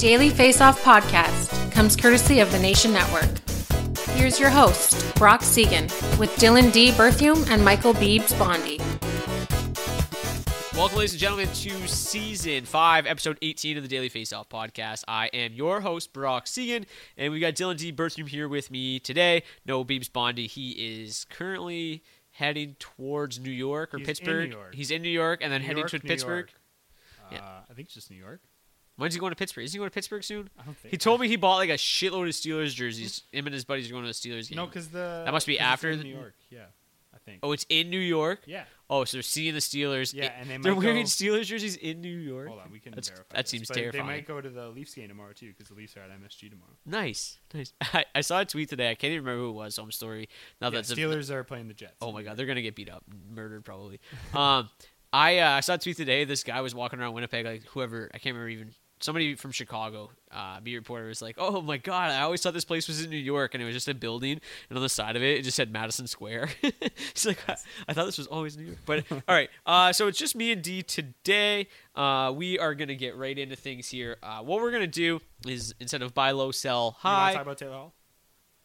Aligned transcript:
Daily 0.00 0.30
Face 0.30 0.62
Off 0.62 0.82
podcast 0.82 1.70
comes 1.72 1.94
courtesy 1.94 2.40
of 2.40 2.50
the 2.52 2.58
Nation 2.58 2.90
Network. 2.90 3.28
Here's 4.16 4.40
your 4.40 4.48
host, 4.48 5.14
Brock 5.16 5.42
Seguin, 5.42 5.84
with 6.18 6.34
Dylan 6.36 6.72
D. 6.72 6.90
Berthium 6.92 7.46
and 7.50 7.62
Michael 7.62 7.92
Beebs 7.92 8.36
Bondy. 8.38 8.78
Welcome, 10.74 10.96
ladies 10.96 11.12
and 11.12 11.20
gentlemen, 11.20 11.48
to 11.48 11.86
season 11.86 12.64
five, 12.64 13.04
episode 13.04 13.36
18 13.42 13.76
of 13.76 13.82
the 13.82 13.90
Daily 13.90 14.08
Face 14.08 14.32
Off 14.32 14.48
podcast. 14.48 15.04
I 15.06 15.26
am 15.34 15.52
your 15.52 15.82
host, 15.82 16.14
Brock 16.14 16.46
Seguin, 16.46 16.86
and 17.18 17.30
we 17.30 17.38
got 17.38 17.52
Dylan 17.52 17.76
D. 17.76 17.92
Berthium 17.92 18.26
here 18.26 18.48
with 18.48 18.70
me 18.70 19.00
today. 19.00 19.42
No 19.66 19.84
Beebs 19.84 20.10
Bondy. 20.10 20.46
He 20.46 21.02
is 21.02 21.26
currently 21.28 22.02
heading 22.30 22.74
towards 22.78 23.38
New 23.38 23.50
York 23.50 23.92
or 23.92 23.98
He's 23.98 24.06
in 24.06 24.14
Pittsburgh. 24.14 24.48
New 24.48 24.56
York. 24.56 24.74
He's 24.74 24.90
in 24.90 25.02
New 25.02 25.10
York 25.10 25.40
and 25.42 25.52
then 25.52 25.60
New 25.60 25.66
heading 25.66 25.80
York, 25.80 25.90
to 25.90 25.98
New 25.98 26.08
Pittsburgh. 26.08 26.48
York. 26.48 27.32
Yeah. 27.32 27.38
Uh, 27.46 27.60
I 27.70 27.74
think 27.74 27.88
it's 27.88 27.94
just 27.94 28.10
New 28.10 28.16
York. 28.16 28.40
When's 29.00 29.14
he 29.14 29.20
going 29.20 29.30
to 29.32 29.36
Pittsburgh? 29.36 29.64
Is 29.64 29.72
he 29.72 29.78
going 29.78 29.90
to 29.90 29.94
Pittsburgh 29.94 30.22
soon? 30.22 30.48
I 30.58 30.62
don't 30.64 30.76
think 30.76 30.90
He 30.92 30.98
told 30.98 31.20
me 31.20 31.28
he 31.28 31.36
bought 31.36 31.56
like 31.56 31.70
a 31.70 31.74
shitload 31.74 32.24
of 32.28 32.34
Steelers 32.34 32.74
jerseys. 32.74 33.22
Him 33.32 33.46
and 33.46 33.54
his 33.54 33.64
buddies 33.64 33.88
are 33.88 33.92
going 33.92 34.04
to 34.04 34.08
the 34.08 34.14
Steelers 34.14 34.48
game. 34.48 34.56
No, 34.56 34.66
because 34.66 34.88
the 34.88 35.22
That 35.24 35.32
must 35.32 35.46
be 35.46 35.58
after 35.58 35.96
the- 35.96 36.04
New 36.04 36.14
York. 36.14 36.34
Yeah, 36.50 36.66
I 37.14 37.18
think. 37.24 37.40
Oh, 37.42 37.52
it's 37.52 37.66
in 37.68 37.90
New 37.90 37.98
York. 37.98 38.40
yeah. 38.46 38.64
Oh, 38.92 39.04
so 39.04 39.16
they're 39.18 39.22
seeing 39.22 39.54
the 39.54 39.60
Steelers. 39.60 40.12
Yeah, 40.12 40.32
and 40.36 40.50
they 40.50 40.56
they're 40.56 40.74
wearing 40.74 40.96
go- 41.02 41.02
Steelers 41.04 41.44
jerseys 41.44 41.76
in 41.76 42.00
New 42.00 42.08
York. 42.16 42.48
Hold 42.48 42.60
on, 42.60 42.72
we 42.72 42.80
can 42.80 42.90
That's- 42.90 43.08
verify. 43.08 43.36
that 43.36 43.44
this, 43.44 43.50
seems 43.52 43.68
terrifying. 43.68 44.04
They 44.04 44.12
might 44.12 44.26
go 44.26 44.40
to 44.40 44.50
the 44.50 44.68
Leafs 44.68 44.94
game 44.94 45.06
tomorrow 45.08 45.32
too, 45.32 45.48
because 45.48 45.68
the 45.68 45.74
Leafs 45.74 45.96
are 45.96 46.00
at 46.00 46.10
MSG 46.10 46.50
tomorrow. 46.50 46.72
Nice, 46.84 47.38
nice. 47.54 47.72
I, 47.80 48.04
I 48.16 48.20
saw 48.22 48.40
a 48.40 48.44
tweet 48.44 48.68
today. 48.68 48.90
I 48.90 48.96
can't 48.96 49.12
even 49.12 49.24
remember 49.24 49.44
who 49.44 49.50
it 49.50 49.54
was. 49.54 49.76
So 49.76 49.84
I'm 49.84 49.92
story. 49.92 50.28
Now 50.60 50.66
Yeah, 50.68 50.70
that's 50.72 50.90
a- 50.90 50.96
Steelers 50.96 51.30
are 51.30 51.44
playing 51.44 51.68
the 51.68 51.74
Jets. 51.74 51.94
oh 52.02 52.10
my 52.10 52.22
god, 52.24 52.36
they're 52.36 52.46
gonna 52.46 52.62
get 52.62 52.74
beat 52.74 52.90
up, 52.90 53.04
murdered 53.32 53.64
probably. 53.64 54.00
um, 54.34 54.68
I 55.12 55.38
uh, 55.38 55.50
I 55.52 55.60
saw 55.60 55.74
a 55.74 55.78
tweet 55.78 55.96
today. 55.96 56.24
This 56.24 56.42
guy 56.42 56.60
was 56.60 56.74
walking 56.74 56.98
around 57.00 57.14
Winnipeg, 57.14 57.44
like 57.46 57.62
whoever 57.66 58.10
I 58.12 58.18
can't 58.18 58.34
remember 58.34 58.48
even 58.48 58.74
somebody 59.00 59.34
from 59.34 59.50
Chicago. 59.50 60.10
Uh, 60.30 60.60
beat 60.60 60.76
reporter 60.76 61.06
was 61.06 61.20
like, 61.20 61.34
"Oh 61.38 61.60
my 61.60 61.76
god, 61.76 62.10
I 62.12 62.20
always 62.22 62.40
thought 62.42 62.54
this 62.54 62.64
place 62.64 62.86
was 62.86 63.02
in 63.02 63.10
New 63.10 63.16
York, 63.16 63.54
and 63.54 63.62
it 63.62 63.66
was 63.66 63.74
just 63.74 63.88
a 63.88 63.94
building, 63.94 64.40
and 64.68 64.76
on 64.76 64.82
the 64.82 64.88
side 64.88 65.16
of 65.16 65.22
it, 65.22 65.38
it 65.38 65.42
just 65.42 65.56
said 65.56 65.72
Madison 65.72 66.06
Square." 66.06 66.50
He's 67.14 67.26
like, 67.26 67.38
I, 67.48 67.56
"I 67.88 67.92
thought 67.92 68.06
this 68.06 68.18
was 68.18 68.26
always 68.28 68.56
New 68.56 68.64
York." 68.66 68.78
But 68.86 69.04
all 69.10 69.20
right, 69.28 69.50
uh, 69.66 69.92
so 69.92 70.06
it's 70.06 70.18
just 70.18 70.36
me 70.36 70.52
and 70.52 70.62
D 70.62 70.82
today. 70.82 71.68
Uh, 71.94 72.32
we 72.34 72.58
are 72.58 72.74
gonna 72.74 72.94
get 72.94 73.16
right 73.16 73.36
into 73.36 73.56
things 73.56 73.88
here. 73.88 74.16
Uh, 74.22 74.40
what 74.40 74.60
we're 74.60 74.70
gonna 74.70 74.86
do 74.86 75.20
is 75.46 75.74
instead 75.80 76.02
of 76.02 76.14
buy 76.14 76.30
low, 76.30 76.50
sell 76.52 76.96
You 77.02 77.08
want 77.10 77.18
high. 77.18 77.30
to 77.30 77.36
talk 77.38 77.42
about 77.46 77.58
Taylor 77.58 77.74
Hall? 77.74 77.94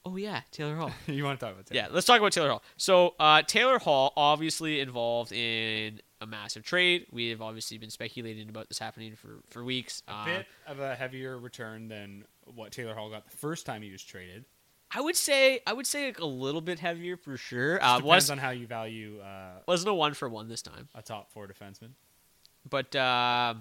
oh 0.07 0.17
yeah, 0.17 0.41
Taylor 0.51 0.75
Hall. 0.75 0.91
you 1.07 1.23
want 1.23 1.39
to 1.39 1.45
talk 1.45 1.53
about 1.55 1.65
Taylor? 1.65 1.81
Yeah, 1.81 1.87
let's 1.91 2.05
talk 2.05 2.19
about 2.19 2.31
Taylor 2.31 2.49
Hall. 2.49 2.63
So 2.77 3.15
uh, 3.19 3.41
Taylor 3.41 3.79
Hall 3.79 4.13
obviously 4.15 4.79
involved 4.79 5.31
in 5.31 5.99
a 6.21 6.25
massive 6.25 6.63
trade. 6.63 7.05
We 7.11 7.29
have 7.29 7.41
obviously 7.41 7.77
been 7.77 7.89
speculating 7.89 8.47
about 8.49 8.67
this 8.69 8.79
happening 8.79 9.15
for 9.15 9.41
for 9.49 9.63
weeks. 9.63 10.01
A 10.07 10.11
Uh, 10.13 10.25
bit 10.25 10.45
of 10.67 10.79
a 10.79 10.95
heavier 10.95 11.37
return 11.37 11.87
than 11.87 12.25
what 12.45 12.71
Taylor 12.71 12.93
Hall 12.95 13.09
got 13.09 13.29
the 13.29 13.35
first 13.37 13.65
time 13.65 13.81
he 13.81 13.91
was 13.91 14.03
traded. 14.03 14.45
I 14.91 15.01
would 15.01 15.15
say 15.15 15.59
I 15.67 15.73
would 15.73 15.87
say 15.87 16.05
like 16.05 16.19
a 16.19 16.25
little 16.25 16.61
bit 16.61 16.79
heavier 16.79 17.17
for 17.17 17.35
sure. 17.37 17.75
Uh, 17.83 17.97
depends 17.97 18.03
was 18.05 18.29
on 18.29 18.37
how 18.37 18.51
you 18.51 18.65
value 18.67 19.19
uh, 19.19 19.59
wasn't 19.67 19.89
a 19.89 19.93
one 19.93 20.13
for 20.13 20.29
one 20.29 20.47
this 20.47 20.61
time, 20.61 20.87
a 20.95 21.01
top 21.01 21.31
four 21.31 21.47
defenseman. 21.47 21.91
but 22.69 22.95
uh, 22.95 23.55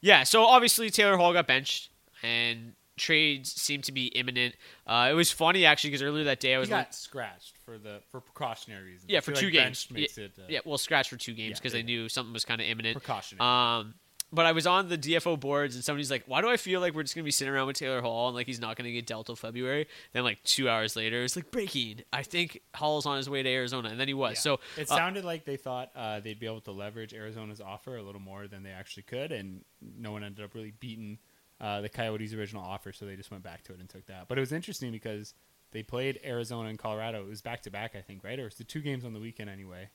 yeah. 0.00 0.24
So 0.24 0.44
obviously 0.44 0.90
Taylor 0.90 1.16
Hall 1.16 1.32
got 1.32 1.46
benched 1.46 1.90
and. 2.22 2.74
Trades 2.98 3.52
seem 3.52 3.82
to 3.82 3.92
be 3.92 4.06
imminent. 4.08 4.54
Uh, 4.86 5.08
it 5.10 5.14
was 5.14 5.30
funny 5.30 5.64
actually 5.64 5.90
because 5.90 6.02
earlier 6.02 6.24
that 6.24 6.40
day 6.40 6.52
I 6.52 6.56
He 6.56 6.60
was 6.60 6.68
got 6.68 6.76
like, 6.76 6.92
scratched 6.94 7.56
for 7.64 7.78
the 7.78 8.00
for 8.10 8.20
precautionary 8.20 8.84
reasons. 8.84 9.10
yeah 9.10 9.20
for 9.20 9.32
two 9.32 9.46
like 9.46 9.52
games. 9.54 9.86
yeah, 9.90 10.06
it 10.16 10.32
uh, 10.38 10.42
yeah, 10.48 10.60
well, 10.64 10.78
scratched 10.78 11.10
for 11.10 11.16
two 11.16 11.34
games 11.34 11.50
yeah, 11.50 11.54
because 11.56 11.72
there 11.72 11.82
they 11.82 11.86
knew 11.86 12.08
something 12.08 12.32
was 12.32 12.44
kind 12.44 12.60
of 12.60 12.66
imminent. 12.66 12.96
precautionary. 12.98 13.46
Um, 13.48 13.94
but 14.30 14.44
I 14.44 14.52
was 14.52 14.66
on 14.66 14.88
the 14.90 14.98
DFO 14.98 15.40
boards 15.40 15.74
and 15.74 15.82
somebody's 15.82 16.10
like, 16.10 16.24
"Why 16.26 16.42
do 16.42 16.50
I 16.50 16.58
feel 16.58 16.80
like 16.80 16.94
we're 16.94 17.02
just 17.02 17.14
gonna 17.14 17.24
be 17.24 17.30
sitting 17.30 17.52
around 17.52 17.66
with 17.66 17.76
Taylor 17.76 18.02
Hall 18.02 18.28
and 18.28 18.36
like 18.36 18.46
he's 18.46 18.60
not 18.60 18.76
gonna 18.76 18.92
get 18.92 19.06
dealt 19.06 19.26
till 19.26 19.36
February?" 19.36 19.86
Then 20.12 20.22
like 20.22 20.42
two 20.44 20.68
hours 20.68 20.96
later, 20.96 21.22
it's 21.24 21.34
like 21.34 21.50
breaking. 21.50 22.02
I 22.12 22.22
think 22.22 22.60
Hall's 22.74 23.06
on 23.06 23.16
his 23.16 23.30
way 23.30 23.42
to 23.42 23.48
Arizona, 23.48 23.88
and 23.88 23.98
then 23.98 24.06
he 24.06 24.12
was. 24.14 24.32
Yeah. 24.32 24.40
So 24.40 24.60
it 24.76 24.90
uh, 24.90 24.96
sounded 24.96 25.24
like 25.24 25.46
they 25.46 25.56
thought 25.56 25.90
uh, 25.96 26.20
they'd 26.20 26.38
be 26.38 26.44
able 26.46 26.60
to 26.62 26.72
leverage 26.72 27.14
Arizona's 27.14 27.60
offer 27.60 27.96
a 27.96 28.02
little 28.02 28.20
more 28.20 28.46
than 28.48 28.62
they 28.62 28.70
actually 28.70 29.04
could, 29.04 29.32
and 29.32 29.64
no 29.80 30.12
one 30.12 30.22
ended 30.22 30.44
up 30.44 30.54
really 30.54 30.72
beating 30.78 31.18
uh, 31.60 31.80
the 31.80 31.88
Coyotes' 31.88 32.32
original 32.34 32.62
offer, 32.62 32.92
so 32.92 33.04
they 33.04 33.16
just 33.16 33.30
went 33.30 33.42
back 33.42 33.62
to 33.64 33.72
it 33.72 33.80
and 33.80 33.88
took 33.88 34.06
that. 34.06 34.28
But 34.28 34.38
it 34.38 34.40
was 34.40 34.52
interesting 34.52 34.92
because 34.92 35.34
they 35.72 35.82
played 35.82 36.20
Arizona 36.24 36.68
and 36.68 36.78
Colorado. 36.78 37.22
It 37.22 37.28
was 37.28 37.42
back 37.42 37.62
to 37.62 37.70
back, 37.70 37.94
I 37.96 38.00
think, 38.00 38.24
right? 38.24 38.38
Or 38.38 38.42
it 38.42 38.46
was 38.46 38.54
the 38.54 38.64
two 38.64 38.80
games 38.80 39.04
on 39.04 39.12
the 39.12 39.20
weekend 39.20 39.50
anyway. 39.50 39.88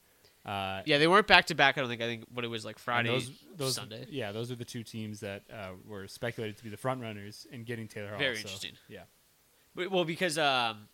Uh, 0.45 0.81
yeah, 0.85 0.97
they 0.97 1.07
weren't 1.07 1.27
back 1.27 1.45
to 1.45 1.55
back. 1.55 1.77
I 1.77 1.81
don't 1.81 1.89
think. 1.89 2.01
I 2.01 2.05
think 2.05 2.25
what 2.33 2.43
it 2.43 2.49
was 2.49 2.65
like 2.65 2.77
Friday, 2.77 3.09
those, 3.09 3.31
those, 3.55 3.75
Sunday. 3.75 4.05
Yeah, 4.09 4.33
those 4.33 4.51
are 4.51 4.55
the 4.55 4.65
two 4.65 4.83
teams 4.83 5.21
that 5.21 5.43
uh, 5.51 5.69
were 5.87 6.05
speculated 6.07 6.57
to 6.57 6.63
be 6.65 6.69
the 6.69 6.77
front 6.77 7.01
runners 7.01 7.47
in 7.49 7.63
getting 7.63 7.87
Taylor 7.87 8.09
Hall. 8.09 8.19
Very 8.19 8.35
so, 8.35 8.41
interesting. 8.41 8.73
Yeah. 8.89 9.03
But, 9.73 9.89
well, 9.89 10.03
because 10.03 10.37
um, 10.37 10.89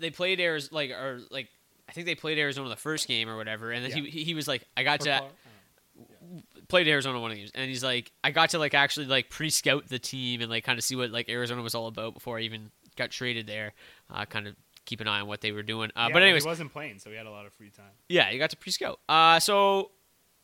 they 0.00 0.10
played 0.10 0.40
Arizona, 0.40 0.74
like 0.74 0.90
or 0.90 1.20
like 1.30 1.48
I 1.88 1.92
think 1.92 2.06
they 2.06 2.16
played 2.16 2.38
Arizona 2.38 2.68
the 2.68 2.76
first 2.76 3.06
game 3.06 3.28
or 3.28 3.36
whatever, 3.36 3.70
and 3.70 3.84
then 3.84 3.90
Yeah. 3.92 4.10
he 4.10 4.24
he 4.24 4.34
was 4.34 4.48
like, 4.48 4.64
"I 4.76 4.82
got 4.82 5.02
Or 5.02 5.04
to." 5.04 5.18
Col- 5.20 5.30
played 6.70 6.88
Arizona 6.88 7.20
one 7.20 7.30
of 7.30 7.36
the 7.36 7.40
games, 7.42 7.52
and 7.54 7.68
he's 7.68 7.84
like, 7.84 8.10
I 8.24 8.30
got 8.30 8.50
to 8.50 8.58
like 8.58 8.72
actually 8.74 9.06
like 9.06 9.28
pre-scout 9.28 9.88
the 9.88 9.98
team 9.98 10.40
and 10.40 10.50
like 10.50 10.64
kind 10.64 10.78
of 10.78 10.84
see 10.84 10.96
what 10.96 11.10
like 11.10 11.28
Arizona 11.28 11.60
was 11.62 11.74
all 11.74 11.86
about 11.88 12.14
before 12.14 12.38
I 12.38 12.42
even 12.42 12.70
got 12.96 13.10
traded 13.10 13.46
there. 13.46 13.72
Uh, 14.08 14.24
kind 14.24 14.46
of 14.46 14.56
keep 14.86 15.00
an 15.00 15.08
eye 15.08 15.20
on 15.20 15.26
what 15.28 15.40
they 15.42 15.52
were 15.52 15.62
doing. 15.62 15.90
Uh, 15.94 16.06
Yeah, 16.08 16.12
but 16.14 16.22
anyways, 16.22 16.44
he 16.44 16.48
wasn't 16.48 16.72
playing, 16.72 16.98
so 16.98 17.10
he 17.10 17.16
had 17.16 17.26
a 17.26 17.30
lot 17.30 17.44
of 17.46 17.52
free 17.52 17.70
time. 17.70 17.90
yeah, 18.08 18.30
you 18.30 18.38
got 18.38 18.50
to 18.50 18.56
pre-scout. 18.56 18.98
Uh, 19.08 19.38
so 19.38 19.90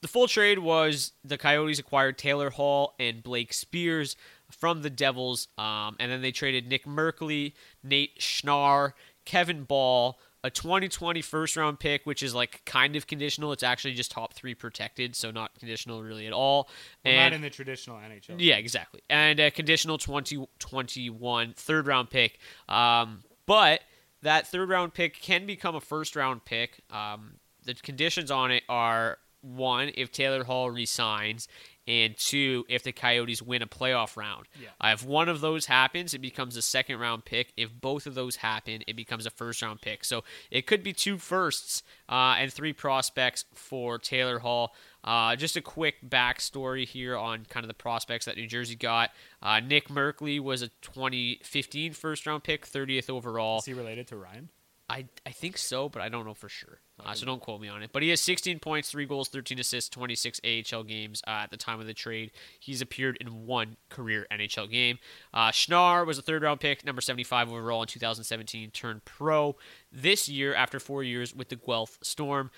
the 0.02 0.08
full 0.08 0.28
trade 0.28 0.58
was 0.58 1.12
the 1.24 1.38
Coyotes 1.38 1.78
acquired 1.78 2.18
Taylor 2.18 2.50
Hall 2.50 2.94
and 3.00 3.22
Blake 3.22 3.52
Speers 3.52 4.14
from 4.50 4.82
the 4.82 4.90
Devils, 4.90 5.48
um, 5.58 5.96
and 5.98 6.12
then 6.12 6.22
they 6.22 6.30
traded 6.32 6.68
Nick 6.68 6.84
Merkley, 6.84 7.54
Nate 7.82 8.18
Schnarr, 8.20 8.92
Kevin 9.24 9.64
Bahl, 9.64 10.20
a 10.44 10.50
2020 10.50 11.22
first 11.22 11.56
round 11.56 11.80
pick, 11.80 12.04
which 12.06 12.22
is 12.22 12.34
like 12.34 12.62
kind 12.64 12.96
of 12.96 13.06
conditional. 13.06 13.52
It's 13.52 13.62
actually 13.62 13.94
just 13.94 14.10
top 14.10 14.34
three 14.34 14.54
protected, 14.54 15.16
so 15.16 15.30
not 15.30 15.58
conditional 15.58 16.02
really 16.02 16.26
at 16.26 16.32
all. 16.32 16.68
Well, 17.04 17.14
and 17.14 17.32
not 17.32 17.32
in 17.32 17.42
the 17.42 17.50
traditional 17.50 17.96
NHL. 17.96 18.36
yeah, 18.38 18.56
exactly. 18.56 19.00
And 19.10 19.40
a 19.40 19.50
conditional 19.50 19.98
2021 19.98 21.54
third 21.56 21.86
round 21.86 22.10
pick. 22.10 22.38
Um, 22.68 23.24
but 23.46 23.80
that 24.22 24.46
third 24.46 24.68
round 24.68 24.94
pick 24.94 25.20
can 25.20 25.46
become 25.46 25.74
a 25.74 25.80
first 25.80 26.16
round 26.16 26.44
pick. 26.44 26.80
Um, 26.90 27.34
the 27.64 27.74
conditions 27.74 28.30
on 28.30 28.50
it 28.50 28.62
are 28.68 29.18
one, 29.40 29.90
if 29.94 30.10
Taylor 30.10 30.44
Hall 30.44 30.70
resigns, 30.70 31.48
and 31.86 32.16
two, 32.16 32.64
if 32.68 32.82
the 32.82 32.92
Coyotes 32.92 33.42
win 33.42 33.62
a 33.62 33.66
playoff 33.66 34.16
round. 34.16 34.46
Yeah. 34.60 34.92
If 34.92 35.04
one 35.04 35.28
of 35.28 35.40
those 35.40 35.66
happens, 35.66 36.14
it 36.14 36.20
becomes 36.20 36.56
a 36.56 36.62
second 36.62 36.98
round 36.98 37.24
pick. 37.24 37.52
If 37.56 37.70
both 37.80 38.06
of 38.06 38.14
those 38.14 38.36
happen, 38.36 38.82
it 38.86 38.96
becomes 38.96 39.26
a 39.26 39.30
first 39.30 39.62
round 39.62 39.80
pick. 39.80 40.04
So 40.04 40.24
it 40.50 40.66
could 40.66 40.82
be 40.82 40.92
two 40.92 41.18
firsts 41.18 41.82
uh, 42.08 42.36
and 42.38 42.52
three 42.52 42.72
prospects 42.72 43.44
for 43.54 43.98
Taylor 43.98 44.40
Hall. 44.40 44.74
Uh, 45.04 45.36
just 45.36 45.56
a 45.56 45.60
quick 45.60 45.96
backstory 46.08 46.86
here 46.86 47.16
on 47.16 47.46
kind 47.48 47.62
of 47.62 47.68
the 47.68 47.74
prospects 47.74 48.24
that 48.24 48.36
New 48.36 48.48
Jersey 48.48 48.74
got. 48.74 49.10
Uh, 49.40 49.60
Nick 49.60 49.88
Merkley 49.88 50.40
was 50.40 50.62
a 50.62 50.68
2015 50.82 51.92
first 51.92 52.26
round 52.26 52.42
pick, 52.42 52.66
30th 52.66 53.08
overall. 53.08 53.58
Is 53.58 53.66
he 53.66 53.74
related 53.74 54.08
to 54.08 54.16
Ryan? 54.16 54.48
I, 54.88 55.06
I 55.24 55.30
think 55.30 55.58
so, 55.58 55.88
but 55.88 56.00
I 56.00 56.08
don't 56.08 56.24
know 56.24 56.34
for 56.34 56.48
sure. 56.48 56.80
Uh, 57.04 57.12
so 57.12 57.26
don't 57.26 57.42
quote 57.42 57.60
me 57.60 57.68
on 57.68 57.82
it. 57.82 57.90
But 57.92 58.02
he 58.02 58.10
has 58.10 58.20
16 58.20 58.60
points, 58.60 58.90
3 58.90 59.04
goals, 59.04 59.28
13 59.28 59.58
assists, 59.58 59.90
26 59.90 60.40
AHL 60.44 60.84
games 60.84 61.22
uh, 61.26 61.30
at 61.30 61.50
the 61.50 61.56
time 61.56 61.80
of 61.80 61.86
the 61.86 61.92
trade. 61.92 62.30
He's 62.60 62.80
appeared 62.80 63.16
in 63.20 63.46
one 63.46 63.76
career 63.88 64.26
NHL 64.30 64.70
game. 64.70 64.98
Uh, 65.34 65.50
Schnarr 65.50 66.06
was 66.06 66.18
a 66.18 66.22
third 66.22 66.42
round 66.42 66.60
pick, 66.60 66.84
number 66.84 67.00
75 67.00 67.52
overall 67.52 67.82
in 67.82 67.88
2017, 67.88 68.70
turned 68.70 69.04
pro 69.04 69.56
this 69.90 70.28
year 70.28 70.54
after 70.54 70.78
four 70.78 71.02
years 71.02 71.34
with 71.34 71.48
the 71.48 71.56
Guelph 71.56 71.98
Storm. 72.02 72.50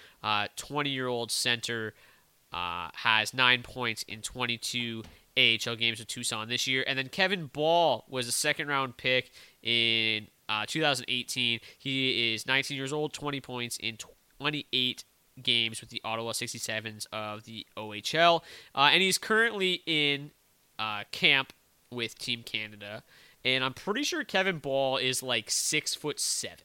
20 0.57 0.91
year 0.91 1.07
old 1.07 1.33
center 1.33 1.95
uh, 2.53 2.89
has 2.95 3.35
nine 3.35 3.63
points 3.63 4.03
in 4.05 4.23
22 4.23 5.03
AHL 5.37 5.77
games 5.77 5.99
with 5.99 6.09
Tucson 6.09 6.49
this 6.49 6.67
year. 6.67 6.85
And 6.87 6.99
then 6.99 7.09
Kevin 7.09 7.47
Bahl 7.47 8.05
was 8.09 8.29
a 8.29 8.33
second 8.33 8.69
round 8.69 8.97
pick 8.97 9.31
in 9.63 10.29
uh, 10.49 10.65
2018. 10.67 11.61
He 11.79 12.35
is 12.35 12.47
19 12.47 12.77
years 12.77 12.93
old, 12.93 13.13
20 13.13 13.41
points 13.41 13.77
in 13.79 13.97
28 14.41 15.05
games 15.43 15.81
with 15.81 15.91
the 15.91 16.01
Ottawa 16.05 16.33
67s 16.33 17.07
of 17.13 17.45
the 17.45 17.67
OHL. 17.77 18.43
Uh, 18.75 18.91
and 18.93 19.03
he's 19.03 19.19
currently 19.19 19.83
in 19.87 20.33
uh, 20.79 21.05
camp 21.13 21.53
with 21.91 22.19
Team 22.19 22.43
Canada. 22.43 23.03
And 23.45 23.63
I'm 23.65 23.75
pretty 23.75 24.03
sure 24.03 24.25
Kevin 24.25 24.59
Bahl 24.59 24.97
is 24.97 25.23
like 25.23 25.51
six 25.51 25.95
foot 25.95 26.21
seven 26.21 26.65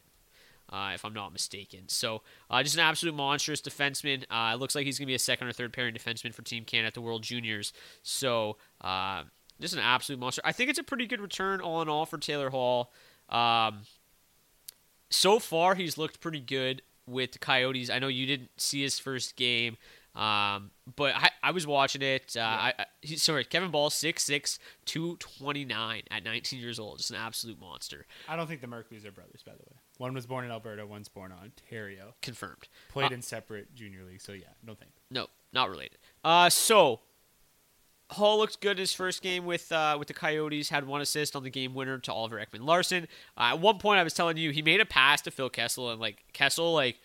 uh, 0.73 0.91
if 0.93 1.05
I'm 1.05 1.13
not 1.13 1.31
mistaken. 1.31 1.87
So 1.87 2.23
uh, 2.49 2.63
just 2.63 2.75
an 2.75 2.81
absolute 2.81 3.15
monstrous 3.15 3.61
defenseman. 3.61 4.23
Uh, 4.29 4.55
it 4.55 4.59
looks 4.59 4.75
like 4.75 4.85
he's 4.85 4.97
going 4.97 5.05
to 5.05 5.11
be 5.11 5.15
a 5.15 5.19
second 5.19 5.47
or 5.47 5.53
third 5.53 5.71
pairing 5.71 5.93
defenseman 5.93 6.33
for 6.33 6.41
Team 6.41 6.65
Canada 6.65 6.87
at 6.87 6.93
the 6.95 7.01
World 7.01 7.21
Juniors. 7.21 7.73
So 8.01 8.57
uh, 8.81 9.23
just 9.61 9.75
an 9.75 9.81
absolute 9.81 10.19
monster. 10.19 10.41
I 10.43 10.51
think 10.51 10.71
it's 10.71 10.79
a 10.79 10.83
pretty 10.83 11.05
good 11.05 11.21
return 11.21 11.61
all 11.61 11.81
in 11.81 11.89
all 11.89 12.05
for 12.05 12.17
Taylor 12.17 12.49
Hall. 12.49 12.91
Um, 13.33 13.81
so 15.09 15.39
far, 15.39 15.75
he's 15.75 15.97
looked 15.97 16.19
pretty 16.21 16.39
good 16.39 16.81
with 17.07 17.33
the 17.33 17.39
Coyotes. 17.39 17.89
I 17.89 17.99
know 17.99 18.07
you 18.07 18.25
didn't 18.25 18.49
see 18.57 18.81
his 18.81 18.99
first 18.99 19.35
game. 19.35 19.77
Um, 20.15 20.69
but 20.95 21.15
I, 21.15 21.31
I 21.41 21.49
was 21.51 21.65
watching 21.65 22.03
it. 22.03 22.35
Uh, 22.37 22.41
I, 22.41 22.73
I 22.77 22.85
sorry, 23.15 23.43
Kevin 23.45 23.71
Bahl, 23.71 23.89
6'6", 23.89 24.59
229 24.85 26.03
at 26.11 26.23
19 26.23 26.59
years 26.59 26.77
old. 26.79 26.99
Just 26.99 27.09
an 27.09 27.17
absolute 27.17 27.59
monster. 27.59 28.05
I 28.29 28.35
don't 28.35 28.45
think 28.45 28.61
the 28.61 28.67
Merkleys 28.67 29.05
are 29.07 29.11
brothers, 29.11 29.41
by 29.43 29.53
the 29.53 29.63
way. 29.63 29.75
One 29.97 30.13
was 30.13 30.27
born 30.27 30.45
in 30.45 30.51
Alberta, 30.51 30.85
one's 30.85 31.07
born 31.09 31.31
in 31.31 31.37
Ontario. 31.39 32.13
Confirmed. 32.21 32.67
Played 32.89 33.11
Uh, 33.11 33.15
in 33.15 33.21
separate 33.23 33.73
junior 33.73 34.03
leagues, 34.03 34.23
so 34.23 34.33
yeah, 34.33 34.45
don't 34.63 34.77
think. 34.77 34.91
No, 35.09 35.27
not 35.51 35.69
related. 35.71 35.97
Uh, 36.23 36.49
so 36.49 36.99
Hall 38.13 38.37
looked 38.37 38.61
good 38.61 38.71
in 38.71 38.77
his 38.77 38.93
first 38.93 39.21
game 39.21 39.45
with 39.45 39.71
uh, 39.71 39.95
with 39.99 40.07
the 40.07 40.13
Coyotes. 40.13 40.69
Had 40.69 40.87
one 40.87 41.01
assist 41.01 41.35
on 41.35 41.43
the 41.43 41.49
game 41.49 41.73
winner 41.73 41.97
to 41.99 42.13
Oliver 42.13 42.37
Ekman 42.43 42.65
Larsson. 42.65 43.07
Uh, 43.37 43.51
at 43.53 43.59
one 43.59 43.77
point, 43.77 43.99
I 43.99 44.03
was 44.03 44.13
telling 44.13 44.37
you 44.37 44.51
he 44.51 44.61
made 44.61 44.79
a 44.81 44.85
pass 44.85 45.21
to 45.21 45.31
Phil 45.31 45.49
Kessel, 45.49 45.91
and 45.91 45.99
like 45.99 46.23
Kessel, 46.33 46.73
like 46.73 46.97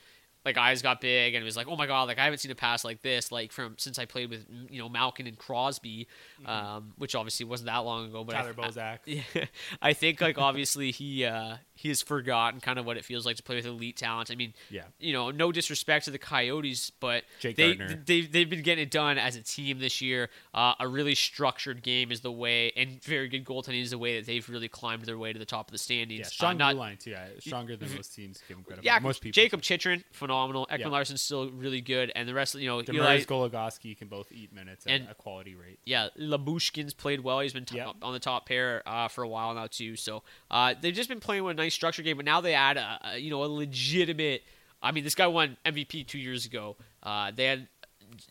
like 0.45 0.57
eyes 0.57 0.81
got 0.83 1.01
big, 1.01 1.35
and 1.35 1.43
it 1.43 1.45
was 1.45 1.57
like, 1.57 1.67
oh 1.69 1.77
my 1.77 1.87
god, 1.87 2.05
like 2.09 2.19
I 2.19 2.25
haven't 2.25 2.39
seen 2.39 2.51
a 2.53 2.55
pass 2.55 2.85
like 2.85 3.03
this, 3.03 3.31
like 3.33 3.53
from 3.53 3.75
since 3.77 3.99
I 3.99 4.05
played 4.05 4.31
with 4.31 4.47
you 4.71 4.79
know 4.81 4.89
Malkin 4.89 5.27
and 5.27 5.37
Crosby, 5.37 6.07
um, 6.47 6.93
which 6.97 7.15
obviously 7.15 7.45
wasn't 7.45 7.67
that 7.67 7.79
long 7.79 8.07
ago. 8.09 8.25
But 8.25 8.37
I- 8.37 8.41
Tyler 8.43 8.55
I- 8.59 8.69
Bozak. 8.69 8.99
yeah, 9.05 9.45
I 9.83 9.93
think 9.93 10.21
like 10.21 10.39
obviously 10.39 10.91
he 10.93 11.25
uh, 11.25 11.57
he 11.79 11.89
has 11.91 12.03
forgotten 12.03 12.61
kind 12.61 12.77
of 12.79 12.85
what 12.85 12.97
it 12.97 13.05
feels 13.05 13.25
like 13.25 13.37
to 13.37 13.43
play 13.43 13.55
with 13.55 13.65
elite 13.67 13.97
talent. 13.97 14.31
I 14.33 14.35
mean, 14.35 14.53
Yeah. 14.69 14.83
you 14.99 15.13
know, 15.13 15.31
no 15.31 15.53
disrespect 15.53 16.07
to 16.07 16.11
the 16.11 16.19
Coyotes, 16.19 16.91
but 16.91 17.23
Jake 17.39 17.55
they 17.57 17.75
Gardiner. 17.77 18.03
they 18.05 18.23
they've 18.23 18.51
been 18.51 18.63
getting 18.63 18.83
it 18.83 18.91
done 18.91 19.17
as 19.17 19.37
a 19.37 19.43
team 19.43 19.79
this 19.79 20.01
year. 20.01 20.29
Uh, 20.53 20.75
a 20.81 20.89
really 20.89 21.15
structured 21.15 21.83
game 21.83 22.11
is 22.11 22.21
the 22.23 22.33
way, 22.33 22.73
and 22.77 23.01
very 23.05 23.29
good 23.29 23.45
goaltending 23.45 23.81
is 23.81 23.91
the 23.91 23.99
way 23.99 24.17
that 24.17 24.27
they've 24.27 24.49
really 24.49 24.69
climbed 24.69 25.05
their 25.05 25.17
way 25.19 25.33
to 25.33 25.39
the 25.39 25.45
top 25.47 25.69
of 25.69 25.73
the 25.73 25.79
standings. 25.79 26.33
Yeah, 26.41 26.49
Uh, 26.49 26.53
not- 26.55 26.75
line 26.77 26.97
too. 26.97 27.11
Yeah, 27.11 27.29
stronger 27.39 27.77
than 27.77 27.95
most 27.95 28.15
teams 28.15 28.43
give 28.49 28.57
him 28.59 28.65
credit. 28.65 28.85
yeah, 28.85 28.99
most 28.99 29.21
people. 29.21 29.41
Jakob 29.41 29.63
Chychrun, 29.63 30.03
phenomenal. 30.11 30.67
Ekman 30.71 30.79
Yeah. 30.81 30.89
Larsson's 30.89 31.23
still 31.23 31.51
really 31.51 31.81
good, 31.81 32.11
and 32.17 32.29
the 32.29 32.35
rest, 32.35 32.55
of 32.55 32.61
you 32.61 32.67
know, 32.67 32.83
Demers 32.83 33.25
Goligoski 33.27 33.97
can 33.97 34.09
both 34.09 34.33
eat 34.33 34.53
minutes 34.53 34.87
at 34.87 34.93
And- 34.93 35.09
a 35.09 35.15
quality 35.15 35.55
rate. 35.55 35.79
yeah, 35.85 36.09
Lyubushkin's 36.19 36.95
played 36.95 37.21
well. 37.21 37.41
He's 37.41 37.53
been 37.53 37.65
top, 37.65 37.77
Yeah. 37.77 37.93
on 38.03 38.13
the 38.13 38.19
top 38.21 38.47
pair 38.47 38.83
uh, 38.87 39.09
for 39.09 39.23
a 39.23 39.29
while 39.29 39.55
now 39.55 39.67
too. 39.67 39.97
So 39.97 40.23
uh, 40.51 40.75
they've 40.81 40.95
just 40.95 41.09
been 41.09 41.21
playing 41.21 41.45
with 41.45 41.53
a 41.53 41.63
nice 41.63 41.68
structure 41.71 42.03
game. 42.03 42.17
But 42.17 42.27
now 42.27 42.41
they 42.41 42.55
add 42.55 42.77
a, 42.77 43.01
a 43.13 43.19
you 43.19 43.31
know 43.31 43.45
a 43.45 43.47
legitimate. 43.47 44.43
I 44.83 44.93
mean, 44.93 45.05
this 45.05 45.15
guy 45.15 45.27
won 45.27 45.57
MVP 45.67 46.07
two 46.07 46.19
years 46.19 46.47
ago. 46.47 46.77
Uh, 47.03 47.33
they 47.35 47.45
had 47.47 47.69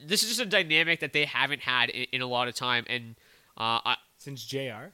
this 0.03 0.23
is 0.23 0.29
just 0.29 0.41
a 0.41 0.45
dynamic 0.45 1.01
that 1.01 1.13
they 1.13 1.25
haven't 1.25 1.61
had 1.61 1.89
in, 1.89 2.05
in 2.13 2.21
a 2.21 2.27
lot 2.27 2.47
of 2.47 2.55
time. 2.55 2.85
And 2.89 3.15
uh, 3.57 3.79
I, 3.85 3.95
Since 4.17 4.45
Jr. 4.45 4.91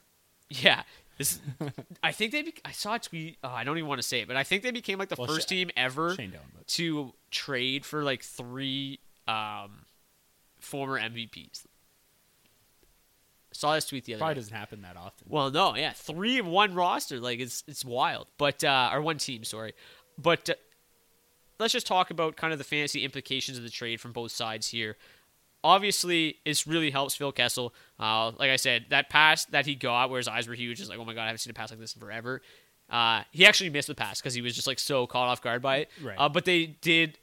yeah, 0.50 0.84
this 1.18 1.40
I 2.04 2.12
think 2.12 2.32
they. 2.32 2.42
Be, 2.44 2.54
I 2.66 2.72
saw 2.72 2.96
a 2.96 3.00
tweet. 3.00 3.38
Oh, 3.44 3.50
I 3.50 3.64
don't 3.64 3.78
even 3.78 3.88
want 3.88 4.02
to 4.02 4.08
say 4.08 4.22
it, 4.22 4.28
but 4.28 4.36
I 4.38 4.44
think 4.44 4.64
they 4.64 4.72
became 4.72 4.98
like 5.00 5.10
the 5.10 5.16
Well, 5.18 5.28
first 5.28 5.48
Sha- 5.50 5.56
team 5.56 5.72
ever 5.78 6.16
but- 6.16 6.68
to 6.70 7.14
trade 7.32 7.86
for 7.86 8.04
like 8.04 8.24
three 8.24 9.00
um, 9.28 9.86
former 10.60 11.00
MVPs. 11.00 11.66
Saw 13.54 13.76
this 13.76 13.86
tweet 13.86 14.06
the 14.06 14.16
other 14.16 14.20
Probably 14.20 14.36
day. 14.36 14.42
doesn't 14.42 14.56
happen 14.56 14.82
that 14.82 14.98
often. 14.98 15.28
Well, 15.30 15.52
no, 15.52 15.76
yeah, 15.76 15.94
three 15.94 16.40
in 16.40 16.48
one 16.48 16.74
roster, 16.74 17.20
like 17.20 17.40
it's 17.40 17.64
it's 17.68 17.86
wild. 17.86 18.28
But 18.38 18.64
uh, 18.64 18.90
or 18.92 19.02
one 19.02 19.18
team, 19.18 19.44
sorry. 19.44 19.74
But 20.18 20.50
uh, 20.50 20.54
let's 21.60 21.74
just 21.74 21.88
talk 21.88 22.12
about 22.12 22.36
kind 22.36 22.52
of 22.52 22.60
the 22.60 22.66
fantasy 22.66 23.04
implications 23.04 23.58
of 23.58 23.64
the 23.64 23.70
trade 23.70 24.02
from 24.02 24.12
both 24.12 24.32
sides 24.32 24.68
here. 24.68 24.98
Obviously, 25.64 26.40
this 26.46 26.68
really 26.68 26.92
helps 26.92 27.16
Phil 27.16 27.32
Kessel. 27.32 27.74
Uh, 27.98 28.32
like 28.32 28.50
I 28.50 28.58
said, 28.58 28.88
that 28.90 29.10
pass 29.10 29.46
that 29.46 29.66
he 29.66 29.76
got, 29.76 30.10
where 30.10 30.18
his 30.18 30.28
eyes 30.28 30.48
were 30.48 30.56
huge, 30.56 30.82
is 30.82 30.90
like, 30.90 31.00
oh 31.00 31.06
my 31.06 31.14
god, 31.14 31.22
I 31.22 31.26
haven't 31.28 31.40
seen 31.40 31.52
a 31.52 31.54
pass 31.54 31.70
like 31.72 31.80
this 31.80 31.96
in 31.96 32.02
forever. 32.02 32.42
Uh, 32.90 33.24
he 33.32 33.46
actually 33.46 33.70
missed 33.70 33.88
the 33.88 33.96
pass 33.96 34.20
because 34.20 34.34
he 34.34 34.42
was 34.42 34.56
just 34.56 34.68
like 34.68 34.78
so 34.78 35.08
caught 35.08 35.30
off 35.30 35.42
guard 35.42 35.62
by 35.62 35.78
it. 35.78 35.90
Right. 36.02 36.18
Uh, 36.18 36.28
but 36.28 36.44
they 36.46 36.66
did 36.66 37.18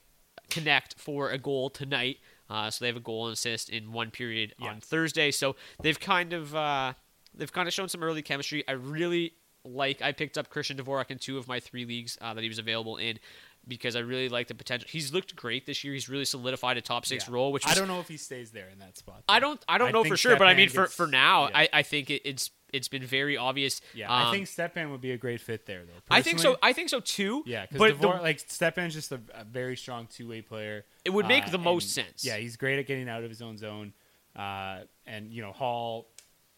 connect 0.49 0.99
for 0.99 1.31
a 1.31 1.39
goal 1.39 1.69
tonight. 1.71 2.17
Uh, 2.51 2.69
so 2.71 2.83
they 2.85 2.89
have 2.89 2.97
a 2.97 3.01
goal 3.01 3.27
and 3.27 3.33
assist 3.33 3.71
in 3.71 3.93
one 3.93 4.11
period 4.11 4.55
Yeah. 4.59 4.71
on 4.71 4.81
Thursday. 4.81 5.31
So 5.31 5.55
they've 5.83 5.99
kind 6.01 6.33
of 6.33 6.55
uh, 6.55 6.95
they've 7.35 7.53
kind 7.53 7.69
of 7.69 7.73
shown 7.75 7.89
some 7.89 8.03
early 8.03 8.23
chemistry. 8.23 8.65
I 8.67 8.73
really 8.73 9.35
like. 9.65 10.03
I 10.03 10.13
picked 10.13 10.37
up 10.37 10.51
Christian 10.51 10.77
Dvorak 10.77 11.11
in 11.11 11.19
two 11.19 11.39
of 11.39 11.47
my 11.47 11.61
three 11.61 11.85
leagues 11.85 12.19
uh, 12.21 12.35
that 12.35 12.43
he 12.43 12.49
was 12.49 12.59
available 12.59 12.97
in 12.97 13.19
because 13.67 13.97
I 13.97 14.01
really 14.01 14.29
like 14.29 14.49
the 14.49 14.55
potential. 14.55 14.89
He's 14.91 15.13
looked 15.13 15.37
great 15.37 15.67
this 15.67 15.85
year. 15.85 15.93
He's 15.95 16.09
really 16.09 16.25
solidified 16.25 16.77
a 16.77 16.81
top 16.81 17.07
six 17.07 17.27
Yeah. 17.27 17.35
role. 17.35 17.53
Which 17.53 17.67
I 17.67 17.75
don't 17.75 17.89
know 17.89 18.01
if 18.01 18.09
he 18.09 18.17
stays 18.17 18.51
there 18.51 18.69
in 18.69 18.79
that 18.81 18.97
spot. 18.97 19.25
I 19.29 19.39
don't. 19.41 19.63
I 19.69 19.79
don't 19.79 19.89
I 19.89 19.93
know 19.93 20.05
for 20.05 20.17
sure, 20.17 20.37
but 20.37 20.49
I 20.49 20.55
mean 20.55 20.69
for 20.69 20.83
gets- 20.83 20.95
for 20.95 21.07
now, 21.07 21.49
yeah. 21.49 21.59
I, 21.59 21.69
I 21.73 21.83
think 21.83 22.11
it, 22.11 22.23
it's 22.25 22.51
it's 22.73 22.89
been 22.89 23.05
very 23.05 23.37
obvious. 23.37 23.81
Yeah, 23.95 24.11
I 24.11 24.27
Um, 24.27 24.33
think 24.33 24.47
Stepan 24.47 24.91
would 24.93 25.01
be 25.01 25.11
a 25.13 25.17
great 25.17 25.41
fit 25.41 25.67
there, 25.67 25.85
though. 25.85 25.93
I 26.11 26.23
think 26.23 26.39
so. 26.39 26.57
I 26.63 26.73
think 26.73 26.89
so 26.89 27.01
too. 27.01 27.43
Yeah, 27.47 27.67
because 27.71 27.95
but 27.99 28.23
like 28.23 28.41
Stepan's 28.41 28.95
just 28.95 29.13
a, 29.13 29.21
a 29.35 29.45
very 29.45 29.77
strong 29.77 30.07
two 30.07 30.29
way 30.29 30.43
player. 30.43 30.85
It 31.05 31.11
would 31.11 31.27
make 31.27 31.47
uh, 31.47 31.51
the 31.51 31.59
most 31.59 31.97
and, 31.97 32.07
sense. 32.07 32.25
Yeah, 32.25 32.37
he's 32.37 32.57
great 32.57 32.79
at 32.79 32.87
getting 32.87 33.09
out 33.09 33.25
of 33.25 33.31
his 33.31 33.43
own 33.43 33.57
zone, 33.57 33.93
uh, 34.37 34.81
and 35.07 35.33
you 35.33 35.43
know 35.43 35.53
Hall, 35.53 36.09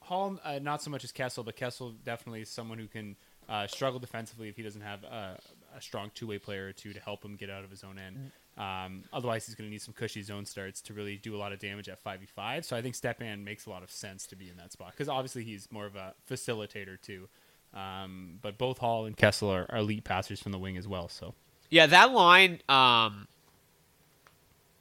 Hall 0.01 0.39
uh, 0.45 0.59
not 0.61 0.83
so 0.83 0.91
much 0.91 1.05
as 1.05 1.13
Kessel, 1.13 1.45
but 1.45 1.57
Kessel 1.57 1.93
definitely 2.05 2.43
is 2.43 2.51
someone 2.51 2.79
who 2.79 2.89
can 2.89 3.17
uh, 3.49 3.67
struggle 3.67 3.99
defensively 3.99 4.49
if 4.49 4.57
he 4.57 4.63
doesn't 4.63 4.83
have 4.83 5.05
a, 5.77 5.81
strong 5.81 6.11
two 6.15 6.27
way 6.27 6.39
player 6.39 6.67
or 6.69 6.73
two 6.73 6.93
to 6.93 7.01
help 7.01 7.25
him 7.25 7.37
get 7.37 7.51
out 7.51 7.65
of 7.65 7.71
his 7.71 7.85
own 7.85 7.99
end. 7.99 8.31
Um, 8.59 9.05
otherwise, 9.13 9.47
he's 9.47 9.55
going 9.55 9.67
to 9.69 9.71
need 9.73 9.81
some 9.83 9.95
cushy 9.95 10.23
zone 10.23 10.45
starts 10.45 10.81
to 10.83 10.93
really 10.95 11.17
do 11.17 11.35
a 11.35 11.39
lot 11.39 11.53
of 11.53 11.59
damage 11.59 11.89
at 11.89 12.03
5v5. 12.05 12.65
So 12.65 12.77
I 12.77 12.83
think 12.83 12.95
Stepan 12.95 13.43
makes 13.45 13.65
a 13.67 13.71
lot 13.71 13.83
of 13.83 13.91
sense 13.91 14.27
to 14.29 14.37
be 14.37 14.51
in 14.51 14.57
that 14.59 14.73
spot 14.73 14.91
because 14.93 15.09
obviously 15.09 15.43
he's 15.45 15.71
more 15.73 15.87
of 15.87 15.97
a 15.97 16.15
facilitator 16.31 17.01
too. 17.01 17.29
Um, 17.75 18.39
but 18.43 18.59
both 18.59 18.77
Hall 18.79 19.07
and 19.07 19.17
Kessel 19.17 19.49
are, 19.51 19.65
are 19.71 19.79
elite 19.79 20.05
passers 20.05 20.41
from 20.43 20.53
the 20.53 20.59
wing 20.59 20.77
as 20.77 20.87
well. 20.87 21.09
So 21.09 21.33
Yeah, 21.71 21.87
that 21.87 22.13
line 22.13 22.61
um, 22.69 23.27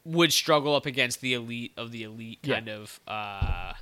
would 0.03 0.33
struggle 0.33 0.75
up 0.75 0.85
against 0.85 1.21
the 1.21 1.33
elite 1.33 1.71
of 1.77 1.91
the 1.91 2.03
elite 2.03 2.39
Yeah. 2.43 2.55
kind 2.55 2.67
of 2.69 2.99
uh, 3.07 3.73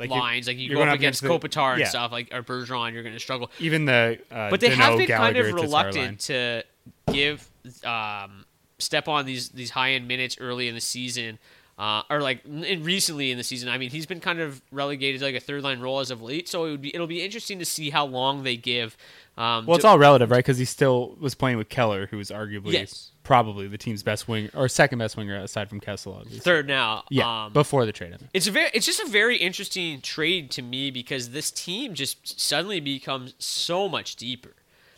like 0.00 0.10
lines. 0.10 0.46
Like 0.48 0.58
you 0.58 0.74
go 0.74 0.82
up 0.82 0.94
against 0.94 1.22
Kopitar 1.22 1.72
and 1.72 1.80
yeah. 1.80 1.88
stuff, 1.88 2.10
like 2.10 2.34
or 2.34 2.42
Bergeron, 2.42 2.92
you're 2.92 3.02
going 3.02 3.14
to 3.14 3.20
struggle. 3.20 3.50
Even 3.60 3.84
the 3.84 4.18
uh, 4.30 4.50
But 4.50 4.60
they 4.60 4.70
have 4.70 4.94
Danault, 4.94 4.98
been 4.98 5.06
kind 5.06 5.36
of 5.36 5.44
Gallagher, 5.44 5.44
Tatar 5.44 5.56
line. 5.56 5.62
reluctant 5.62 6.20
to 6.20 6.64
give 7.12 7.48
um, 7.84 8.44
Stepan 8.78 9.26
these 9.26 9.50
these 9.50 9.70
high 9.70 9.92
end 9.92 10.08
minutes 10.08 10.36
early 10.40 10.66
in 10.68 10.74
the 10.74 10.80
season. 10.80 11.38
Uh, 11.78 12.02
or 12.10 12.20
like 12.20 12.44
in 12.44 12.84
recently 12.84 13.30
in 13.30 13.38
the 13.38 13.44
season, 13.44 13.70
I 13.70 13.78
mean, 13.78 13.88
he's 13.88 14.04
been 14.04 14.20
kind 14.20 14.38
of 14.38 14.60
relegated 14.70 15.20
to 15.20 15.26
like 15.26 15.34
a 15.34 15.40
third 15.40 15.62
line 15.62 15.80
role 15.80 16.00
as 16.00 16.10
of 16.10 16.20
late. 16.20 16.46
So 16.46 16.66
it 16.66 16.72
would 16.72 16.82
be 16.82 16.94
it'll 16.94 17.06
be 17.06 17.22
interesting 17.22 17.58
to 17.58 17.64
see 17.64 17.88
how 17.88 18.04
long 18.04 18.42
they 18.42 18.56
give. 18.56 18.98
Um, 19.38 19.64
Well, 19.64 19.76
it's 19.76 19.84
to- 19.84 19.88
all 19.88 19.98
relative, 19.98 20.30
right? 20.30 20.38
Because 20.38 20.58
he 20.58 20.66
still 20.66 21.16
was 21.18 21.34
playing 21.34 21.56
with 21.56 21.70
Keller, 21.70 22.06
who 22.08 22.18
was 22.18 22.30
arguably 22.30 22.72
Yes. 22.72 23.12
Probably 23.30 23.68
the 23.68 23.78
team's 23.78 24.02
best 24.02 24.26
winger 24.26 24.50
or 24.56 24.66
second 24.68 24.98
best 24.98 25.16
winger 25.16 25.36
aside 25.36 25.68
from 25.68 25.78
Kessel. 25.78 26.14
Obviously. 26.14 26.40
third 26.40 26.66
now. 26.66 27.04
Yeah, 27.10 27.44
um, 27.44 27.52
before 27.52 27.86
the 27.86 27.92
trade. 27.92 28.08
I 28.08 28.16
mean. 28.16 28.28
It's 28.34 28.48
a 28.48 28.50
very, 28.50 28.70
it's 28.74 28.84
just 28.84 28.98
a 28.98 29.06
very 29.06 29.36
interesting 29.36 30.00
trade 30.00 30.50
to 30.50 30.62
me 30.62 30.90
because 30.90 31.30
this 31.30 31.52
team 31.52 31.94
just 31.94 32.40
suddenly 32.40 32.80
becomes 32.80 33.34
so 33.38 33.88
much 33.88 34.16
deeper. 34.16 34.50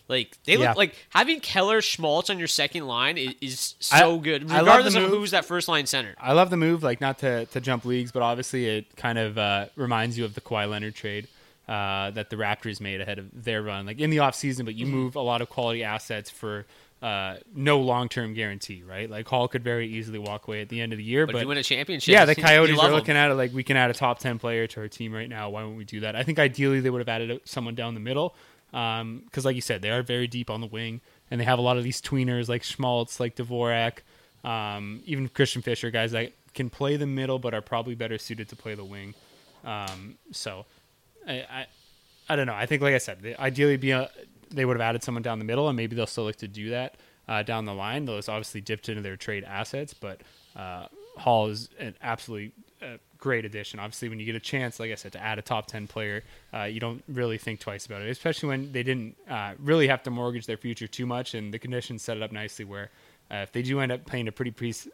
Like 0.09 0.39
they 0.45 0.57
Yeah. 0.57 0.69
look 0.71 0.79
like 0.79 0.95
having 1.11 1.41
Keller 1.41 1.83
Schmaltz 1.83 2.31
on 2.31 2.39
your 2.39 2.49
second 2.49 2.87
line 2.87 3.19
is, 3.19 3.35
is 3.43 3.75
so 3.81 4.19
good, 4.19 4.51
I 4.51 4.57
love 4.61 4.67
regardless 4.67 4.95
of 4.95 5.03
who's 5.11 5.33
that 5.33 5.45
first 5.45 5.69
line 5.69 5.85
center. 5.85 6.15
I 6.19 6.33
love 6.33 6.49
the 6.49 6.57
move, 6.57 6.83
like 6.83 7.03
not 7.03 7.19
to, 7.19 7.45
to 7.45 7.61
jump 7.61 7.85
leagues, 7.85 8.13
but 8.13 8.23
obviously 8.23 8.67
it 8.67 8.97
kind 8.97 9.19
of 9.19 9.37
uh, 9.37 9.67
reminds 9.77 10.17
you 10.17 10.25
of 10.25 10.33
the 10.35 10.41
Kawhi 10.41 10.71
Leonard 10.71 10.95
trade 10.95 11.29
uh, 11.69 12.11
that 12.13 12.31
the 12.31 12.37
Raptors 12.37 12.81
made 12.81 13.03
ahead 13.03 13.19
of 13.19 13.27
their 13.45 13.63
run, 13.63 13.85
like 13.85 13.99
in 14.01 14.09
the 14.09 14.17
offseason, 14.17 14.65
but 14.65 14.75
you 14.75 14.87
Mm-hmm. 14.87 14.95
move 14.97 15.17
a 15.17 15.21
lot 15.21 15.43
of 15.43 15.51
quality 15.51 15.85
assets 15.85 16.31
for 16.31 16.65
uh, 17.03 17.37
no 17.53 17.81
long 17.81 18.09
term 18.09 18.33
guarantee, 18.33 18.85
right? 18.87 19.11
Like 19.11 19.27
Hall 19.27 19.49
could 19.49 19.65
very 19.65 19.89
easily 19.89 20.21
walk 20.21 20.47
away 20.47 20.63
at 20.63 20.69
the 20.69 20.81
end 20.81 20.93
of 20.93 20.99
the 20.99 21.05
year, 21.05 21.27
But, 21.27 21.33
but 21.33 21.39
if 21.39 21.43
you 21.43 21.49
win 21.49 21.59
a 21.59 21.63
championship, 21.63 22.13
yeah, 22.13 22.25
the 22.25 22.37
Coyotes 22.37 22.79
are 22.79 22.93
looking 22.93 23.17
at 23.17 23.31
it 23.31 23.35
like 23.35 23.53
we 23.53 23.65
can 23.65 23.77
add 23.77 23.91
a 23.91 23.95
top 23.95 24.21
ten 24.21 24.39
player 24.39 24.69
to 24.69 24.81
our 24.81 24.89
team 24.89 25.13
right 25.13 25.29
now. 25.29 25.51
Why 25.51 25.65
won't 25.65 25.77
we 25.77 25.85
do 25.85 26.01
that? 26.01 26.15
I 26.15 26.23
think 26.23 26.39
ideally 26.39 26.81
they 26.81 26.91
would 26.91 27.01
have 27.01 27.09
added 27.09 27.41
someone 27.45 27.75
down 27.75 27.95
the 27.95 28.01
middle 28.01 28.37
because, 28.71 29.45
like 29.45 29.57
you 29.57 29.61
said, 29.61 29.83
they 29.83 29.91
are 29.91 30.03
very 30.03 30.27
deep 30.29 30.49
on 30.49 30.61
the 30.61 30.67
wing, 30.67 31.01
and 31.31 31.41
they 31.41 31.45
have 31.45 31.59
a 31.59 31.63
lot 31.63 31.77
of 31.77 31.85
these 31.85 32.01
tweeners 32.01 32.49
like 32.49 32.63
Schmaltz, 32.63 33.19
like 33.19 33.37
Dvorak, 33.37 33.99
um, 34.45 35.03
even 35.05 35.29
Christian 35.29 35.61
Fischer, 35.61 35.91
guys 35.91 36.13
that 36.13 36.33
can 36.55 36.71
play 36.71 36.97
the 36.97 37.07
middle 37.07 37.39
but 37.39 37.53
are 37.53 37.61
probably 37.61 37.95
better 37.95 38.17
suited 38.17 38.49
to 38.51 38.57
play 38.57 38.75
the 38.75 38.85
wing. 38.85 39.15
Um, 39.65 40.19
so, 40.31 40.67
I, 41.27 41.33
I, 41.33 41.67
I 42.29 42.37
don't 42.37 42.47
know. 42.47 42.55
I 42.55 42.67
think, 42.67 42.81
like 42.81 42.95
I 42.95 42.99
said, 42.99 43.37
ideally 43.39 43.77
be 43.77 43.91
a, 43.91 44.09
they 44.53 44.65
would 44.65 44.77
have 44.77 44.87
added 44.89 45.03
someone 45.03 45.23
down 45.23 45.39
the 45.39 45.45
middle, 45.45 45.69
and 45.69 45.77
maybe 45.77 45.97
they'll 45.97 46.07
still 46.07 46.25
look 46.25 46.37
to 46.37 46.49
do 46.49 46.71
that 46.71 46.97
uh, 47.29 47.43
down 47.43 47.65
the 47.65 47.75
line. 47.75 48.05
Those 48.05 48.29
obviously 48.29 48.61
dipped 48.61 48.89
into 48.89 49.03
their 49.03 49.17
trade 49.17 49.45
assets, 49.45 49.95
but 49.95 50.21
uh, 50.57 50.87
Hall 51.17 51.49
is 51.49 51.69
an 51.79 51.95
absolutely 52.03 52.53
uh, 52.83 52.99
great 53.19 53.45
addition. 53.45 53.79
Obviously, 53.81 54.09
when 54.09 54.19
you 54.19 54.27
get 54.27 54.35
a 54.35 54.41
chance, 54.41 54.81
like 54.81 54.91
I 54.91 54.97
said, 54.97 55.13
to 55.13 55.23
add 55.23 55.39
a 55.39 55.43
top 55.43 55.67
ten 55.67 55.87
player, 55.87 56.23
uh, 56.53 56.65
you 56.65 56.81
don't 56.81 57.03
really 57.09 57.39
think 57.39 57.61
twice 57.61 57.87
about 57.87 58.03
it, 58.03 58.11
especially 58.11 58.49
when 58.49 58.73
they 58.73 58.83
didn't 58.83 59.17
uh, 59.29 59.55
really 59.59 59.89
have 59.89 60.03
to 60.05 60.11
mortgage 60.11 60.47
their 60.47 60.57
future 60.57 60.87
too 60.87 61.07
much, 61.07 61.35
and 61.35 61.53
the 61.53 61.59
conditions 61.59 62.03
set 62.03 62.17
it 62.17 62.23
up 62.23 62.33
nicely 62.33 62.65
where. 62.65 62.91
Uh, 63.31 63.37
if 63.37 63.53
they 63.53 63.63
do 63.63 63.81
end 63.81 63.91
up 63.91 64.05
paying 64.05 64.29
a 64.29 64.33
pretty 64.33 64.51
price, 64.51 64.87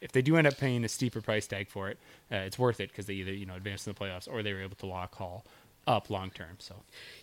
if 0.00 0.12
they 0.12 0.22
do 0.22 0.38
end 0.38 0.46
up 0.46 0.56
paying 0.56 0.82
a 0.82 0.88
steeper 0.88 1.20
price 1.20 1.46
tag 1.46 1.68
for 1.68 1.90
it, 1.90 1.98
it's 2.30 2.58
worth 2.58 2.80
it 2.80 2.88
because 2.88 3.04
they 3.04 3.12
either 3.12 3.34
you 3.34 3.44
know 3.44 3.54
advance 3.54 3.86
in 3.86 3.92
the 3.92 3.98
playoffs 3.98 4.26
or 4.26 4.42
they 4.42 4.54
were 4.54 4.62
able 4.62 4.76
to 4.76 4.86
lock 4.86 5.14
Hall 5.14 5.44
up 5.86 6.10
long 6.10 6.30
term. 6.30 6.56
So 6.58 6.76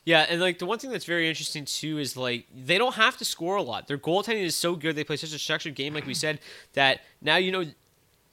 Yeah, 0.04 0.26
and 0.30 0.42
like 0.42 0.60
the 0.60 0.66
one 0.66 0.80
thing 0.80 0.92
that's 0.92 1.06
very 1.06 1.30
interesting 1.30 1.66
too 1.66 1.98
is 1.98 2.18
like 2.18 2.46
they 2.54 2.78
don't 2.78 2.96
have 2.96 3.18
to 3.18 3.26
score 3.26 3.56
a 3.56 3.62
lot. 3.62 3.88
Their 3.88 3.98
goaltending 3.98 4.44
is 4.44 4.56
so 4.56 4.76
good. 4.76 4.96
They 4.96 5.04
play 5.04 5.18
such 5.18 5.34
a 5.34 5.40
structured 5.40 5.76
game, 5.76 5.94
like 5.94 6.06
we 6.06 6.14
said, 6.14 6.40
that 6.74 7.02
now 7.22 7.38
you 7.38 7.52
know 7.52 7.66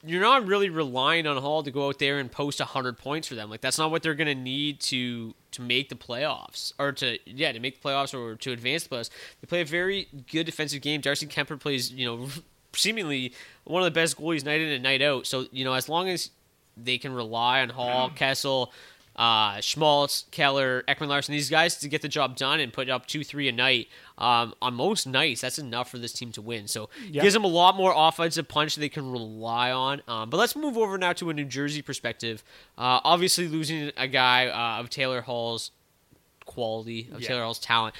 you're 0.04 0.22
not 0.22 0.46
really 0.46 0.68
relying 0.68 1.26
on 1.26 1.36
Hall 1.38 1.62
to 1.62 1.70
go 1.70 1.88
out 1.88 1.98
there 1.98 2.18
and 2.18 2.30
post 2.30 2.60
hundred 2.60 2.98
points 2.98 3.28
for 3.28 3.34
them. 3.34 3.50
Like 3.50 3.60
that's 3.60 3.78
not 3.78 3.90
what 3.90 4.02
they're 4.02 4.14
gonna 4.14 4.34
need 4.34 4.80
to 4.80 5.34
to 5.52 5.62
make 5.62 5.88
the 5.88 5.94
playoffs 5.94 6.72
or 6.78 6.92
to 6.92 7.18
yeah 7.24 7.52
to 7.52 7.60
make 7.60 7.80
the 7.80 7.88
playoffs 7.88 8.14
or 8.14 8.36
to 8.36 8.52
advance 8.52 8.84
the 8.84 8.94
playoffs. 8.94 9.10
They 9.40 9.46
play 9.46 9.60
a 9.60 9.64
very 9.64 10.08
good 10.30 10.44
defensive 10.44 10.82
game. 10.82 11.00
Darcy 11.00 11.26
Kuemper 11.26 11.58
plays 11.58 11.92
you 11.92 12.06
know 12.06 12.28
seemingly 12.74 13.32
one 13.64 13.82
of 13.82 13.86
the 13.86 13.98
best 13.98 14.18
goalies 14.18 14.44
night 14.44 14.60
in 14.60 14.68
and 14.68 14.82
night 14.82 15.02
out. 15.02 15.26
So 15.26 15.46
you 15.50 15.64
know 15.64 15.72
as 15.72 15.88
long 15.88 16.08
as 16.08 16.30
they 16.76 16.98
can 16.98 17.12
rely 17.12 17.62
on 17.62 17.70
Hall, 17.70 18.10
Kessel, 18.14 18.72
uh, 19.16 19.60
Schmaltz, 19.60 20.26
Keller, 20.30 20.84
Ekman 20.88 21.08
Larsson, 21.08 21.32
these 21.32 21.48
guys 21.50 21.76
to 21.78 21.88
get 21.88 22.02
the 22.02 22.08
job 22.08 22.36
done 22.36 22.60
and 22.60 22.72
put 22.72 22.88
up 22.90 23.06
two, 23.06 23.24
three 23.24 23.48
a 23.48 23.52
night. 23.52 23.88
Um, 24.18 24.54
on 24.62 24.74
most 24.74 25.06
nights, 25.06 25.40
that's 25.40 25.58
enough 25.58 25.90
for 25.90 25.98
this 25.98 26.12
team 26.12 26.32
to 26.32 26.42
win. 26.42 26.68
So 26.68 26.88
Yeah. 27.08 27.22
gives 27.22 27.34
them 27.34 27.44
a 27.44 27.48
lot 27.48 27.76
more 27.76 27.92
offensive 27.96 28.46
punch 28.48 28.76
they 28.76 28.88
can 28.88 29.10
rely 29.10 29.70
on. 29.72 30.02
Um, 30.06 30.30
but 30.30 30.36
let's 30.36 30.54
move 30.54 30.76
over 30.78 30.96
now 30.98 31.12
to 31.14 31.30
a 31.30 31.34
New 31.34 31.44
Jersey 31.46 31.82
perspective. 31.82 32.44
Uh, 32.78 33.00
obviously, 33.04 33.48
losing 33.48 33.90
a 33.96 34.06
guy 34.08 34.46
uh, 34.48 34.80
of 34.80 34.90
Taylor 34.90 35.22
Hall's 35.22 35.70
quality, 36.44 37.08
of 37.12 37.20
Yeah. 37.20 37.28
Taylor 37.28 37.42
Hall's 37.42 37.58
talent, 37.58 37.94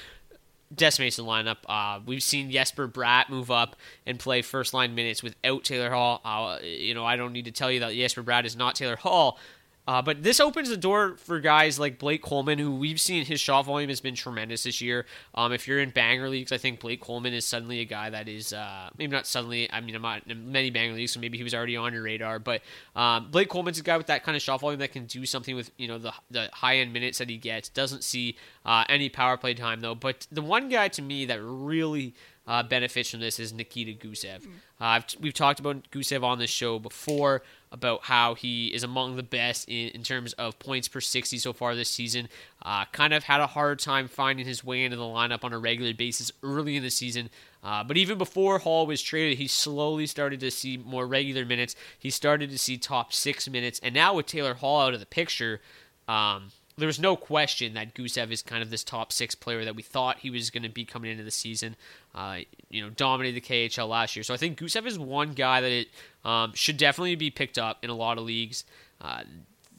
decimates 0.73 1.15
the 1.15 1.23
lineup. 1.23 1.57
Uh, 1.67 1.99
we've 2.05 2.23
seen 2.23 2.51
Jesper 2.51 2.87
Bratt 2.87 3.29
move 3.29 3.49
up 3.49 3.75
and 4.05 4.19
play 4.19 4.41
first 4.41 4.73
line 4.73 4.95
minutes 4.95 5.23
without 5.23 5.63
Taylor 5.63 5.91
Hall. 5.91 6.19
Uh, 6.25 6.59
you 6.63 6.93
know, 6.93 7.05
I 7.05 7.15
don't 7.15 7.31
need 7.33 7.45
to 7.45 7.51
tell 7.51 7.71
you 7.71 7.79
that 7.81 7.93
Jesper 7.93 8.23
Bratt 8.23 8.45
is 8.45 8.55
not 8.55 8.75
Taylor 8.75 8.97
Hall. 8.97 9.39
Uh, 9.87 10.01
but 10.01 10.21
this 10.21 10.39
opens 10.41 10.67
the 10.67 10.77
door 10.77 11.15
for 11.17 11.39
guys 11.39 11.79
like 11.79 11.97
Blake 11.97 12.21
Coleman, 12.21 12.59
who 12.59 12.75
we've 12.75 12.99
seen 12.99 13.25
his 13.25 13.39
shot 13.39 13.65
volume 13.65 13.87
has 13.89 14.01
been 14.01 14.15
tremendous 14.15 14.63
this 14.63 14.81
year. 14.81 15.05
Um, 15.33 15.53
if 15.53 15.65
you're 15.65 15.79
in 15.79 15.91
banger 15.91 16.27
leagues, 16.27 16.51
I 16.51 16.57
think 16.57 16.81
Blake 16.81 16.99
Coleman 16.99 17.33
is 17.33 17.45
suddenly 17.45 17.79
a 17.79 17.85
guy 17.85 18.09
that 18.09 18.27
is 18.27 18.51
uh, 18.51 18.89
maybe 18.97 19.13
not 19.13 19.25
suddenly. 19.25 19.71
I 19.71 19.79
mean, 19.79 19.95
I'm 19.95 20.01
not 20.01 20.23
in 20.27 20.51
many 20.51 20.71
banger 20.71 20.93
leagues, 20.93 21.13
so 21.13 21.21
maybe 21.21 21.37
he 21.37 21.43
was 21.43 21.53
already 21.53 21.77
on 21.77 21.93
your 21.93 22.03
radar. 22.03 22.37
But 22.39 22.61
um, 22.95 23.31
Blake 23.31 23.47
Coleman's 23.47 23.79
a 23.79 23.83
guy 23.83 23.95
with 23.95 24.07
that 24.07 24.23
kind 24.23 24.35
of 24.35 24.41
shot 24.41 24.59
volume 24.59 24.79
that 24.79 24.91
can 24.91 25.05
do 25.05 25.25
something 25.25 25.55
with 25.55 25.71
you 25.77 25.87
know 25.87 25.97
the 25.97 26.13
the 26.29 26.49
high 26.51 26.77
end 26.77 26.91
minutes 26.91 27.19
that 27.19 27.29
he 27.29 27.37
gets. 27.37 27.69
Doesn't 27.69 28.03
see 28.03 28.35
uh, 28.65 28.83
any 28.89 29.07
power 29.07 29.37
play 29.37 29.53
time 29.53 29.79
though. 29.79 29.95
But 29.95 30.27
the 30.29 30.41
one 30.41 30.67
guy 30.67 30.89
to 30.89 31.01
me 31.01 31.25
that 31.25 31.39
really 31.41 32.13
uh, 32.47 32.63
benefits 32.63 33.11
from 33.11 33.19
this 33.19 33.39
is 33.39 33.53
Nikita 33.53 33.93
Gusev. 33.93 34.45
Uh, 34.45 34.49
I've, 34.79 35.05
we've 35.19 35.33
talked 35.33 35.59
about 35.59 35.89
Gusev 35.91 36.23
on 36.23 36.39
this 36.39 36.49
show 36.49 36.79
before 36.79 37.41
about 37.71 38.03
how 38.03 38.33
he 38.33 38.67
is 38.67 38.83
among 38.83 39.15
the 39.15 39.23
best 39.23 39.67
in, 39.67 39.89
in 39.89 40.03
terms 40.03 40.33
of 40.33 40.57
points 40.59 40.87
per 40.87 41.01
60 41.01 41.37
so 41.37 41.53
far 41.53 41.75
this 41.75 41.89
season. 41.89 42.29
Uh, 42.63 42.85
kind 42.91 43.13
of 43.13 43.23
had 43.23 43.41
a 43.41 43.47
hard 43.47 43.79
time 43.79 44.07
finding 44.07 44.45
his 44.45 44.63
way 44.63 44.83
into 44.83 44.97
the 44.97 45.03
lineup 45.03 45.43
on 45.43 45.53
a 45.53 45.59
regular 45.59 45.93
basis 45.93 46.31
early 46.43 46.75
in 46.75 46.83
the 46.83 46.89
season. 46.89 47.29
Uh, 47.63 47.83
but 47.83 47.97
even 47.97 48.17
before 48.17 48.59
Hall 48.59 48.87
was 48.87 49.01
traded, 49.01 49.37
he 49.37 49.47
slowly 49.47 50.05
started 50.05 50.39
to 50.39 50.51
see 50.51 50.77
more 50.77 51.05
regular 51.05 51.45
minutes. 51.45 51.75
He 51.99 52.09
started 52.09 52.49
to 52.51 52.57
see 52.57 52.77
top 52.77 53.11
six 53.11 53.49
minutes. 53.49 53.79
And 53.83 53.93
now 53.93 54.13
with 54.15 54.27
Taylor 54.27 54.53
Hall 54.53 54.81
out 54.81 54.93
of 54.93 54.99
the 54.99 55.05
picture, 55.05 55.61
um, 56.07 56.51
there's 56.77 56.99
no 56.99 57.15
question 57.15 57.73
that 57.73 57.93
Gusev 57.95 58.31
is 58.31 58.41
kind 58.41 58.61
of 58.61 58.69
this 58.69 58.83
top 58.83 59.11
six 59.11 59.33
player 59.35 59.65
that 59.65 59.75
we 59.75 59.81
thought 59.81 60.19
he 60.19 60.29
was 60.29 60.49
going 60.49 60.63
to 60.63 60.69
be 60.69 60.85
coming 60.85 61.11
into 61.11 61.23
the 61.23 61.31
season. 61.31 61.75
Uh, 62.13 62.39
you 62.69 62.81
know, 62.83 62.89
dominated 62.89 63.35
the 63.35 63.41
KHL 63.41 63.89
last 63.89 64.15
year. 64.15 64.23
So 64.23 64.33
I 64.33 64.37
think 64.37 64.59
Gusev 64.59 64.85
is 64.85 64.97
one 64.99 65.33
guy 65.33 65.61
that 65.61 65.71
it 65.71 65.87
um, 66.23 66.51
should 66.53 66.77
definitely 66.77 67.15
be 67.15 67.29
picked 67.31 67.57
up 67.57 67.83
in 67.83 67.89
a 67.89 67.95
lot 67.95 68.17
of 68.17 68.23
leagues. 68.25 68.63
Uh, 69.01 69.23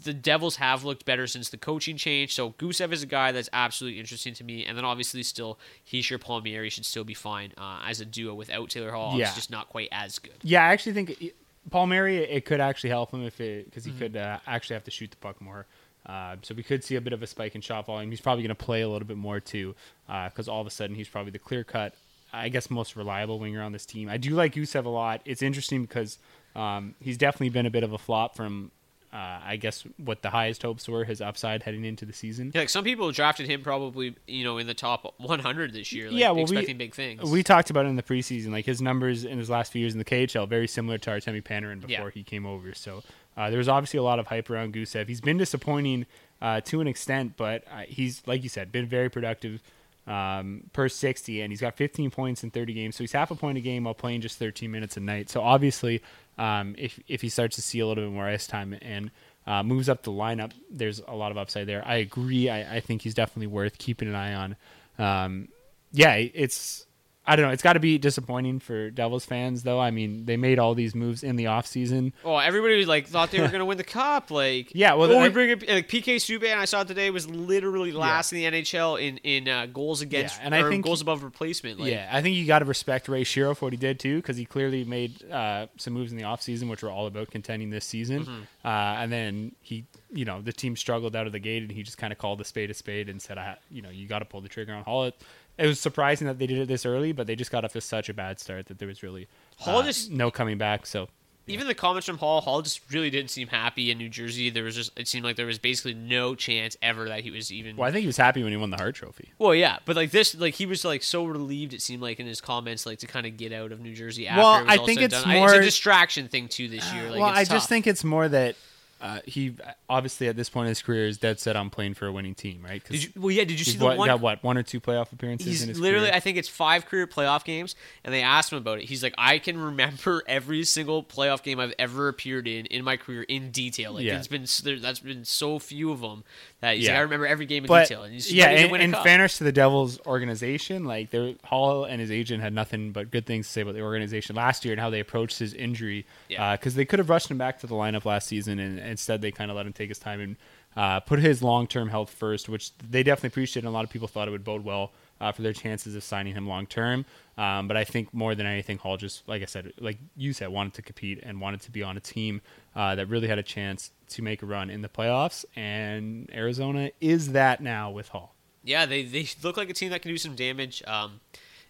the 0.04 0.14
Devils 0.14 0.56
have 0.56 0.84
looked 0.84 1.04
better 1.04 1.26
since 1.26 1.48
the 1.50 1.56
coaching 1.56 1.96
change, 1.96 2.32
so 2.32 2.50
Gusev 2.52 2.92
is 2.92 3.02
a 3.02 3.06
guy 3.06 3.32
that's 3.32 3.48
absolutely 3.52 3.98
interesting 3.98 4.32
to 4.34 4.44
me. 4.44 4.64
And 4.64 4.78
then 4.78 4.84
obviously, 4.84 5.24
still 5.24 5.58
Hischier 5.90 6.20
Palmieri 6.20 6.70
should 6.70 6.84
still 6.86 7.02
be 7.02 7.14
fine 7.14 7.52
uh, 7.58 7.80
as 7.84 8.00
a 8.00 8.04
duo 8.04 8.32
without 8.34 8.70
Taylor 8.70 8.92
Hall. 8.92 9.18
Yeah. 9.18 9.26
It's 9.26 9.34
just 9.34 9.50
not 9.50 9.68
quite 9.68 9.88
as 9.90 10.20
good. 10.20 10.34
Yeah, 10.42 10.62
I 10.64 10.68
actually 10.72 10.92
think 10.92 11.20
it- 11.20 11.36
Palmieri 11.70 12.18
it 12.18 12.44
could 12.44 12.60
actually 12.60 12.90
help 12.90 13.12
him 13.12 13.24
if 13.26 13.40
it 13.40 13.64
because 13.64 13.84
he 13.84 13.90
Mm-hmm. 13.90 13.98
could 13.98 14.16
uh, 14.16 14.38
actually 14.46 14.74
have 14.74 14.84
to 14.84 14.90
shoot 14.92 15.10
the 15.10 15.16
puck 15.16 15.40
more. 15.40 15.66
Uh, 16.08 16.36
so 16.42 16.54
we 16.54 16.62
could 16.62 16.82
see 16.82 16.96
a 16.96 17.00
bit 17.00 17.12
of 17.12 17.22
a 17.22 17.26
spike 17.26 17.54
in 17.54 17.60
shot 17.60 17.86
volume. 17.86 18.10
He's 18.10 18.20
probably 18.20 18.42
going 18.42 18.56
to 18.56 18.64
play 18.64 18.80
a 18.80 18.88
little 18.88 19.06
bit 19.06 19.18
more 19.18 19.40
too 19.40 19.74
because 20.06 20.48
all 20.48 20.60
of 20.60 20.66
a 20.66 20.70
sudden 20.70 20.96
he's 20.96 21.08
probably 21.08 21.32
the 21.32 21.38
clear 21.38 21.64
cut, 21.64 21.94
I 22.32 22.48
guess, 22.48 22.70
most 22.70 22.96
reliable 22.96 23.38
winger 23.38 23.62
on 23.62 23.72
this 23.72 23.84
team. 23.84 24.08
I 24.08 24.16
do 24.16 24.30
like 24.34 24.54
Gusev 24.54 24.84
a 24.86 24.88
lot. 24.88 25.20
It's 25.26 25.42
interesting 25.42 25.82
because 25.82 26.18
um, 26.56 26.94
he's 27.00 27.18
definitely 27.18 27.50
been 27.50 27.66
a 27.66 27.70
bit 27.70 27.82
of 27.84 27.92
a 27.92 27.98
flop 27.98 28.36
from. 28.36 28.70
Uh, 29.10 29.40
I 29.42 29.56
guess 29.56 29.84
what 29.96 30.20
the 30.20 30.28
highest 30.28 30.60
hopes 30.60 30.86
were 30.86 31.02
his 31.02 31.22
upside 31.22 31.62
heading 31.62 31.86
into 31.86 32.04
the 32.04 32.12
season. 32.12 32.52
Yeah, 32.54 32.60
like 32.60 32.68
some 32.68 32.84
people 32.84 33.10
drafted 33.10 33.48
him 33.48 33.62
probably, 33.62 34.14
you 34.26 34.44
know, 34.44 34.58
in 34.58 34.66
the 34.66 34.74
top 34.74 35.14
100 35.16 35.72
this 35.72 35.94
year. 35.94 36.10
Like, 36.10 36.20
yeah, 36.20 36.30
well, 36.30 36.42
expecting 36.42 36.74
we, 36.76 36.84
big 36.84 36.94
things. 36.94 37.22
We 37.22 37.42
talked 37.42 37.70
about 37.70 37.86
it 37.86 37.88
in 37.88 37.96
the 37.96 38.02
preseason, 38.02 38.50
like 38.50 38.66
his 38.66 38.82
numbers 38.82 39.24
in 39.24 39.38
his 39.38 39.48
last 39.48 39.72
few 39.72 39.80
years 39.80 39.94
in 39.94 39.98
the 39.98 40.04
KHL, 40.04 40.46
very 40.46 40.68
similar 40.68 40.98
to 40.98 41.10
Artemi 41.10 41.42
Panarin 41.42 41.80
before 41.80 42.08
Yeah. 42.08 42.10
he 42.12 42.22
came 42.22 42.44
over. 42.44 42.74
So 42.74 43.02
uh, 43.38 43.64
obviously 43.68 43.98
a 43.98 44.02
lot 44.02 44.18
of 44.18 44.26
hype 44.26 44.50
around 44.50 44.74
Gusev. 44.74 45.08
He's 45.08 45.20
been 45.20 45.38
disappointing 45.38 46.06
uh, 46.42 46.60
to 46.62 46.80
an 46.80 46.88
extent, 46.88 47.34
but 47.36 47.64
uh, 47.70 47.82
he's 47.86 48.22
like 48.26 48.42
you 48.42 48.48
said, 48.48 48.72
been 48.72 48.86
very 48.86 49.08
productive 49.08 49.62
um, 50.06 50.64
per 50.72 50.88
60, 50.88 51.40
and 51.40 51.52
he's 51.52 51.60
got 51.60 51.76
15 51.76 52.10
points 52.10 52.42
in 52.42 52.50
30 52.50 52.72
games. 52.72 52.96
So 52.96 53.04
he's 53.04 53.12
half 53.12 53.30
a 53.30 53.34
point 53.34 53.58
a 53.58 53.60
game 53.60 53.84
while 53.84 53.94
playing 53.94 54.22
just 54.22 54.38
13 54.38 54.70
minutes 54.70 54.96
a 54.96 55.00
night. 55.00 55.30
So 55.30 55.40
obviously, 55.42 56.02
um, 56.38 56.74
if 56.78 56.98
if 57.06 57.20
he 57.20 57.28
starts 57.28 57.56
to 57.56 57.62
see 57.62 57.80
a 57.80 57.86
little 57.86 58.04
bit 58.04 58.12
more 58.12 58.26
ice 58.26 58.46
time 58.46 58.76
and 58.82 59.10
uh, 59.46 59.62
moves 59.62 59.88
up 59.88 60.02
the 60.02 60.12
lineup, 60.12 60.52
there's 60.70 61.00
a 61.06 61.14
lot 61.14 61.30
of 61.30 61.38
upside 61.38 61.66
there. 61.66 61.82
I 61.86 61.96
agree. 61.96 62.50
I, 62.50 62.76
I 62.76 62.80
think 62.80 63.02
he's 63.02 63.14
definitely 63.14 63.46
worth 63.46 63.78
keeping 63.78 64.08
an 64.08 64.14
eye 64.14 64.34
on. 64.34 64.56
Um, 64.98 65.48
yeah, 65.92 66.14
it's 66.14 66.86
I 67.28 67.36
don't 67.36 67.46
know. 67.46 67.52
It's 67.52 67.62
got 67.62 67.74
to 67.74 67.80
be 67.80 67.98
disappointing 67.98 68.58
for 68.58 68.88
Devils 68.88 69.26
fans, 69.26 69.62
though. 69.62 69.78
I 69.78 69.90
mean, 69.90 70.24
they 70.24 70.38
made 70.38 70.58
all 70.58 70.74
these 70.74 70.94
moves 70.94 71.22
in 71.22 71.36
the 71.36 71.44
offseason. 71.44 72.12
Oh, 72.24 72.38
everybody 72.38 72.86
like 72.86 73.06
thought 73.06 73.30
they 73.30 73.38
were 73.38 73.48
going 73.48 73.58
to 73.58 73.66
win 73.66 73.76
the 73.76 73.84
cup. 73.84 74.30
Like, 74.30 74.74
Yeah, 74.74 74.94
well, 74.94 75.12
oh, 75.12 75.22
we 75.22 75.28
bring 75.28 75.52
up 75.52 75.60
like 75.68 75.88
PK 75.88 76.16
Subban. 76.16 76.56
I 76.56 76.64
saw 76.64 76.84
today 76.84 77.10
was 77.10 77.28
literally 77.28 77.92
last 77.92 78.32
in 78.32 78.38
the 78.38 78.62
NHL 78.62 78.98
in 79.00 79.18
in 79.18 79.46
uh, 79.46 79.66
goals 79.66 80.00
against 80.00 80.38
Yeah, 80.38 80.46
and 80.46 80.54
I 80.54 80.66
think- 80.66 80.86
goals 80.86 81.02
above 81.02 81.22
replacement. 81.22 81.78
Like, 81.78 81.90
yeah, 81.90 82.08
I 82.10 82.22
think 82.22 82.34
you 82.34 82.46
got 82.46 82.60
to 82.60 82.64
respect 82.64 83.08
Ray 83.08 83.24
Shero 83.24 83.54
for 83.54 83.66
what 83.66 83.74
he 83.74 83.76
did 83.76 84.00
too, 84.00 84.16
because 84.16 84.38
he 84.38 84.46
clearly 84.46 84.84
made 84.84 85.30
uh, 85.30 85.66
some 85.76 85.92
moves 85.92 86.10
in 86.10 86.16
the 86.16 86.24
offseason, 86.24 86.70
which 86.70 86.82
were 86.82 86.90
all 86.90 87.06
about 87.06 87.30
contending 87.30 87.68
this 87.68 87.84
season. 87.84 88.24
Mm-hmm. 88.24 88.40
Uh, 88.64 88.68
and 88.68 89.12
then 89.12 89.52
he, 89.60 89.84
you 90.10 90.24
know, 90.24 90.40
the 90.40 90.52
team 90.52 90.76
struggled 90.76 91.14
out 91.14 91.26
of 91.26 91.32
the 91.32 91.38
gate, 91.38 91.62
and 91.62 91.70
he 91.70 91.82
just 91.82 91.98
kind 91.98 92.10
of 92.12 92.18
called 92.18 92.38
the 92.38 92.44
spade 92.46 92.70
a 92.70 92.74
spade 92.74 93.10
and 93.10 93.20
said, 93.20 93.36
"I, 93.36 93.58
you 93.70 93.82
know, 93.82 93.90
you 93.90 94.08
got 94.08 94.20
to 94.20 94.24
pull 94.24 94.40
the 94.40 94.48
trigger 94.48 94.72
on 94.72 94.84
Hall." 94.84 95.12
It, 95.58 95.66
was 95.66 95.80
surprising 95.80 96.26
that 96.26 96.38
they 96.38 96.46
did 96.46 96.58
it 96.58 96.68
this 96.68 96.86
early, 96.86 97.12
but 97.12 97.26
they 97.26 97.36
just 97.36 97.50
got 97.50 97.64
off 97.64 97.72
to 97.72 97.80
such 97.80 98.08
a 98.08 98.14
bad 98.14 98.38
start 98.38 98.66
that 98.66 98.78
there 98.78 98.88
was 98.88 99.02
really 99.02 99.26
Hall 99.58 99.78
uh, 99.80 99.84
just- 99.84 100.10
no 100.10 100.30
coming 100.30 100.56
back. 100.58 100.86
So 100.86 101.08
even 101.48 101.66
the 101.66 101.74
comments 101.74 102.06
from 102.06 102.18
Hall, 102.18 102.40
Hall 102.42 102.60
just 102.62 102.80
really 102.92 103.10
didn't 103.10 103.30
seem 103.30 103.48
happy 103.48 103.90
in 103.90 103.98
New 103.98 104.08
Jersey. 104.08 104.50
There 104.50 104.64
was 104.64 104.74
just 104.74 104.90
it 104.98 105.08
seemed 105.08 105.24
like 105.24 105.36
there 105.36 105.46
was 105.46 105.58
basically 105.58 105.94
no 105.94 106.34
chance 106.34 106.76
ever 106.82 107.08
that 107.08 107.20
he 107.20 107.30
was 107.30 107.50
even. 107.50 107.76
Well, 107.76 107.88
I 107.88 107.92
think 107.92 108.02
he 108.02 108.06
was 108.06 108.18
happy 108.18 108.42
when 108.42 108.52
he 108.52 108.56
won 108.58 108.70
the 108.70 108.76
Hart 108.76 108.94
Trophy. 108.94 109.30
Well, 109.38 109.54
yeah, 109.54 109.78
but 109.84 109.96
like 109.96 110.10
this, 110.10 110.34
like 110.34 110.54
he 110.54 110.66
was 110.66 110.84
like 110.84 111.02
so 111.02 111.24
relieved. 111.24 111.72
It 111.72 111.82
seemed 111.82 112.02
like 112.02 112.20
in 112.20 112.26
his 112.26 112.40
comments, 112.40 112.84
like 112.86 112.98
to 113.00 113.06
kind 113.06 113.26
of 113.26 113.36
get 113.36 113.52
out 113.52 113.72
of 113.72 113.80
New 113.80 113.94
Jersey 113.94 114.28
after. 114.28 114.40
Well, 114.40 114.58
it 114.58 114.64
was 114.64 114.72
I 114.72 114.76
all 114.76 114.86
think 114.86 115.00
it's 115.00 115.14
done. 115.14 115.30
I- 115.30 115.34
more- 115.38 115.48
it's 115.48 115.58
a 115.58 115.62
distraction 115.62 116.28
thing 116.28 116.48
too 116.48 116.68
this 116.68 116.92
year. 116.92 117.10
Like, 117.10 117.20
well, 117.20 117.30
I 117.30 117.44
just 117.44 117.68
think 117.68 117.86
it's 117.86 118.04
more 118.04 118.28
that 118.28 118.56
uh, 119.00 119.20
he 119.26 119.54
obviously 119.88 120.26
at 120.28 120.36
this 120.36 120.48
point 120.48 120.66
in 120.66 120.70
his 120.70 120.82
career 120.82 121.06
is 121.06 121.18
dead 121.18 121.38
set 121.38 121.54
on 121.54 121.70
playing 121.70 121.94
for 121.94 122.06
a 122.06 122.12
winning 122.12 122.34
team, 122.34 122.62
right? 122.64 122.82
Did 122.84 123.04
you, 123.04 123.10
well, 123.16 123.30
yeah. 123.30 123.44
Did 123.44 123.58
you 123.58 123.64
see 123.64 123.78
the 123.78 123.84
what, 123.84 123.96
one? 123.96 124.08
got 124.08 124.20
what 124.20 124.42
one 124.42 124.58
or 124.58 124.62
two 124.64 124.80
playoff 124.80 125.12
appearances 125.12 125.46
He's 125.46 125.62
in 125.62 125.68
his 125.68 125.78
literally, 125.78 126.06
career? 126.08 126.16
I 126.16 126.20
think 126.20 126.36
it's 126.36 126.48
five 126.48 126.86
career 126.86 127.06
playoff 127.06 127.44
games, 127.44 127.76
and 128.02 128.12
they 128.12 128.22
asked 128.22 128.50
him 128.52 128.58
about 128.58 128.78
it. 128.78 128.84
He's 128.86 129.02
like, 129.02 129.14
I 129.16 129.38
can 129.38 129.56
remember 129.60 130.22
every 130.28 130.64
single 130.64 131.04
playoff 131.04 131.42
game 131.42 131.60
I've 131.60 131.74
ever 131.78 132.08
appeared 132.08 132.48
in 132.48 132.66
in 132.66 132.84
my 132.84 132.96
career 132.96 133.22
in 133.22 133.50
detail. 133.50 133.92
Like, 133.92 134.04
Yeah. 134.04 134.18
it's 134.18 134.26
been 134.26 134.46
there, 134.64 134.78
that's 134.80 135.00
been 135.00 135.24
so 135.24 135.58
few 135.60 135.92
of 135.92 136.00
them 136.00 136.24
that 136.60 136.76
he's 136.76 136.86
Yeah. 136.86 136.92
like, 136.92 136.98
I 136.98 137.02
remember 137.02 137.26
every 137.26 137.46
game 137.46 137.64
in 137.64 137.68
but 137.68 137.88
detail. 137.88 138.02
And 138.02 138.12
he's 138.12 138.32
yeah, 138.32 138.46
ready 138.46 138.58
to 138.58 138.64
in, 138.64 138.70
win 138.72 138.80
a 138.80 138.84
in 138.84 138.92
fairness 139.04 139.38
to 139.38 139.44
the 139.44 139.52
Devils 139.52 140.00
organization, 140.06 140.84
like 140.84 141.10
they 141.10 141.36
Hall 141.44 141.84
and 141.84 142.00
his 142.00 142.10
agent 142.10 142.42
had 142.42 142.52
nothing 142.52 142.90
but 142.92 143.10
good 143.10 143.26
things 143.26 143.46
to 143.46 143.52
say 143.52 143.60
about 143.60 143.74
the 143.74 143.82
organization 143.82 144.34
last 144.34 144.64
year 144.64 144.72
and 144.72 144.80
how 144.80 144.90
they 144.90 145.00
approached 145.00 145.38
his 145.38 145.54
injury. 145.54 146.04
Yeah. 146.28 146.56
Because 146.56 146.74
they 146.74 146.84
could 146.84 146.98
have 146.98 147.08
rushed 147.10 147.30
him 147.30 147.38
back 147.38 147.60
to 147.60 147.66
the 147.66 147.74
lineup 147.74 148.04
last 148.04 148.26
season, 148.26 148.58
and 148.58 148.78
instead 148.88 149.20
they 149.20 149.30
kind 149.30 149.50
of 149.50 149.56
let 149.56 149.66
him 149.66 149.72
take 149.72 149.88
his 149.88 149.98
time 149.98 150.20
and 150.20 150.36
uh, 150.76 151.00
put 151.00 151.18
his 151.18 151.42
long 151.42 151.66
term 151.66 151.88
health 151.88 152.10
first, 152.10 152.48
which 152.48 152.76
they 152.78 153.02
definitely 153.02 153.28
appreciated. 153.28 153.66
And 153.66 153.68
a 153.68 153.76
lot 153.76 153.84
of 153.84 153.90
people 153.90 154.08
thought 154.08 154.28
it 154.28 154.30
would 154.30 154.44
bode 154.44 154.64
well 154.64 154.92
uh, 155.20 155.32
for 155.32 155.42
their 155.42 155.52
chances 155.52 155.94
of 155.94 156.02
signing 156.02 156.34
him 156.34 156.46
long 156.46 156.66
term. 156.66 157.04
Um, 157.36 157.68
but 157.68 157.76
I 157.76 157.84
think 157.84 158.12
more 158.12 158.34
than 158.34 158.46
anything, 158.46 158.78
Hall 158.78 158.96
just, 158.96 159.26
like 159.28 159.42
I 159.42 159.46
said, 159.46 159.72
like 159.78 159.98
you 160.16 160.32
said, 160.32 160.48
wanted 160.48 160.74
to 160.74 160.82
compete 160.82 161.20
and 161.22 161.40
wanted 161.40 161.60
to 161.62 161.70
be 161.70 161.82
on 161.82 161.96
a 161.96 162.00
team 162.00 162.40
uh, 162.74 162.94
that 162.94 163.06
really 163.06 163.28
had 163.28 163.38
a 163.38 163.42
chance 163.42 163.90
to 164.10 164.22
make 164.22 164.42
a 164.42 164.46
run 164.46 164.70
in 164.70 164.82
the 164.82 164.88
playoffs. 164.88 165.44
And 165.56 166.30
Arizona 166.32 166.90
is 167.00 167.32
that 167.32 167.60
now 167.60 167.90
with 167.90 168.08
Hall. 168.08 168.34
Yeah, 168.64 168.86
they 168.86 169.04
they 169.04 169.26
look 169.42 169.56
like 169.56 169.70
a 169.70 169.74
team 169.74 169.90
that 169.90 170.02
can 170.02 170.10
do 170.10 170.18
some 170.18 170.34
damage. 170.34 170.82
Um, 170.86 171.20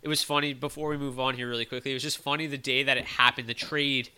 it 0.02 0.08
was 0.08 0.22
funny 0.22 0.52
before 0.52 0.88
we 0.88 0.96
move 0.96 1.20
on 1.20 1.34
here 1.34 1.48
really 1.48 1.64
quickly. 1.64 1.90
It 1.90 1.94
was 1.94 2.02
just 2.02 2.18
funny 2.18 2.46
the 2.46 2.58
day 2.58 2.82
that 2.82 2.96
it 2.96 3.04
happened, 3.04 3.48
the 3.48 3.54
trade. 3.54 4.10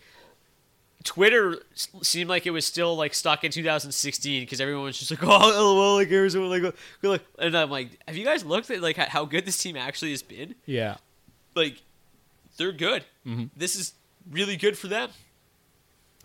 Twitter 1.03 1.57
seemed 2.01 2.29
like 2.29 2.45
it 2.45 2.51
was 2.51 2.65
still 2.65 2.95
like 2.95 3.13
stuck 3.13 3.43
in 3.43 3.51
2016 3.51 4.43
because 4.43 4.61
everyone 4.61 4.83
was 4.83 4.97
just 4.99 5.11
like, 5.11 5.23
"Oh, 5.23 5.73
lol, 5.75 5.95
like 5.95 6.11
Arizona, 6.11 6.47
like, 6.47 6.75
like," 7.01 7.23
and 7.39 7.55
I'm 7.57 7.69
like, 7.71 7.99
"Have 8.07 8.17
you 8.17 8.25
guys 8.25 8.45
looked 8.45 8.69
at 8.69 8.81
like 8.81 8.97
how 8.97 9.25
good 9.25 9.45
this 9.45 9.57
team 9.57 9.75
actually 9.77 10.11
has 10.11 10.21
been? 10.21 10.55
Yeah. 10.65 10.97
Like, 11.55 11.81
they're 12.57 12.71
good. 12.71 13.03
This 13.55 13.75
is 13.75 13.93
really 14.29 14.55
good 14.57 14.77
for 14.77 14.87
them. 14.87 15.09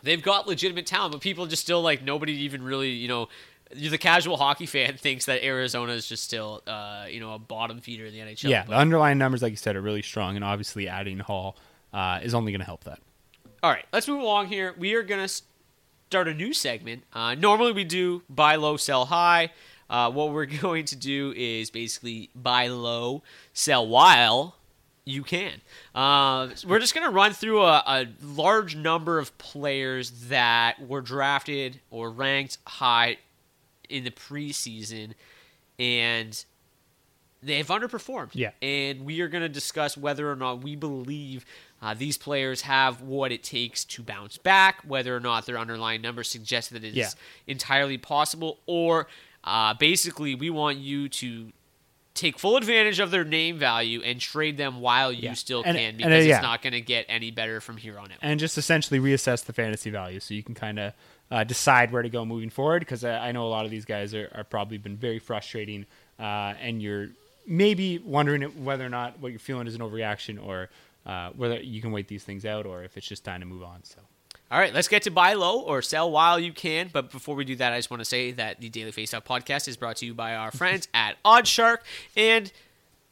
They've 0.02 0.22
got 0.22 0.46
legitimate 0.46 0.86
talent, 0.86 1.12
but 1.12 1.20
people 1.20 1.46
just 1.46 1.62
still 1.62 1.80
like 1.82 2.02
nobody 2.02 2.32
even 2.44 2.62
really, 2.62 2.90
you 2.90 3.08
know, 3.08 3.28
the 3.74 3.98
casual 3.98 4.36
hockey 4.36 4.66
fan 4.66 4.96
thinks 4.98 5.24
that 5.24 5.42
Arizona 5.42 5.92
is 5.92 6.06
just 6.06 6.22
still, 6.22 6.62
uh, 6.66 7.06
you 7.08 7.18
know, 7.18 7.32
a 7.32 7.38
bottom 7.38 7.80
feeder 7.80 8.04
in 8.06 8.12
the 8.12 8.20
NHL. 8.20 8.50
Yeah, 8.50 8.62
but- 8.64 8.72
the 8.72 8.76
underlying 8.76 9.18
numbers, 9.18 9.42
like 9.42 9.50
you 9.52 9.56
said, 9.56 9.74
are 9.74 9.80
really 9.80 10.02
strong, 10.02 10.36
and 10.36 10.44
obviously 10.44 10.86
adding 10.86 11.18
Hall 11.18 11.56
uh, 11.92 12.20
is 12.22 12.34
only 12.34 12.52
going 12.52 12.60
to 12.60 12.66
help 12.66 12.84
that. 12.84 13.00
All 13.66 13.72
right, 13.72 13.84
let's 13.92 14.06
move 14.06 14.20
along 14.22 14.46
here. 14.46 14.76
We 14.78 14.94
are 14.94 15.02
going 15.02 15.26
to 15.26 15.42
start 16.08 16.28
a 16.28 16.34
new 16.34 16.52
segment. 16.52 17.02
Uh, 17.12 17.34
normally 17.34 17.72
we 17.72 17.82
do 17.82 18.22
buy 18.30 18.54
low, 18.54 18.76
sell 18.76 19.06
high. 19.06 19.50
Uh, 19.90 20.08
what 20.08 20.30
we're 20.30 20.46
going 20.62 20.84
to 20.84 20.94
do 20.94 21.34
is 21.36 21.68
basically 21.72 22.30
buy 22.32 22.68
low, 22.68 23.24
sell 23.52 23.84
while 23.84 24.54
you 25.04 25.24
can. 25.24 25.62
Uh, 25.96 26.50
we're 26.64 26.78
just 26.78 26.94
going 26.94 27.08
to 27.08 27.12
run 27.12 27.32
through 27.32 27.60
a, 27.64 27.82
a 27.84 28.06
large 28.22 28.76
number 28.76 29.18
of 29.18 29.36
players 29.36 30.28
that 30.28 30.86
were 30.86 31.00
drafted 31.00 31.80
or 31.90 32.08
ranked 32.08 32.58
high 32.68 33.16
in 33.88 34.04
the 34.04 34.12
preseason, 34.12 35.14
and 35.76 36.44
they've 37.42 37.66
underperformed. 37.66 38.30
Yeah. 38.32 38.52
And 38.62 39.04
we 39.04 39.20
are 39.22 39.28
going 39.28 39.42
to 39.42 39.48
discuss 39.48 39.96
whether 39.96 40.30
or 40.30 40.36
not 40.36 40.62
we 40.62 40.76
believe 40.76 41.44
uh, 41.86 41.94
these 41.94 42.18
players 42.18 42.62
have 42.62 43.00
what 43.02 43.30
it 43.30 43.42
takes 43.44 43.84
to 43.84 44.02
bounce 44.02 44.36
back, 44.38 44.82
whether 44.86 45.14
or 45.16 45.20
not 45.20 45.46
their 45.46 45.58
underlying 45.58 46.02
numbers 46.02 46.28
suggest 46.28 46.70
that 46.70 46.82
it 46.82 46.88
is 46.88 46.94
Yeah. 46.96 47.10
entirely 47.46 47.96
possible, 47.98 48.58
or 48.66 49.06
uh, 49.44 49.74
basically 49.74 50.34
we 50.34 50.50
want 50.50 50.78
you 50.78 51.08
to 51.08 51.52
take 52.14 52.38
full 52.38 52.56
advantage 52.56 52.98
of 52.98 53.10
their 53.10 53.24
name 53.24 53.58
value 53.58 54.00
and 54.02 54.18
trade 54.20 54.56
them 54.56 54.80
while 54.80 55.12
you 55.12 55.24
Yeah. 55.24 55.34
still 55.34 55.62
And- 55.64 55.76
can 55.76 55.84
and, 55.90 55.98
because 55.98 56.24
uh, 56.24 56.28
yeah. 56.28 56.36
it's 56.36 56.42
not 56.42 56.62
going 56.62 56.72
to 56.72 56.80
get 56.80 57.04
any 57.08 57.30
better 57.30 57.60
from 57.60 57.76
here 57.76 57.98
on 57.98 58.10
out. 58.10 58.18
and 58.22 58.40
just 58.40 58.56
essentially 58.58 58.98
reassess 58.98 59.44
the 59.44 59.52
fantasy 59.52 59.90
value 59.90 60.18
so 60.18 60.32
you 60.34 60.42
can 60.42 60.54
kind 60.54 60.78
of 60.78 60.92
uh, 61.30 61.44
decide 61.44 61.92
where 61.92 62.02
to 62.02 62.08
go 62.08 62.24
moving 62.24 62.50
forward 62.50 62.80
because 62.80 63.04
I, 63.04 63.28
I 63.28 63.32
know 63.32 63.46
a 63.46 63.50
lot 63.50 63.64
of 63.66 63.70
these 63.70 63.84
guys 63.84 64.14
are, 64.14 64.30
are 64.34 64.44
probably 64.44 64.78
been 64.78 64.96
very 64.96 65.18
frustrating 65.18 65.84
uh, 66.18 66.54
and 66.60 66.80
you're 66.82 67.08
maybe 67.46 67.98
wondering 67.98 68.42
whether 68.64 68.84
or 68.84 68.88
not 68.88 69.20
what 69.20 69.30
you're 69.30 69.38
feeling 69.38 69.66
is 69.66 69.74
an 69.74 69.80
overreaction 69.82 70.42
or 70.44 70.68
uh, 71.06 71.30
whether 71.36 71.60
you 71.60 71.80
can 71.80 71.92
wait 71.92 72.08
these 72.08 72.24
things 72.24 72.44
out 72.44 72.66
or 72.66 72.82
if 72.82 72.96
it's 72.96 73.06
just 73.06 73.24
time 73.24 73.40
to 73.40 73.46
move 73.46 73.62
on 73.62 73.82
so 73.84 74.00
All 74.50 74.58
right, 74.58 74.74
let's 74.74 74.88
get 74.88 75.02
to 75.02 75.10
buy 75.10 75.34
low 75.34 75.60
or 75.60 75.82
sell 75.82 76.10
while 76.10 76.38
you 76.38 76.52
can. 76.52 76.90
But 76.92 77.10
before 77.10 77.34
we 77.34 77.44
do 77.44 77.56
that, 77.56 77.72
I 77.72 77.78
just 77.78 77.90
want 77.90 78.00
to 78.00 78.04
say 78.04 78.32
that 78.32 78.60
the 78.60 78.68
Daily 78.68 78.92
Faceoff 78.92 79.24
podcast 79.24 79.68
is 79.68 79.76
brought 79.76 79.96
to 79.96 80.06
you 80.06 80.14
by 80.14 80.34
our 80.34 80.50
friends 80.60 80.88
at 80.92 81.16
Oddshark. 81.24 81.78
And, 82.16 82.52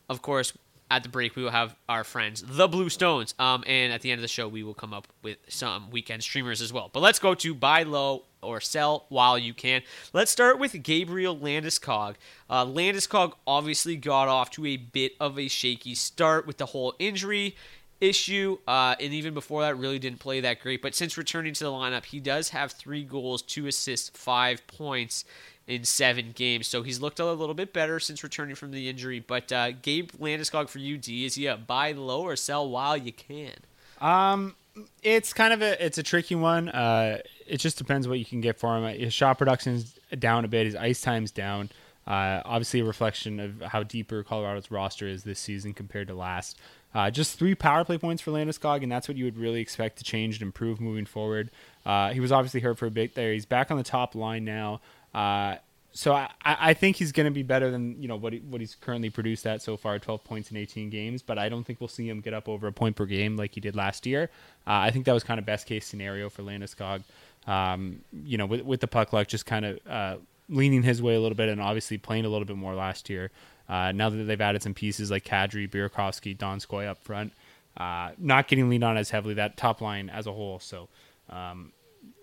of 0.08 0.22
course, 0.22 0.52
at 0.90 1.02
the 1.02 1.08
break, 1.08 1.34
we 1.34 1.42
will 1.42 1.50
have 1.50 1.74
our 1.88 2.04
friends, 2.04 2.44
the 2.46 2.68
Blue 2.68 2.88
Stones. 2.88 3.34
Um, 3.38 3.64
and 3.66 3.92
at 3.92 4.02
the 4.02 4.10
end 4.10 4.18
of 4.18 4.22
the 4.22 4.28
show, 4.28 4.46
we 4.46 4.62
will 4.62 4.74
come 4.74 4.92
up 4.92 5.08
with 5.22 5.38
some 5.48 5.90
weekend 5.90 6.22
streamers 6.22 6.60
as 6.60 6.72
well. 6.72 6.90
But 6.92 7.00
let's 7.00 7.18
go 7.18 7.34
to 7.34 7.54
buy 7.54 7.82
low 7.82 8.24
or 8.42 8.60
sell 8.60 9.06
while 9.08 9.38
you 9.38 9.54
can. 9.54 9.82
Let's 10.12 10.30
start 10.30 10.58
with 10.58 10.82
Gabriel 10.82 11.36
Landeskog. 11.36 12.14
Uh, 12.48 12.64
Landeskog 12.64 13.32
obviously 13.46 13.96
got 13.96 14.28
off 14.28 14.50
to 14.52 14.66
a 14.66 14.76
bit 14.76 15.12
of 15.18 15.38
a 15.38 15.48
shaky 15.48 15.94
start 15.94 16.46
with 16.46 16.58
the 16.58 16.66
whole 16.66 16.94
injury 16.98 17.56
issue, 18.00 18.58
uh, 18.66 18.94
and 19.00 19.12
even 19.12 19.34
before 19.34 19.62
that, 19.62 19.78
really 19.78 19.98
didn't 19.98 20.20
play 20.20 20.40
that 20.40 20.60
great. 20.60 20.82
But 20.82 20.94
since 20.94 21.16
returning 21.16 21.54
to 21.54 21.64
the 21.64 21.70
lineup, 21.70 22.04
he 22.04 22.20
does 22.20 22.50
have 22.50 22.72
three 22.72 23.04
goals, 23.04 23.42
two 23.42 23.66
assists, 23.66 24.10
five 24.10 24.66
points 24.66 25.24
in 25.66 25.84
seven 25.84 26.32
games. 26.34 26.66
So 26.66 26.82
he's 26.82 27.00
looked 27.00 27.20
a 27.20 27.32
little 27.32 27.54
bit 27.54 27.72
better 27.72 27.98
since 28.00 28.22
returning 28.22 28.54
from 28.54 28.70
the 28.70 28.88
injury. 28.88 29.20
But 29.20 29.50
uh, 29.52 29.72
Gabe 29.72 30.10
Landeskog 30.12 30.68
for 30.68 30.78
UD 30.78 31.08
is 31.08 31.34
he 31.34 31.46
a 31.46 31.56
buy 31.56 31.92
low 31.92 32.22
or 32.22 32.36
sell 32.36 32.68
while 32.68 32.96
you 32.96 33.12
can? 33.12 33.54
Um, 34.00 34.54
it's 35.02 35.32
kind 35.32 35.52
of 35.52 35.62
a 35.62 35.84
it's 35.84 35.98
a 35.98 36.02
tricky 36.02 36.34
one. 36.34 36.68
Uh, 36.68 37.18
it 37.46 37.58
just 37.58 37.78
depends 37.78 38.08
what 38.08 38.18
you 38.18 38.24
can 38.24 38.40
get 38.40 38.58
for 38.58 38.76
him. 38.76 38.98
His 38.98 39.14
shot 39.14 39.38
production's 39.38 39.98
down 40.18 40.44
a 40.44 40.48
bit. 40.48 40.66
His 40.66 40.76
ice 40.76 41.00
time's 41.00 41.30
down. 41.30 41.70
Uh, 42.06 42.42
obviously, 42.44 42.80
a 42.80 42.84
reflection 42.84 43.40
of 43.40 43.62
how 43.62 43.82
deeper 43.82 44.22
Colorado's 44.22 44.70
roster 44.70 45.06
is 45.08 45.24
this 45.24 45.38
season 45.38 45.72
compared 45.72 46.08
to 46.08 46.14
last. 46.14 46.58
Uh, 46.94 47.10
just 47.10 47.38
three 47.38 47.54
power 47.54 47.84
play 47.84 47.98
points 47.98 48.22
for 48.22 48.30
Landeskog, 48.30 48.82
and 48.82 48.92
that's 48.92 49.08
what 49.08 49.16
you 49.16 49.24
would 49.24 49.36
really 49.36 49.60
expect 49.60 49.98
to 49.98 50.04
change 50.04 50.36
and 50.36 50.42
improve 50.42 50.80
moving 50.80 51.06
forward. 51.06 51.50
Uh, 51.84 52.10
he 52.12 52.20
was 52.20 52.30
obviously 52.30 52.60
hurt 52.60 52.78
for 52.78 52.86
a 52.86 52.90
bit 52.90 53.14
there. 53.14 53.32
He's 53.32 53.46
back 53.46 53.70
on 53.70 53.76
the 53.76 53.82
top 53.82 54.14
line 54.14 54.44
now. 54.44 54.80
Uh, 55.12 55.56
so 55.92 56.12
I, 56.12 56.28
I 56.44 56.74
think 56.74 56.96
he's 56.96 57.12
going 57.12 57.26
to 57.26 57.30
be 57.30 57.44
better 57.44 57.70
than 57.70 58.00
you 58.02 58.08
know 58.08 58.16
what 58.16 58.32
he, 58.32 58.40
what 58.40 58.60
he's 58.60 58.74
currently 58.74 59.10
produced 59.10 59.46
at 59.46 59.62
so 59.62 59.76
far, 59.76 59.98
12 59.98 60.24
points 60.24 60.50
in 60.50 60.56
18 60.56 60.90
games. 60.90 61.22
But 61.22 61.38
I 61.38 61.48
don't 61.48 61.64
think 61.64 61.80
we'll 61.80 61.88
see 61.88 62.08
him 62.08 62.20
get 62.20 62.34
up 62.34 62.48
over 62.48 62.66
a 62.66 62.72
point 62.72 62.96
per 62.96 63.06
game 63.06 63.36
like 63.36 63.54
he 63.54 63.60
did 63.60 63.76
last 63.76 64.04
year. 64.04 64.30
Uh, 64.66 64.82
I 64.82 64.90
think 64.90 65.04
that 65.06 65.12
was 65.12 65.24
kind 65.24 65.38
of 65.38 65.46
best 65.46 65.66
case 65.66 65.86
scenario 65.86 66.28
for 66.28 66.42
Landeskog. 66.42 67.02
Um, 67.46 68.00
you 68.24 68.38
know, 68.38 68.46
with, 68.46 68.62
with 68.62 68.80
the 68.80 68.88
puck 68.88 69.12
luck 69.12 69.28
just 69.28 69.46
kind 69.46 69.64
of 69.64 69.78
uh, 69.88 70.16
leaning 70.48 70.82
his 70.82 71.00
way 71.00 71.14
a 71.14 71.20
little 71.20 71.36
bit, 71.36 71.48
and 71.48 71.60
obviously 71.60 71.96
playing 71.96 72.24
a 72.24 72.28
little 72.28 72.46
bit 72.46 72.56
more 72.56 72.74
last 72.74 73.08
year. 73.08 73.30
Uh, 73.68 73.92
now 73.92 74.10
that 74.10 74.24
they've 74.24 74.40
added 74.40 74.62
some 74.62 74.74
pieces 74.74 75.10
like 75.10 75.24
Kadri, 75.24 75.68
Burakovsky, 75.68 76.36
Donskoy 76.36 76.86
up 76.86 76.98
front, 77.02 77.32
uh, 77.76 78.10
not 78.18 78.48
getting 78.48 78.68
leaned 78.68 78.84
on 78.84 78.96
as 78.96 79.10
heavily 79.10 79.34
that 79.34 79.56
top 79.56 79.80
line 79.80 80.10
as 80.10 80.26
a 80.26 80.32
whole. 80.32 80.58
So, 80.58 80.88
um, 81.30 81.72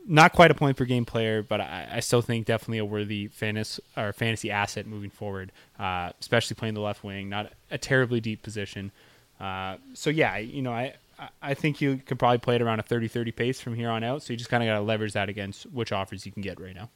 not 0.07 0.33
quite 0.33 0.51
a 0.51 0.55
point 0.55 0.77
per 0.77 0.85
game 0.85 1.05
player, 1.05 1.43
but 1.43 1.61
I, 1.61 1.87
I 1.93 1.99
still 1.99 2.21
think 2.21 2.45
definitely 2.45 2.79
a 2.79 2.85
worthy 2.85 3.27
fantasy 3.27 3.81
or 3.95 4.13
fantasy 4.13 4.49
asset 4.51 4.87
moving 4.87 5.09
forward, 5.09 5.51
uh, 5.79 6.11
especially 6.19 6.55
playing 6.55 6.73
the 6.73 6.81
left 6.81 7.03
wing, 7.03 7.29
not 7.29 7.51
a 7.69 7.77
terribly 7.77 8.19
deep 8.19 8.41
position. 8.41 8.91
Uh, 9.39 9.77
so 9.93 10.09
yeah, 10.09 10.37
you 10.37 10.61
know, 10.61 10.71
I 10.71 10.95
I 11.41 11.53
think 11.53 11.81
you 11.81 11.97
could 11.97 12.17
probably 12.17 12.39
play 12.39 12.55
it 12.55 12.61
around 12.61 12.79
a 12.79 12.83
30-30 12.83 13.35
pace 13.35 13.61
from 13.61 13.75
here 13.75 13.89
on 13.89 14.03
out. 14.03 14.23
So 14.23 14.33
you 14.33 14.37
just 14.37 14.49
kind 14.49 14.63
of 14.63 14.67
got 14.67 14.75
to 14.75 14.81
leverage 14.81 15.13
that 15.13 15.29
against 15.29 15.63
which 15.71 15.91
offers 15.91 16.25
you 16.25 16.31
can 16.31 16.41
get 16.41 16.59
right 16.59 16.75
now. 16.75 16.89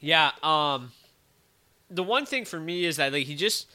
Yeah. 0.00 0.32
Um, 0.42 0.92
the 1.90 2.02
one 2.02 2.26
thing 2.26 2.44
for 2.44 2.60
me 2.60 2.84
is 2.84 2.96
that 2.96 3.12
like 3.12 3.26
he 3.26 3.34
just 3.34 3.66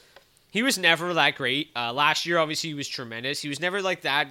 he 0.52 0.62
was 0.62 0.78
never 0.78 1.14
that 1.14 1.36
great. 1.36 1.70
Uh, 1.76 1.92
last 1.94 2.26
year, 2.26 2.38
obviously, 2.38 2.70
he 2.70 2.74
was 2.76 2.88
tremendous. 2.88 3.42
He 3.42 3.50
was 3.50 3.60
never 3.60 3.82
like 3.82 4.02
that. 4.02 4.28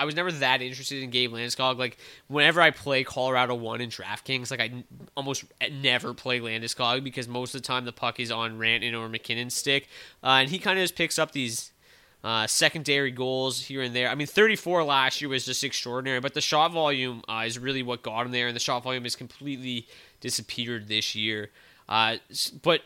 I 0.00 0.04
was 0.04 0.16
never 0.16 0.32
that 0.32 0.62
interested 0.62 1.02
in 1.02 1.10
Gabe 1.10 1.30
Landeskog. 1.30 1.78
Like 1.78 1.98
whenever 2.26 2.60
I 2.60 2.70
play 2.70 3.04
Colorado 3.04 3.54
one 3.54 3.82
in 3.82 3.90
DraftKings, 3.90 4.50
like 4.50 4.60
I 4.60 4.64
n- 4.64 4.84
almost 5.14 5.44
never 5.70 6.14
play 6.14 6.40
Landeskog 6.40 7.04
because 7.04 7.28
most 7.28 7.54
of 7.54 7.60
the 7.60 7.66
time 7.66 7.84
the 7.84 7.92
puck 7.92 8.18
is 8.18 8.30
on 8.30 8.58
Rantanen 8.58 8.94
or 8.94 9.08
MacKinnon's 9.10 9.54
stick, 9.54 9.88
uh, 10.24 10.38
and 10.40 10.48
he 10.48 10.58
kind 10.58 10.78
of 10.78 10.84
just 10.84 10.96
picks 10.96 11.18
up 11.18 11.32
these 11.32 11.70
uh, 12.24 12.46
secondary 12.46 13.10
goals 13.10 13.60
here 13.60 13.82
and 13.82 13.94
there. 13.94 14.08
I 14.08 14.14
mean, 14.14 14.26
34 14.26 14.84
last 14.84 15.20
year 15.20 15.28
was 15.28 15.44
just 15.44 15.62
extraordinary, 15.64 16.20
but 16.20 16.34
the 16.34 16.40
shot 16.40 16.72
volume 16.72 17.22
uh, 17.28 17.44
is 17.46 17.58
really 17.58 17.82
what 17.82 18.02
got 18.02 18.26
him 18.26 18.32
there, 18.32 18.46
and 18.46 18.56
the 18.56 18.60
shot 18.60 18.82
volume 18.82 19.04
has 19.04 19.16
completely 19.16 19.86
disappeared 20.20 20.88
this 20.88 21.14
year. 21.14 21.50
Uh, 21.88 22.16
but 22.62 22.82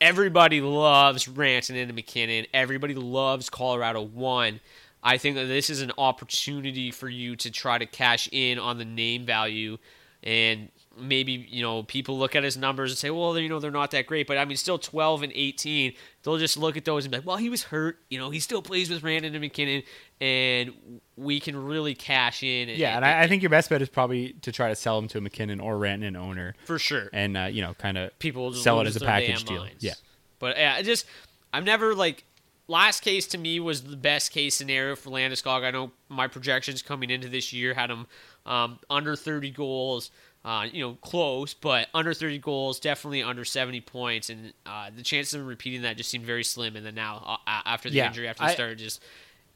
everybody 0.00 0.60
loves 0.60 1.26
Rantanen 1.26 1.82
and 1.82 1.94
MacKinnon. 1.94 2.46
Everybody 2.54 2.94
loves 2.94 3.50
Colorado 3.50 4.02
one. 4.02 4.60
I 5.02 5.18
think 5.18 5.36
that 5.36 5.46
this 5.46 5.70
is 5.70 5.80
an 5.80 5.92
opportunity 5.96 6.90
for 6.90 7.08
you 7.08 7.36
to 7.36 7.50
try 7.50 7.78
to 7.78 7.86
cash 7.86 8.28
in 8.32 8.58
on 8.58 8.78
the 8.78 8.84
name 8.84 9.24
value 9.24 9.78
and 10.22 10.68
maybe 10.98 11.46
you 11.48 11.62
know 11.62 11.82
people 11.84 12.18
look 12.18 12.34
at 12.34 12.42
his 12.42 12.56
numbers 12.56 12.90
and 12.90 12.98
say 12.98 13.10
well 13.10 13.38
you 13.38 13.48
know 13.48 13.60
they're 13.60 13.70
not 13.70 13.90
that 13.92 14.06
great 14.06 14.26
but 14.26 14.36
i 14.36 14.44
mean 14.44 14.56
still 14.56 14.78
12 14.78 15.22
and 15.22 15.32
18 15.34 15.94
they'll 16.22 16.36
just 16.36 16.56
look 16.56 16.76
at 16.76 16.84
those 16.84 17.04
and 17.04 17.12
be 17.12 17.18
like 17.18 17.26
well 17.26 17.36
he 17.36 17.48
was 17.48 17.62
hurt 17.64 17.98
you 18.08 18.18
know 18.18 18.30
he 18.30 18.40
still 18.40 18.60
plays 18.60 18.90
with 18.90 19.02
Rantanen 19.02 19.26
and 19.26 19.40
MacKinnon, 19.40 19.82
and 20.20 20.72
we 21.16 21.40
can 21.40 21.56
really 21.56 21.94
cash 21.94 22.42
in 22.42 22.68
and, 22.68 22.78
Yeah, 22.78 22.96
and 22.96 23.04
I, 23.04 23.22
I 23.22 23.28
think 23.28 23.42
your 23.42 23.50
best 23.50 23.70
bet 23.70 23.80
is 23.82 23.88
probably 23.88 24.34
to 24.42 24.52
try 24.52 24.68
to 24.68 24.76
sell 24.76 24.98
him 24.98 25.08
to 25.08 25.18
a 25.18 25.20
MacKinnon 25.20 25.60
or 25.60 25.76
Rantanen 25.76 26.16
owner, 26.16 26.54
for 26.64 26.78
sure 26.78 27.08
and 27.12 27.36
uh, 27.36 27.44
you 27.44 27.62
know, 27.62 27.74
kind 27.74 27.96
of 27.96 28.16
people 28.18 28.52
sell 28.52 28.80
it 28.80 28.86
as 28.86 28.96
a 28.96 29.00
package 29.00 29.44
deal. 29.44 29.60
minds. 29.60 29.82
Yeah, 29.82 29.94
But 30.38 30.56
yeah, 30.56 30.74
I 30.76 30.82
just 30.82 31.06
I'm 31.52 31.64
never 31.64 31.94
like 31.94 32.24
last 32.68 33.00
case 33.00 33.26
to 33.28 33.38
me 33.38 33.60
was 33.60 33.82
the 33.82 33.96
best 33.96 34.30
case 34.32 34.54
scenario 34.54 34.96
for 34.96 35.10
Landeskog. 35.10 35.64
I 35.64 35.70
know 35.70 35.90
my 36.08 36.28
projections 36.28 36.82
coming 36.82 37.10
into 37.10 37.28
this 37.28 37.52
year 37.52 37.74
had 37.74 37.90
him 37.90 38.06
um, 38.46 38.78
under 38.88 39.16
30 39.16 39.50
goals. 39.50 40.10
Uh, 40.42 40.66
you 40.72 40.80
know, 40.82 40.94
close, 41.02 41.52
but 41.52 41.86
under 41.92 42.14
30 42.14 42.38
goals, 42.38 42.80
definitely 42.80 43.22
under 43.22 43.44
70 43.44 43.82
points, 43.82 44.30
and 44.30 44.54
uh, 44.64 44.88
the 44.96 45.02
chances 45.02 45.34
of 45.34 45.42
him 45.42 45.46
repeating 45.46 45.82
that 45.82 45.98
just 45.98 46.08
seemed 46.08 46.24
very 46.24 46.44
slim. 46.44 46.76
And 46.76 46.86
then 46.86 46.94
now, 46.94 47.38
uh, 47.46 47.60
after 47.66 47.90
the 47.90 47.96
Yeah, 47.96 48.06
injury, 48.06 48.26
after 48.26 48.44
the 48.44 48.48
I- 48.50 48.54
start, 48.54 48.78
just 48.78 49.02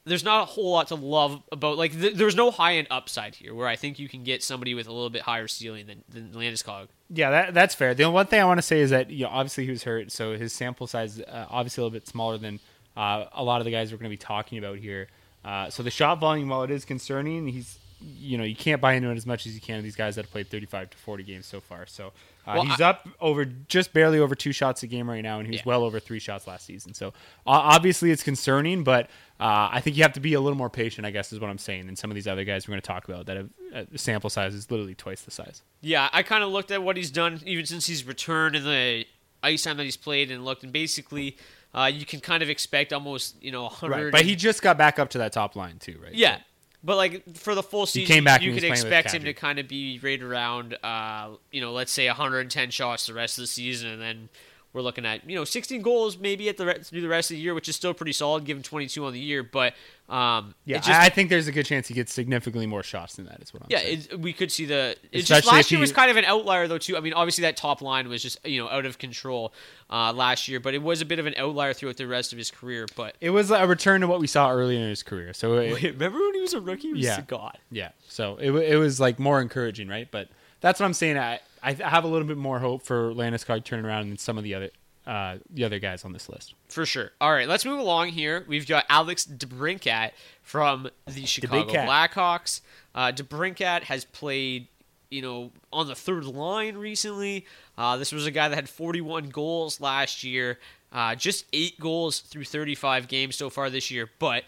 there's 0.05 0.23
not 0.23 0.43
a 0.43 0.45
whole 0.45 0.71
lot 0.73 0.89
to 0.89 0.95
love 0.97 1.43
about. 1.51 1.79
Like, 1.79 1.99
th- 1.99 2.13
there's 2.17 2.37
no 2.37 2.51
high 2.51 2.75
end 2.77 2.89
upside 2.91 3.35
here, 3.35 3.55
where 3.55 3.67
I 3.67 3.77
think 3.77 3.99
you 3.99 4.11
can 4.11 4.25
get 4.25 4.43
somebody 4.43 4.75
with 4.75 4.87
a 4.87 4.93
little 4.93 5.09
bit 5.09 5.23
higher 5.23 5.49
ceiling 5.49 5.87
than, 5.87 6.05
than 6.11 6.33
Landeskog. 6.39 6.89
yeah, 7.09 7.31
that, 7.31 7.55
that's 7.55 7.75
fair. 7.75 7.95
The 7.95 8.11
one 8.11 8.27
thing 8.27 8.43
I 8.43 8.45
want 8.45 8.59
to 8.59 8.63
say 8.63 8.81
is 8.81 8.91
that 8.91 9.09
you 9.09 9.25
know, 9.25 9.31
obviously 9.31 9.65
he 9.65 9.71
was 9.71 9.85
hurt, 9.85 10.13
so 10.13 10.37
his 10.37 10.53
sample 10.53 10.87
size 10.87 11.19
uh, 11.19 11.47
obviously 11.49 11.81
a 11.81 11.85
little 11.87 11.99
bit 11.99 12.07
smaller 12.07 12.37
than 12.37 12.61
uh, 12.95 13.25
a 13.33 13.43
lot 13.43 13.63
of 13.63 13.65
the 13.65 13.71
guys 13.71 13.91
we're 13.91 13.97
going 13.97 14.11
to 14.11 14.15
be 14.15 14.19
talking 14.19 14.59
about 14.59 14.77
here. 14.77 15.09
Uh, 15.47 15.71
so 15.71 15.83
the 15.83 15.91
shot 15.91 16.21
volume, 16.21 16.51
while 16.51 16.63
it 16.63 16.71
is 16.71 16.85
concerning, 16.85 17.49
he's 17.49 17.79
you 18.01 18.37
know 18.39 18.45
you 18.45 18.57
can't 18.57 18.81
buy 18.81 18.95
into 18.95 19.11
it 19.11 19.17
as 19.17 19.27
much 19.27 19.47
as 19.47 19.55
you 19.55 19.61
can. 19.61 19.83
These 19.83 19.97
guys 19.97 20.17
that 20.17 20.25
have 20.25 20.31
played 20.33 20.49
35 20.49 20.91
to 20.91 20.97
40 20.99 21.23
games 21.25 21.47
so 21.47 21.61
far, 21.61 21.87
so 21.87 22.09
uh, 22.47 22.53
Well, 22.57 22.65
he's 22.65 22.81
I- 22.81 22.91
up 22.91 23.09
over 23.21 23.45
just 23.45 23.93
barely 23.93 24.19
over 24.19 24.35
two 24.35 24.53
shots 24.53 24.83
a 24.83 24.87
game 24.87 25.09
right 25.09 25.23
now, 25.23 25.39
and 25.39 25.47
he 25.47 25.53
was 25.53 25.61
Yeah. 25.61 25.65
well 25.67 25.85
over 25.85 25.99
three 26.01 26.19
shots 26.19 26.47
last 26.47 26.67
season. 26.67 26.93
So 26.95 27.09
uh, 27.09 27.13
obviously 27.47 28.11
it's 28.11 28.23
concerning, 28.23 28.85
but 28.85 29.07
uh, 29.41 29.69
I 29.73 29.81
think 29.81 29.97
you 29.97 30.03
have 30.03 30.13
to 30.15 30.21
be 30.21 30.35
a 30.35 30.41
little 30.41 30.59
more 30.59 30.71
patient. 30.71 31.07
I 31.07 31.11
guess 31.11 31.33
is 31.33 31.41
what 31.41 31.51
I'm 31.51 31.59
saying 31.59 31.87
than 31.87 31.97
some 31.97 32.11
of 32.11 32.15
these 32.15 32.27
other 32.29 32.45
guys 32.45 32.67
we're 32.69 32.73
going 32.73 32.83
to 32.83 32.87
talk 32.87 33.09
about 33.09 33.27
that 33.27 33.37
have 33.37 33.51
uh, 33.75 33.85
sample 33.97 34.31
size 34.31 34.55
is 34.55 34.71
literally 34.71 34.95
twice 34.95 35.23
the 35.23 35.31
size. 35.31 35.63
Yeah, 35.81 36.09
I 36.13 36.23
kind 36.23 36.45
of 36.45 36.51
looked 36.51 36.71
at 36.71 36.83
what 36.83 36.97
he's 36.97 37.11
done 37.11 37.41
even 37.47 37.67
since 37.67 37.87
he's 37.87 38.05
returned 38.05 38.55
and 38.57 38.65
the 38.67 39.07
ice 39.43 39.63
time 39.63 39.77
that 39.79 39.85
he's 39.85 39.97
played 39.97 40.31
and 40.31 40.45
looked, 40.45 40.63
and 40.63 40.73
basically, 40.73 41.37
uh, 41.75 41.91
you 41.93 42.07
can 42.07 42.21
kind 42.21 42.43
of 42.43 42.49
expect 42.51 42.93
almost 42.93 43.43
you 43.43 43.51
know 43.53 43.63
100. 43.65 43.91
Right, 44.05 44.13
but 44.13 44.23
he 44.23 44.37
just 44.37 44.63
got 44.63 44.77
back 44.79 44.99
up 44.99 45.11
to 45.11 45.19
that 45.19 45.33
top 45.33 45.57
line 45.57 45.79
too, 45.79 45.99
right? 46.03 46.15
yeah, 46.15 46.39
but 46.85 46.97
like 46.97 47.37
for 47.37 47.55
the 47.55 47.63
full 47.63 47.87
season, 47.87 48.15
came 48.15 48.25
back 48.25 48.43
you 48.43 48.51
could 48.51 48.57
was 48.57 48.61
playing 48.63 48.73
with 48.73 48.93
expect 48.93 49.15
him 49.15 49.25
to 49.25 49.33
kind 49.33 49.59
of 49.59 49.67
be 49.67 49.99
right 50.03 50.21
around, 50.21 50.77
uh, 50.83 51.31
you 51.51 51.61
know, 51.61 51.73
let's 51.73 51.93
say 51.93 52.07
110 52.07 52.71
shots 52.71 53.07
the 53.07 53.15
rest 53.15 53.39
of 53.39 53.43
the 53.43 53.49
season, 53.49 53.91
and 53.91 54.03
then 54.03 54.29
we're 54.75 54.83
looking 54.83 55.07
at 55.07 55.29
you 55.29 55.37
know 55.37 55.45
16 55.45 55.81
goals 55.81 56.19
maybe 56.19 56.49
at 56.51 56.59
the 56.59 56.67
re- 56.67 56.79
through 56.83 57.01
the 57.01 57.09
rest 57.09 57.31
of 57.31 57.37
the 57.37 57.41
year, 57.41 57.55
which 57.55 57.69
is 57.69 57.77
still 57.77 57.95
pretty 57.95 58.13
solid 58.13 58.45
given 58.45 58.63
22 58.63 59.07
on 59.07 59.13
the 59.13 59.21
year, 59.21 59.43
but 59.43 59.73
um, 60.09 60.55
Yeah, 60.67 60.79
just, 60.79 60.91
I 60.91 61.09
think 61.09 61.31
there's 61.31 61.47
a 61.49 61.53
good 61.53 61.65
chance 61.65 61.89
he 61.89 61.95
gets 61.95 62.13
significantly 62.13 62.67
more 62.67 62.83
shots 62.83 63.17
than 63.17 63.25
that. 63.27 63.41
Is 63.41 63.55
what 63.55 63.63
I'm 63.63 63.69
Yeah, 63.71 63.79
it, 63.79 64.21
we 64.21 64.35
could 64.35 64.53
see 64.53 64.67
the. 64.67 64.97
It 65.11 65.21
just 65.21 65.31
Especially 65.31 65.57
last 65.57 65.67
if 65.67 65.73
year 65.73 65.81
was 65.81 65.93
kind 65.93 66.11
of 66.11 66.17
an 66.19 66.25
outlier 66.27 66.69
though 66.69 66.77
too. 66.77 66.97
I 66.97 67.01
mean, 67.01 67.15
obviously 67.15 67.43
that 67.43 67.57
top 67.57 67.81
line 67.81 68.09
was 68.09 68.23
just 68.23 68.45
you 68.45 68.63
know 68.63 68.69
out 68.69 68.85
of 68.85 68.99
control 68.99 69.55
uh, 69.91 70.13
last 70.13 70.49
year, 70.49 70.61
but 70.61 70.75
it 70.75 70.83
was 70.83 71.01
a 71.01 71.07
bit 71.07 71.19
of 71.19 71.27
an 71.27 71.35
outlier 71.39 71.73
throughout 71.73 71.97
the 71.97 72.07
rest 72.07 72.33
of 72.33 72.39
his 72.39 72.51
career. 72.51 72.87
But 72.97 73.15
It 73.21 73.31
was 73.31 73.51
a 73.51 73.67
return 73.67 74.01
to 74.03 74.07
what 74.09 74.21
we 74.21 74.27
saw 74.27 74.51
earlier 74.51 74.81
in 74.81 74.89
his 74.89 75.03
career. 75.03 75.33
So 75.33 75.55
it, 75.55 75.83
remember 75.83 76.19
when 76.19 76.35
he 76.35 76.41
was 76.41 76.53
a 76.53 76.61
rookie? 76.61 76.89
He 76.89 76.93
was 76.95 77.03
Yeah. 77.03 77.21
god. 77.23 77.59
yeah, 77.71 77.91
so 78.09 78.37
it, 78.41 78.51
it 78.51 78.77
was 78.77 78.99
like 79.01 79.19
more 79.19 79.41
encouraging, 79.41 79.89
right? 79.89 80.09
But 80.11 80.29
that's 80.61 80.81
what 80.81 80.87
I'm 80.87 80.95
saying. 80.95 81.17
I 81.17 81.41
I 81.65 81.73
have 81.73 82.05
a 82.05 82.09
little 82.09 82.29
bit 82.29 82.37
more 82.37 82.59
hope 82.59 82.83
for 82.83 83.13
Landeskog 83.15 83.65
turning 83.65 83.87
around 83.87 84.11
than 84.11 84.19
some 84.19 84.37
of 84.37 84.45
the 84.45 84.55
other 84.55 84.71
uh, 85.07 85.37
the 85.51 85.65
other 85.65 85.79
guys 85.79 86.05
on 86.05 86.13
this 86.13 86.29
list. 86.29 86.55
For 86.69 86.87
sure. 86.87 87.11
All 87.21 87.33
right, 87.33 87.49
let's 87.49 87.65
move 87.65 87.79
along 87.79 88.09
here. 88.09 88.45
We've 88.49 88.67
got 88.67 88.85
Alex 88.89 89.27
DeBrincat 89.27 90.13
from 90.43 90.89
the 91.07 91.27
Chicago 91.27 91.71
cat. 91.71 91.89
Blackhawks. 91.89 92.61
Uh, 92.95 93.13
DeBrincat 93.13 93.83
has 93.85 94.05
played, 94.05 94.69
you 95.11 95.21
know, 95.21 95.53
on 95.73 95.89
the 95.89 95.95
third 95.95 96.25
line 96.25 96.77
recently. 96.77 97.45
Uh, 97.77 97.97
this 97.97 98.13
was 98.13 98.25
a 98.27 98.31
guy 98.31 98.49
that 98.49 98.55
had 98.55 98.69
41 98.69 99.29
goals 99.29 99.81
last 99.81 100.25
year, 100.25 100.59
uh, 100.93 101.15
just 101.15 101.45
eight 101.53 101.79
goals 101.79 102.21
through 102.21 102.45
35 102.45 103.09
games 103.09 103.37
so 103.37 103.51
far 103.51 103.69
this 103.69 103.91
year. 103.91 104.09
But 104.19 104.45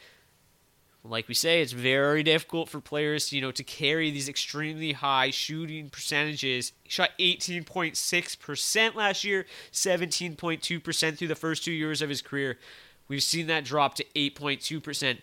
like 1.09 1.29
we 1.29 1.35
say, 1.35 1.63
it's 1.63 1.73
very 1.73 2.23
difficult 2.23 2.69
for 2.69 2.81
players, 2.81 3.33
you 3.33 3.41
know, 3.41 3.51
to 3.53 3.65
carry 3.65 4.11
these 4.11 4.29
extremely 4.29 4.93
high 4.93 5.31
shooting 5.31 5.91
percentages. 5.91 6.73
He 6.83 6.91
shot 6.91 7.11
18.6% 7.19 8.95
last 8.95 9.25
year, 9.25 9.47
17.2% 9.73 11.19
through 11.19 11.29
the 11.29 11.35
first 11.35 11.65
two 11.65 11.73
years 11.73 12.03
of 12.03 12.09
his 12.09 12.23
career. 12.23 12.59
We've 13.09 13.23
seen 13.23 13.47
that 13.47 13.65
drop 13.65 13.95
to 13.97 14.05
8.2%. 14.15 15.19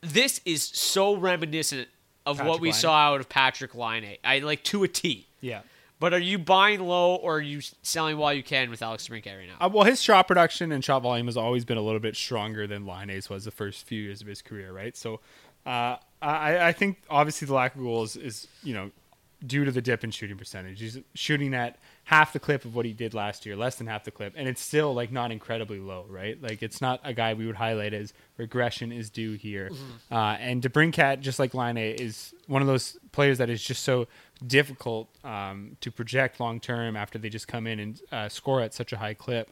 This 0.00 0.40
is 0.44 0.62
so 0.62 1.16
reminiscent 1.16 1.88
of 2.24 2.40
what 2.40 2.60
we 2.60 2.68
Laine. 2.68 2.74
saw 2.74 2.94
out 2.94 3.20
of 3.20 3.28
Patrik 3.28 3.74
Laine. 3.74 4.18
I 4.22 4.38
like 4.40 4.62
to 4.64 4.84
a 4.84 4.88
T. 4.88 5.26
Yeah. 5.40 5.62
But 6.00 6.14
are 6.14 6.18
you 6.18 6.38
buying 6.38 6.80
low 6.80 7.16
or 7.16 7.36
are 7.36 7.40
you 7.40 7.60
selling 7.82 8.16
while 8.16 8.32
you 8.32 8.42
can 8.42 8.70
with 8.70 8.82
Alex 8.82 9.08
DeBrincat 9.08 9.36
right 9.36 9.48
now? 9.48 9.66
Uh, 9.66 9.68
well, 9.68 9.84
his 9.84 10.00
shot 10.00 10.28
production 10.28 10.70
and 10.70 10.84
shot 10.84 11.02
volume 11.02 11.26
has 11.26 11.36
always 11.36 11.64
been 11.64 11.78
a 11.78 11.82
little 11.82 12.00
bit 12.00 12.14
stronger 12.14 12.66
than 12.66 12.86
Laine's 12.86 13.28
was 13.28 13.44
the 13.44 13.50
first 13.50 13.86
few 13.86 14.02
years 14.02 14.20
of 14.20 14.26
his 14.26 14.40
career, 14.40 14.72
right? 14.72 14.96
So, 14.96 15.20
uh, 15.66 15.96
I, 16.22 16.68
I 16.68 16.72
think 16.72 17.02
obviously 17.10 17.46
the 17.46 17.54
lack 17.54 17.74
of 17.74 17.80
goals 17.80 18.16
is 18.16 18.48
you 18.62 18.74
know 18.74 18.90
due 19.46 19.64
to 19.64 19.70
the 19.70 19.80
dip 19.80 20.02
in 20.02 20.10
shooting 20.10 20.36
percentage. 20.36 20.80
He's 20.80 20.98
shooting 21.14 21.54
at 21.54 21.78
half 22.04 22.32
the 22.32 22.40
clip 22.40 22.64
of 22.64 22.74
what 22.74 22.86
he 22.86 22.92
did 22.92 23.14
last 23.14 23.46
year, 23.46 23.54
less 23.54 23.76
than 23.76 23.86
half 23.86 24.02
the 24.04 24.10
clip, 24.10 24.32
and 24.36 24.48
it's 24.48 24.60
still 24.60 24.94
like 24.94 25.12
not 25.12 25.30
incredibly 25.30 25.78
low, 25.78 26.06
right? 26.08 26.40
Like 26.42 26.62
it's 26.62 26.80
not 26.80 27.00
a 27.04 27.12
guy 27.12 27.34
we 27.34 27.46
would 27.46 27.54
highlight 27.56 27.94
as 27.94 28.12
regression 28.36 28.90
is 28.90 29.10
due 29.10 29.34
here. 29.34 29.70
Uh, 30.10 30.36
and 30.40 30.62
DeBrincat, 30.62 31.20
just 31.20 31.38
like 31.38 31.54
Laine, 31.54 31.76
is 31.76 32.34
one 32.46 32.62
of 32.62 32.68
those 32.68 32.98
players 33.12 33.38
that 33.38 33.50
is 33.50 33.62
just 33.62 33.84
so 33.84 34.08
difficult 34.46 35.08
um, 35.24 35.76
to 35.80 35.90
project 35.90 36.40
long 36.40 36.60
term 36.60 36.96
after 36.96 37.18
they 37.18 37.28
just 37.28 37.48
come 37.48 37.66
in 37.66 37.78
and 37.80 38.00
uh, 38.12 38.28
score 38.28 38.60
at 38.60 38.74
such 38.74 38.92
a 38.92 38.96
high 38.96 39.14
clip. 39.14 39.50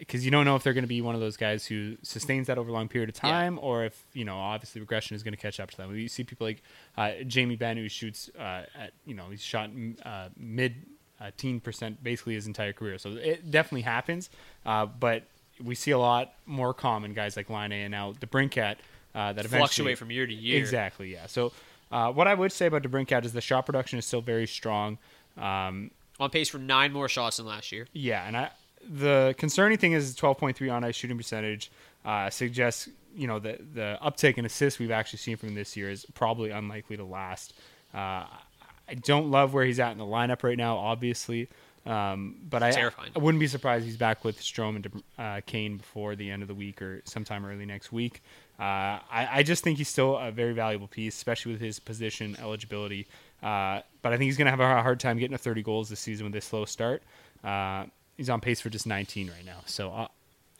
Because 0.00 0.24
you 0.24 0.32
don't 0.32 0.44
know 0.44 0.56
if 0.56 0.64
they're 0.64 0.72
going 0.72 0.82
to 0.82 0.88
be 0.88 1.00
one 1.00 1.14
of 1.14 1.20
those 1.20 1.36
guys 1.36 1.64
who 1.64 1.96
sustains 2.02 2.48
that 2.48 2.58
over 2.58 2.70
a 2.70 2.72
long 2.72 2.88
period 2.88 3.08
of 3.08 3.14
Yeah. 3.22 3.30
time, 3.30 3.56
or 3.62 3.84
if 3.84 4.04
you 4.14 4.24
know 4.24 4.36
obviously 4.36 4.80
regression 4.80 5.14
is 5.14 5.22
going 5.22 5.32
to 5.34 5.38
catch 5.40 5.60
up 5.60 5.70
to 5.70 5.76
them. 5.76 5.94
You 5.96 6.08
see 6.08 6.24
people 6.24 6.48
like 6.48 6.60
uh, 6.98 7.22
Jamie 7.24 7.54
Benn 7.54 7.76
who 7.76 7.88
shoots 7.88 8.28
uh, 8.36 8.64
at 8.76 8.90
you 9.06 9.14
know 9.14 9.26
he's 9.30 9.40
shot 9.42 9.70
uh, 10.04 10.28
mid 10.36 10.74
uh, 11.20 11.30
teen 11.36 11.60
percent 11.60 12.02
basically 12.02 12.34
his 12.34 12.48
entire 12.48 12.72
career, 12.72 12.98
so 12.98 13.10
it 13.10 13.48
definitely 13.48 13.82
happens. 13.82 14.28
Uh, 14.66 14.86
but 14.86 15.22
we 15.62 15.76
see 15.76 15.92
a 15.92 15.98
lot 15.98 16.32
more 16.46 16.74
common 16.74 17.12
guys 17.14 17.36
like 17.36 17.48
Laine 17.48 17.70
and 17.70 17.92
now 17.92 18.12
DeBrincat 18.14 18.76
uh, 19.14 19.32
that 19.34 19.44
eventually 19.44 19.58
Fluctuate 19.58 19.98
from 19.98 20.10
year 20.10 20.26
to 20.26 20.34
year. 20.34 20.58
Exactly, 20.58 21.12
yeah. 21.12 21.26
So 21.26 21.52
uh, 21.90 22.12
what 22.12 22.28
I 22.28 22.34
would 22.34 22.52
say 22.52 22.66
about 22.66 22.82
DeBrincat 22.82 23.24
is 23.24 23.32
the 23.32 23.40
shot 23.40 23.66
production 23.66 23.98
is 23.98 24.06
still 24.06 24.20
very 24.20 24.46
strong. 24.46 24.98
Um, 25.36 25.90
on 26.18 26.30
pace 26.30 26.48
for 26.48 26.58
nine 26.58 26.92
more 26.92 27.08
shots 27.08 27.38
than 27.38 27.46
last 27.46 27.72
year. 27.72 27.86
Yeah, 27.92 28.26
and 28.26 28.36
I 28.36 28.50
the 28.88 29.34
concerning 29.38 29.78
thing 29.78 29.92
is 29.92 30.16
12.3 30.16 30.72
on 30.72 30.84
ice 30.84 30.94
shooting 30.94 31.16
percentage 31.16 31.70
uh, 32.04 32.30
suggests 32.30 32.88
you 33.14 33.26
know 33.26 33.38
the 33.38 33.58
the 33.74 33.98
uptick 34.02 34.38
in 34.38 34.44
assists 34.44 34.78
we've 34.78 34.90
actually 34.90 35.18
seen 35.18 35.36
from 35.36 35.54
this 35.54 35.76
year 35.76 35.90
is 35.90 36.06
probably 36.14 36.50
unlikely 36.50 36.96
to 36.96 37.04
last. 37.04 37.54
Uh, 37.94 38.24
I 38.88 38.94
don't 39.02 39.30
love 39.30 39.54
where 39.54 39.64
he's 39.64 39.80
at 39.80 39.92
in 39.92 39.98
the 39.98 40.04
lineup 40.04 40.42
right 40.42 40.56
now, 40.56 40.76
obviously. 40.76 41.48
Um, 41.86 42.36
but 42.48 42.62
I, 42.62 42.90
I 43.16 43.18
wouldn't 43.18 43.40
be 43.40 43.46
surprised 43.46 43.86
he's 43.86 43.96
back 43.96 44.22
with 44.24 44.38
Strome 44.38 44.76
and 44.76 45.02
uh, 45.18 45.40
Kane 45.46 45.78
before 45.78 46.14
the 46.14 46.30
end 46.30 46.42
of 46.42 46.48
the 46.48 46.54
week 46.54 46.82
or 46.82 47.00
sometime 47.04 47.46
early 47.46 47.64
next 47.64 47.90
week. 47.90 48.22
Uh, 48.60 49.00
I, 49.10 49.28
I 49.38 49.42
just 49.42 49.64
think 49.64 49.78
he's 49.78 49.88
still 49.88 50.16
a 50.18 50.30
very 50.30 50.52
valuable 50.52 50.86
piece, 50.88 51.16
especially 51.16 51.52
with 51.52 51.60
his 51.62 51.78
position 51.80 52.36
eligibility. 52.40 53.06
Uh, 53.42 53.80
but 54.02 54.12
I 54.12 54.18
think 54.18 54.24
he's 54.28 54.36
going 54.36 54.46
to 54.46 54.50
have 54.50 54.60
a 54.60 54.82
hard 54.82 55.00
time 55.00 55.16
getting 55.18 55.36
to 55.36 55.42
30 55.42 55.62
goals 55.62 55.88
this 55.88 55.98
season 56.00 56.24
with 56.24 56.34
this 56.34 56.44
slow 56.44 56.66
start. 56.66 57.02
Uh, 57.42 57.86
he's 58.18 58.28
on 58.28 58.40
pace 58.40 58.60
for 58.60 58.68
just 58.68 58.86
19 58.86 59.28
right 59.28 59.46
now. 59.46 59.60
So 59.64 59.90
uh, 59.92 60.08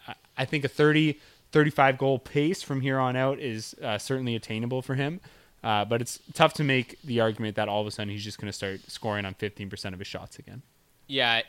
I- 0.09 0.15
I 0.39 0.45
think 0.47 0.65
a 0.65 0.69
30, 0.69 1.19
35 1.53 1.99
goal 1.99 2.19
pace 2.19 2.63
from 2.63 2.81
here 2.81 2.99
on 2.99 3.17
out 3.17 3.39
is 3.39 3.75
uh, 3.83 3.99
certainly 3.99 4.35
attainable 4.35 4.81
for 4.81 4.95
him. 4.95 5.21
Uh, 5.63 5.85
but 5.85 6.01
it's 6.01 6.19
tough 6.33 6.55
to 6.55 6.65
make 6.65 6.97
the 7.03 7.21
argument 7.21 7.57
that 7.57 7.69
all 7.69 7.83
of 7.83 7.87
a 7.87 7.91
sudden 7.91 8.09
he's 8.11 8.25
just 8.25 8.39
going 8.41 8.47
to 8.49 8.53
start 8.53 8.81
scoring 8.91 9.27
on 9.27 9.35
15% 9.35 9.93
of 9.93 9.99
his 9.99 10.09
shots 10.09 10.39
again. 10.39 10.63
Yeah, 11.07 11.43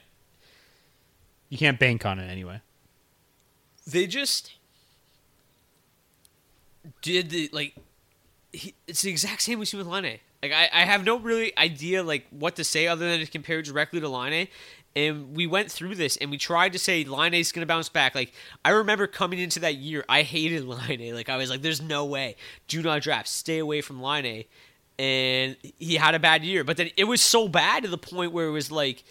You 1.48 1.58
can't 1.58 1.80
bank 1.80 2.06
on 2.06 2.20
it 2.20 2.28
anyway. 2.30 2.60
they 3.88 4.06
just 4.08 4.52
did 7.02 7.30
the 7.30 7.50
like 7.52 7.76
he, 8.54 8.74
it's 8.88 9.02
the 9.02 9.10
exact 9.10 9.42
same 9.42 9.60
we 9.60 9.66
see 9.66 9.78
with 9.78 9.88
Laine. 9.88 10.20
Like 10.42 10.52
I, 10.52 10.70
I 10.74 10.86
have 10.86 11.06
no 11.06 11.20
really 11.20 11.58
idea 11.58 12.04
like 12.04 12.26
what 12.32 12.56
to 12.56 12.64
say 12.64 12.88
other 12.88 13.10
than 13.10 13.20
to 13.20 13.26
compare 13.26 13.62
directly 13.62 14.00
to 14.00 14.10
Laine. 14.10 14.48
And 14.94 15.36
we 15.36 15.48
went 15.48 15.72
through 15.72 15.96
this 15.96 16.18
and 16.18 16.30
we 16.30 16.38
tried 16.38 16.74
to 16.74 16.80
say 16.80 17.06
Laine 17.06 17.36
is 17.36 17.52
gonna 17.52 17.66
bounce 17.66 17.90
back. 17.90 18.16
Like 18.16 18.34
I 18.66 18.72
remember 18.72 19.08
coming 19.08 19.40
into 19.40 19.60
that 19.62 19.76
year, 19.76 20.04
I 20.10 20.24
hated 20.24 20.66
Laine. 20.66 21.14
Like 21.16 21.30
I 21.30 21.38
was 21.38 21.50
like, 21.50 21.62
"There's 21.62 21.82
no 21.82 22.06
way. 22.06 22.36
Do 22.68 22.82
not 22.82 23.02
draft. 23.02 23.28
Stay 23.28 23.60
away 23.60 23.82
from 23.82 24.02
Laine." 24.02 24.46
And 25.00 25.56
he 25.80 25.96
had 25.96 26.14
a 26.14 26.20
bad 26.20 26.44
year, 26.44 26.64
but 26.64 26.78
then 26.78 26.92
it 26.96 27.06
was 27.06 27.22
so 27.22 27.48
bad 27.48 27.84
to 27.84 27.90
the 27.90 27.98
point 27.98 28.34
where 28.34 28.46
it 28.46 28.52
was 28.52 28.72
like, 28.72 29.04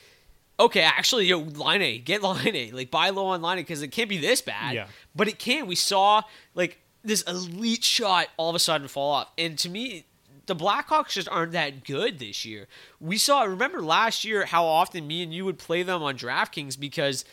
okay, 0.60 0.82
actually, 0.82 1.26
yo, 1.26 1.38
Laine, 1.38 2.02
get 2.04 2.22
Laine, 2.22 2.72
like 2.72 2.90
buy 2.90 3.10
low 3.10 3.26
on 3.26 3.42
Laine 3.42 3.56
because 3.56 3.82
it 3.82 3.88
can't 3.88 4.08
be 4.08 4.18
this 4.18 4.40
bad. 4.40 4.74
Yeah. 4.74 4.86
But 5.16 5.26
it 5.26 5.38
can. 5.38 5.66
We 5.66 5.74
saw 5.74 6.22
like 6.54 6.78
this 7.04 7.22
elite 7.22 7.84
shot 7.84 8.28
all 8.36 8.50
of 8.50 8.56
a 8.56 8.58
sudden 8.58 8.88
fall 8.88 9.12
off, 9.12 9.30
and 9.38 9.58
to 9.58 9.68
me, 9.68 10.06
the 10.46 10.56
Blackhawks 10.56 11.10
just 11.10 11.28
aren't 11.28 11.52
that 11.52 11.84
good 11.84 12.18
this 12.18 12.44
year. 12.44 12.66
We 13.00 13.18
saw. 13.18 13.42
Remember 13.42 13.80
last 13.80 14.24
year 14.24 14.46
how 14.46 14.64
often 14.64 15.06
me 15.06 15.22
and 15.22 15.32
you 15.32 15.44
would 15.44 15.58
play 15.58 15.82
them 15.82 16.02
on 16.02 16.16
DraftKings 16.18 16.78
because 16.78 17.24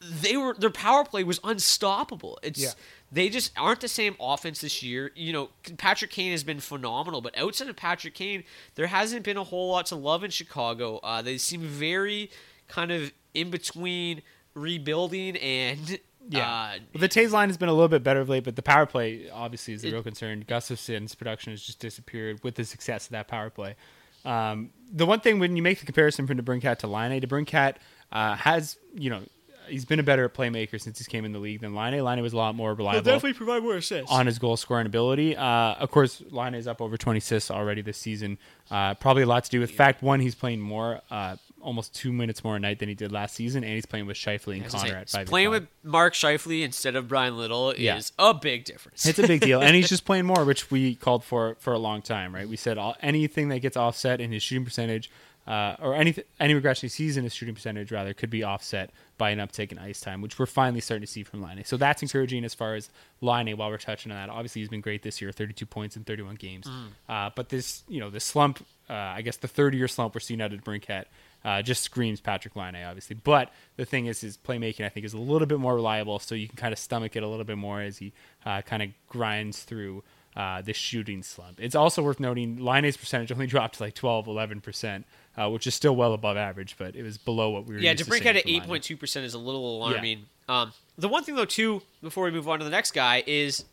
they 0.00 0.36
were 0.36 0.54
their 0.54 0.70
power 0.70 1.04
play 1.04 1.24
was 1.24 1.40
unstoppable. 1.42 2.38
It's 2.42 2.60
Yeah. 2.60 2.70
they 3.10 3.28
just 3.30 3.50
aren't 3.56 3.80
the 3.80 3.88
same 3.88 4.14
offense 4.20 4.60
this 4.60 4.82
year. 4.82 5.10
You 5.16 5.32
know, 5.32 5.48
Patrick 5.78 6.10
Kane 6.10 6.30
has 6.32 6.44
been 6.44 6.60
phenomenal, 6.60 7.20
but 7.20 7.36
outside 7.36 7.68
of 7.68 7.76
Patrick 7.76 8.14
Kane, 8.14 8.44
there 8.76 8.86
hasn't 8.88 9.24
been 9.24 9.38
a 9.38 9.44
whole 9.44 9.72
lot 9.72 9.86
to 9.86 9.96
love 9.96 10.22
in 10.22 10.30
Chicago. 10.30 10.98
Uh, 11.02 11.22
they 11.22 11.38
seem 11.38 11.62
very 11.62 12.30
kind 12.68 12.92
of 12.92 13.12
in 13.34 13.50
between 13.50 14.22
rebuilding 14.54 15.36
and 15.36 15.98
Yeah. 16.28 16.50
uh, 16.50 16.78
well, 16.94 17.00
the 17.00 17.08
Toews 17.08 17.30
line 17.30 17.48
has 17.48 17.56
been 17.56 17.68
a 17.68 17.72
little 17.72 17.88
bit 17.88 18.02
better 18.02 18.20
of 18.20 18.28
late, 18.28 18.44
but 18.44 18.56
the 18.56 18.62
power 18.62 18.86
play 18.86 19.30
obviously 19.30 19.74
is 19.74 19.82
the 19.82 19.92
real 19.92 20.02
concern. 20.02 20.44
Gustafson's 20.46 21.14
production 21.14 21.52
has 21.52 21.62
just 21.62 21.78
disappeared 21.78 22.42
with 22.42 22.54
the 22.56 22.64
success 22.64 23.06
of 23.06 23.12
that 23.12 23.28
power 23.28 23.50
play. 23.50 23.76
Um, 24.24 24.70
the 24.92 25.06
one 25.06 25.20
thing 25.20 25.38
when 25.38 25.56
you 25.56 25.62
make 25.62 25.78
the 25.78 25.86
comparison 25.86 26.26
from 26.26 26.38
DeBrincat 26.38 26.78
to 26.78 26.86
Laine, 26.88 27.20
DeBrincat 27.20 27.76
uh, 28.10 28.34
has, 28.34 28.76
you 28.94 29.08
know, 29.10 29.22
he's 29.68 29.84
been 29.84 30.00
a 30.00 30.02
better 30.02 30.28
playmaker 30.28 30.80
since 30.80 30.98
he 30.98 31.04
came 31.04 31.24
in 31.24 31.32
the 31.32 31.38
league 31.38 31.60
than 31.60 31.74
Laine. 31.74 32.02
Laine 32.02 32.22
was 32.22 32.32
a 32.32 32.36
lot 32.36 32.54
more 32.54 32.74
reliable 32.74 33.00
But 33.02 33.04
definitely 33.10 33.34
provide 33.34 33.62
more 33.62 33.76
assists. 33.76 34.10
on 34.10 34.26
his 34.26 34.38
goal 34.38 34.56
scoring 34.56 34.86
ability. 34.86 35.36
Uh, 35.36 35.44
of 35.74 35.90
course, 35.90 36.22
Laine 36.30 36.54
is 36.54 36.66
up 36.66 36.80
over 36.80 36.96
20 36.96 37.18
assists 37.18 37.50
already 37.50 37.82
this 37.82 37.98
season. 37.98 38.38
Uh, 38.70 38.94
probably 38.94 39.22
a 39.22 39.26
lot 39.26 39.44
to 39.44 39.50
do 39.50 39.60
with 39.60 39.70
fact 39.70 40.02
one, 40.02 40.20
he's 40.20 40.34
playing 40.34 40.60
more, 40.60 41.00
uh, 41.10 41.36
almost 41.66 41.94
two 41.94 42.12
minutes 42.12 42.42
more 42.44 42.56
a 42.56 42.60
night 42.60 42.78
than 42.78 42.88
he 42.88 42.94
did 42.94 43.12
last 43.12 43.34
season, 43.34 43.64
and 43.64 43.72
he's 43.74 43.84
playing 43.84 44.06
with 44.06 44.16
Scheifele 44.16 44.54
and 44.62 44.70
Connor 44.70 44.96
at 44.96 45.10
five. 45.10 45.26
playing 45.26 45.50
with 45.50 45.66
Mark 45.82 46.14
Scheifele 46.14 46.62
instead 46.62 46.96
of 46.96 47.08
Bryan 47.08 47.36
Little 47.36 47.74
Yeah. 47.76 47.96
is 47.96 48.12
a 48.18 48.32
big 48.32 48.64
difference. 48.64 49.04
It's 49.04 49.18
a 49.18 49.26
big 49.26 49.40
deal, 49.40 49.60
and 49.60 49.74
he's 49.76 49.88
just 49.96 50.04
playing 50.04 50.24
more, 50.26 50.44
which 50.44 50.70
we 50.70 50.94
called 50.94 51.24
for 51.24 51.56
for 51.60 51.72
a 51.74 51.78
long 51.78 52.00
time, 52.02 52.34
right? 52.34 52.48
We 52.48 52.56
said 52.56 52.78
all, 52.78 52.96
anything 53.02 53.48
that 53.50 53.58
gets 53.58 53.76
offset 53.76 54.20
in 54.20 54.32
his 54.32 54.42
shooting 54.42 54.64
percentage, 54.64 55.10
uh, 55.46 55.76
or 55.80 55.94
any 55.94 56.14
any 56.40 56.54
regression 56.54 56.86
he 56.86 56.88
sees 56.88 57.16
in 57.16 57.24
his 57.24 57.34
shooting 57.34 57.54
percentage, 57.54 57.92
rather, 57.92 58.14
could 58.14 58.30
be 58.30 58.42
offset 58.42 58.90
by 59.18 59.30
an 59.30 59.38
uptick 59.38 59.72
in 59.72 59.78
ice 59.78 60.00
time, 60.00 60.20
which 60.20 60.38
we're 60.38 60.44
finally 60.46 60.80
starting 60.80 61.04
to 61.06 61.10
see 61.10 61.22
from 61.22 61.42
Laine. 61.42 61.64
So 61.64 61.76
that's 61.76 62.02
encouraging 62.02 62.44
as 62.44 62.52
far 62.54 62.74
as 62.74 62.90
Laine. 63.20 63.56
While 63.56 63.70
we're 63.70 63.78
touching 63.78 64.12
on 64.12 64.18
that, 64.18 64.30
obviously 64.32 64.60
he's 64.60 64.68
been 64.68 64.82
great 64.82 65.02
this 65.02 65.20
year, 65.22 65.32
32 65.32 65.64
points 65.66 65.96
in 65.96 66.04
31 66.04 66.34
games. 66.34 66.68
Uh, 67.08 67.30
but 67.34 67.48
this, 67.48 67.82
you 67.88 67.98
know, 68.00 68.10
this 68.10 68.24
slump, 68.24 68.64
uh, 68.90 68.92
I 68.92 69.22
guess 69.22 69.36
the 69.38 69.48
third 69.48 69.74
year 69.74 69.88
slump 69.88 70.14
we're 70.14 70.20
seeing 70.20 70.42
out 70.42 70.52
of 70.52 70.62
Brinkett. 70.62 71.04
Uh, 71.46 71.62
just 71.62 71.84
screams 71.84 72.20
Patrik 72.20 72.56
Laine, 72.56 72.82
obviously. 72.84 73.14
But 73.14 73.52
the 73.76 73.84
thing 73.84 74.06
is, 74.06 74.20
his 74.20 74.36
playmaking 74.36 74.84
I 74.84 74.88
think 74.88 75.06
is 75.06 75.14
a 75.14 75.18
little 75.18 75.46
bit 75.46 75.60
more 75.60 75.76
reliable, 75.76 76.18
so 76.18 76.34
you 76.34 76.48
can 76.48 76.56
kind 76.56 76.72
of 76.72 76.78
stomach 76.78 77.14
it 77.14 77.22
a 77.22 77.28
little 77.28 77.44
bit 77.44 77.56
more 77.56 77.80
as 77.80 77.98
he 77.98 78.12
uh, 78.44 78.62
kind 78.62 78.82
of 78.82 78.88
grinds 79.08 79.62
through 79.62 80.02
uh, 80.36 80.60
this 80.60 80.76
shooting 80.76 81.22
slump. 81.22 81.60
It's 81.60 81.76
also 81.76 82.02
worth 82.02 82.18
noting 82.18 82.56
Laine's 82.56 82.96
percentage 82.96 83.30
only 83.30 83.46
dropped 83.46 83.76
to 83.76 83.84
like 83.84 83.94
12, 83.94 84.26
11 84.26 84.60
percent, 84.60 85.06
uh, 85.36 85.48
which 85.48 85.68
is 85.68 85.74
still 85.76 85.94
well 85.94 86.14
above 86.14 86.36
average, 86.36 86.74
but 86.78 86.96
it 86.96 87.04
was 87.04 87.16
below 87.16 87.50
what 87.50 87.64
we 87.64 87.76
were. 87.76 87.80
Yeah, 87.80 87.94
to 87.94 88.04
break 88.04 88.26
out 88.26 88.34
at 88.34 88.42
eight 88.48 88.64
point 88.64 88.82
two 88.82 88.96
percent 88.96 89.24
is 89.24 89.34
a 89.34 89.38
little 89.38 89.76
alarming. 89.76 90.26
Um, 90.48 90.72
the 90.98 91.08
one 91.08 91.22
thing 91.22 91.36
though, 91.36 91.44
too, 91.44 91.80
before 92.02 92.24
we 92.24 92.32
move 92.32 92.48
on 92.48 92.58
to 92.58 92.64
the 92.64 92.72
next 92.72 92.90
guy 92.90 93.22
is, 93.24 93.64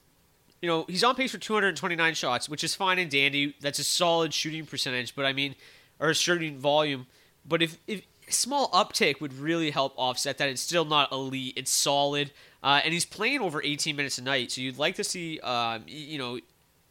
you 0.61 0.69
know, 0.69 0.85
he's 0.87 1.03
on 1.03 1.15
pace 1.15 1.31
for 1.31 1.39
two 1.39 1.55
hundred 1.55 1.69
and 1.69 1.77
twenty 1.77 1.95
nine 1.95 2.13
shots, 2.13 2.47
which 2.47 2.63
is 2.63 2.75
fine 2.75 2.99
and 2.99 3.09
dandy. 3.09 3.55
That's 3.61 3.79
a 3.79 3.83
solid 3.83 4.31
shooting 4.31 4.67
percentage, 4.67 5.15
but 5.15 5.25
I 5.25 5.33
mean, 5.33 5.55
or 5.99 6.13
shooting 6.13 6.59
volume. 6.59 7.07
But 7.47 7.61
if 7.61 7.77
if 7.87 8.01
a 8.27 8.31
small 8.31 8.69
uptick 8.71 9.19
would 9.21 9.33
really 9.33 9.71
help 9.71 9.93
offset 9.97 10.37
that, 10.37 10.49
it's 10.49 10.61
still 10.61 10.85
not 10.85 11.11
elite. 11.11 11.53
It's 11.57 11.71
solid, 11.71 12.31
uh, 12.63 12.81
and 12.83 12.93
he's 12.93 13.05
playing 13.05 13.41
over 13.41 13.61
eighteen 13.63 13.95
minutes 13.95 14.17
a 14.17 14.23
night, 14.23 14.51
so 14.51 14.61
you'd 14.61 14.77
like 14.77 14.95
to 14.95 15.03
see, 15.03 15.39
um, 15.41 15.83
you 15.87 16.17
know. 16.17 16.39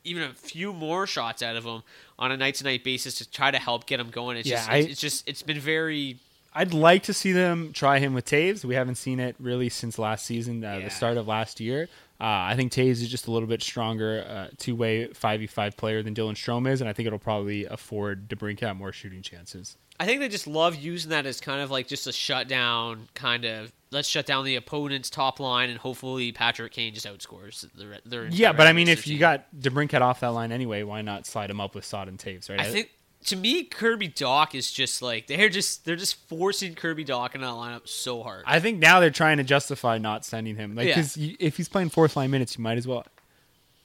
Even 0.05 0.25
a 0.25 0.33
few 0.35 0.73
more 0.73 1.07
shots 1.07 1.45
out 1.45 1.55
of 1.55 1.63
him 1.63 1.85
on 2.19 2.33
a 2.33 2.37
night 2.37 2.57
to 2.57 2.65
night 2.65 2.83
basis 2.83 3.15
to 3.19 3.31
try 3.31 3.53
to 3.53 3.59
help 3.61 3.87
get 3.87 4.01
him 4.01 4.11
going. 4.11 4.37
It's 4.37 4.49
Yeah, 4.49 4.57
just, 4.57 4.69
I- 4.69 4.77
it's, 4.79 5.01
just, 5.01 5.29
it's 5.29 5.43
been 5.43 5.61
very 5.61 6.17
I'd 6.53 6.75
like 6.75 7.05
to 7.05 7.13
see 7.15 7.31
them 7.31 7.73
try 7.73 8.01
him 8.01 8.13
with 8.13 8.25
Toews. 8.25 8.65
We 8.65 8.75
haven't 8.75 8.97
seen 8.97 9.21
it 9.21 9.37
really 9.39 9.69
since 9.69 10.01
last 10.01 10.27
season, 10.27 10.65
uh, 10.65 10.79
Yeah. 10.79 10.85
the 10.87 10.91
start 10.91 11.19
of 11.19 11.29
last 11.29 11.61
year. 11.61 11.89
Uh, 12.21 12.25
I 12.51 12.57
think 12.57 12.73
Toews 12.73 13.01
is 13.01 13.09
just 13.09 13.29
a 13.29 13.31
little 13.31 13.47
bit 13.47 13.63
stronger, 13.63 14.27
uh, 14.29 14.49
two 14.59 14.75
way 14.75 15.07
5v5 15.07 15.77
player 15.77 16.03
than 16.03 16.17
Dylan 16.17 16.33
Strome 16.35 16.69
is, 16.69 16.81
and 16.81 16.91
I 16.91 16.93
think 16.93 17.07
it'll 17.07 17.21
probably 17.21 17.65
afford 17.67 18.29
DeBrincat 18.29 18.77
more 18.77 18.91
shooting 18.93 19.23
chances. 19.23 19.77
I 20.03 20.05
think 20.05 20.19
they 20.19 20.29
just 20.29 20.49
love 20.49 20.75
using 20.75 21.11
that 21.11 21.27
as 21.27 21.41
kind 21.41 21.61
of 21.61 21.71
like 21.71 21.87
just 21.87 22.09
a 22.09 22.13
shutdown 22.13 23.09
kind 23.15 23.45
of 23.45 23.73
let's 23.93 24.09
shut 24.09 24.27
down 24.27 24.45
the 24.45 24.57
opponent's 24.57 25.09
top 25.09 25.39
line 25.39 25.71
and 25.71 25.79
hopefully 25.79 26.33
Patrick 26.33 26.73
Kane 26.73 26.93
just 26.93 27.07
outscores 27.07 27.65
the 27.77 28.01
their 28.05 28.27
Yeah, 28.27 28.53
but 28.53 28.67
I 28.67 28.73
mean, 28.73 28.89
if 28.89 29.07
you 29.07 29.17
got 29.21 29.45
DeBrincat 29.57 30.01
off 30.01 30.19
that 30.19 30.33
line 30.33 30.51
anyway, 30.51 30.83
why 30.83 31.03
not 31.03 31.25
slide 31.25 31.51
him 31.51 31.61
up 31.61 31.77
with 31.77 31.85
Saad 31.85 32.09
and 32.09 32.19
Toews, 32.19 32.51
right? 32.51 32.59
I 32.59 32.65
think 32.65 32.91
to 33.27 33.37
me 33.37 33.63
Kirby 33.63 34.09
Dach 34.09 34.57
is 34.57 34.73
just 34.73 35.03
like 35.03 35.29
they're 35.29 35.49
just 35.49 35.85
they're 35.85 35.95
just 35.95 36.17
forcing 36.29 36.75
Kirby 36.75 37.05
Dach 37.05 37.37
in 37.37 37.43
that 37.43 37.47
lineup 37.47 37.87
so 37.87 38.25
hard. 38.25 38.43
I 38.45 38.59
think 38.59 38.81
now 38.81 38.99
they're 38.99 39.11
trying 39.11 39.37
to 39.37 39.45
justify 39.45 39.99
not 39.99 40.25
sending 40.25 40.57
him. 40.57 40.75
Like, 40.75 40.89
Yeah. 40.89 41.05
if 41.39 41.57
he's 41.57 41.69
playing 41.69 41.91
fourth 41.91 42.17
line 42.17 42.33
minutes, 42.33 42.59
you 42.59 42.65
might 42.65 42.77
as 42.77 42.89
well. 42.89 43.05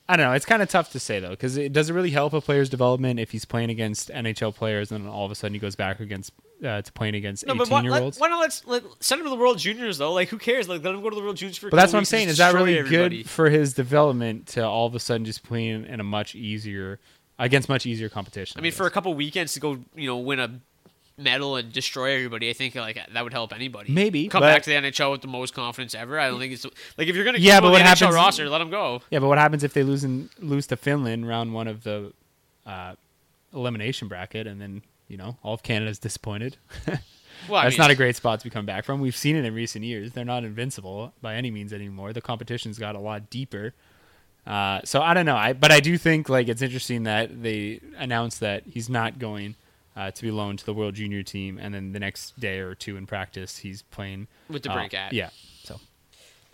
I 0.09 0.15
don't 0.15 0.27
know. 0.27 0.33
It's 0.33 0.45
kind 0.45 0.61
of 0.61 0.69
tough 0.69 0.91
to 0.91 0.99
say 0.99 1.19
though, 1.19 1.31
because 1.31 1.57
it 1.57 1.73
does 1.73 1.89
it 1.89 1.93
really 1.93 2.11
help 2.11 2.33
a 2.33 2.39
player's 2.39 2.69
development 2.69 3.19
if 3.19 3.31
he's 3.31 3.45
playing 3.45 3.69
against 3.69 4.09
NHL 4.09 4.55
players 4.55 4.91
and 4.91 5.03
then 5.03 5.11
all 5.11 5.25
of 5.25 5.31
a 5.31 5.35
sudden 5.35 5.53
he 5.53 5.59
goes 5.59 5.75
back 5.75 5.99
against 5.99 6.31
uh, 6.63 6.81
to 6.81 6.91
playing 6.93 7.15
against 7.15 7.45
no, 7.45 7.53
but 7.55 7.63
eighteen 7.63 7.73
why, 7.73 7.81
year 7.81 8.03
olds. 8.03 8.19
why 8.19 8.29
not 8.29 8.39
let's 8.39 8.65
let, 8.65 8.83
send 8.99 9.19
him 9.19 9.25
to 9.25 9.29
the 9.29 9.35
World 9.35 9.57
Juniors 9.57 9.97
though? 9.97 10.13
Like 10.13 10.29
who 10.29 10.37
cares? 10.37 10.69
Like 10.69 10.83
let 10.83 10.95
him 10.95 11.01
go 11.01 11.09
to 11.09 11.15
the 11.15 11.21
World 11.21 11.35
Juniors 11.35 11.57
for. 11.57 11.69
But 11.69 11.77
that's 11.77 11.91
what 11.91 11.99
I'm 11.99 12.05
saying. 12.05 12.29
Is 12.29 12.37
that 12.37 12.53
really 12.53 12.77
everybody. 12.77 13.23
good 13.23 13.29
for 13.29 13.49
his 13.49 13.73
development 13.73 14.47
to 14.47 14.65
all 14.65 14.87
of 14.87 14.95
a 14.95 14.99
sudden 14.99 15.25
just 15.25 15.43
playing 15.43 15.85
in 15.85 15.99
a 15.99 16.03
much 16.03 16.35
easier 16.35 16.99
against 17.37 17.67
much 17.67 17.85
easier 17.85 18.07
competition? 18.07 18.59
I 18.59 18.61
mean, 18.61 18.71
for 18.71 18.87
a 18.87 18.91
couple 18.91 19.13
weekends 19.13 19.53
to 19.53 19.59
go, 19.59 19.79
you 19.95 20.07
know, 20.07 20.17
win 20.17 20.39
a 20.39 20.61
medal 21.17 21.55
and 21.55 21.71
destroy 21.73 22.13
everybody, 22.15 22.49
I 22.49 22.53
think 22.53 22.75
like 22.75 22.99
that 23.11 23.23
would 23.23 23.33
help 23.33 23.53
anybody. 23.53 23.91
Maybe, 23.91 24.27
come 24.27 24.41
back 24.41 24.63
to 24.63 24.69
the 24.69 24.75
NHL 24.75 25.11
with 25.11 25.21
the 25.21 25.27
most 25.27 25.53
confidence 25.53 25.95
ever. 25.95 26.19
I 26.19 26.27
don't 26.29 26.39
think 26.39 26.53
it's 26.53 26.65
like 26.97 27.07
if 27.07 27.15
you're 27.15 27.25
gonna 27.25 27.39
Yeah, 27.39 27.59
but 27.59 27.71
what 27.71 27.79
the 27.79 27.83
NHL 27.83 27.87
happens- 27.87 28.15
roster, 28.15 28.49
let 28.49 28.61
him 28.61 28.69
go. 28.69 29.01
Yeah, 29.09 29.19
but 29.19 29.27
what 29.27 29.37
happens 29.37 29.63
if 29.63 29.73
they 29.73 29.83
lose 29.83 30.03
in, 30.03 30.29
lose 30.39 30.67
to 30.67 30.77
Finland 30.77 31.27
round 31.27 31.53
one 31.53 31.67
of 31.67 31.83
the 31.83 32.13
uh, 32.65 32.95
elimination 33.53 34.07
bracket, 34.07 34.45
and 34.47 34.61
then 34.61 34.81
you 35.07 35.17
know 35.17 35.37
all 35.43 35.53
of 35.53 35.63
Canada's 35.63 35.99
disappointed? 35.99 36.57
Well, 37.47 37.59
I 37.61 37.65
That's 37.65 37.75
mean, 37.77 37.83
not 37.83 37.91
a 37.91 37.95
great 37.95 38.15
spot 38.15 38.39
to 38.41 38.49
coming 38.49 38.65
back 38.65 38.83
from. 38.83 38.99
We've 38.99 39.15
seen 39.15 39.35
it 39.35 39.45
in 39.45 39.53
recent 39.53 39.85
years. 39.85 40.11
They're 40.11 40.25
not 40.25 40.43
invincible 40.43 41.13
by 41.21 41.35
any 41.35 41.51
means 41.51 41.71
anymore. 41.71 42.11
The 42.11 42.19
competition's 42.19 42.79
got 42.79 42.95
a 42.95 42.99
lot 42.99 43.29
deeper. 43.29 43.73
Uh, 44.45 44.81
so 44.83 45.01
I 45.03 45.13
don't 45.13 45.25
know. 45.27 45.35
I 45.35 45.53
but 45.53 45.71
I 45.71 45.79
do 45.79 45.97
think 45.99 46.29
like 46.29 46.47
it's 46.47 46.61
interesting 46.63 47.03
that 47.03 47.43
they 47.43 47.79
announced 47.97 48.39
that 48.39 48.63
he's 48.65 48.89
not 48.89 49.19
going 49.19 49.55
uh, 49.97 50.11
to 50.11 50.21
be 50.21 50.29
loaned 50.29 50.59
to 50.59 50.65
the 50.65 50.73
World 50.73 50.93
Junior 50.93 51.23
team, 51.23 51.57
and 51.59 51.73
then 51.73 51.91
the 51.91 51.99
next 51.99 52.39
day 52.39 52.59
or 52.59 52.75
two 52.75 52.97
in 52.97 53.07
practice, 53.07 53.57
he's 53.57 53.81
playing 53.81 54.27
With 54.47 54.61
the 54.61 54.71
uh, 54.71 54.75
break 54.75 54.93
at. 54.93 55.11
Yeah, 55.11 55.29
so 55.63 55.79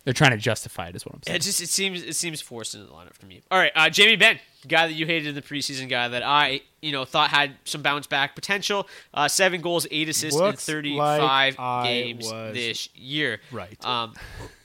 they're 0.06 0.14
trying 0.14 0.32
to 0.32 0.38
justify 0.38 0.88
it, 0.88 0.96
is 0.96 1.06
what 1.06 1.14
I'm 1.16 1.24
saying. 1.24 1.36
It 1.36 1.42
just 1.42 1.62
it 1.62 1.68
seems 1.68 2.02
it 2.02 2.16
seems 2.16 2.40
forced 2.40 2.74
into 2.74 2.88
the 2.88 2.94
lineup 2.94 3.16
for 3.16 3.26
me. 3.26 3.42
All 3.52 3.60
right, 3.60 3.74
uh, 3.76 3.90
Jamie 3.90 4.16
Benn, 4.16 4.40
guy 4.66 4.88
that 4.88 4.94
you 4.94 5.06
hated 5.06 5.28
in 5.28 5.36
the 5.36 5.42
preseason, 5.42 5.90
guy 5.90 6.08
that 6.08 6.24
I 6.24 6.62
you 6.82 6.94
know 6.94 7.04
thought 7.04 7.32
had 7.32 7.56
some 7.66 7.82
bounce 7.82 8.08
back 8.08 8.34
potential. 8.34 8.88
Uh, 9.14 9.28
seven 9.28 9.60
goals, 9.60 9.86
eight 9.92 10.08
assists 10.08 10.40
in 10.40 10.54
thirty 10.54 10.98
five 10.98 11.58
like 11.60 11.84
games 11.84 12.32
this 12.32 12.88
year. 12.96 13.42
right. 13.52 13.84
Um, 13.86 14.14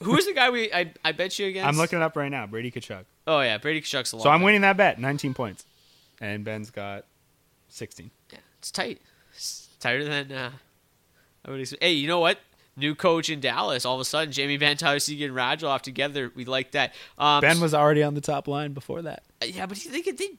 who 0.01 0.17
is 0.17 0.27
the 0.27 0.35
guy 0.35 0.51
we 0.51 0.73
I, 0.73 0.93
I 1.05 1.11
bet 1.11 1.37
you 1.37 1.49
against? 1.49 1.67
I'm 1.67 1.77
looking 1.77 1.99
it 1.99 2.03
up 2.03 2.17
right 2.17 2.31
now. 2.31 2.47
Brady 2.47 2.71
Tkachuk. 2.71 3.07
Oh 3.27 3.41
yeah, 3.41 3.59
Brady 3.59 3.81
Tkachuk's 3.81 4.13
a 4.13 4.17
lot. 4.17 4.23
So 4.23 4.31
I'm 4.31 4.39
better. 4.39 4.45
winning 4.45 4.61
that 4.61 4.77
bet, 4.77 5.01
19 5.01 5.35
points, 5.35 5.67
and 6.21 6.45
Benn's 6.45 6.71
got 6.71 7.07
16. 7.71 8.13
It's 8.59 8.71
tight. 8.71 9.01
It's 9.35 9.69
tighter 9.81 10.05
than 10.05 10.33
uh, 10.33 10.51
I 11.45 11.51
would 11.51 11.61
expect. 11.61 11.83
Hey, 11.83 11.93
you 11.93 12.09
know 12.09 12.21
what? 12.21 12.39
New 12.77 12.95
coach 12.95 13.29
in 13.29 13.41
Dallas. 13.41 13.85
All 13.85 13.95
of 13.95 14.01
a 14.01 14.05
sudden, 14.05 14.33
Jamie 14.33 14.57
Benn 14.57 14.79
Seguin, 14.79 15.31
and 15.31 15.37
Radulov 15.37 15.81
together. 15.81 16.31
We 16.35 16.45
like 16.45 16.73
that. 16.73 16.95
Um, 17.19 17.41
Benn 17.41 17.61
was 17.61 17.75
already 17.75 18.03
on 18.03 18.15
the 18.15 18.21
top 18.21 18.47
line 18.47 18.73
before 18.73 19.03
that. 19.03 19.23
Yeah, 19.45 19.67
but 19.67 19.79
he, 19.79 19.89
they, 19.89 20.03
they 20.03 20.31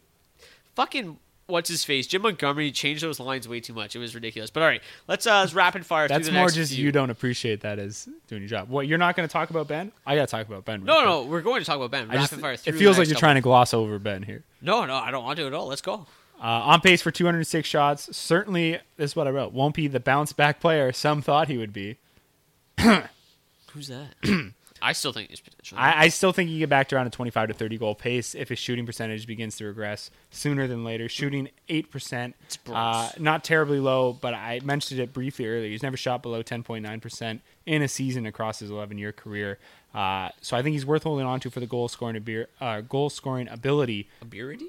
fucking 0.76 1.18
what's 1.50 1.70
his 1.70 1.84
face? 1.84 2.08
Jim 2.08 2.22
Montgomery 2.22 2.72
changed 2.72 3.04
those 3.04 3.20
lines 3.20 3.48
way 3.48 3.60
too 3.60 3.74
much. 3.74 3.96
It 3.96 4.00
was 4.00 4.16
ridiculous. 4.16 4.50
But 4.50 4.64
all 4.64 4.70
right, 4.70 4.82
let's 5.08 5.28
uh 5.28 5.40
let's 5.40 5.54
rapid 5.54 5.86
fire. 5.86 6.08
That's 6.08 6.32
more 6.32 6.50
just 6.50 6.74
few. 6.74 6.86
you 6.86 6.92
don't 6.92 7.10
appreciate 7.10 7.62
that 7.62 7.80
as 7.80 8.08
doing 8.28 8.42
your 8.42 8.50
job. 8.50 8.70
What 8.70 8.88
you're 8.88 8.98
not 8.98 9.16
going 9.16 9.28
to 9.28 9.32
talk 9.32 9.50
about 9.50 9.68
Benn? 9.68 9.92
I 10.06 10.16
got 10.16 10.28
to 10.28 10.32
talk 10.32 10.48
about 10.48 10.66
Benn. 10.66 10.84
No, 10.84 10.94
quick. 10.96 11.06
no, 11.06 11.24
we're 11.24 11.42
going 11.42 11.60
to 11.62 11.66
talk 11.66 11.78
about 11.78 11.92
Benn. 11.92 12.10
I 12.10 12.16
Rapid 12.16 12.30
just, 12.30 12.42
fire. 12.42 12.54
it 12.54 12.76
feels 12.76 12.98
like 12.98 13.08
you're 13.08 13.16
couple. 13.16 13.20
trying 13.20 13.36
to 13.36 13.42
gloss 13.42 13.74
over 13.74 14.00
Benn 14.00 14.24
here. 14.24 14.44
No, 14.62 14.86
no, 14.86 14.96
I 14.96 15.12
don't 15.12 15.24
want 15.24 15.38
to 15.38 15.48
at 15.48 15.54
all. 15.54 15.68
Let's 15.68 15.82
go. 15.82 16.06
Uh, 16.40 16.46
on 16.46 16.82
pace 16.82 17.02
for 17.02 17.12
206 17.12 17.68
shots. 17.68 18.16
Certainly, 18.16 18.80
this 18.98 19.12
is 19.12 19.16
what 19.16 19.28
I 19.28 19.32
wrote. 19.32 19.52
Won't 19.52 19.76
be 19.76 19.88
the 19.88 20.00
bounce 20.00 20.32
back 20.34 20.60
player 20.60 20.92
some 20.94 21.22
thought 21.22 21.48
he 21.48 21.58
would 21.58 21.74
be. 21.74 21.98
Who's 22.80 23.90
that? 23.90 24.14
I 24.82 24.94
still 24.94 25.12
think 25.12 25.28
there's 25.30 25.42
potential. 25.42 25.78
I, 25.78 26.06
I 26.06 26.08
still 26.08 26.32
think 26.32 26.48
he 26.48 26.56
can 26.56 26.60
get 26.60 26.70
back 26.70 26.88
to 26.90 26.96
around 26.96 27.08
a 27.08 27.10
25 27.10 27.50
to 27.50 27.54
30 27.54 27.78
goal 27.78 27.96
pace 27.96 28.34
if 28.34 28.50
his 28.50 28.60
shooting 28.60 28.86
percentage 28.86 29.28
begins 29.28 29.58
to 29.58 29.66
regress 29.66 30.10
sooner 30.32 30.68
than 30.68 30.84
later. 30.84 31.10
Shooting 31.10 31.50
8%, 31.70 32.34
uh, 32.72 33.10
not 33.20 33.44
terribly 33.44 33.80
low, 33.80 34.14
but 34.14 34.34
I 34.34 34.62
mentioned 34.64 35.00
it 35.02 35.14
briefly 35.14 35.48
earlier. 35.48 35.70
He's 35.70 35.84
never 35.84 35.98
shot 35.98 36.22
below 36.22 36.44
10.9% 36.44 37.40
in 37.66 37.82
a 37.82 37.88
season 37.88 38.26
across 38.26 38.60
his 38.60 38.70
11 38.72 38.98
year 38.98 39.12
career. 39.12 39.60
Uh, 39.94 40.30
so 40.42 40.56
I 40.56 40.62
think 40.62 40.74
he's 40.74 40.86
worth 40.86 41.04
holding 41.04 41.26
on 41.26 41.40
to 41.42 41.50
for 41.50 41.60
the 41.60 41.68
goal 41.68 41.88
scoring, 41.88 42.16
abi- 42.16 42.46
uh, 42.62 42.82
goal 42.82 43.10
scoring 43.10 43.50
ability. 43.50 44.08
Ability? 44.22 44.68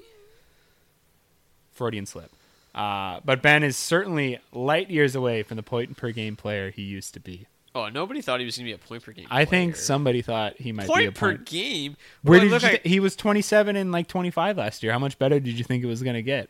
Freudian 1.71 2.05
slip. 2.05 2.31
Uh, 2.73 3.19
but 3.25 3.41
Benn 3.41 3.63
is 3.63 3.75
certainly 3.75 4.39
light 4.53 4.89
years 4.89 5.15
away 5.15 5.43
from 5.43 5.57
the 5.57 5.63
point 5.63 5.97
per 5.97 6.11
game 6.11 6.35
player 6.35 6.71
he 6.71 6.81
used 6.83 7.13
to 7.15 7.19
be. 7.19 7.47
Oh, 7.73 7.87
nobody 7.89 8.21
thought 8.21 8.39
he 8.39 8.45
was 8.45 8.57
going 8.57 8.65
to 8.65 8.69
be 8.69 8.73
a 8.73 8.77
point 8.77 9.03
per 9.03 9.11
game. 9.13 9.27
I 9.31 9.45
think 9.45 9.75
somebody 9.77 10.21
thought 10.21 10.57
he 10.57 10.71
might 10.73 10.87
be 10.87 11.05
a 11.05 11.11
point 11.11 11.15
per 11.15 11.33
game. 11.37 11.95
Where 12.21 12.39
Well, 12.39 12.41
did 12.41 12.51
look, 12.51 12.61
you 12.63 12.67
I- 12.69 12.77
thi- 12.77 12.89
he 12.89 12.99
was 12.99 13.15
27 13.15 13.75
and 13.75 13.91
like 13.91 14.07
25 14.07 14.57
last 14.57 14.83
year? 14.83 14.91
How 14.91 14.99
much 14.99 15.17
better 15.17 15.39
did 15.39 15.57
you 15.57 15.63
think 15.63 15.83
it 15.83 15.87
was 15.87 16.03
going 16.03 16.15
to 16.15 16.21
get? 16.21 16.49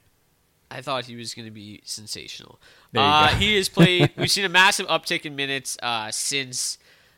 I 0.72 0.82
thought 0.82 1.06
he 1.06 1.16
was 1.16 1.34
going 1.34 1.46
to 1.46 1.52
be 1.52 1.82
sensational. 1.84 2.60
Uh, 2.96 3.28
he 3.36 3.56
has 3.58 3.68
played. 3.68 4.12
we've 4.18 4.32
seen 4.32 4.46
a 4.46 4.50
massive 4.50 4.88
uptick 4.88 5.26
in 5.26 5.36
minutes 5.36 5.78
uh, 5.84 6.10
since 6.12 6.78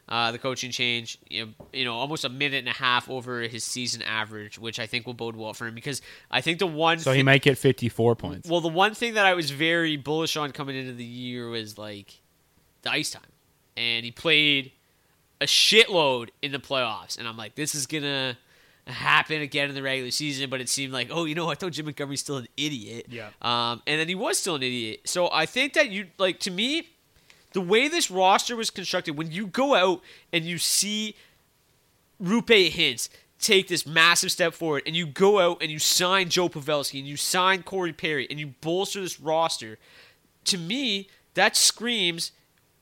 uh, 0.09 0.31
the 0.31 0.37
coaching 0.37 0.71
change. 0.71 1.17
You 1.29 1.45
know, 1.45 1.51
you 1.71 1.85
know, 1.85 1.93
almost 1.93 2.25
a 2.25 2.29
minute 2.29 2.59
and 2.59 2.67
a 2.67 2.73
half 2.73 3.09
over 3.09 3.41
his 3.41 3.63
season 3.63 4.01
average, 4.01 4.59
which 4.59 4.79
I 4.79 4.85
think 4.85 5.05
will 5.05 5.13
bode 5.13 5.35
well 5.35 5.53
for 5.53 5.67
him 5.67 5.75
because 5.75 6.01
I 6.29 6.41
think 6.41 6.59
the 6.59 6.67
one. 6.67 6.99
So 6.99 7.13
he 7.13 7.23
might 7.23 7.41
get 7.41 7.57
54 7.57 8.15
points. 8.15 8.49
Well, 8.49 8.61
the 8.61 8.69
one 8.69 8.93
thing 8.93 9.15
that 9.15 9.25
I 9.25 9.33
was 9.33 9.51
very 9.51 9.97
bullish 9.97 10.37
on 10.37 10.51
coming 10.51 10.75
into 10.75 10.93
the 10.93 11.03
year 11.03 11.49
was 11.49 11.77
like 11.77 12.19
the 12.81 12.91
ice 12.91 13.11
time, 13.11 13.23
and 13.77 14.05
he 14.05 14.11
played 14.11 14.71
a 15.41 15.45
shitload 15.45 16.29
in 16.41 16.51
the 16.51 16.59
playoffs, 16.59 17.17
and 17.17 17.27
I'm 17.27 17.37
like, 17.37 17.55
this 17.55 17.75
is 17.75 17.85
gonna 17.85 18.37
happen 18.87 19.41
again 19.41 19.69
in 19.69 19.75
the 19.75 19.81
regular 19.81 20.11
season. 20.11 20.49
But 20.49 20.61
it 20.61 20.69
seemed 20.69 20.93
like, 20.93 21.09
oh, 21.11 21.25
you 21.25 21.35
know, 21.35 21.49
I 21.49 21.55
thought 21.55 21.71
Jim 21.73 21.85
Montgomery's 21.85 22.21
still 22.21 22.37
an 22.37 22.47
idiot. 22.57 23.07
Yeah. 23.09 23.29
Um, 23.41 23.81
and 23.87 23.99
then 23.99 24.07
he 24.07 24.15
was 24.15 24.37
still 24.37 24.55
an 24.55 24.63
idiot. 24.63 25.01
So 25.05 25.29
I 25.31 25.45
think 25.45 25.73
that 25.73 25.89
you 25.89 26.07
like 26.17 26.39
to 26.41 26.51
me, 26.51 26.89
the 27.53 27.61
way 27.61 27.87
this 27.87 28.11
roster 28.11 28.55
was 28.55 28.69
constructed, 28.69 29.17
when 29.17 29.31
you 29.31 29.47
go 29.47 29.75
out 29.75 30.01
and 30.31 30.43
you 30.45 30.57
see 30.57 31.15
Roope 32.21 32.71
Hintz 32.71 33.09
take 33.39 33.67
this 33.67 33.85
massive 33.85 34.31
step 34.31 34.53
forward, 34.53 34.83
and 34.85 34.95
you 34.95 35.05
go 35.05 35.39
out 35.39 35.61
and 35.61 35.69
you 35.69 35.79
sign 35.79 36.29
Joe 36.29 36.49
Pavelski 36.49 36.99
and 36.99 37.07
you 37.07 37.17
sign 37.17 37.63
Corey 37.63 37.91
Perry 37.93 38.25
and 38.29 38.39
you 38.39 38.53
bolster 38.61 39.01
this 39.01 39.19
roster, 39.19 39.77
to 40.45 40.57
me, 40.57 41.09
that 41.33 41.55
screams 41.55 42.31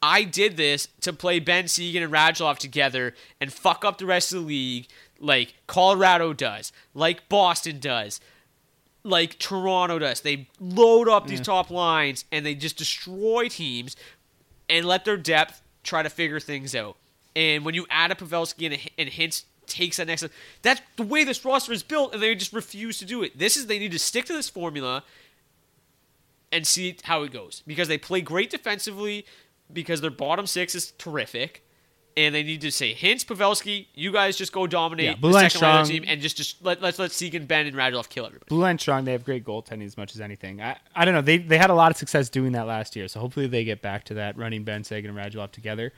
I 0.03 0.23
did 0.23 0.57
this 0.57 0.87
to 1.01 1.13
play 1.13 1.39
Benn 1.39 1.67
Seguin 1.67 2.03
and 2.03 2.11
Radulov 2.11 2.57
together 2.57 3.13
and 3.39 3.53
fuck 3.53 3.85
up 3.85 3.97
the 3.97 4.05
rest 4.05 4.33
of 4.33 4.41
the 4.41 4.47
league 4.47 4.87
like 5.19 5.53
Colorado 5.67 6.33
does, 6.33 6.71
like 6.93 7.29
Boston 7.29 7.79
does, 7.79 8.19
like 9.03 9.37
Toronto 9.37 9.99
does. 9.99 10.21
They 10.21 10.47
load 10.59 11.07
up 11.07 11.27
these 11.27 11.41
top 11.41 11.69
lines 11.69 12.25
and 12.31 12.45
they 12.45 12.55
just 12.55 12.77
destroy 12.77 13.47
teams 13.47 13.95
and 14.71 14.85
let 14.85 15.05
their 15.05 15.17
depth 15.17 15.61
try 15.83 16.01
to 16.01 16.09
figure 16.09 16.39
things 16.39 16.73
out. 16.73 16.95
And 17.35 17.63
when 17.63 17.75
you 17.75 17.85
add 17.89 18.11
a 18.11 18.15
Pavelski 18.15 18.65
and, 18.65 18.89
and 18.97 19.09
Hintz 19.09 19.43
takes 19.67 19.97
that 19.97 20.07
next 20.07 20.25
that's 20.63 20.81
the 20.97 21.03
way 21.03 21.23
this 21.23 21.45
roster 21.45 21.71
is 21.71 21.83
built, 21.83 22.13
and 22.13 22.21
they 22.21 22.33
just 22.33 22.53
refuse 22.53 22.97
to 22.99 23.05
do 23.05 23.21
it. 23.21 23.37
This 23.37 23.55
is 23.55 23.67
they 23.67 23.79
need 23.79 23.91
to 23.91 23.99
stick 23.99 24.25
to 24.25 24.33
this 24.33 24.49
formula 24.49 25.03
and 26.51 26.65
see 26.65 26.97
how 27.03 27.23
it 27.23 27.31
goes 27.31 27.61
because 27.67 27.87
they 27.87 27.97
play 27.97 28.21
great 28.21 28.49
defensively 28.49 29.25
because 29.71 30.01
their 30.01 30.11
bottom 30.11 30.47
six 30.47 30.73
is 30.73 30.91
terrific. 30.91 31.63
And 32.17 32.35
they 32.35 32.43
need 32.43 32.61
to 32.61 32.71
say, 32.71 32.93
Hintz, 32.93 33.25
Pavelski, 33.25 33.87
you 33.95 34.11
guys 34.11 34.35
just 34.35 34.51
go 34.51 34.67
dominate 34.67 35.05
Yeah, 35.05 35.15
blue 35.15 35.31
the 35.31 35.49
second 35.49 35.61
line 35.61 35.79
of 35.81 35.87
the 35.87 35.93
strong. 35.93 36.01
team 36.01 36.09
and 36.11 36.21
just, 36.21 36.35
just 36.35 36.63
let, 36.63 36.81
let's 36.81 36.99
let 36.99 37.11
Seguin, 37.11 37.45
Benn, 37.45 37.67
and 37.67 37.75
Radulov 37.75 38.09
kill 38.09 38.25
everybody. 38.25 38.49
Blue 38.49 38.59
Line 38.59 38.77
strong. 38.77 39.05
They 39.05 39.13
have 39.13 39.23
great 39.23 39.45
goaltending 39.45 39.85
as 39.85 39.95
much 39.95 40.13
as 40.13 40.19
anything. 40.19 40.61
I, 40.61 40.77
I 40.93 41.05
don't 41.05 41.13
know. 41.13 41.21
They 41.21 41.37
they 41.37 41.57
had 41.57 41.69
a 41.69 41.73
lot 41.73 41.89
of 41.89 41.95
success 41.97 42.27
doing 42.29 42.51
that 42.51 42.67
last 42.67 42.95
year. 42.97 43.07
So 43.07 43.19
hopefully 43.21 43.47
they 43.47 43.63
get 43.63 43.81
back 43.81 44.03
to 44.05 44.13
that, 44.15 44.37
running 44.37 44.63
Benn 44.65 44.83
Seguin 44.83 45.15
and 45.15 45.17
Radulov 45.17 45.51
together. 45.51 45.93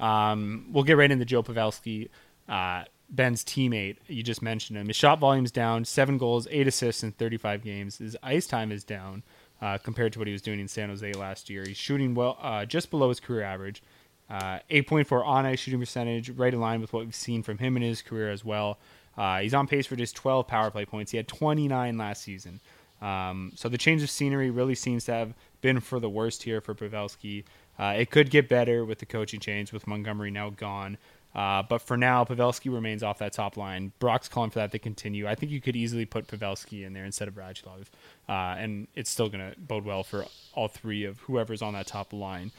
Um, 0.00 0.66
we'll 0.72 0.84
get 0.84 0.96
right 0.96 1.10
into 1.10 1.24
Joe 1.24 1.42
Pavelski, 1.42 2.08
uh, 2.48 2.84
Benn's 3.10 3.44
teammate. 3.44 3.96
You 4.06 4.22
just 4.22 4.42
mentioned 4.42 4.78
him. 4.78 4.86
His 4.86 4.96
shot 4.96 5.18
volume's 5.18 5.50
down, 5.50 5.84
seven 5.84 6.18
goals, 6.18 6.46
eight 6.50 6.66
assists 6.68 7.02
in 7.02 7.12
35 7.12 7.62
games. 7.64 7.98
His 7.98 8.16
ice 8.22 8.46
time 8.46 8.70
is 8.70 8.84
down 8.84 9.22
uh, 9.60 9.78
compared 9.78 10.12
to 10.12 10.18
what 10.18 10.28
he 10.28 10.32
was 10.32 10.42
doing 10.42 10.60
in 10.60 10.68
San 10.68 10.88
Jose 10.88 11.12
last 11.14 11.50
year. 11.50 11.64
He's 11.66 11.76
shooting 11.76 12.14
well, 12.14 12.38
uh, 12.40 12.64
just 12.64 12.90
below 12.90 13.08
his 13.08 13.20
career 13.20 13.42
average. 13.42 13.82
Uh, 14.30 14.58
8.4 14.70 15.26
on 15.26 15.46
ice 15.46 15.60
shooting 15.60 15.80
percentage, 15.80 16.30
right 16.30 16.52
in 16.52 16.60
line 16.60 16.80
with 16.80 16.92
what 16.92 17.04
we've 17.04 17.14
seen 17.14 17.42
from 17.42 17.58
him 17.58 17.76
in 17.76 17.82
his 17.82 18.02
career 18.02 18.30
as 18.30 18.44
well. 18.44 18.78
Uh, 19.16 19.40
he's 19.40 19.54
on 19.54 19.66
pace 19.66 19.86
for 19.86 19.96
just 19.96 20.14
12 20.16 20.46
power 20.46 20.70
play 20.70 20.84
points. 20.84 21.10
He 21.10 21.16
had 21.16 21.26
29 21.26 21.96
last 21.96 22.22
season. 22.22 22.60
Um, 23.00 23.52
so 23.54 23.68
the 23.68 23.78
change 23.78 24.02
of 24.02 24.10
scenery 24.10 24.50
really 24.50 24.74
seems 24.74 25.04
to 25.06 25.12
have 25.12 25.34
been 25.60 25.80
for 25.80 26.00
the 26.00 26.10
worst 26.10 26.42
here 26.42 26.60
for 26.60 26.74
Pavelski. 26.74 27.44
Uh, 27.78 27.94
it 27.96 28.10
could 28.10 28.30
get 28.30 28.48
better 28.48 28.84
with 28.84 28.98
the 28.98 29.06
coaching 29.06 29.40
change, 29.40 29.72
with 29.72 29.86
Montgomery 29.86 30.30
now 30.30 30.50
gone. 30.50 30.98
Uh, 31.34 31.62
but 31.62 31.78
for 31.78 31.96
now, 31.96 32.24
Pavelski 32.24 32.72
remains 32.72 33.02
off 33.02 33.18
that 33.18 33.32
top 33.32 33.56
line. 33.56 33.92
Brock's 33.98 34.28
calling 34.28 34.50
for 34.50 34.58
that 34.60 34.72
to 34.72 34.78
continue. 34.78 35.28
I 35.28 35.34
think 35.34 35.52
you 35.52 35.60
could 35.60 35.76
easily 35.76 36.04
put 36.04 36.26
Pavelski 36.26 36.84
in 36.84 36.94
there 36.94 37.04
instead 37.04 37.28
of 37.28 37.34
Radulov, 37.34 37.86
uh, 38.28 38.56
and 38.58 38.88
it's 38.94 39.10
still 39.10 39.28
going 39.28 39.52
to 39.52 39.58
bode 39.60 39.84
well 39.84 40.02
for 40.02 40.24
all 40.54 40.68
three 40.68 41.04
of 41.04 41.20
whoever's 41.20 41.62
on 41.62 41.74
that 41.74 41.86
top 41.86 42.12
line. 42.12 42.50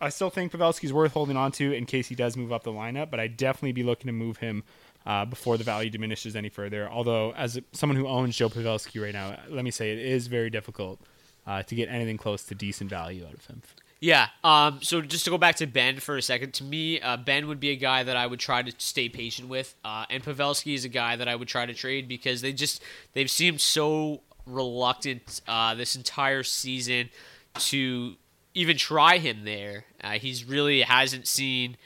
I 0.00 0.08
still 0.10 0.30
think 0.30 0.52
Pavelski's 0.52 0.92
worth 0.92 1.12
holding 1.12 1.36
on 1.36 1.52
to 1.52 1.72
in 1.72 1.86
case 1.86 2.08
he 2.08 2.14
does 2.14 2.36
move 2.36 2.52
up 2.52 2.62
the 2.62 2.72
lineup, 2.72 3.10
but 3.10 3.20
I'd 3.20 3.36
definitely 3.36 3.72
be 3.72 3.82
looking 3.82 4.06
to 4.06 4.12
move 4.12 4.38
him 4.38 4.62
uh, 5.06 5.24
before 5.24 5.56
the 5.56 5.64
value 5.64 5.90
diminishes 5.90 6.36
any 6.36 6.48
further. 6.48 6.88
Although, 6.88 7.32
as 7.32 7.58
someone 7.72 7.96
who 7.96 8.06
owns 8.06 8.36
Joe 8.36 8.48
Pavelski 8.48 9.02
right 9.02 9.12
now, 9.12 9.38
let 9.48 9.64
me 9.64 9.70
say 9.70 9.92
it 9.92 9.98
is 9.98 10.26
very 10.26 10.50
difficult 10.50 11.00
uh, 11.46 11.62
to 11.62 11.74
get 11.74 11.88
anything 11.88 12.18
close 12.18 12.44
to 12.44 12.54
decent 12.54 12.90
value 12.90 13.24
out 13.26 13.34
of 13.34 13.46
him. 13.46 13.62
Yeah. 14.00 14.28
Um. 14.44 14.78
So 14.82 15.00
just 15.00 15.24
to 15.24 15.30
go 15.30 15.38
back 15.38 15.56
to 15.56 15.66
Benn 15.66 15.98
for 15.98 16.16
a 16.16 16.22
second, 16.22 16.54
to 16.54 16.64
me, 16.64 17.00
uh, 17.00 17.16
Benn 17.16 17.48
would 17.48 17.58
be 17.58 17.70
a 17.70 17.76
guy 17.76 18.04
that 18.04 18.16
I 18.16 18.26
would 18.26 18.38
try 18.38 18.62
to 18.62 18.72
stay 18.78 19.08
patient 19.08 19.48
with, 19.48 19.74
uh, 19.84 20.04
and 20.08 20.22
Pavelski 20.22 20.74
is 20.74 20.84
a 20.84 20.88
guy 20.88 21.16
that 21.16 21.26
I 21.26 21.34
would 21.34 21.48
try 21.48 21.66
to 21.66 21.74
trade 21.74 22.06
because 22.06 22.40
they 22.40 22.52
just 22.52 22.82
they've 23.14 23.30
seemed 23.30 23.60
so 23.60 24.20
reluctant 24.46 25.40
uh, 25.48 25.74
this 25.74 25.96
entire 25.96 26.42
season 26.42 27.10
to 27.54 28.14
even 28.54 28.76
try 28.76 29.18
him 29.18 29.44
there. 29.44 29.84
Uh, 30.02 30.12
he's 30.12 30.44
really 30.44 30.82
hasn't 30.82 31.26
seen 31.26 31.76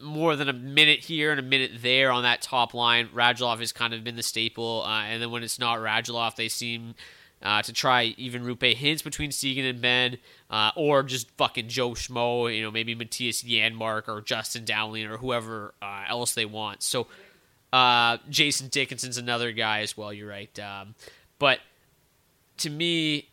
more 0.00 0.36
than 0.36 0.48
a 0.48 0.52
minute 0.52 1.00
here 1.00 1.30
and 1.30 1.38
a 1.38 1.42
minute 1.42 1.70
there 1.80 2.10
on 2.10 2.24
that 2.24 2.42
top 2.42 2.74
line. 2.74 3.08
Radulov 3.14 3.60
has 3.60 3.72
kind 3.72 3.94
of 3.94 4.04
been 4.04 4.16
the 4.16 4.22
staple, 4.22 4.82
uh, 4.82 5.02
and 5.02 5.22
then 5.22 5.30
when 5.30 5.42
it's 5.42 5.58
not 5.58 5.78
Radulov, 5.78 6.36
they 6.36 6.48
seem 6.48 6.94
uh, 7.42 7.62
to 7.62 7.72
try 7.72 8.14
even 8.16 8.44
Roope 8.44 8.76
Hintz 8.76 9.02
between 9.02 9.32
Seguin 9.32 9.64
and 9.64 9.80
Benn, 9.80 10.18
uh, 10.50 10.70
or 10.76 11.02
just 11.02 11.30
fucking 11.32 11.68
Joe 11.68 11.90
Schmo, 11.90 12.54
you 12.54 12.62
know, 12.62 12.70
maybe 12.70 12.94
Mattias 12.94 13.44
Janmark 13.44 14.08
or 14.08 14.20
Justin 14.20 14.64
Dowling 14.64 15.06
or 15.06 15.16
whoever 15.16 15.74
uh, 15.80 16.04
else 16.08 16.34
they 16.34 16.44
want. 16.44 16.82
So 16.82 17.06
uh, 17.72 18.18
Jason 18.28 18.68
Dickinson's 18.68 19.18
another 19.18 19.52
guy 19.52 19.80
as 19.80 19.96
well. 19.96 20.12
You're 20.12 20.28
right, 20.28 20.56
um, 20.58 20.94
but 21.38 21.60
to 22.58 22.70
me, 22.70 23.28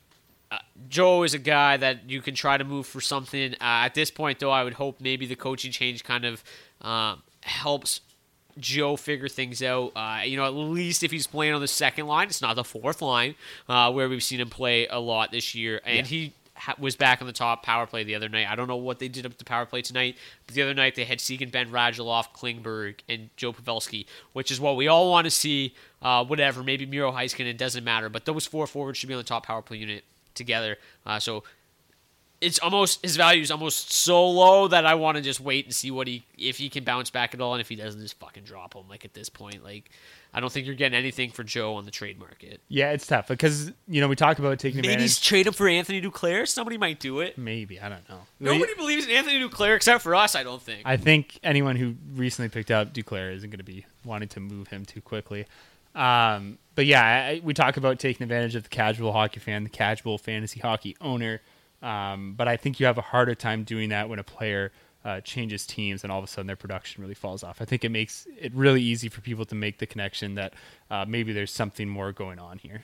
Joe 0.88 1.24
is 1.24 1.34
a 1.34 1.40
guy 1.40 1.78
that 1.78 2.10
you 2.10 2.22
can 2.22 2.34
try 2.34 2.58
to 2.58 2.64
move 2.64 2.88
for 2.88 3.02
something. 3.02 3.54
Uh, 3.54 3.86
at 3.86 3.94
this 3.94 4.10
point, 4.10 4.40
though, 4.40 4.52
I 4.52 4.64
would 4.64 4.74
hope 4.74 5.00
maybe 5.00 5.26
the 5.26 5.36
coaching 5.36 5.72
change 5.72 6.04
kind 6.04 6.26
of 6.26 6.44
um, 6.82 7.22
helps 7.42 8.02
Joe 8.58 8.96
figure 8.96 9.28
things 9.28 9.62
out. 9.62 9.92
Uh, 9.96 10.22
you 10.26 10.38
know, 10.38 10.46
at 10.46 10.54
least 10.54 11.04
if 11.04 11.12
he's 11.12 11.28
playing 11.28 11.54
on 11.54 11.62
the 11.62 11.68
second 11.68 12.08
line, 12.08 12.28
it's 12.28 12.42
not 12.42 12.56
the 12.56 12.64
fourth 12.64 13.02
line 13.02 13.36
uh, 13.68 13.92
where 13.92 14.10
we've 14.10 14.24
seen 14.24 14.40
him 14.40 14.50
play 14.50 14.88
a 14.88 15.00
lot 15.00 15.32
this 15.32 15.54
year. 15.54 15.82
And 15.86 16.08
he 16.08 16.34
ha- 16.56 16.76
was 16.80 16.96
back 16.96 17.22
on 17.22 17.28
the 17.28 17.34
top 17.34 17.62
power 17.64 17.86
play 17.86 18.04
the 18.04 18.16
other 18.16 18.28
night. 18.28 18.48
I 18.50 18.56
don't 18.56 18.68
know 18.68 18.76
what 18.76 18.98
they 18.98 19.08
did 19.08 19.28
up 19.28 19.38
the 19.38 19.46
power 19.46 19.68
play 19.68 19.84
tonight, 19.84 20.18
but 20.48 20.56
the 20.56 20.64
other 20.64 20.74
night 20.74 20.96
they 20.96 21.06
had 21.06 21.22
Seguin, 21.22 21.52
Benn 21.52 21.70
Radulov, 21.70 22.34
Klingberg, 22.34 22.96
and 23.08 23.30
Joe 23.38 23.54
Pavelski, 23.54 24.08
which 24.34 24.50
is 24.50 24.60
what 24.60 24.76
we 24.76 24.88
all 24.88 25.12
want 25.12 25.26
to 25.26 25.32
see. 25.32 25.76
Uh, 26.02 26.26
whatever, 26.26 26.64
maybe 26.64 26.86
Miro 26.86 27.12
Heiskanen, 27.12 27.48
it 27.48 27.58
doesn't 27.58 27.84
matter. 27.84 28.10
But 28.10 28.26
those 28.26 28.48
four 28.48 28.66
forwards 28.66 28.98
should 28.98 29.10
be 29.10 29.14
on 29.14 29.20
the 29.20 29.24
top 29.24 29.46
power 29.46 29.62
play 29.62 29.78
unit 29.78 30.04
together. 30.36 30.78
Uh, 31.06 31.20
so 31.20 31.44
it's 32.42 32.60
almost 32.60 33.02
his 33.02 33.18
value 33.18 33.42
is 33.42 33.52
almost 33.52 33.92
so 33.92 34.28
low 34.30 34.68
that 34.68 34.86
I 34.86 34.96
want 34.96 35.18
to 35.18 35.22
just 35.22 35.40
wait 35.40 35.66
and 35.66 35.74
see 35.74 35.92
what 35.92 36.08
he 36.08 36.26
if 36.38 36.58
he 36.58 36.70
can 36.70 36.84
bounce 36.84 37.10
back 37.10 37.34
at 37.34 37.42
all, 37.42 37.54
and 37.54 37.62
if 37.62 37.70
he 37.70 37.76
doesn't, 37.76 38.00
just 38.02 38.20
fucking 38.20 38.44
drop 38.44 38.74
him. 38.74 38.84
Like 38.90 39.06
at 39.06 39.14
this 39.14 39.30
point, 39.30 39.64
like 39.64 39.90
I 40.34 40.40
don't 40.40 40.52
think 40.52 40.66
you're 40.66 40.76
getting 40.76 40.98
anything 40.98 41.32
for 41.32 41.44
Joe 41.44 41.76
on 41.76 41.86
the 41.86 41.92
trade 41.92 42.20
market. 42.20 42.62
Yeah, 42.70 42.92
it's 42.92 43.08
tough 43.08 43.28
because 43.28 43.72
you 43.88 44.00
know 44.02 44.08
we 44.08 44.16
talk 44.16 44.40
about 44.40 44.60
taking 44.60 44.82
Maybe 44.82 44.94
advantage. 44.94 45.22
trade 45.22 45.48
him 45.48 45.54
for 45.54 45.68
Anthony 45.68 46.02
Duclair. 46.02 46.48
Somebody 46.48 46.78
might 46.78 47.00
do 47.00 47.20
it. 47.20 47.38
Maybe 47.38 47.80
I 47.80 47.90
don't 47.90 48.08
know. 48.08 48.22
Nobody 48.40 48.74
believes 48.76 49.06
in 49.06 49.12
Anthony 49.12 49.40
Duclair 49.40 49.76
except 49.76 50.04
for 50.04 50.16
us. 50.16 50.36
I 50.36 50.44
don't 50.44 50.62
think. 50.62 50.84
I 50.86 50.98
think 50.98 51.40
anyone 51.44 51.76
who 51.76 51.96
recently 52.16 52.50
picked 52.50 52.72
up 52.72 52.94
Duclair 52.94 53.34
isn't 53.36 53.50
going 53.50 53.60
to 53.60 53.64
be 53.64 53.86
wanting 54.06 54.30
to 54.30 54.40
move 54.40 54.70
him 54.70 54.86
too 54.86 55.02
quickly. 55.02 55.46
Um, 55.96 56.58
but 56.76 56.86
yeah, 56.86 57.02
I, 57.04 57.42
we 57.44 57.54
talk 57.54 57.78
about 57.78 58.00
taking 58.00 58.24
advantage 58.24 58.56
of 58.56 58.64
the 58.64 58.70
casual 58.70 59.12
hockey 59.12 59.40
fan, 59.40 59.64
the 59.64 59.70
casual 59.70 60.18
fantasy 60.18 60.60
hockey 60.60 60.96
owner. 61.02 61.42
Um, 61.82 62.34
but 62.36 62.48
I 62.48 62.58
think 62.58 62.80
you 62.80 62.86
have 62.86 62.98
a 62.98 63.02
harder 63.02 63.36
time 63.36 63.64
doing 63.64 63.90
that 63.90 64.10
when 64.10 64.20
a 64.20 64.24
player 64.24 64.72
uh, 65.06 65.22
changes 65.22 65.66
teams 65.66 66.04
and 66.04 66.12
all 66.12 66.20
of 66.20 66.26
a 66.26 66.28
sudden 66.28 66.48
their 66.48 66.56
production 66.56 67.02
really 67.02 67.16
falls 67.16 67.44
off. 67.44 67.62
I 67.62 67.66
think 67.66 67.84
it 67.84 67.90
makes 67.90 68.28
it 68.38 68.54
really 68.54 68.82
easy 68.82 69.10
for 69.10 69.22
people 69.22 69.46
to 69.46 69.56
make 69.56 69.80
the 69.80 69.86
connection 69.86 70.36
that 70.36 70.54
uh, 70.92 71.06
maybe 71.08 71.34
there's 71.34 71.52
something 71.52 71.88
more 71.88 72.12
going 72.12 72.40
on 72.40 72.58
here. 72.60 72.84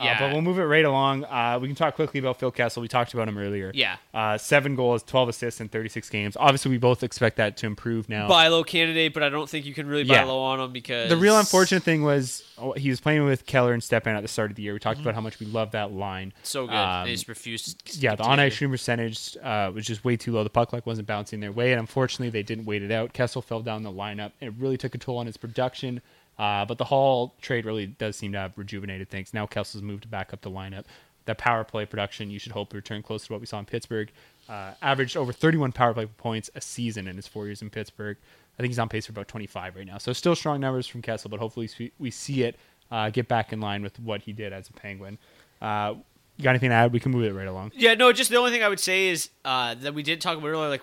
Uh, 0.00 0.04
Yeah. 0.04 0.18
but 0.20 0.32
we'll 0.32 0.42
move 0.42 0.58
it 0.58 0.64
right 0.64 0.84
along. 0.84 1.24
Uh, 1.24 1.58
we 1.60 1.68
can 1.68 1.76
talk 1.76 1.94
quickly 1.94 2.18
about 2.20 2.38
Phil 2.38 2.50
Kessel. 2.50 2.80
We 2.80 2.88
talked 2.88 3.12
about 3.14 3.28
him 3.28 3.36
earlier. 3.38 3.70
Yeah. 3.74 3.96
Uh, 4.14 4.38
seven 4.38 4.74
goals, 4.74 5.02
12 5.02 5.28
assists 5.28 5.60
in 5.60 5.68
36 5.68 6.08
games. 6.08 6.36
Obviously, 6.40 6.70
we 6.70 6.78
both 6.78 7.02
expect 7.02 7.36
that 7.36 7.56
to 7.58 7.66
improve 7.66 8.08
now. 8.08 8.26
buy 8.28 8.48
low 8.48 8.64
candidate, 8.64 9.12
but 9.14 9.22
I 9.22 9.28
don't 9.28 9.48
think 9.48 9.66
you 9.66 9.74
can 9.74 9.86
really 9.86 10.04
buy 10.04 10.14
Yeah. 10.14 10.24
low 10.24 10.40
on 10.40 10.58
him 10.60 10.72
because 10.72 11.08
the 11.10 11.16
real 11.16 11.38
unfortunate 11.38 11.82
thing 11.82 12.02
was 12.02 12.42
oh, 12.58 12.72
he 12.72 12.90
was 12.90 13.00
playing 13.00 13.24
with 13.24 13.46
Keller 13.46 13.72
and 13.72 13.82
Stepan 13.82 14.14
at 14.16 14.22
the 14.22 14.28
start 14.28 14.50
of 14.50 14.56
the 14.56 14.62
year. 14.62 14.72
We 14.72 14.78
talked 14.78 14.98
Mm-hmm. 14.98 15.08
about 15.08 15.14
how 15.14 15.20
much 15.22 15.38
we 15.40 15.46
love 15.46 15.70
that 15.72 15.92
line. 15.92 16.32
so 16.42 16.66
good. 16.66 16.74
Um, 16.74 17.06
they 17.06 17.12
just 17.12 17.28
refused. 17.28 17.86
To 17.94 17.98
yeah, 18.00 18.14
the 18.16 18.22
on 18.24 18.38
ice 18.40 18.52
shooting 18.54 18.70
percentage 18.72 19.36
uh, 19.42 19.70
was 19.74 19.86
just 19.86 20.04
way 20.04 20.16
too 20.16 20.32
low. 20.32 20.44
The 20.44 20.50
puck 20.50 20.72
luck 20.72 20.86
wasn't 20.86 21.06
bouncing 21.08 21.40
their 21.40 21.52
way, 21.52 21.72
and 21.72 21.80
unfortunately, 21.80 22.30
they 22.30 22.42
didn't 22.42 22.64
wait 22.64 22.82
it 22.82 22.90
out. 22.90 23.12
Kessel 23.12 23.42
fell 23.42 23.60
down 23.60 23.82
the 23.82 23.90
lineup, 23.92 24.32
and 24.40 24.48
it 24.48 24.54
really 24.58 24.76
took 24.76 24.94
a 24.94 24.98
toll 24.98 25.18
on 25.18 25.26
his 25.26 25.36
production. 25.36 26.00
Uh, 26.40 26.64
but 26.64 26.78
the 26.78 26.84
Hall 26.84 27.34
trade 27.42 27.66
really 27.66 27.86
does 27.86 28.16
seem 28.16 28.32
to 28.32 28.38
have 28.38 28.56
rejuvenated 28.56 29.10
things. 29.10 29.34
Now 29.34 29.44
Kessel's 29.46 29.82
moved 29.82 30.10
back 30.10 30.32
up 30.32 30.40
the 30.40 30.50
lineup. 30.50 30.84
That 31.26 31.36
power 31.36 31.64
play 31.64 31.84
production, 31.84 32.30
you 32.30 32.38
should 32.38 32.52
hope, 32.52 32.72
return 32.72 33.02
close 33.02 33.26
to 33.26 33.32
what 33.32 33.40
we 33.40 33.46
saw 33.46 33.58
in 33.58 33.66
Pittsburgh. 33.66 34.10
Uh, 34.48 34.72
averaged 34.80 35.18
over 35.18 35.32
31 35.32 35.72
power 35.72 35.92
play 35.92 36.06
points 36.06 36.48
a 36.54 36.60
season 36.62 37.06
in 37.06 37.16
his 37.16 37.26
four 37.26 37.44
years 37.44 37.60
in 37.60 37.68
Pittsburgh. 37.68 38.16
I 38.58 38.62
think 38.62 38.70
he's 38.70 38.78
on 38.78 38.88
pace 38.88 39.04
for 39.06 39.12
about 39.12 39.28
25 39.28 39.76
right 39.76 39.86
now. 39.86 39.98
So 39.98 40.14
still 40.14 40.34
strong 40.34 40.60
numbers 40.60 40.86
from 40.86 41.02
Kessel, 41.02 41.28
but 41.28 41.38
hopefully 41.40 41.68
we- 41.78 41.92
we 41.98 42.10
see 42.10 42.42
it 42.44 42.56
uh, 42.90 43.10
get 43.10 43.28
back 43.28 43.52
in 43.52 43.60
line 43.60 43.82
with 43.82 44.00
what 44.00 44.22
he 44.22 44.32
did 44.32 44.52
as 44.54 44.68
a 44.68 44.72
Penguin. 44.72 45.18
Uh, 45.60 45.94
you 46.38 46.42
got 46.44 46.50
anything 46.50 46.70
to 46.70 46.74
add? 46.74 46.92
We 46.92 47.00
can 47.00 47.12
move 47.12 47.24
it 47.24 47.32
right 47.34 47.46
along. 47.46 47.72
Yeah, 47.76 47.94
no, 47.94 48.12
just 48.12 48.30
the 48.30 48.36
only 48.38 48.50
thing 48.50 48.62
I 48.64 48.68
would 48.68 48.80
say 48.80 49.08
is 49.08 49.28
uh, 49.44 49.74
that 49.74 49.92
we 49.94 50.02
did 50.02 50.20
talk 50.22 50.38
about 50.38 50.48
earlier, 50.48 50.68
like 50.70 50.82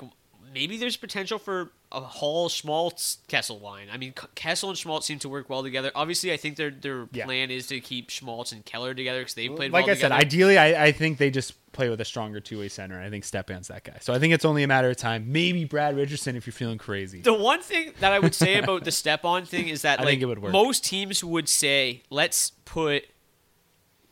maybe 0.58 0.78
there's 0.78 0.98
potential 0.98 1.38
for 1.38 1.72
a 1.92 2.00
Hall 2.02 2.50
Schmaltz 2.50 3.20
Kessel 3.28 3.60
line. 3.60 3.88
I 3.92 3.98
mean, 3.98 4.14
Kessel 4.36 4.70
and 4.70 4.78
Schmaltz 4.78 5.06
seem 5.06 5.20
to 5.20 5.30
work 5.30 5.50
well 5.50 5.62
together. 5.64 5.92
Obviously, 5.96 6.34
I 6.34 6.38
think 6.38 6.56
their 6.58 6.72
their 6.72 7.08
Yeah. 7.12 7.26
plan 7.26 7.52
is 7.52 7.68
to 7.68 7.80
keep 7.80 8.10
Schmaltz 8.10 8.52
and 8.52 8.66
Keller 8.66 8.94
together 8.94 9.20
because 9.20 9.36
they've 9.36 9.56
played 9.56 9.72
well. 9.72 9.82
like 9.82 9.88
well 9.88 9.96
I 9.96 10.00
said, 10.00 10.12
ideally, 10.12 10.58
I, 10.58 10.86
I 10.86 10.92
think 10.92 11.18
they 11.20 11.30
just 11.30 11.54
play 11.72 11.90
with 11.90 12.02
a 12.02 12.06
stronger 12.06 12.40
two 12.40 12.60
way 12.60 12.70
center. 12.70 13.00
I 13.00 13.10
think 13.12 13.24
Stepan's 13.24 13.68
that 13.68 13.84
guy. 13.84 13.98
So 14.02 14.12
I 14.14 14.20
think 14.20 14.34
it's 14.34 14.46
only 14.46 14.64
a 14.64 14.68
matter 14.68 14.90
of 14.90 14.98
time. 14.98 15.32
Maybe 15.32 15.64
Brad 15.64 15.96
Richardson 15.96 16.36
if 16.36 16.48
you're 16.48 16.52
feeling 16.54 16.80
crazy. 16.80 17.22
The 17.22 17.34
one 17.34 17.62
thing 17.62 17.94
that 18.00 18.12
I 18.12 18.20
would 18.20 18.34
say 18.36 18.58
about 18.64 18.84
the 18.84 18.92
Stepan 18.92 19.46
thing 19.46 19.68
is 19.70 19.84
that 19.84 20.00
I 20.00 20.04
like 20.04 20.12
think 20.14 20.22
it 20.24 20.26
would 20.26 20.40
work. 20.40 20.52
most 20.52 20.84
teams 20.84 21.24
would 21.24 21.48
say, 21.48 22.02
let's 22.10 22.52
put 22.66 23.06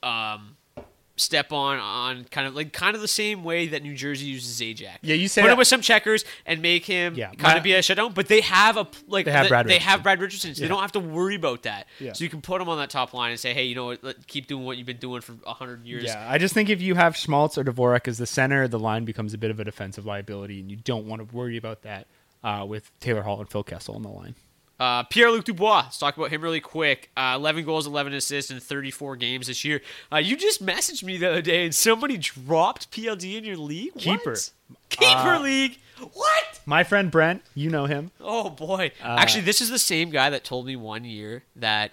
um 0.04 0.55
Stepan 1.18 1.80
on 1.80 2.26
kind 2.26 2.46
of 2.48 2.56
like 2.56 2.74
kind 2.74 2.94
of 2.96 3.02
the 3.02 3.08
same 3.08 3.44
way 3.44 3.68
that 3.68 3.82
New 3.84 3.96
Jersey 3.96 4.26
uses 4.26 4.62
Ajax. 4.62 5.00
Yeah, 5.02 5.16
you 5.16 5.28
say 5.30 5.42
put 5.42 5.48
that- 5.48 5.54
him 5.54 5.58
with 5.60 5.68
some 5.68 5.80
checkers 5.82 6.26
and 6.46 6.62
make 6.62 6.86
him 6.86 7.16
Yeah, 7.16 7.32
kind 7.36 7.58
of 7.58 7.64
be 7.64 7.74
a 7.74 7.82
shutdown. 7.82 8.12
But 8.14 8.28
they 8.28 8.42
have 8.42 8.76
a 8.78 8.86
like 9.08 9.26
They 9.26 9.32
have 9.32 9.44
th- 9.44 9.50
Brad 9.50 9.68
they 9.68 9.80
have 9.80 10.00
Richardson. 10.00 10.04
Brad 10.04 10.20
Richardson, 10.22 10.56
so 10.56 10.60
Yeah. 10.62 10.68
they 10.68 10.74
don't 10.74 10.82
have 10.82 10.92
to 10.94 11.00
worry 11.00 11.36
about 11.36 11.64
that. 11.64 11.88
Yeah. 12.00 12.14
So 12.14 12.24
you 12.26 12.30
can 12.30 12.42
put 12.42 12.60
him 12.62 12.68
on 12.68 12.78
that 12.80 12.90
top 12.90 13.14
line 13.14 13.32
and 13.32 13.40
say, 13.40 13.54
hey, 13.54 13.64
you 13.64 13.76
know 13.76 13.86
what? 13.86 14.28
Keep 14.28 14.48
doing 14.48 14.66
what 14.66 14.78
you've 14.78 14.88
been 14.88 14.98
doing 14.98 15.22
for 15.22 15.36
hundred 15.46 15.86
years. 15.86 16.04
Yeah, 16.04 16.26
I 16.30 16.38
just 16.38 16.54
think 16.54 16.70
if 16.70 16.82
you 16.82 16.96
have 16.96 17.16
Schmaltz 17.16 17.58
or 17.58 17.64
Dvorak 17.64 18.08
as 18.08 18.18
the 18.18 18.28
center, 18.28 18.68
the 18.68 18.80
line 18.80 19.06
becomes 19.06 19.34
a 19.34 19.38
bit 19.38 19.52
of 19.52 19.60
a 19.60 19.64
defensive 19.64 20.06
liability, 20.06 20.60
and 20.60 20.70
you 20.70 20.78
don't 20.78 21.06
want 21.06 21.28
to 21.28 21.36
worry 21.36 21.56
about 21.56 21.84
that 21.84 22.08
uh, 22.44 22.66
with 22.68 22.92
Taylor 23.00 23.22
Hall 23.24 23.40
and 23.40 23.50
Phil 23.50 23.64
Kessel 23.64 23.96
on 23.96 24.02
the 24.04 24.10
line. 24.10 24.36
Uh, 24.80 25.04
Pierre 25.04 25.32
Luc 25.32 25.46
Dubois. 25.46 25.84
Let's 25.84 25.98
talk 25.98 26.18
about 26.18 26.30
him 26.32 26.42
really 26.42 26.60
quick. 26.60 27.10
Uh, 27.16 27.34
11 27.38 27.64
goals, 27.66 27.88
11 27.88 28.14
assists 28.14 28.52
in 28.52 28.60
34 28.60 29.16
games 29.16 29.48
this 29.48 29.64
year. 29.64 29.82
Uh, 30.12 30.18
you 30.18 30.36
just 30.36 30.66
messaged 30.66 31.04
me 31.04 31.18
the 31.18 31.30
other 31.30 31.42
day 31.42 31.64
and 31.66 31.74
somebody 31.74 32.18
dropped 32.18 32.92
PLD 32.92 33.38
in 33.38 33.44
your 33.46 33.58
league? 33.58 33.94
What? 33.94 34.02
Keeper. 34.04 34.36
Keeper 34.90 35.40
league? 35.40 35.78
What? 36.00 36.60
My 36.66 36.84
friend 36.84 37.10
Brent, 37.10 37.42
you 37.54 37.70
know 37.70 37.86
him. 37.86 38.12
Oh, 38.20 38.50
boy. 38.50 38.92
Uh, 39.02 39.16
Actually, 39.20 39.44
this 39.44 39.62
is 39.62 39.70
the 39.70 39.80
same 39.80 40.10
guy 40.10 40.30
that 40.32 40.44
told 40.44 40.66
me 40.66 40.76
one 40.76 41.06
year 41.06 41.44
that 41.56 41.92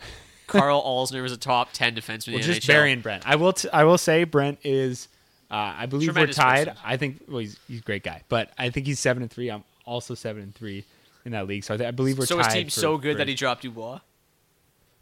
Karl 0.49 0.83
Alzner 0.83 1.23
was 1.23 1.31
a 1.33 1.37
top 1.37 1.73
10 1.73 1.95
defenseman 1.95 2.29
in 2.29 2.35
Well, 2.35 2.43
just 2.43 2.67
burying 2.67 3.01
Brent. 3.01 3.23
I 3.27 3.37
will. 3.37 3.53
T- 3.53 3.69
I 3.73 3.85
will 3.85 3.99
say 3.99 4.25
Brent 4.25 4.59
is. 4.65 5.07
Uh, 5.51 5.75
I 5.79 5.87
believe 5.87 6.07
Tremendous 6.09 6.37
we're 6.37 6.43
tied. 6.43 6.67
person. 6.69 6.83
I 6.85 6.97
think. 6.97 7.23
Well, 7.29 7.39
he's, 7.41 7.59
he's 7.69 7.79
a 7.81 7.83
great 7.85 8.03
guy, 8.03 8.23
but 8.29 8.51
I 8.59 8.71
think 8.71 8.87
he's 8.87 8.99
seven 8.99 9.23
and 9.23 9.31
three. 9.31 9.51
I'm 9.51 9.63
also 9.85 10.15
seven 10.15 10.43
and 10.43 10.55
three 10.55 10.85
in 11.25 11.33
that 11.33 11.47
league. 11.47 11.65
So 11.65 11.75
I, 11.75 11.89
I 11.89 11.91
believe 11.91 12.19
we're 12.19 12.27
So 12.27 12.37
tied. 12.39 12.45
his 12.47 12.55
team's 12.55 12.75
for- 12.75 12.81
so 12.81 12.99
good 12.99 13.15
for- 13.15 13.19
that 13.19 13.29
he 13.29 13.35
dropped 13.35 13.63
Dubois? 13.63 14.01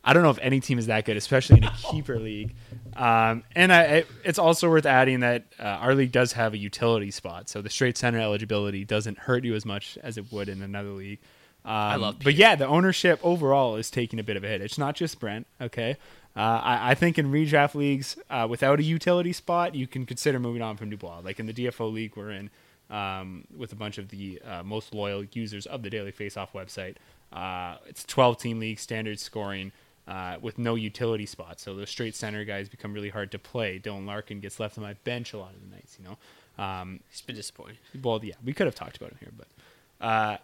I 0.02 0.14
don't 0.14 0.22
know 0.22 0.30
if 0.30 0.38
any 0.40 0.60
team 0.60 0.78
is 0.78 0.86
that 0.86 1.04
good, 1.04 1.18
especially 1.18 1.58
in 1.58 1.64
a 1.64 1.72
keeper 1.90 2.18
league. 2.18 2.54
Um, 2.96 3.44
and 3.54 3.70
I, 3.70 3.82
I, 3.82 4.04
it's 4.24 4.38
also 4.38 4.70
worth 4.70 4.86
adding 4.86 5.20
that 5.20 5.44
uh, 5.58 5.62
our 5.64 5.94
league 5.94 6.10
does 6.10 6.32
have 6.32 6.54
a 6.54 6.58
utility 6.58 7.10
spot, 7.10 7.50
so 7.50 7.60
the 7.60 7.68
straight 7.68 7.98
center 7.98 8.18
eligibility 8.18 8.84
doesn't 8.86 9.18
hurt 9.18 9.44
you 9.44 9.54
as 9.54 9.66
much 9.66 9.98
as 10.02 10.16
it 10.16 10.32
would 10.32 10.48
in 10.48 10.62
another 10.62 10.88
league. 10.88 11.18
Um, 11.66 12.00
love 12.00 12.16
but 12.24 12.34
yeah, 12.34 12.54
the 12.54 12.66
ownership 12.66 13.20
overall 13.22 13.76
is 13.76 13.90
taking 13.90 14.18
a 14.18 14.22
bit 14.22 14.38
of 14.38 14.44
a 14.44 14.48
hit. 14.48 14.62
It's 14.62 14.78
not 14.78 14.96
just 14.96 15.20
Brent. 15.20 15.46
Okay, 15.60 15.98
uh, 16.34 16.40
I, 16.40 16.92
I 16.92 16.94
think 16.94 17.18
in 17.18 17.30
redraft 17.30 17.74
leagues 17.74 18.16
uh, 18.30 18.46
without 18.48 18.80
a 18.80 18.82
utility 18.82 19.34
spot, 19.34 19.74
you 19.74 19.86
can 19.86 20.06
consider 20.06 20.40
moving 20.40 20.62
on 20.62 20.78
from 20.78 20.88
Dubois. 20.88 21.20
Like 21.22 21.38
in 21.38 21.44
the 21.44 21.52
DFO 21.52 21.92
league 21.92 22.16
we're 22.16 22.30
in, 22.30 22.48
um, 22.90 23.44
with 23.56 23.72
a 23.72 23.76
bunch 23.76 23.98
of 23.98 24.08
the 24.08 24.40
uh, 24.46 24.62
most 24.62 24.94
loyal 24.94 25.24
users 25.32 25.66
of 25.66 25.82
the 25.82 25.90
Daily 25.90 26.12
Faceoff 26.12 26.48
website. 26.52 26.96
Uh, 27.32 27.76
it's 27.86 28.04
12 28.04 28.38
team 28.38 28.58
league 28.58 28.78
standard 28.78 29.20
scoring 29.20 29.72
uh, 30.08 30.36
with 30.40 30.58
no 30.58 30.74
utility 30.74 31.26
spots. 31.26 31.62
So 31.62 31.74
the 31.74 31.86
straight 31.86 32.14
center 32.16 32.44
guys 32.44 32.68
become 32.68 32.92
really 32.92 33.10
hard 33.10 33.30
to 33.32 33.38
play. 33.38 33.78
Dylan 33.78 34.06
Larkin 34.06 34.40
gets 34.40 34.58
left 34.58 34.76
on 34.78 34.82
my 34.84 34.94
bench 35.04 35.32
a 35.32 35.38
lot 35.38 35.52
of 35.54 35.60
the 35.60 35.74
nights, 35.74 35.96
you 36.00 36.04
know. 36.08 36.18
Um, 36.64 37.00
He's 37.08 37.20
been 37.22 37.36
disappointing. 37.36 37.76
well, 38.02 38.20
yeah, 38.22 38.34
we 38.44 38.52
could 38.52 38.66
have 38.66 38.74
talked 38.74 38.96
about 38.96 39.10
him 39.12 39.18
here, 39.20 39.32
but 39.36 40.04
uh, 40.04 40.36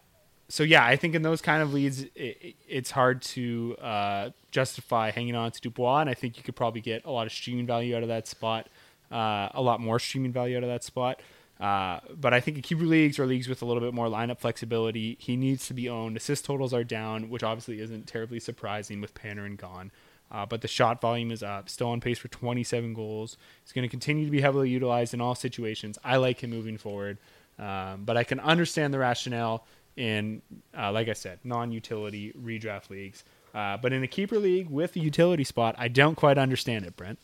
so 0.48 0.62
yeah, 0.62 0.86
I 0.86 0.94
think 0.94 1.16
in 1.16 1.22
those 1.22 1.42
kind 1.42 1.60
of 1.62 1.74
leads, 1.74 2.02
it, 2.02 2.10
it- 2.14 2.54
it's 2.68 2.90
hard 2.92 3.20
to 3.22 3.76
uh, 3.82 4.30
justify 4.52 5.10
hanging 5.10 5.34
on 5.34 5.50
to 5.50 5.60
Dubois, 5.60 6.00
and 6.02 6.10
I 6.10 6.14
think 6.14 6.36
you 6.36 6.42
could 6.44 6.54
probably 6.56 6.80
get 6.80 7.04
a 7.04 7.10
lot 7.10 7.26
of 7.26 7.32
streaming 7.32 7.66
value 7.66 7.96
out 7.96 8.02
of 8.02 8.08
that 8.08 8.28
spot, 8.28 8.68
uh, 9.10 9.48
a 9.54 9.60
lot 9.60 9.80
more 9.80 9.98
streaming 9.98 10.32
value 10.32 10.56
out 10.56 10.62
of 10.62 10.68
that 10.68 10.84
spot. 10.84 11.20
Uh, 11.60 12.00
but 12.14 12.34
I 12.34 12.40
think 12.40 12.58
in 12.58 12.62
keeper 12.62 12.84
leagues 12.84 13.18
or 13.18 13.26
leagues 13.26 13.48
with 13.48 13.62
a 13.62 13.64
little 13.64 13.80
bit 13.80 13.94
more 13.94 14.08
lineup 14.08 14.38
flexibility, 14.38 15.16
he 15.18 15.36
needs 15.36 15.66
to 15.68 15.74
be 15.74 15.88
owned. 15.88 16.16
Assist 16.16 16.44
totals 16.44 16.74
are 16.74 16.84
down, 16.84 17.30
which 17.30 17.42
obviously 17.42 17.80
isn't 17.80 18.06
terribly 18.06 18.40
surprising 18.40 19.00
with 19.00 19.14
Panarin 19.14 19.56
gone. 19.56 19.90
Uh, 20.30 20.44
but 20.44 20.60
the 20.60 20.68
shot 20.68 21.00
volume 21.00 21.30
is 21.30 21.42
up, 21.42 21.68
still 21.68 21.88
on 21.88 22.00
pace 22.00 22.18
for 22.18 22.28
27 22.28 22.94
goals. 22.94 23.36
He's 23.62 23.72
going 23.72 23.84
to 23.84 23.88
continue 23.88 24.24
to 24.24 24.30
be 24.30 24.40
heavily 24.40 24.68
utilized 24.68 25.14
in 25.14 25.20
all 25.20 25.34
situations. 25.34 25.98
I 26.04 26.16
like 26.16 26.42
him 26.42 26.50
moving 26.50 26.78
forward, 26.78 27.18
um, 27.58 28.02
but 28.04 28.16
I 28.16 28.24
can 28.24 28.40
understand 28.40 28.92
the 28.92 28.98
rationale 28.98 29.64
in, 29.96 30.42
uh, 30.76 30.92
like 30.92 31.08
I 31.08 31.12
said, 31.12 31.38
non-utility 31.44 32.32
redraft 32.32 32.90
leagues. 32.90 33.24
Uh, 33.54 33.76
but 33.76 33.92
in 33.92 34.02
a 34.02 34.08
keeper 34.08 34.38
league 34.38 34.68
with 34.68 34.96
a 34.96 34.98
utility 34.98 35.44
spot, 35.44 35.76
I 35.78 35.88
don't 35.88 36.16
quite 36.16 36.38
understand 36.38 36.84
it, 36.84 36.96
Brent. 36.96 37.18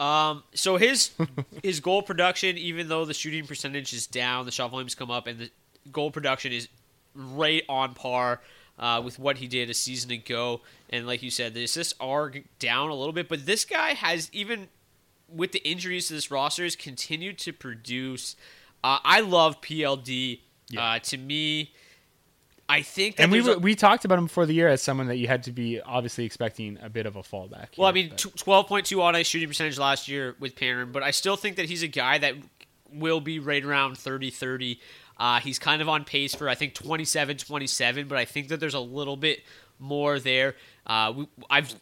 Um, 0.00 0.42
so 0.54 0.76
his 0.76 1.10
his 1.62 1.80
goal 1.80 2.02
production, 2.02 2.58
even 2.58 2.88
though 2.88 3.04
the 3.04 3.14
shooting 3.14 3.46
percentage 3.46 3.92
is 3.92 4.06
down, 4.06 4.44
the 4.44 4.52
shot 4.52 4.70
volume's 4.70 4.94
come 4.94 5.10
up, 5.10 5.26
and 5.26 5.38
the 5.38 5.50
goal 5.92 6.10
production 6.10 6.52
is 6.52 6.68
right 7.14 7.62
on 7.68 7.94
par 7.94 8.40
uh, 8.78 9.00
with 9.04 9.18
what 9.18 9.38
he 9.38 9.46
did 9.46 9.70
a 9.70 9.74
season 9.74 10.10
ago. 10.10 10.60
And 10.90 11.06
like 11.06 11.22
you 11.22 11.30
said, 11.30 11.54
the 11.54 11.64
assists 11.64 11.94
are 12.00 12.32
down 12.58 12.90
a 12.90 12.94
little 12.94 13.12
bit, 13.12 13.28
but 13.28 13.46
this 13.46 13.64
guy 13.64 13.90
has 13.94 14.28
even 14.32 14.68
with 15.28 15.52
the 15.52 15.66
injuries 15.68 16.08
to 16.08 16.14
this 16.14 16.30
roster 16.30 16.64
has 16.64 16.76
continued 16.76 17.38
to 17.38 17.52
produce. 17.52 18.36
Uh, 18.82 18.98
I 19.04 19.20
love 19.20 19.60
PLD. 19.60 20.40
Uh, 20.76 20.98
to 20.98 21.16
me, 21.16 21.72
I 22.68 22.82
think 22.82 23.16
that 23.16 23.24
And 23.24 23.32
we 23.32 23.40
there's 23.40 23.56
a- 23.56 23.58
we 23.58 23.74
talked 23.74 24.04
about 24.04 24.18
him 24.18 24.24
before 24.24 24.46
the 24.46 24.54
year 24.54 24.68
as 24.68 24.80
someone 24.82 25.06
that 25.08 25.16
you 25.16 25.26
had 25.26 25.42
to 25.44 25.52
be 25.52 25.80
obviously 25.82 26.24
expecting 26.24 26.78
a 26.82 26.88
bit 26.88 27.04
of 27.06 27.16
a 27.16 27.22
fallback. 27.22 27.76
Well, 27.76 27.88
I 27.88 27.92
mean, 27.92 28.10
twelve 28.16 28.66
point 28.66 28.86
two 28.86 29.02
on 29.02 29.14
ice 29.14 29.26
shooting 29.26 29.48
percentage 29.48 29.78
last 29.78 30.08
year 30.08 30.34
with 30.40 30.54
Panarin, 30.56 30.90
but 30.92 31.02
I 31.02 31.10
still 31.10 31.36
think 31.36 31.56
that 31.56 31.66
he's 31.66 31.82
a 31.82 31.88
guy 31.88 32.18
that 32.18 32.34
will 32.90 33.20
be 33.20 33.38
right 33.40 33.64
around 33.64 33.96
30-30. 33.96 34.78
Uh, 35.18 35.40
he's 35.40 35.58
kind 35.58 35.82
of 35.82 35.88
on 35.88 36.04
pace 36.04 36.34
for 36.34 36.48
I 36.48 36.54
think 36.54 36.74
27-27, 36.74 38.08
but 38.08 38.18
I 38.18 38.24
think 38.24 38.48
that 38.48 38.60
there's 38.60 38.74
a 38.74 38.80
little 38.80 39.16
bit 39.16 39.42
more 39.78 40.18
there. 40.18 40.54
Uh, 40.86 41.12
we, 41.16 41.28
I've 41.50 41.74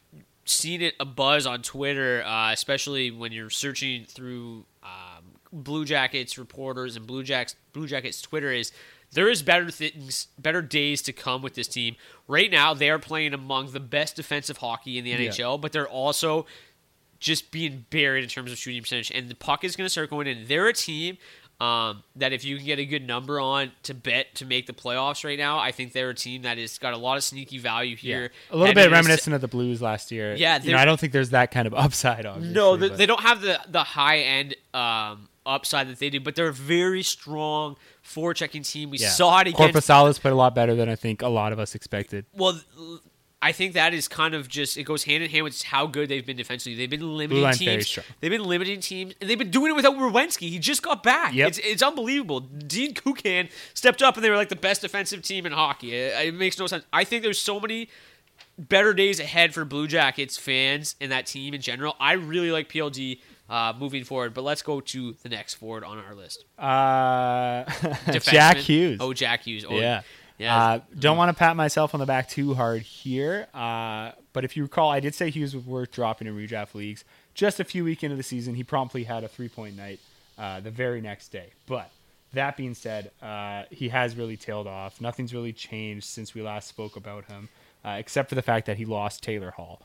seen 0.44 0.82
it 0.82 0.94
a 0.98 1.04
buzz 1.04 1.46
on 1.46 1.62
Twitter, 1.62 2.22
uh, 2.24 2.52
especially 2.52 3.10
when 3.10 3.30
you're 3.32 3.50
searching 3.50 4.04
through 4.04 4.64
um, 4.82 5.24
Blue 5.52 5.84
Jackets 5.84 6.38
reporters 6.38 6.96
and 6.96 7.06
Blue 7.06 7.22
Jacks 7.22 7.54
Blue 7.72 7.86
Jackets 7.86 8.20
Twitter 8.22 8.50
is 8.50 8.72
there 9.12 9.28
is 9.28 9.42
better 9.42 9.70
things, 9.70 10.28
better 10.38 10.62
days 10.62 11.02
to 11.02 11.12
come 11.12 11.42
with 11.42 11.54
this 11.54 11.68
team. 11.68 11.96
Right 12.28 12.50
now, 12.50 12.74
they 12.74 12.90
are 12.90 12.98
playing 12.98 13.34
among 13.34 13.72
the 13.72 13.80
best 13.80 14.16
defensive 14.16 14.58
hockey 14.58 14.98
in 14.98 15.04
the 15.04 15.12
NHL, 15.12 15.60
but 15.60 15.72
they're 15.72 15.88
also 15.88 16.46
just 17.20 17.50
being 17.50 17.84
buried 17.90 18.24
in 18.24 18.28
terms 18.30 18.50
of 18.50 18.58
shooting 18.58 18.82
percentage. 18.82 19.10
And 19.10 19.28
the 19.28 19.34
puck 19.34 19.64
is 19.64 19.76
going 19.76 19.86
to 19.86 19.90
start 19.90 20.10
going 20.10 20.26
in. 20.26 20.46
They're 20.48 20.66
a 20.66 20.72
team 20.72 21.18
um, 21.60 22.02
that 22.16 22.32
if 22.32 22.44
you 22.44 22.56
can 22.56 22.66
get 22.66 22.80
a 22.80 22.84
good 22.84 23.06
number 23.06 23.38
on 23.38 23.70
to 23.84 23.94
bet 23.94 24.34
to 24.36 24.44
make 24.44 24.66
the 24.66 24.72
playoffs 24.72 25.24
right 25.24 25.38
now, 25.38 25.58
I 25.58 25.70
think 25.70 25.92
they're 25.92 26.10
a 26.10 26.14
team 26.14 26.42
that 26.42 26.58
has 26.58 26.78
got 26.78 26.92
a 26.92 26.96
lot 26.96 27.16
of 27.16 27.22
sneaky 27.22 27.58
value 27.58 27.94
here. 27.94 28.32
a 28.50 28.56
little 28.56 28.74
bit 28.74 28.90
reminiscent 28.90 29.34
of 29.34 29.40
the 29.40 29.46
Blues 29.46 29.80
last 29.80 30.10
year. 30.10 30.34
Yeah, 30.34 30.60
you 30.60 30.72
know, 30.72 30.78
I 30.78 30.84
don't 30.84 30.98
think 30.98 31.12
there's 31.12 31.30
that 31.30 31.52
kind 31.52 31.68
of 31.68 31.74
upside. 31.74 32.26
Obviously, 32.26 32.54
No, 32.54 32.76
they, 32.76 32.88
they 32.88 33.06
don't 33.06 33.20
have 33.22 33.42
the 33.42 33.60
the 33.68 33.84
high 33.84 34.18
end 34.18 34.56
um, 34.74 35.28
upside 35.46 35.88
that 35.88 35.98
they 35.98 36.10
do, 36.10 36.20
but 36.20 36.34
they're 36.34 36.48
a 36.48 36.52
very 36.52 37.02
strong 37.02 37.76
forechecking 38.04 38.68
team. 38.68 38.90
We 38.90 38.98
yeah. 38.98 39.08
saw 39.08 39.40
it 39.40 39.48
against 39.48 39.74
Korpisalo's 39.74 40.18
played 40.18 40.32
a 40.32 40.36
lot 40.36 40.54
better 40.54 40.74
than 40.74 40.88
I 40.88 40.96
think 40.96 41.22
a 41.22 41.28
lot 41.28 41.52
of 41.52 41.58
us 41.58 41.74
expected. 41.74 42.26
Well, 42.32 42.60
I 43.42 43.50
think 43.50 43.74
that 43.74 43.92
is 43.92 44.06
kind 44.06 44.34
of 44.34 44.48
just 44.48 44.76
it 44.76 44.84
goes 44.84 45.02
hand 45.02 45.24
in 45.24 45.28
hand 45.28 45.42
with 45.42 45.60
how 45.62 45.88
good 45.88 46.08
they've 46.08 46.24
been 46.24 46.36
defensively. 46.36 46.76
They've 46.76 46.88
been 46.88 47.16
limiting 47.16 47.52
teams. 47.52 47.98
They've 48.20 48.30
been 48.30 48.44
limiting 48.44 48.80
teams, 48.80 49.14
and 49.20 49.28
they've 49.28 49.38
been 49.38 49.50
doing 49.50 49.72
it 49.72 49.74
without 49.74 49.96
Werenski. 49.96 50.48
He 50.48 50.60
just 50.60 50.80
got 50.80 51.02
back. 51.02 51.34
Yep. 51.34 51.48
It's 51.48 51.58
it's 51.58 51.82
unbelievable. 51.82 52.38
Dean 52.40 52.94
Kukan 52.94 53.50
stepped 53.74 54.00
up, 54.00 54.14
and 54.14 54.24
they 54.24 54.30
were 54.30 54.36
like 54.36 54.48
the 54.48 54.56
best 54.56 54.82
defensive 54.82 55.22
team 55.22 55.44
in 55.44 55.52
hockey. 55.52 55.92
It, 55.92 56.28
it 56.28 56.34
makes 56.34 56.56
no 56.56 56.68
sense. 56.68 56.84
I 56.92 57.02
think 57.02 57.24
there's 57.24 57.38
so 57.38 57.58
many 57.58 57.88
better 58.56 58.94
days 58.94 59.18
ahead 59.18 59.52
for 59.52 59.64
Blue 59.64 59.88
Jackets 59.88 60.36
fans 60.38 60.94
and 61.00 61.10
that 61.10 61.26
team 61.26 61.52
in 61.52 61.60
general. 61.60 61.96
I 61.98 62.12
really 62.12 62.52
like 62.52 62.68
PLD. 62.68 63.20
Uh, 63.48 63.72
moving 63.78 64.02
forward, 64.02 64.32
but 64.32 64.44
let's 64.44 64.62
go 64.62 64.80
to 64.80 65.12
the 65.22 65.28
next 65.28 65.54
forward 65.54 65.84
on 65.84 65.98
our 65.98 66.14
list. 66.14 66.44
Uh, 66.58 67.64
Jack 68.20 68.56
Hughes. 68.56 68.98
Oh, 69.00 69.12
Jack 69.12 69.42
Hughes. 69.42 69.66
Oh, 69.68 69.74
yeah. 69.78 70.02
yeah. 70.38 70.56
Uh, 70.56 70.80
don't 70.98 71.18
want 71.18 71.28
to 71.28 71.38
pat 71.38 71.54
myself 71.54 71.92
on 71.92 72.00
the 72.00 72.06
back 72.06 72.30
too 72.30 72.54
hard 72.54 72.80
here, 72.80 73.48
uh, 73.52 74.12
but 74.32 74.44
if 74.44 74.56
you 74.56 74.62
recall, 74.62 74.90
I 74.90 75.00
did 75.00 75.14
say 75.14 75.28
Hughes 75.28 75.54
was 75.54 75.66
worth 75.66 75.90
dropping 75.90 76.28
in 76.28 76.36
redraft 76.36 76.74
leagues. 76.74 77.04
Just 77.34 77.60
a 77.60 77.64
few 77.64 77.84
weeks 77.84 78.02
into 78.02 78.16
the 78.16 78.22
season, 78.22 78.54
he 78.54 78.64
promptly 78.64 79.04
had 79.04 79.22
a 79.22 79.28
three 79.28 79.48
point 79.48 79.76
night 79.76 80.00
uh, 80.38 80.60
the 80.60 80.70
very 80.70 81.00
next 81.02 81.28
day. 81.28 81.50
But 81.66 81.90
that 82.32 82.56
being 82.56 82.74
said, 82.74 83.10
uh, 83.20 83.64
he 83.70 83.90
has 83.90 84.16
really 84.16 84.36
tailed 84.36 84.66
off. 84.66 85.00
Nothing's 85.00 85.34
really 85.34 85.52
changed 85.52 86.06
since 86.06 86.34
we 86.34 86.40
last 86.42 86.68
spoke 86.68 86.96
about 86.96 87.26
him, 87.26 87.48
uh, 87.84 87.96
except 87.98 88.28
for 88.28 88.34
the 88.34 88.42
fact 88.42 88.66
that 88.66 88.78
he 88.78 88.84
lost 88.84 89.22
Taylor 89.22 89.50
Hall. 89.50 89.82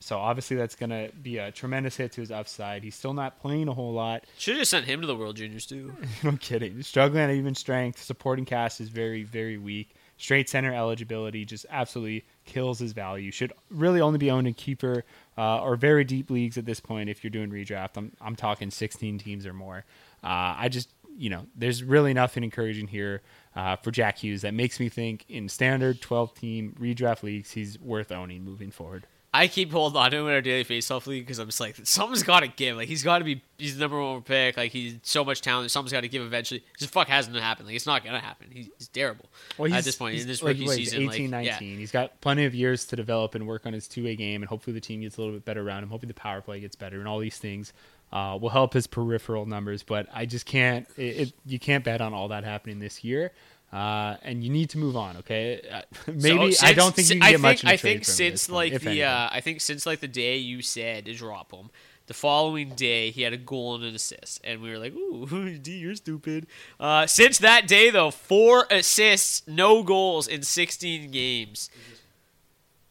So 0.00 0.18
obviously 0.18 0.56
that's 0.56 0.76
going 0.76 0.90
to 0.90 1.10
be 1.22 1.38
a 1.38 1.50
tremendous 1.50 1.96
hit 1.96 2.12
to 2.12 2.20
his 2.20 2.30
upside. 2.30 2.84
He's 2.84 2.94
still 2.94 3.14
not 3.14 3.40
playing 3.40 3.68
a 3.68 3.74
whole 3.74 3.92
lot. 3.92 4.24
Should 4.38 4.54
have 4.54 4.60
just 4.60 4.70
sent 4.70 4.86
him 4.86 5.00
to 5.00 5.06
the 5.06 5.16
World 5.16 5.36
Juniors 5.36 5.66
too. 5.66 5.92
no 6.22 6.32
kidding. 6.32 6.82
Struggling 6.82 7.22
at 7.22 7.30
even 7.30 7.54
strength. 7.54 8.02
Supporting 8.02 8.44
cast 8.44 8.80
is 8.80 8.88
very, 8.88 9.24
very 9.24 9.58
weak. 9.58 9.94
Straight 10.16 10.48
center 10.48 10.72
eligibility 10.74 11.44
just 11.44 11.66
absolutely 11.70 12.24
kills 12.44 12.78
his 12.78 12.92
value. 12.92 13.30
Should 13.30 13.52
really 13.70 14.00
only 14.00 14.18
be 14.18 14.30
owned 14.30 14.46
in 14.46 14.54
keeper 14.54 15.04
uh, 15.36 15.62
or 15.62 15.76
very 15.76 16.04
deep 16.04 16.30
leagues 16.30 16.58
at 16.58 16.64
this 16.64 16.80
point 16.80 17.08
if 17.08 17.22
you're 17.22 17.30
doing 17.30 17.50
redraft. 17.50 17.96
I'm, 17.96 18.12
I'm 18.20 18.36
talking 18.36 18.70
16 18.70 19.18
teams 19.18 19.46
or 19.46 19.52
more. 19.52 19.84
Uh, 20.22 20.54
I 20.58 20.68
just, 20.68 20.92
you 21.16 21.30
know, 21.30 21.46
there's 21.54 21.84
really 21.84 22.14
nothing 22.14 22.42
encouraging 22.42 22.88
here 22.88 23.22
uh, 23.54 23.76
for 23.76 23.90
Jack 23.90 24.18
Hughes 24.18 24.42
that 24.42 24.54
makes 24.54 24.80
me 24.80 24.88
think 24.88 25.24
in 25.28 25.48
standard 25.48 26.00
12 26.00 26.34
team 26.34 26.76
redraft 26.80 27.22
leagues, 27.22 27.52
he's 27.52 27.78
worth 27.78 28.10
owning 28.10 28.44
moving 28.44 28.70
forward. 28.70 29.06
I 29.32 29.46
keep 29.46 29.70
holding 29.70 29.98
on 29.98 30.10
to 30.10 30.16
him 30.16 30.26
in 30.26 30.32
our 30.32 30.40
daily 30.40 30.64
faceoff 30.64 31.06
league 31.06 31.24
because 31.24 31.38
I'm 31.38 31.48
just 31.48 31.60
like, 31.60 31.76
something's 31.84 32.22
got 32.22 32.40
to 32.40 32.48
give. 32.48 32.76
Like 32.76 32.88
he's 32.88 33.02
got 33.02 33.18
to 33.18 33.24
be, 33.24 33.42
he's 33.58 33.76
the 33.76 33.80
number 33.80 34.00
one 34.02 34.22
pick. 34.22 34.56
Like 34.56 34.72
he's 34.72 34.96
so 35.02 35.24
much 35.24 35.42
talent. 35.42 35.70
Something's 35.70 35.92
got 35.92 36.00
to 36.00 36.08
give 36.08 36.22
eventually. 36.22 36.64
Just 36.78 36.92
fuck 36.92 37.08
hasn't 37.08 37.36
happened. 37.36 37.66
Like 37.66 37.76
it's 37.76 37.86
not 37.86 38.04
gonna 38.04 38.20
happen. 38.20 38.48
He's, 38.50 38.68
he's 38.78 38.88
terrible 38.88 39.26
at 39.60 39.84
this 39.84 39.96
point 39.96 40.14
he's 40.14 40.22
in 40.22 40.28
this 40.28 40.42
like, 40.42 40.56
rookie 40.56 40.64
he's 40.64 40.90
season. 40.90 41.10
18, 41.10 41.30
like, 41.30 41.44
19. 41.44 41.70
yeah. 41.70 41.76
He's 41.76 41.92
got 41.92 42.20
plenty 42.20 42.44
of 42.44 42.54
years 42.54 42.86
to 42.86 42.96
develop 42.96 43.34
and 43.34 43.46
work 43.46 43.66
on 43.66 43.72
his 43.72 43.86
two 43.86 44.04
way 44.04 44.16
game, 44.16 44.42
and 44.42 44.48
hopefully 44.48 44.74
the 44.74 44.80
team 44.80 45.00
gets 45.00 45.16
a 45.16 45.20
little 45.20 45.34
bit 45.34 45.44
better 45.44 45.66
around 45.66 45.82
him. 45.82 45.90
Hopefully 45.90 46.08
the 46.08 46.14
power 46.14 46.40
play 46.40 46.60
gets 46.60 46.76
better, 46.76 46.98
and 46.98 47.08
all 47.08 47.18
these 47.18 47.38
things 47.38 47.72
uh, 48.12 48.38
will 48.40 48.48
help 48.48 48.72
his 48.72 48.86
peripheral 48.86 49.46
numbers. 49.46 49.82
But 49.82 50.08
I 50.12 50.26
just 50.26 50.46
can't. 50.46 50.86
It, 50.96 51.02
it, 51.02 51.32
you 51.44 51.58
can't 51.58 51.84
bet 51.84 52.00
on 52.00 52.14
all 52.14 52.28
that 52.28 52.44
happening 52.44 52.78
this 52.78 53.04
year. 53.04 53.32
Uh, 53.72 54.16
and 54.22 54.42
you 54.42 54.50
need 54.50 54.70
to 54.70 54.78
move 54.78 54.96
on, 54.96 55.18
okay? 55.18 55.60
Uh, 55.70 55.82
Maybe 56.12 56.52
So 56.52 56.66
I 56.66 56.72
don't 56.72 56.94
think 56.94 57.10
you 57.10 57.16
can 57.16 57.22
I 57.22 57.30
get 57.32 57.40
think, 57.40 57.42
much. 57.42 57.64
I 57.64 57.76
think 57.76 58.04
since 58.04 58.46
point, 58.46 58.56
like 58.56 58.72
if 58.72 58.82
the, 58.82 59.04
uh, 59.04 59.28
I 59.30 59.40
think 59.40 59.60
since 59.60 59.84
like 59.84 60.00
the 60.00 60.08
day 60.08 60.38
you 60.38 60.62
said 60.62 61.04
to 61.04 61.14
drop 61.14 61.52
him, 61.52 61.68
the 62.06 62.14
following 62.14 62.70
day 62.70 63.10
he 63.10 63.22
had 63.22 63.34
a 63.34 63.36
goal 63.36 63.74
and 63.74 63.84
an 63.84 63.94
assist, 63.94 64.40
and 64.42 64.62
we 64.62 64.70
were 64.70 64.78
like, 64.78 64.94
"Ooh, 64.94 65.58
D, 65.62 65.72
you're 65.72 65.94
stupid." 65.94 66.46
Uh, 66.80 67.06
since 67.06 67.36
that 67.38 67.68
day 67.68 67.90
though, 67.90 68.10
four 68.10 68.66
assists, 68.70 69.46
no 69.46 69.82
goals 69.82 70.26
in 70.26 70.42
16 70.42 71.10
games. 71.10 71.68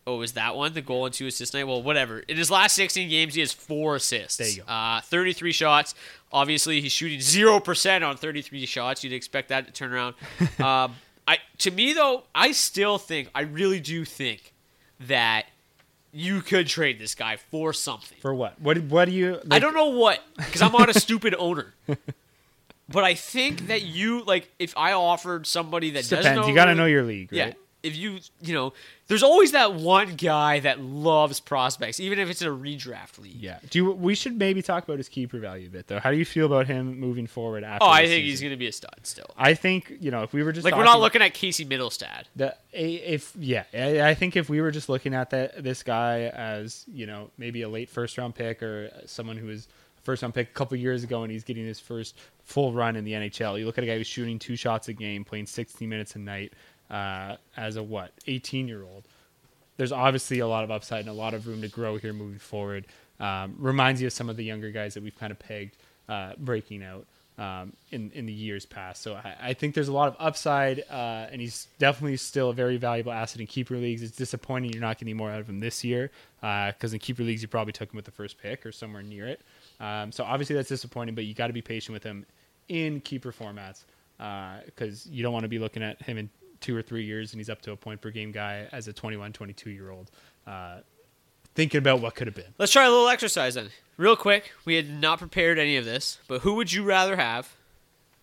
Oh, 0.07 0.19
was 0.19 0.31
that 0.33 0.55
one 0.55 0.73
the 0.73 0.81
goal 0.81 1.05
and 1.05 1.13
two 1.13 1.27
assists 1.27 1.53
night? 1.53 1.65
Well, 1.65 1.83
whatever. 1.83 2.19
In 2.19 2.37
his 2.37 2.49
last 2.49 2.75
16 2.75 3.09
games, 3.09 3.33
he 3.33 3.41
has 3.41 3.51
four 3.51 3.97
assists. 3.97 4.37
There 4.37 4.47
you 4.47 4.63
go. 4.63 4.71
Uh, 4.71 5.01
33 5.01 5.51
shots. 5.51 5.95
Obviously, 6.31 6.79
he's 6.79 6.93
shooting 6.93 7.19
zero 7.19 7.59
percent 7.59 8.05
on 8.05 8.15
33 8.15 8.65
shots. 8.65 9.03
You'd 9.03 9.11
expect 9.11 9.49
that 9.49 9.67
to 9.67 9.73
turn 9.73 9.93
around. 9.93 10.15
um, 10.59 10.95
I 11.27 11.39
to 11.57 11.71
me 11.71 11.91
though, 11.91 12.23
I 12.33 12.53
still 12.53 12.97
think, 12.97 13.29
I 13.35 13.41
really 13.41 13.81
do 13.81 14.05
think 14.05 14.53
that 15.01 15.45
you 16.13 16.41
could 16.41 16.67
trade 16.67 16.99
this 16.99 17.13
guy 17.13 17.35
for 17.35 17.73
something. 17.73 18.17
for 18.21 18.33
what? 18.33 18.59
What? 18.61 18.77
What 18.83 19.05
do 19.05 19.11
you? 19.11 19.41
I 19.51 19.59
don't 19.59 19.73
know 19.73 19.89
what 19.89 20.23
because 20.37 20.61
I'm 20.61 20.71
not 20.71 20.89
a 20.89 20.97
stupid 20.99 21.35
owner. 21.37 21.73
But 22.89 23.03
I 23.03 23.15
think 23.15 23.67
that 23.67 23.81
you 23.81 24.23
like 24.23 24.49
if 24.57 24.75
I 24.77 24.93
offered 24.93 25.45
somebody 25.45 25.91
that 25.91 26.03
doesn't 26.03 26.19
Depends. 26.19 26.41
know 26.41 26.47
You 26.47 26.55
got 26.55 26.65
to 26.65 26.75
know 26.75 26.85
your 26.85 27.03
league, 27.03 27.29
yeah. 27.31 27.51
If 27.87 27.95
you, 27.95 28.19
you 28.41 28.53
know, 28.53 28.73
there's 29.07 29.23
always 29.23 29.53
that 29.53 29.73
one 29.73 30.15
guy 30.15 30.59
that 30.59 30.81
loves 30.81 31.39
prospects, 31.39 31.99
even 31.99 32.19
if 32.19 32.29
it's 32.29 32.41
in 32.41 32.47
a 32.47 32.51
redraft 32.51 33.19
league. 33.19 33.35
Yeah. 33.35 33.59
Do 33.69 33.79
you, 33.79 33.91
we 33.91 34.15
should 34.15 34.37
maybe 34.37 34.61
talk 34.61 34.83
about 34.83 34.97
his 34.97 35.07
keeper 35.07 35.39
value 35.39 35.67
a 35.67 35.69
bit 35.69 35.87
though? 35.87 35.99
How 35.99 36.11
do 36.11 36.17
you 36.17 36.25
feel 36.25 36.45
about 36.45 36.67
him 36.67 36.99
moving 36.99 37.25
forward 37.25 37.63
after? 37.63 37.85
Oh, 37.85 37.89
I 37.89 38.05
think 38.05 38.25
he's 38.25 38.41
going 38.41 38.51
to 38.51 38.57
be 38.57 38.67
a 38.67 38.71
stud 38.71 38.99
still. 39.03 39.29
I 39.37 39.53
think 39.53 39.93
you 39.99 40.11
know 40.11 40.23
if 40.23 40.33
we 40.33 40.43
were 40.43 40.51
just 40.51 40.65
Like 40.65 40.75
we're 40.75 40.83
not 40.83 40.99
looking 40.99 41.21
at 41.21 41.33
Casey 41.33 41.65
Mittelstadt. 41.65 42.23
The 42.35 42.55
if 42.73 43.33
yeah, 43.39 43.63
I 43.73 44.09
I 44.09 44.13
think 44.13 44.35
if 44.35 44.49
we 44.49 44.61
were 44.61 44.71
just 44.71 44.89
looking 44.89 45.13
at 45.13 45.29
that 45.29 45.63
this 45.63 45.83
guy 45.83 46.23
as 46.33 46.85
you 46.91 47.05
know 47.05 47.29
maybe 47.37 47.61
a 47.61 47.69
late 47.69 47.89
first 47.89 48.17
round 48.17 48.35
pick 48.35 48.61
or 48.61 48.91
someone 49.05 49.37
who 49.37 49.47
was 49.47 49.67
a 49.97 50.01
first 50.01 50.21
round 50.21 50.33
pick 50.33 50.49
a 50.49 50.53
couple 50.53 50.77
years 50.77 51.03
ago 51.03 51.23
and 51.23 51.31
he's 51.31 51.43
getting 51.43 51.65
his 51.65 51.79
first 51.79 52.17
full 52.43 52.73
run 52.73 52.95
in 52.95 53.03
the 53.05 53.13
NHL. 53.13 53.57
You 53.57 53.65
look 53.65 53.77
at 53.77 53.83
a 53.83 53.87
guy 53.87 53.97
who's 53.97 54.07
shooting 54.07 54.37
two 54.37 54.55
shots 54.55 54.87
a 54.89 54.93
game, 54.93 55.23
playing 55.23 55.45
60 55.45 55.87
minutes 55.87 56.15
a 56.15 56.19
night 56.19 56.53
uh, 56.89 57.37
as 57.55 57.75
a 57.75 57.83
what 57.83 58.11
18 58.27 58.67
year 58.67 58.83
old. 58.83 59.03
There's 59.77 59.91
obviously 59.91 60.39
a 60.39 60.47
lot 60.47 60.63
of 60.63 60.71
upside 60.71 61.01
and 61.01 61.09
a 61.09 61.13
lot 61.13 61.33
of 61.33 61.47
room 61.47 61.61
to 61.61 61.67
grow 61.67 61.97
here 61.97 62.13
moving 62.13 62.39
forward. 62.39 62.85
Um, 63.19 63.55
reminds 63.57 64.01
you 64.01 64.07
of 64.07 64.13
some 64.13 64.29
of 64.29 64.37
the 64.37 64.43
younger 64.43 64.71
guys 64.71 64.93
that 64.93 65.03
we've 65.03 65.17
kind 65.17 65.31
of 65.31 65.39
pegged 65.39 65.75
uh, 66.07 66.33
breaking 66.37 66.83
out 66.83 67.05
um, 67.37 67.73
in 67.91 68.11
in 68.13 68.25
the 68.25 68.33
years 68.33 68.65
past. 68.65 69.01
So 69.01 69.15
I, 69.15 69.35
I 69.41 69.53
think 69.53 69.75
there's 69.75 69.87
a 69.87 69.93
lot 69.93 70.07
of 70.07 70.15
upside, 70.19 70.83
uh, 70.89 71.27
and 71.31 71.41
he's 71.41 71.67
definitely 71.79 72.17
still 72.17 72.49
a 72.49 72.53
very 72.53 72.77
valuable 72.77 73.11
asset 73.11 73.41
in 73.41 73.47
keeper 73.47 73.75
leagues. 73.75 74.01
It's 74.01 74.15
disappointing 74.15 74.71
you're 74.71 74.81
not 74.81 74.97
getting 74.97 75.17
more 75.17 75.31
out 75.31 75.39
of 75.39 75.49
him 75.49 75.59
this 75.59 75.83
year 75.83 76.11
because 76.41 76.93
in 76.93 76.99
keeper 76.99 77.23
leagues 77.23 77.41
you 77.41 77.47
probably 77.47 77.73
took 77.73 77.91
him 77.91 77.95
with 77.95 78.05
the 78.05 78.11
first 78.11 78.37
pick 78.39 78.65
or 78.65 78.71
somewhere 78.71 79.03
near 79.03 79.27
it. 79.27 79.41
Um, 79.79 80.11
so 80.11 80.23
obviously 80.23 80.55
that's 80.55 80.69
disappointing, 80.69 81.15
but 81.15 81.25
you 81.25 81.33
got 81.33 81.47
to 81.47 81.53
be 81.53 81.61
patient 81.61 81.93
with 81.93 82.03
him 82.03 82.25
in 82.69 83.01
keeper 83.01 83.31
formats 83.31 83.83
because 84.65 85.05
you 85.07 85.23
don't 85.23 85.33
want 85.33 85.43
to 85.43 85.49
be 85.49 85.59
looking 85.59 85.83
at 85.83 86.01
him 86.01 86.17
in 86.17 86.29
two 86.61 86.75
or 86.75 86.81
three 86.81 87.03
years 87.03 87.33
and 87.33 87.39
he's 87.39 87.49
up 87.49 87.61
to 87.61 87.71
a 87.71 87.75
point 87.75 88.01
per 88.01 88.09
game 88.09 88.31
guy 88.31 88.67
as 88.71 88.87
a 88.87 88.93
21, 88.93 89.33
22 89.33 89.69
year 89.69 89.89
old. 89.89 90.11
Uh, 90.45 90.79
thinking 91.55 91.79
about 91.79 92.01
what 92.01 92.15
could 92.15 92.27
have 92.27 92.35
been. 92.35 92.53
Let's 92.57 92.71
try 92.71 92.85
a 92.85 92.89
little 92.89 93.09
exercise 93.09 93.55
then. 93.55 93.69
Real 93.97 94.15
quick, 94.15 94.51
we 94.63 94.75
had 94.75 94.89
not 94.89 95.19
prepared 95.19 95.57
any 95.57 95.75
of 95.75 95.85
this, 95.85 96.19
but 96.27 96.41
who 96.41 96.53
would 96.53 96.71
you 96.71 96.83
rather 96.83 97.15
have 97.15 97.55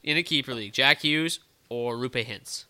in 0.03 0.17
a 0.17 0.23
keeper 0.23 0.55
league, 0.55 0.73
Jack 0.73 1.01
Hughes 1.01 1.41
or 1.69 1.97
Roope 1.97 2.25
Hintz? 2.25 2.65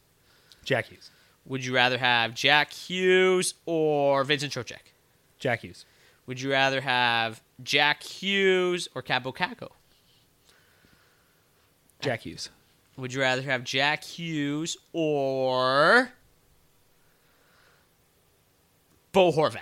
Jack 0.64 0.86
Hughes. 0.86 1.10
Would 1.46 1.64
you 1.64 1.74
rather 1.74 1.98
have 1.98 2.34
Jack 2.34 2.72
Hughes 2.72 3.54
or 3.66 4.24
Vincent 4.24 4.52
Trocheck? 4.52 4.92
Jack 5.38 5.60
Hughes. 5.60 5.84
Would 6.26 6.40
you 6.40 6.50
rather 6.50 6.80
have 6.80 7.42
Jack 7.62 8.02
Hughes 8.02 8.88
or 8.94 9.02
Kaapo 9.02 9.34
Kakko? 9.34 9.68
Jack 12.00 12.22
Hughes. 12.22 12.48
Would 12.96 13.12
you 13.12 13.20
rather 13.20 13.42
have 13.42 13.64
Jack 13.64 14.04
Hughes 14.04 14.76
or 14.92 16.10
Bo 19.12 19.32
Horvat? 19.32 19.60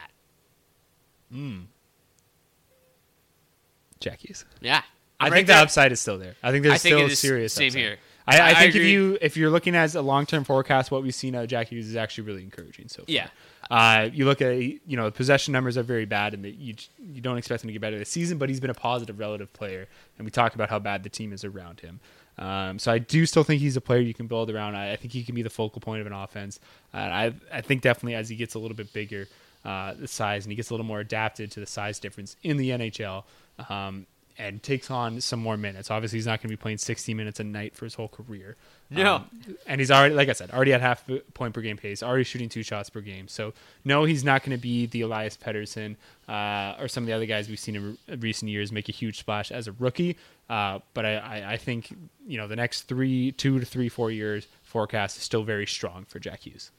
Jack 4.01 4.21
Hughes. 4.21 4.45
Yeah, 4.61 4.83
i 5.21 5.27
I'm 5.27 5.33
think 5.33 5.49
right 5.49 5.55
the 5.57 5.63
upside 5.63 5.93
is 5.93 6.01
still 6.01 6.19
there. 6.19 6.35
I 6.43 6.51
think 6.51 6.63
there's 6.65 6.75
I 6.75 6.79
think 6.79 6.95
still 6.95 7.07
it 7.07 7.13
is 7.13 7.19
serious. 7.19 7.53
same 7.53 7.69
upside. 7.69 7.81
here. 7.81 7.97
I, 8.27 8.39
I, 8.39 8.41
I- 8.41 8.51
I 8.51 8.55
think 8.55 8.75
if 8.77 8.83
you 8.85 9.19
if 9.21 9.37
you're 9.37 9.51
looking 9.51 9.75
as 9.75 9.95
a 9.95 10.03
long 10.03 10.27
term 10.27 10.45
forecast, 10.45 10.91
what 10.91 11.03
we've 11.03 11.15
seen 11.15 11.35
out 11.35 11.45
of 11.45 11.49
Jack 11.49 11.69
Hughes 11.69 11.89
is 11.89 11.97
actually 11.97 12.25
really 12.25 12.43
encouraging. 12.43 12.89
So 12.89 12.99
far. 13.05 13.07
Yeah. 13.09 13.29
Uh, 13.71 14.11
you 14.13 14.27
look 14.27 14.43
at 14.43 14.57
you 14.59 14.81
know 14.89 15.07
the 15.07 15.13
possession 15.13 15.53
numbers 15.53 15.79
are 15.79 15.83
very 15.83 16.05
bad, 16.05 16.35
and 16.35 16.45
that 16.45 16.55
you 16.57 16.75
you 16.99 17.21
don't 17.21 17.39
expect 17.39 17.65
him 17.65 17.69
to 17.69 17.73
get 17.73 17.81
better 17.81 17.99
this 17.99 18.11
season. 18.11 18.37
But 18.39 18.49
he's 18.51 18.61
been 18.61 18.71
a 18.71 18.75
positive 18.75 19.19
relative 19.19 19.53
player, 19.53 19.89
and 20.19 20.25
we 20.25 20.31
talk 20.31 20.55
about 20.55 20.69
how 20.69 20.79
bad 20.79 21.03
the 21.03 21.09
team 21.09 21.33
is 21.33 21.45
around 21.45 21.81
him. 21.81 22.01
Um, 22.39 22.79
so 22.79 22.91
I 22.91 22.99
do 22.99 23.27
still 23.27 23.45
think 23.45 23.61
he's 23.61 23.77
a 23.77 23.81
player 23.81 24.01
you 24.01 24.15
can 24.15 24.27
build 24.27 24.51
around. 24.51 24.75
I, 24.75 24.93
I 24.93 24.97
think 24.97 25.13
he 25.13 25.23
can 25.23 25.35
be 25.35 25.43
the 25.43 25.51
focal 25.51 25.81
point 25.81 26.01
of 26.01 26.07
an 26.07 26.13
offense. 26.13 26.61
Uh, 26.95 26.97
I 26.97 27.35
I 27.53 27.61
think 27.61 27.83
definitely 27.83 28.15
as 28.15 28.29
he 28.29 28.37
gets 28.37 28.55
a 28.55 28.59
little 28.59 28.77
bit 28.77 28.93
bigger, 28.93 29.29
uh, 29.65 29.95
the 29.95 30.09
size, 30.09 30.45
and 30.45 30.53
he 30.53 30.57
gets 30.57 30.71
a 30.71 30.73
little 30.73 30.87
more 30.87 31.01
adapted 31.01 31.51
to 31.53 31.61
the 31.61 31.67
size 31.67 31.99
difference 31.99 32.37
in 32.43 32.57
the 32.57 32.71
NHL. 32.71 33.25
Um, 33.69 34.07
and 34.39 34.63
takes 34.63 34.91
on 34.91 35.21
some 35.21 35.41
more 35.41 35.57
minutes. 35.57 35.91
Obviously, 35.91 36.19
he's 36.19 36.27
not 36.27 36.41
going 36.41 36.49
to 36.49 36.57
be 36.57 36.57
playing 36.57 36.79
60 36.79 37.15
minutes 37.15 37.41
a 37.41 37.45
night 37.45 37.75
for 37.75 37.85
his 37.85 37.95
whole 37.95 38.09
career. 38.09 38.57
No. 38.91 39.17
Um, 39.17 39.57
and 39.67 39.81
he's 39.81 39.91
already, 39.91 40.15
like 40.15 40.29
I 40.29 40.33
said, 40.33 40.51
already 40.51 40.73
at 40.73 40.81
half 40.81 41.09
a 41.09 41.19
point 41.35 41.55
per 41.55 41.61
game 41.61 41.77
pace, 41.77 42.03
already 42.03 42.25
shooting 42.25 42.49
two 42.49 42.63
shots 42.63 42.91
per 42.91 43.01
game. 43.01 43.29
So 43.29 43.53
no, 43.85 44.05
he's 44.05 44.25
not 44.25 44.43
going 44.43 44.57
to 44.57 44.61
be 44.61 44.87
the 44.87 45.03
Elias 45.03 45.37
Pettersson 45.37 45.97
uh, 46.29 46.81
or 46.81 46.89
some 46.89 47.05
of 47.05 47.07
the 47.07 47.13
other 47.13 47.27
guys 47.27 47.49
we've 47.49 47.59
seen 47.59 47.77
in 47.77 47.99
re- 48.09 48.17
recent 48.17 48.51
years 48.51 48.73
make 48.73 48.89
a 48.89 48.93
huge 48.93 49.19
splash 49.19 49.51
as 49.51 49.69
a 49.69 49.73
rookie. 49.73 50.17
Uh, 50.49 50.81
but 50.95 51.07
I, 51.07 51.17
I, 51.17 51.53
I 51.53 51.57
think 51.57 51.95
you 52.27 52.37
know 52.37 52.47
the 52.47 52.57
next 52.57 52.83
three, 52.83 53.33
two 53.33 53.59
to 53.59 53.67
three, 53.67 53.89
four 53.89 54.11
years 54.11 54.47
forecast 54.63 55.17
is 55.17 55.23
still 55.23 55.45
very 55.45 55.67
strong 55.67 56.05
for 56.05 56.19
Jack 56.19 56.41
Hughes. 56.41 56.71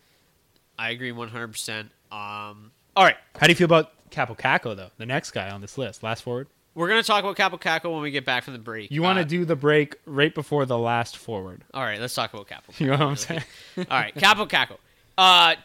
I 0.78 0.90
agree 0.90 1.12
100%. 1.12 1.80
Um, 2.12 2.72
All 2.96 3.04
right, 3.04 3.16
how 3.36 3.48
do 3.48 3.52
you 3.52 3.56
feel 3.56 3.66
about 3.66 3.92
Kaapo 4.12 4.38
Kakko 4.38 4.76
though, 4.76 4.90
the 4.98 5.06
next 5.06 5.32
guy 5.32 5.50
on 5.50 5.62
this 5.62 5.78
list, 5.78 6.04
last 6.04 6.24
forward? 6.24 6.48
We're 6.76 6.88
going 6.88 7.02
to 7.02 7.06
talk 7.08 7.24
about 7.24 7.36
Kaapo 7.38 7.62
Kakko 7.62 7.94
when 7.94 8.02
we 8.02 8.10
get 8.12 8.26
back 8.26 8.44
from 8.44 8.54
the 8.54 8.60
break. 8.60 8.90
You 8.92 9.04
want 9.04 9.18
to 9.18 9.22
Uh, 9.22 9.26
do 9.26 9.46
the 9.46 9.56
break 9.56 9.96
right 10.06 10.34
before 10.34 10.66
the 10.66 10.78
last 10.78 11.18
forward? 11.18 11.64
All 11.74 11.84
right, 11.84 12.00
let's 12.00 12.16
talk 12.16 12.34
about 12.34 12.48
Kaapo. 12.48 12.74
You 12.80 12.88
know 12.88 12.94
what 12.94 13.02
I'm 13.02 13.16
saying? 13.16 13.44
All 13.78 13.84
right, 13.90 14.14
Kaapo 14.16 14.50
Kakko. 14.50 14.78
Uh, 15.18 15.56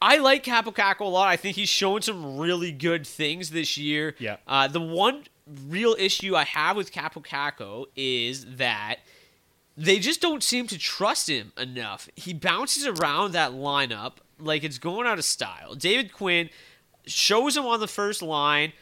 I 0.00 0.18
like 0.18 0.44
Kaapo 0.44 0.72
Kakko 0.74 1.00
a 1.00 1.04
lot. 1.04 1.28
I 1.28 1.36
think 1.36 1.56
he's 1.56 1.68
shown 1.68 2.02
some 2.02 2.38
really 2.38 2.70
good 2.70 3.06
things 3.06 3.50
this 3.50 3.76
year. 3.76 4.14
Yeah. 4.18 4.36
Uh, 4.46 4.68
the 4.68 4.80
one 4.80 5.24
real 5.66 5.96
issue 5.98 6.36
I 6.36 6.44
have 6.44 6.76
with 6.76 6.92
Kaapo 6.92 7.24
Kakko 7.24 7.86
is 7.96 8.44
that 8.56 8.96
they 9.76 9.98
just 9.98 10.20
don't 10.20 10.42
seem 10.42 10.68
to 10.68 10.78
trust 10.78 11.28
him 11.28 11.52
enough. 11.58 12.08
He 12.14 12.32
bounces 12.32 12.86
around 12.86 13.32
that 13.32 13.50
lineup 13.52 14.14
like 14.38 14.62
it's 14.62 14.78
going 14.78 15.06
out 15.08 15.18
of 15.18 15.24
style. 15.24 15.74
David 15.74 16.12
Quinn 16.12 16.50
shows 17.06 17.56
him 17.56 17.66
on 17.66 17.80
the 17.80 17.88
first 17.88 18.22
line 18.22 18.72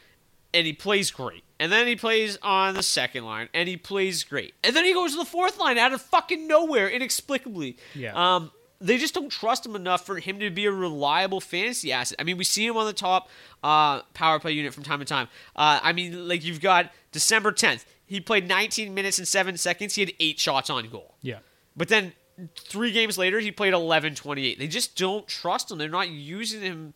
and 0.54 0.66
he 0.66 0.72
plays 0.72 1.10
great. 1.10 1.44
And 1.58 1.70
then 1.70 1.86
he 1.86 1.94
plays 1.96 2.38
on 2.42 2.74
the 2.74 2.82
second 2.82 3.24
line 3.24 3.48
and 3.54 3.68
he 3.68 3.76
plays 3.76 4.24
great. 4.24 4.54
And 4.64 4.74
then 4.74 4.84
he 4.84 4.92
goes 4.92 5.12
to 5.12 5.18
the 5.18 5.24
fourth 5.24 5.58
line 5.58 5.78
out 5.78 5.92
of 5.92 6.02
fucking 6.02 6.46
nowhere 6.46 6.88
inexplicably. 6.88 7.76
Yeah. 7.94 8.12
Um 8.14 8.50
they 8.82 8.98
just 8.98 9.14
don't 9.14 9.30
trust 9.30 9.64
him 9.64 9.76
enough 9.76 10.04
for 10.04 10.18
him 10.18 10.40
to 10.40 10.50
be 10.50 10.66
a 10.66 10.72
reliable 10.72 11.40
fantasy 11.40 11.92
asset. 11.92 12.16
I 12.20 12.24
mean, 12.24 12.36
we 12.36 12.42
see 12.42 12.66
him 12.66 12.76
on 12.76 12.84
the 12.84 12.92
top 12.92 13.30
uh, 13.62 14.02
power 14.12 14.40
play 14.40 14.52
unit 14.52 14.74
from 14.74 14.82
time 14.82 14.98
to 14.98 15.04
time. 15.04 15.28
Uh, 15.54 15.78
I 15.80 15.92
mean, 15.92 16.26
like 16.26 16.44
you've 16.44 16.60
got 16.60 16.90
December 17.12 17.52
10th. 17.52 17.84
He 18.06 18.20
played 18.20 18.48
19 18.48 18.92
minutes 18.92 19.18
and 19.18 19.28
7 19.28 19.56
seconds. 19.56 19.94
He 19.94 20.02
had 20.02 20.12
8 20.18 20.40
shots 20.40 20.68
on 20.68 20.88
goal. 20.90 21.14
Yeah. 21.22 21.38
But 21.76 21.88
then 21.88 22.12
three 22.56 22.90
games 22.90 23.16
later, 23.16 23.38
he 23.38 23.52
played 23.52 23.72
11 23.72 24.16
28. 24.16 24.58
They 24.58 24.66
just 24.66 24.96
don't 24.96 25.26
trust 25.28 25.70
him. 25.70 25.78
They're 25.78 25.88
not 25.88 26.10
using 26.10 26.60
him 26.60 26.92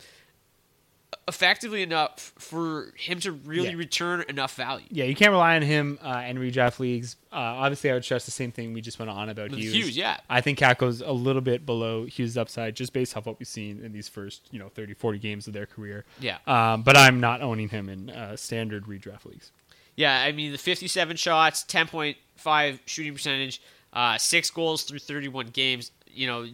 effectively 1.27 1.81
enough 1.83 2.31
for 2.37 2.93
him 2.95 3.19
to 3.19 3.31
really 3.33 3.69
Yeah. 3.69 3.75
return 3.75 4.23
enough 4.29 4.55
value. 4.55 4.85
Yeah, 4.89 5.05
you 5.05 5.15
can't 5.15 5.31
rely 5.31 5.55
on 5.57 5.61
him 5.61 5.99
uh, 6.01 6.23
in 6.25 6.37
redraft 6.37 6.79
leagues. 6.79 7.17
Uh, 7.31 7.35
obviously, 7.35 7.91
I 7.91 7.95
would 7.95 8.05
stress 8.05 8.25
the 8.25 8.31
same 8.31 8.51
thing 8.51 8.73
we 8.73 8.79
just 8.81 8.97
went 8.97 9.11
on 9.11 9.27
about 9.29 9.49
With 9.51 9.59
Hughes. 9.59 9.73
Hughes, 9.73 9.97
yeah. 9.97 10.17
I 10.29 10.39
think 10.41 10.57
Kakko's 10.59 11.01
a 11.01 11.11
little 11.11 11.41
bit 11.41 11.65
below 11.65 12.05
Hughes' 12.05 12.37
upside 12.37 12.75
just 12.75 12.93
based 12.93 13.17
off 13.17 13.25
what 13.25 13.39
we've 13.39 13.47
seen 13.47 13.81
in 13.83 13.91
these 13.91 14.07
first, 14.07 14.47
you 14.51 14.59
know, 14.59 14.69
30, 14.69 14.93
40 14.93 15.19
games 15.19 15.47
of 15.47 15.53
their 15.53 15.65
career. 15.65 16.05
Yeah. 16.21 16.37
Um, 16.47 16.83
but 16.83 16.95
I'm 16.95 17.19
not 17.19 17.41
owning 17.41 17.69
him 17.69 17.89
in 17.89 18.09
uh, 18.09 18.37
standard 18.37 18.85
redraft 18.85 19.25
leagues. 19.25 19.51
Yeah, 19.97 20.21
I 20.21 20.31
mean, 20.31 20.51
the 20.51 20.57
57 20.57 21.17
shots, 21.17 21.63
10.5 21.63 22.79
shooting 22.85 23.13
percentage, 23.13 23.61
uh, 23.93 24.17
six 24.17 24.49
goals 24.49 24.83
through 24.83 24.99
31 24.99 25.47
games. 25.47 25.91
You 26.13 26.27
know, 26.27 26.47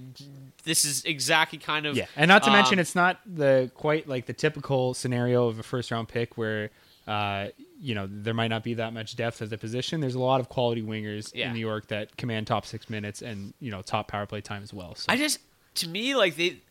this 0.64 0.86
is 0.86 1.04
exactly 1.06 1.60
kind 1.60 1.86
of. 1.86 1.96
Yeah, 1.96 2.06
and 2.16 2.30
not 2.30 2.44
to 2.44 2.50
um, 2.50 2.56
mention, 2.56 2.80
it's 2.80 2.96
not 2.96 3.20
the 3.26 3.72
quite 3.76 4.08
like 4.08 4.26
the 4.26 4.34
typical 4.34 4.94
scenario 4.94 5.48
of 5.48 5.60
a 5.60 5.64
first 5.64 5.92
round 5.92 6.08
pick 6.08 6.38
where, 6.38 6.70
uh, 7.08 7.48
you 7.82 7.96
know, 7.96 8.08
there 8.10 8.34
might 8.34 8.48
not 8.50 8.64
be 8.64 8.74
that 8.76 8.94
much 8.94 9.16
depth 9.16 9.42
at 9.42 9.50
the 9.50 9.58
position. 9.58 10.00
There's 10.02 10.16
a 10.16 10.20
lot 10.20 10.40
of 10.40 10.50
quality 10.50 10.82
wingers 10.82 11.32
Yeah. 11.34 11.48
in 11.48 11.54
New 11.54 11.60
York 11.60 11.88
that 11.88 12.16
command 12.18 12.48
top 12.48 12.66
six 12.66 12.90
minutes 12.90 13.22
and 13.22 13.54
you 13.60 13.72
know 13.72 13.82
top 13.82 14.08
power 14.08 14.26
play 14.26 14.42
time 14.42 14.64
as 14.64 14.74
well. 14.74 14.96
So 14.96 15.12
I 15.12 15.18
just, 15.18 15.40
to 15.76 15.90
me, 15.90 16.16
like, 16.16 16.36
they. 16.36 16.62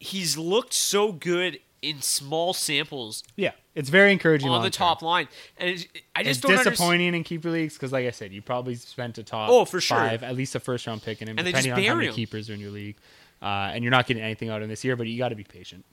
He's 0.00 0.38
looked 0.38 0.74
so 0.74 1.10
good 1.10 1.58
in 1.80 2.02
small 2.02 2.52
samples 2.54 3.22
yeah, 3.36 3.52
it's 3.74 3.88
very 3.88 4.10
encouraging 4.12 4.48
on 4.50 4.62
the 4.62 4.70
top 4.70 5.00
line. 5.02 5.28
And 5.56 5.70
it's, 5.70 5.86
I 6.16 6.22
just 6.24 6.40
it's 6.40 6.44
understand. 6.46 6.74
disappointing 6.74 7.14
in 7.14 7.22
keeper 7.24 7.50
leagues 7.50 7.74
because, 7.74 7.92
like 7.92 8.06
I 8.06 8.10
said, 8.10 8.32
you 8.32 8.42
probably 8.42 8.74
spent 8.74 9.16
a 9.18 9.22
top 9.22 9.48
Oh, 9.50 9.64
for 9.64 9.80
sure. 9.80 9.96
five, 9.96 10.22
at 10.24 10.34
least 10.36 10.54
a 10.56 10.60
first 10.60 10.86
round 10.86 11.02
pick 11.02 11.22
in 11.22 11.28
him, 11.28 11.38
And 11.38 11.46
they 11.46 11.52
depending 11.52 11.72
just 11.72 11.78
on 11.80 11.84
how 11.88 11.94
many 11.94 12.08
him. 12.08 12.14
keepers 12.14 12.50
are 12.50 12.54
in 12.54 12.60
your 12.60 12.70
league. 12.72 12.96
Uh, 13.40 13.70
and 13.72 13.84
you're 13.84 13.92
not 13.92 14.06
getting 14.08 14.22
anything 14.22 14.48
out 14.50 14.62
of 14.62 14.68
this 14.68 14.82
year, 14.84 14.96
but 14.96 15.06
you 15.06 15.16
got 15.18 15.28
to 15.28 15.36
be 15.36 15.44
patient. 15.44 15.84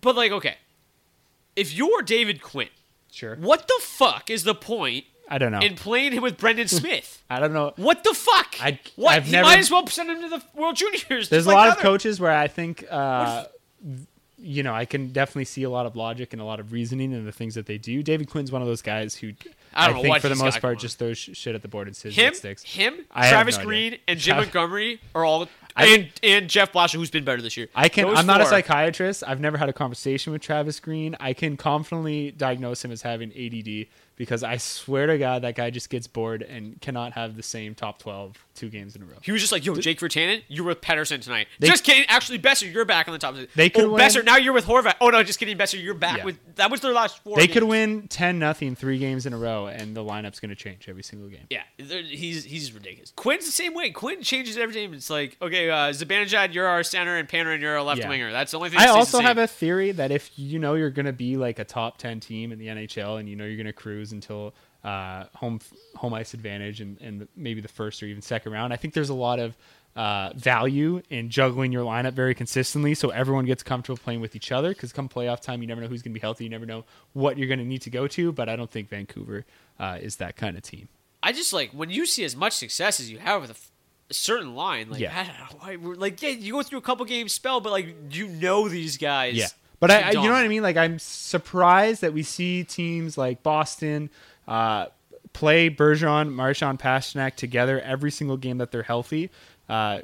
But, 0.00 0.16
like, 0.16 0.32
okay. 0.32 0.56
If 1.54 1.74
you're 1.74 2.00
David 2.02 2.40
Quinn, 2.40 2.68
Sure. 3.12 3.36
what 3.36 3.68
the 3.68 3.78
fuck 3.82 4.30
is 4.30 4.44
the 4.44 4.54
point 4.54 5.04
I 5.28 5.36
don't 5.38 5.52
know. 5.52 5.60
in 5.60 5.74
playing 5.74 6.12
him 6.12 6.22
with 6.22 6.38
Brendan 6.38 6.68
Smith? 6.68 7.22
I 7.28 7.38
don't 7.40 7.52
know. 7.52 7.72
What 7.76 8.04
the 8.04 8.14
fuck? 8.14 8.56
I- 8.62 8.78
what? 8.96 9.12
I've 9.14 9.30
never- 9.30 9.44
might 9.46 9.58
as 9.58 9.70
well 9.70 9.86
send 9.86 10.08
him 10.10 10.22
to 10.22 10.28
the 10.30 10.42
World 10.54 10.76
Juniors. 10.76 11.28
There's 11.28 11.44
a 11.44 11.48
like 11.50 11.56
lot 11.56 11.68
of 11.68 11.78
coaches 11.78 12.18
where 12.18 12.32
I 12.32 12.46
think, 12.48 12.84
uh, 12.90 13.44
you 14.38 14.62
know, 14.62 14.74
I 14.74 14.84
can 14.84 15.08
definitely 15.08 15.46
see 15.46 15.62
a 15.62 15.70
lot 15.70 15.86
of 15.86 15.96
logic 15.96 16.32
and 16.32 16.42
a 16.42 16.44
lot 16.44 16.60
of 16.60 16.72
reasoning 16.72 17.12
in 17.12 17.24
the 17.24 17.32
things 17.32 17.54
that 17.54 17.66
they 17.66 17.78
do. 17.78 18.02
David 18.02 18.28
Quinn's 18.28 18.52
one 18.52 18.60
of 18.62 18.68
those 18.68 18.82
guys 18.82 19.14
who 19.16 19.32
I 19.74 19.86
don't 19.86 19.96
know 19.96 20.02
think 20.02 20.20
for 20.20 20.28
the 20.28 20.34
most 20.36 20.60
part 20.60 20.78
just 20.78 20.98
throws 20.98 21.16
shit 21.18 21.54
at 21.54 21.62
the 21.62 21.68
board 21.68 21.86
and 21.86 21.96
says 21.96 22.14
Him, 22.14 22.34
sticks. 22.34 22.62
him, 22.62 22.94
I 23.10 23.30
Travis 23.30 23.56
no 23.56 23.60
idea. 23.62 23.66
Green, 23.66 23.98
and 24.08 24.18
Jim 24.18 24.36
Trav- 24.36 24.40
Montgomery 24.40 25.00
are 25.14 25.24
all, 25.24 25.48
I- 25.74 25.86
and 25.86 26.08
and 26.22 26.48
Jeff 26.50 26.72
Blashill, 26.72 26.96
who's 26.96 27.10
been 27.10 27.24
better 27.24 27.40
this 27.42 27.56
year. 27.56 27.68
I 27.74 27.88
can. 27.88 28.06
Those 28.08 28.18
I'm 28.18 28.26
not 28.26 28.40
a 28.40 28.46
psychiatrist. 28.46 29.24
I've 29.26 29.40
never 29.40 29.56
had 29.58 29.68
a 29.68 29.72
conversation 29.72 30.32
with 30.32 30.42
Travis 30.42 30.80
Green. 30.80 31.16
I 31.20 31.32
can 31.32 31.56
confidently 31.56 32.30
diagnose 32.30 32.84
him 32.84 32.90
as 32.92 33.02
having 33.02 33.30
ADD 33.32 33.86
because 34.16 34.42
I 34.42 34.56
swear 34.56 35.06
to 35.06 35.18
God 35.18 35.42
that 35.42 35.54
guy 35.54 35.70
just 35.70 35.90
gets 35.90 36.06
bored 36.06 36.42
and 36.42 36.80
cannot 36.80 37.12
have 37.12 37.36
the 37.36 37.42
same 37.42 37.74
top 37.74 37.98
12 37.98 38.36
two 38.54 38.70
games 38.70 38.96
in 38.96 39.02
a 39.02 39.04
row. 39.04 39.16
He 39.22 39.32
was 39.32 39.42
just 39.42 39.52
like, 39.52 39.66
"Yo, 39.66 39.74
Jake 39.76 40.00
Virtanen, 40.00 40.42
you're 40.48 40.64
with 40.64 40.80
Pettersson 40.80 41.20
tonight." 41.20 41.46
They- 41.58 41.68
just 41.68 41.84
kidding. 41.84 42.06
Actually, 42.08 42.38
Boeser, 42.38 42.72
you're 42.72 42.86
back 42.86 43.06
on 43.06 43.12
the 43.12 43.18
top. 43.18 43.34
They 43.54 43.68
could 43.68 43.84
oh, 43.84 43.92
win- 43.92 44.02
Boeser, 44.02 44.24
now 44.24 44.38
you're 44.38 44.54
with 44.54 44.64
Horvat. 44.64 44.94
Oh 45.00 45.10
no, 45.10 45.22
just 45.22 45.38
kidding, 45.38 45.58
Boeser, 45.58 45.82
you're 45.82 45.94
back 45.94 46.18
Yeah. 46.18 46.24
with. 46.24 46.56
That 46.56 46.70
was 46.70 46.80
their 46.80 46.92
last 46.94 47.22
four. 47.22 47.36
They 47.36 47.48
could 47.48 47.64
win 47.64 48.08
10 48.08 48.38
nothing 48.38 48.74
three 48.74 48.98
games 48.98 49.26
in 49.26 49.34
a 49.34 49.38
row, 49.38 49.66
and 49.66 49.94
the 49.94 50.02
lineup's 50.02 50.40
going 50.40 50.48
to 50.48 50.54
change 50.54 50.88
every 50.88 51.02
single 51.02 51.28
game. 51.28 51.46
Yeah, 51.50 51.62
he's 51.76 52.44
he's 52.44 52.72
ridiculous. 52.72 53.12
Quinn's 53.14 53.44
the 53.44 53.52
same 53.52 53.74
way. 53.74 53.90
Quinn 53.90 54.22
changes 54.22 54.56
every 54.56 54.74
game. 54.74 54.94
It's 54.94 55.10
like, 55.10 55.36
okay, 55.42 55.68
uh, 55.68 55.92
Zibanejad, 55.92 56.54
you're 56.54 56.66
our 56.66 56.82
center, 56.82 57.16
and 57.16 57.28
Panarin, 57.28 57.60
you're 57.60 57.76
our 57.76 57.82
left 57.82 58.00
Yeah. 58.00 58.08
winger. 58.08 58.32
That's 58.32 58.52
the 58.52 58.56
only 58.56 58.70
thing. 58.70 58.78
I 58.78 58.86
also 58.86 59.20
have 59.20 59.36
a 59.36 59.46
theory 59.46 59.92
that 59.92 60.10
if 60.10 60.30
you 60.38 60.58
know 60.58 60.74
you're 60.74 60.90
going 60.90 61.06
to 61.06 61.12
be 61.12 61.36
like 61.36 61.58
a 61.58 61.64
top 61.64 61.98
10 61.98 62.20
team 62.20 62.52
in 62.52 62.58
the 62.58 62.68
NHL 62.68 63.20
and 63.20 63.28
you 63.28 63.36
know 63.36 63.44
you're 63.44 63.56
going 63.56 63.66
to 63.66 63.72
cruise 63.72 64.05
until 64.12 64.54
uh, 64.84 65.24
home 65.34 65.60
home 65.96 66.14
ice 66.14 66.34
advantage 66.34 66.80
and, 66.80 67.00
and 67.00 67.28
maybe 67.36 67.60
the 67.60 67.68
first 67.68 68.02
or 68.02 68.06
even 68.06 68.22
second 68.22 68.52
round, 68.52 68.72
I 68.72 68.76
think 68.76 68.94
there's 68.94 69.08
a 69.08 69.14
lot 69.14 69.38
of 69.38 69.56
uh, 69.96 70.30
value 70.36 71.00
in 71.08 71.30
juggling 71.30 71.72
your 71.72 71.82
lineup 71.82 72.12
very 72.12 72.34
consistently 72.34 72.94
so 72.94 73.08
everyone 73.08 73.46
gets 73.46 73.62
comfortable 73.62 73.96
playing 73.96 74.20
with 74.20 74.36
each 74.36 74.52
other 74.52 74.68
because 74.68 74.92
come 74.92 75.08
playoff 75.08 75.40
time, 75.40 75.62
you 75.62 75.66
never 75.66 75.80
know 75.80 75.86
who's 75.86 76.02
going 76.02 76.12
to 76.12 76.14
be 76.14 76.20
healthy. 76.20 76.44
You 76.44 76.50
never 76.50 76.66
know 76.66 76.84
what 77.14 77.38
you're 77.38 77.48
going 77.48 77.60
to 77.60 77.64
need 77.64 77.80
to 77.82 77.90
go 77.90 78.06
to, 78.08 78.30
but 78.30 78.48
I 78.48 78.56
don't 78.56 78.70
think 78.70 78.90
Vancouver 78.90 79.46
uh, 79.80 79.98
is 80.00 80.16
that 80.16 80.36
kind 80.36 80.56
of 80.56 80.62
team. 80.62 80.88
I 81.22 81.32
just 81.32 81.52
like 81.52 81.70
when 81.72 81.90
you 81.90 82.04
see 82.06 82.24
as 82.24 82.36
much 82.36 82.52
success 82.52 83.00
as 83.00 83.10
you 83.10 83.18
have 83.18 83.40
with 83.40 83.50
a, 83.50 83.54
f- 83.54 83.70
a 84.10 84.14
certain 84.14 84.54
line. 84.54 84.90
Like, 84.90 85.00
Yeah. 85.00 85.12
I 85.18 85.24
don't 85.24 85.38
know 85.38 85.66
why 85.66 85.76
we're 85.76 85.94
like, 85.94 86.20
yeah, 86.22 86.28
you 86.28 86.52
go 86.52 86.62
through 86.62 86.78
a 86.78 86.82
couple 86.82 87.04
games 87.06 87.32
spell, 87.32 87.60
but 87.60 87.72
like 87.72 87.94
you 88.10 88.28
know 88.28 88.68
these 88.68 88.98
guys. 88.98 89.34
Yeah. 89.34 89.48
But 89.78 89.90
I, 89.90 90.00
I, 90.00 90.10
you 90.10 90.22
know 90.22 90.32
what 90.32 90.44
I 90.44 90.48
mean? 90.48 90.62
Like, 90.62 90.76
I'm 90.76 90.98
surprised 90.98 92.00
that 92.00 92.12
we 92.12 92.22
see 92.22 92.64
teams 92.64 93.18
like 93.18 93.42
Boston 93.42 94.10
uh, 94.48 94.86
play 95.32 95.68
Bergeron, 95.68 96.32
Marchand, 96.32 96.78
Pastrnak 96.78 97.34
together 97.34 97.80
every 97.80 98.10
single 98.10 98.36
game 98.36 98.58
that 98.58 98.72
they're 98.72 98.82
healthy. 98.82 99.30
Uh, 99.68 100.00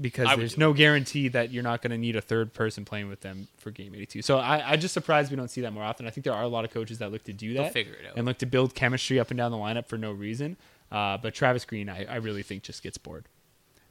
because 0.00 0.28
I 0.28 0.36
there's 0.36 0.56
no 0.56 0.72
guarantee 0.72 1.28
that 1.28 1.50
you're 1.50 1.62
not 1.62 1.82
going 1.82 1.90
to 1.90 1.98
need 1.98 2.16
a 2.16 2.20
third 2.20 2.54
person 2.54 2.84
playing 2.84 3.08
with 3.08 3.20
them 3.20 3.48
for 3.58 3.70
game 3.70 3.94
82. 3.94 4.22
So 4.22 4.38
I, 4.38 4.72
I'm 4.72 4.80
just 4.80 4.94
surprised 4.94 5.30
we 5.30 5.36
don't 5.36 5.50
see 5.50 5.60
that 5.62 5.72
more 5.72 5.82
often. 5.82 6.06
I 6.06 6.10
think 6.10 6.24
there 6.24 6.32
are 6.32 6.42
a 6.42 6.48
lot 6.48 6.64
of 6.64 6.70
coaches 6.70 6.98
that 6.98 7.12
look 7.12 7.24
to 7.24 7.32
do 7.32 7.54
that, 7.54 7.72
figure 7.72 7.94
it 7.94 8.06
out. 8.06 8.16
and 8.16 8.24
look 8.24 8.38
to 8.38 8.46
build 8.46 8.74
chemistry 8.74 9.20
up 9.20 9.30
and 9.30 9.36
down 9.36 9.50
the 9.50 9.58
lineup 9.58 9.86
for 9.86 9.98
no 9.98 10.12
reason. 10.12 10.56
Uh, 10.90 11.18
but 11.18 11.34
Travis 11.34 11.64
Green, 11.64 11.88
I, 11.88 12.04
I 12.06 12.16
really 12.16 12.42
think 12.42 12.62
just 12.62 12.82
gets 12.82 12.96
bored. 12.98 13.26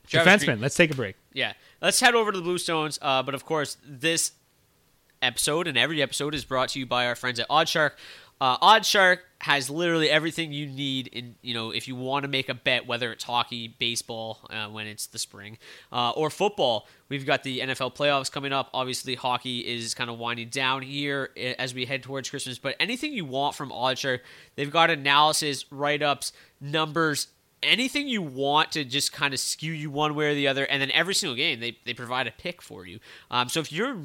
Travis 0.08 0.44
Defenseman, 0.44 0.46
Green- 0.46 0.62
let's 0.62 0.76
take 0.76 0.92
a 0.92 0.96
break. 0.96 1.16
Yeah, 1.34 1.54
let's 1.82 2.00
head 2.00 2.16
over 2.16 2.32
to 2.32 2.38
the 2.40 2.44
Bluestones. 2.44 2.98
Uh, 3.02 3.22
but 3.22 3.36
of 3.36 3.46
course, 3.46 3.78
this 3.86 4.32
episode 5.22 5.68
and 5.68 5.78
every 5.78 6.02
episode 6.02 6.34
is 6.34 6.46
brought 6.46 6.70
to 6.70 6.80
you 6.80 6.86
by 6.86 7.06
our 7.06 7.16
friends 7.16 7.40
at 7.40 7.50
OddsShark. 7.50 7.92
Uh, 8.42 8.58
OddsShark 8.60 9.18
has 9.40 9.70
literally 9.70 10.10
everything 10.10 10.52
you 10.54 10.66
need 10.66 11.08
in 11.08 11.36
you 11.42 11.54
know 11.54 11.72
if 11.72 11.88
you 11.88 11.96
want 11.96 12.24
to 12.24 12.30
make 12.30 12.48
a 12.48 12.54
bet, 12.54 12.88
whether 12.88 13.12
it's 13.12 13.26
hockey, 13.26 13.68
baseball 13.68 14.40
uh, 14.50 14.68
when 14.68 14.88
it's 14.88 15.08
the 15.08 15.20
spring, 15.20 15.58
uh, 15.92 16.12
or 16.12 16.30
football. 16.30 16.88
We've 17.10 17.26
got 17.26 17.44
the 17.44 17.60
NFL 17.60 17.96
playoffs 17.96 18.32
coming 18.32 18.54
up. 18.54 18.70
Obviously, 18.74 19.16
hockey 19.16 19.60
is 19.60 19.94
kind 19.94 20.10
of 20.10 20.18
winding 20.18 20.50
down 20.50 20.84
here 20.84 21.32
eh, 21.36 21.56
as 21.60 21.74
we 21.74 21.86
head 21.86 22.04
towards 22.04 22.30
Christmas. 22.30 22.60
But 22.60 22.76
anything 22.80 23.14
you 23.14 23.26
want 23.26 23.56
from 23.56 23.72
OddsShark, 23.72 24.20
they've 24.56 24.72
got 24.72 24.90
analysis, 24.90 25.66
write 25.70 26.02
ups, 26.02 26.32
numbers, 26.62 27.28
anything 27.62 28.08
you 28.08 28.22
want 28.22 28.72
to 28.72 28.86
just 28.86 29.12
kind 29.12 29.34
of 29.34 29.40
skew 29.40 29.74
you 29.74 29.90
one 29.92 30.16
way 30.16 30.32
or 30.32 30.36
the 30.36 30.48
other, 30.48 30.66
and 30.66 30.82
then 30.82 30.92
every 30.92 31.14
single 31.14 31.36
game 31.36 31.60
they, 31.60 31.78
they 31.86 31.94
provide 31.94 32.28
a 32.28 32.32
pick 32.32 32.62
for 32.62 32.86
you. 32.86 33.00
Um, 33.32 33.50
so 33.50 33.60
if 33.60 33.72
you're 33.72 33.98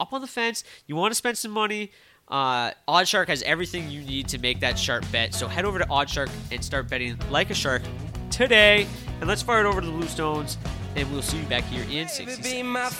up 0.00 0.12
on 0.12 0.20
the 0.20 0.26
fence, 0.26 0.64
you 0.86 0.96
want 0.96 1.10
to 1.12 1.14
spend 1.14 1.38
some 1.38 1.50
money, 1.50 1.92
uh, 2.28 2.70
OddsShark 2.88 3.28
has 3.28 3.42
everything 3.42 3.90
you 3.90 4.02
need 4.02 4.28
to 4.28 4.38
make 4.38 4.60
that 4.60 4.78
sharp 4.78 5.04
bet. 5.10 5.34
So 5.34 5.48
head 5.48 5.64
over 5.64 5.78
to 5.78 5.86
OddsShark 5.86 6.30
and 6.52 6.64
start 6.64 6.88
betting 6.88 7.18
like 7.28 7.50
a 7.50 7.54
shark 7.54 7.82
today. 8.30 8.86
And 9.20 9.28
let's 9.28 9.42
fire 9.42 9.60
it 9.60 9.68
over 9.68 9.80
to 9.80 9.86
the 9.86 9.92
Bluestones, 9.92 10.56
and 10.96 11.10
we'll 11.10 11.22
see 11.22 11.38
you 11.38 11.46
back 11.46 11.64
here 11.64 11.84
in 11.90 12.08
60 12.08 12.24
Baby, 12.42 12.42
be 12.42 12.48
seconds. 12.48 12.96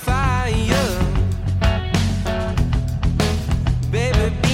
Baby, 3.90 4.49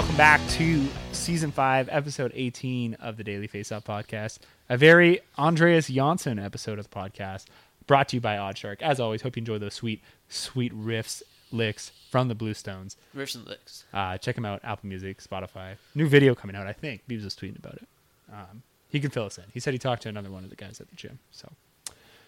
Welcome 0.00 0.16
back 0.16 0.40
to 0.52 0.88
season 1.12 1.52
five, 1.52 1.90
episode 1.92 2.32
18 2.34 2.94
of 2.94 3.18
the 3.18 3.22
Daily 3.22 3.46
Faceoff 3.46 3.84
podcast. 3.84 4.38
A 4.70 4.78
very 4.78 5.20
Andreas 5.38 5.88
Janssen 5.88 6.38
episode 6.38 6.78
of 6.78 6.88
the 6.88 6.96
podcast 6.96 7.44
brought 7.86 8.08
to 8.08 8.16
you 8.16 8.20
by 8.22 8.36
OddsShark. 8.36 8.80
As 8.80 8.98
always, 8.98 9.20
hope 9.20 9.36
you 9.36 9.40
enjoy 9.42 9.58
those 9.58 9.74
sweet, 9.74 10.00
sweet 10.30 10.72
riffs, 10.72 11.22
licks 11.52 11.92
from 12.10 12.28
the 12.28 12.34
Bluestones. 12.34 12.96
Riffs 13.14 13.34
and 13.34 13.46
licks. 13.46 13.84
Uh, 13.92 14.16
check 14.16 14.36
them 14.36 14.46
out, 14.46 14.60
Apple 14.64 14.88
Music, 14.88 15.22
Spotify. 15.22 15.74
New 15.94 16.08
video 16.08 16.34
coming 16.34 16.56
out, 16.56 16.66
I 16.66 16.72
think. 16.72 17.02
Beebs 17.06 17.22
was 17.24 17.36
tweeting 17.36 17.58
about 17.58 17.74
it. 17.74 17.86
Um, 18.32 18.62
he 18.88 19.00
can 19.00 19.10
fill 19.10 19.26
us 19.26 19.36
in. 19.36 19.44
He 19.52 19.60
said 19.60 19.74
he 19.74 19.78
talked 19.78 20.00
to 20.04 20.08
another 20.08 20.30
one 20.30 20.44
of 20.44 20.50
the 20.50 20.56
guys 20.56 20.80
at 20.80 20.88
the 20.88 20.96
gym. 20.96 21.18
So 21.30 21.46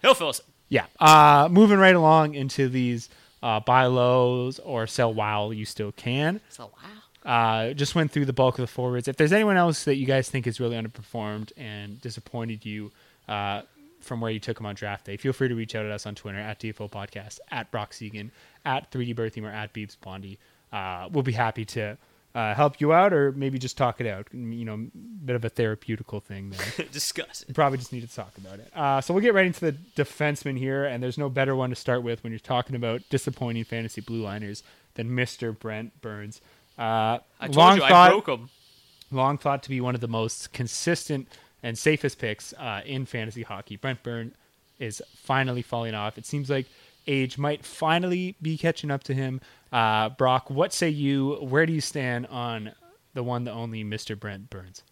He'll 0.03 0.13
fill 0.13 0.29
us 0.29 0.37
in. 0.37 0.45
yeah. 0.69 0.85
Uh, 0.99 1.49
moving 1.49 1.79
right 1.79 1.95
along 1.95 2.35
into 2.35 2.69
these 2.69 3.09
uh, 3.41 3.59
buy 3.61 3.87
lows 3.87 4.59
or 4.59 4.85
sell 4.85 5.11
while 5.11 5.51
you 5.51 5.65
still 5.65 5.91
can. 5.91 6.39
So, 6.49 6.65
wow. 6.65 6.89
Uh, 7.25 7.73
just 7.73 7.95
went 7.95 8.11
through 8.11 8.25
the 8.25 8.33
bulk 8.33 8.59
of 8.59 8.63
the 8.63 8.67
forwards. 8.67 9.07
If 9.07 9.15
there's 9.17 9.31
anyone 9.31 9.55
else 9.57 9.85
that 9.85 9.95
you 9.95 10.05
guys 10.05 10.29
think 10.29 10.45
has 10.45 10.59
really 10.59 10.75
underperformed 10.75 11.51
and 11.55 12.01
disappointed 12.01 12.65
you 12.65 12.91
uh, 13.27 13.61
from 14.01 14.19
where 14.19 14.31
you 14.31 14.39
took 14.39 14.57
them 14.57 14.65
on 14.65 14.75
draft 14.75 15.05
day, 15.05 15.15
feel 15.15 15.31
free 15.31 15.47
to 15.47 15.55
reach 15.55 15.73
out 15.75 15.85
at 15.85 15.91
us 15.91 16.05
on 16.05 16.15
Twitter 16.15 16.39
at 16.39 16.59
DFO 16.59 16.91
Podcast, 16.91 17.39
at 17.49 17.71
Brock 17.71 17.93
Seguin, 17.93 18.31
at 18.65 18.91
3D 18.91 19.15
Berthiem, 19.15 19.43
or 19.43 19.51
at 19.51 19.73
Beebs 19.73 19.95
Blondie. 19.99 20.37
Uh, 20.71 21.07
we'll 21.11 21.23
be 21.23 21.31
happy 21.31 21.63
to 21.63 21.97
uh, 22.35 22.53
help 22.55 22.81
you 22.81 22.91
out 22.91 23.13
or 23.13 23.31
maybe 23.31 23.59
just 23.59 23.77
talk 23.77 24.01
it 24.01 24.07
out. 24.07 24.27
You 24.33 24.65
know, 24.65 24.73
a 24.73 24.97
bit 25.25 25.35
of 25.35 25.45
a 25.45 25.49
therapeutical 25.49 26.21
thing 26.21 26.49
there. 26.49 26.85
Discuss 26.91 27.45
it. 27.47 27.53
probably 27.53 27.77
just 27.77 27.93
need 27.93 28.07
to 28.07 28.13
talk 28.13 28.35
about 28.37 28.59
it. 28.59 28.71
Uh, 28.75 28.99
so 29.01 29.13
we'll 29.13 29.21
get 29.21 29.33
right 29.33 29.45
into 29.45 29.71
the 29.71 29.77
defenseman 29.95 30.57
here, 30.57 30.85
and 30.85 31.01
there's 31.01 31.17
no 31.17 31.29
better 31.29 31.55
one 31.55 31.69
to 31.69 31.75
start 31.75 32.03
with 32.03 32.23
when 32.23 32.31
you're 32.31 32.39
talking 32.39 32.75
about 32.75 33.01
disappointing 33.09 33.63
fantasy 33.63 34.01
blue 34.01 34.23
liners 34.23 34.63
than 34.95 35.09
Mr. 35.09 35.57
Brent 35.57 36.01
Burns. 36.01 36.41
Uh, 36.77 37.19
I 37.39 37.45
told 37.47 37.55
long 37.55 37.75
you 37.75 37.81
thought, 37.81 37.91
I 37.91 38.09
broke 38.09 38.27
him. 38.29 38.49
long 39.11 39.37
thought 39.37 39.63
to 39.63 39.69
be 39.69 39.79
one 39.81 39.95
of 39.95 40.01
the 40.01 40.07
most 40.07 40.53
consistent 40.53 41.27
and 41.61 41.77
safest 41.77 42.19
picks 42.19 42.53
uh, 42.53 42.81
in 42.85 43.05
fantasy 43.05 43.43
hockey. 43.43 43.75
Brent 43.77 44.03
Burns 44.03 44.33
is 44.79 45.01
finally 45.15 45.61
falling 45.61 45.93
off. 45.93 46.17
It 46.17 46.25
seems 46.25 46.49
like 46.49 46.65
age 47.07 47.37
might 47.37 47.63
finally 47.65 48.35
be 48.41 48.57
catching 48.57 48.91
up 48.91 49.03
to 49.03 49.13
him. 49.13 49.39
Uh, 49.71 50.09
Brock, 50.09 50.49
what 50.49 50.73
say 50.73 50.89
you? 50.89 51.35
Where 51.35 51.65
do 51.65 51.73
you 51.73 51.81
stand 51.81 52.27
on 52.27 52.71
the 53.13 53.23
one, 53.23 53.43
the 53.43 53.51
only 53.51 53.83
Mr. 53.83 54.19
Brent 54.19 54.49
Burns? 54.49 54.83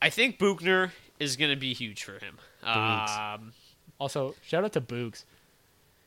I 0.00 0.10
think 0.10 0.38
Boughner 0.38 0.92
is 1.18 1.36
going 1.36 1.50
to 1.50 1.56
be 1.56 1.72
huge 1.72 2.04
for 2.04 2.18
him. 2.18 2.38
Um, 2.62 3.52
Also, 3.98 4.34
shout 4.42 4.64
out 4.64 4.72
to 4.74 4.80
Boogs. 4.80 5.24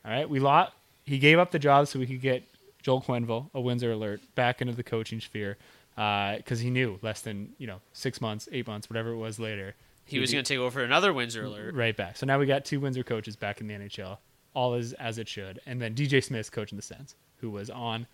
All 0.05 0.11
right, 0.11 0.29
we 0.29 0.39
lot. 0.39 0.73
He 1.05 1.17
gave 1.17 1.39
up 1.39 1.51
the 1.51 1.59
job 1.59 1.87
so 1.87 1.97
we 1.99 2.05
could 2.05 2.21
get 2.21 2.43
Joel 2.89 3.03
Quenneville, 3.03 3.51
a 3.53 3.61
Windsor 3.61 3.91
alert, 3.91 4.19
back 4.33 4.61
into 4.61 4.73
the 4.73 4.81
coaching 4.81 5.21
sphere 5.21 5.59
uh, 5.95 6.37
because 6.37 6.59
he 6.59 6.71
knew 6.71 6.97
less 7.03 7.21
than 7.21 7.53
you 7.59 7.67
know 7.67 7.81
six 7.93 8.19
months, 8.19 8.49
eight 8.51 8.65
months, 8.65 8.89
whatever 8.89 9.11
it 9.11 9.17
was 9.17 9.39
later. 9.39 9.75
he 10.05 10.17
was 10.17 10.31
going 10.31 10.43
to 10.43 10.53
take 10.53 10.57
over 10.59 10.81
another 10.83 11.13
Windsor 11.13 11.43
alert. 11.43 11.75
right 11.75 11.95
back. 11.95 12.17
So 12.17 12.25
now 12.25 12.39
we 12.39 12.47
got 12.47 12.65
two 12.65 12.79
Windsor 12.79 13.03
coaches 13.03 13.35
back 13.35 13.61
in 13.61 13.67
the 13.67 13.75
NHL, 13.75 14.17
all 14.55 14.73
as 14.73 14.93
as 14.93 15.19
it 15.19 15.27
should, 15.27 15.59
and 15.67 15.79
then 15.79 15.93
DJ 15.93 16.23
Smith's 16.23 16.49
coaching 16.49 16.77
the 16.77 16.81
Sens, 16.81 17.15
who 17.41 17.51
was 17.51 17.69
on 17.69 18.07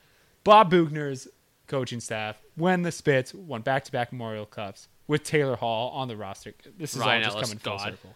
Bob 0.44 0.70
Boughner's 0.70 1.30
coaching 1.68 2.02
staff 2.02 2.42
when 2.58 2.82
the 2.82 2.92
Spits 2.92 3.34
won 3.34 3.62
back-to-back 3.62 4.12
Memorial 4.12 4.46
Cups 4.46 4.90
with 5.08 5.24
Taylor 5.24 5.56
Hall 5.56 5.92
on 5.92 6.10
the 6.10 6.18
roster. 6.18 6.54
This 6.78 6.96
is 6.96 7.00
Ryan 7.00 7.24
all 7.24 7.24
just 7.24 7.36
Ellis, 7.38 7.48
coming 7.48 7.60
full 7.60 7.78
God. 7.78 7.92
circle. 7.92 8.16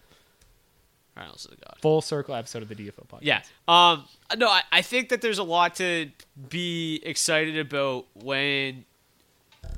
All 1.16 1.24
right, 1.24 1.30
let's 1.30 1.44
the 1.44 1.56
God. 1.56 1.76
Full 1.82 2.00
circle 2.00 2.34
episode 2.34 2.62
of 2.62 2.68
the 2.68 2.74
DFO 2.74 3.06
podcast. 3.06 3.18
Yeah. 3.22 3.42
Um. 3.68 4.04
No, 4.36 4.48
I, 4.48 4.62
I 4.70 4.82
think 4.82 5.08
that 5.10 5.20
there's 5.20 5.38
a 5.38 5.44
lot 5.44 5.74
to 5.76 6.10
be 6.48 7.00
excited 7.04 7.58
about 7.58 8.06
when 8.14 8.84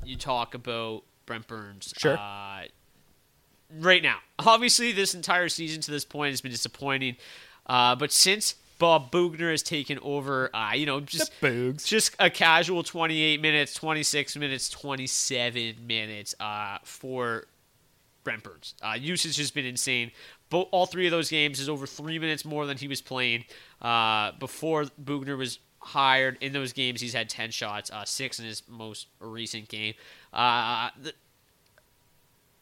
you 0.05 0.15
talk 0.15 0.53
about 0.53 1.03
Brent 1.25 1.47
Burns. 1.47 1.93
Sure. 1.97 2.17
Uh, 2.17 2.63
right 3.79 4.03
now, 4.03 4.17
obviously, 4.39 4.91
this 4.91 5.15
entire 5.15 5.49
season 5.49 5.81
to 5.81 5.91
this 5.91 6.05
point 6.05 6.31
has 6.31 6.41
been 6.41 6.51
disappointing. 6.51 7.17
Uh, 7.65 7.95
but 7.95 8.11
since 8.11 8.55
Bob 8.77 9.11
Boughner 9.11 9.49
has 9.49 9.63
taken 9.63 9.99
over, 10.01 10.53
uh, 10.55 10.73
you 10.73 10.85
know, 10.85 10.99
just 10.99 11.31
just 11.85 12.15
a 12.19 12.29
casual 12.29 12.83
28 12.83 13.41
minutes, 13.41 13.73
26 13.73 14.35
minutes, 14.37 14.69
27 14.69 15.75
minutes 15.87 16.35
uh, 16.39 16.77
for 16.83 17.45
Brent 18.23 18.43
Burns. 18.43 18.73
Uh, 18.81 18.95
usage 18.99 19.29
has 19.29 19.37
just 19.37 19.53
been 19.53 19.65
insane. 19.65 20.11
Bo- 20.53 20.69
all 20.71 20.85
three 20.85 21.07
of 21.07 21.11
those 21.11 21.29
games 21.29 21.59
is 21.59 21.67
over 21.67 21.87
three 21.87 22.19
minutes 22.19 22.45
more 22.45 22.65
than 22.67 22.77
he 22.77 22.87
was 22.87 23.01
playing. 23.01 23.45
Uh, 23.81 24.31
before 24.39 24.85
Boughner 24.99 25.35
was 25.35 25.57
hired, 25.79 26.37
in 26.41 26.53
those 26.53 26.71
games 26.73 27.01
he's 27.01 27.13
had 27.13 27.27
10 27.27 27.49
shots, 27.51 27.89
uh, 27.91 28.05
six 28.05 28.39
in 28.39 28.45
his 28.45 28.61
most 28.69 29.07
recent 29.19 29.67
game. 29.67 29.95
Uh, 30.31 30.89
the, 31.01 31.13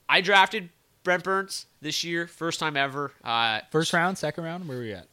I 0.10 0.22
drafted 0.22 0.70
Brent 1.04 1.24
Burns 1.24 1.66
this 1.82 2.04
year, 2.04 2.28
first 2.28 2.60
time 2.60 2.78
ever. 2.78 3.12
Uh, 3.24 3.60
First 3.72 3.92
round, 3.94 4.18
second 4.18 4.44
round, 4.44 4.68
where 4.68 4.78
are 4.78 4.82
we 4.82 4.94
at? 4.94 5.08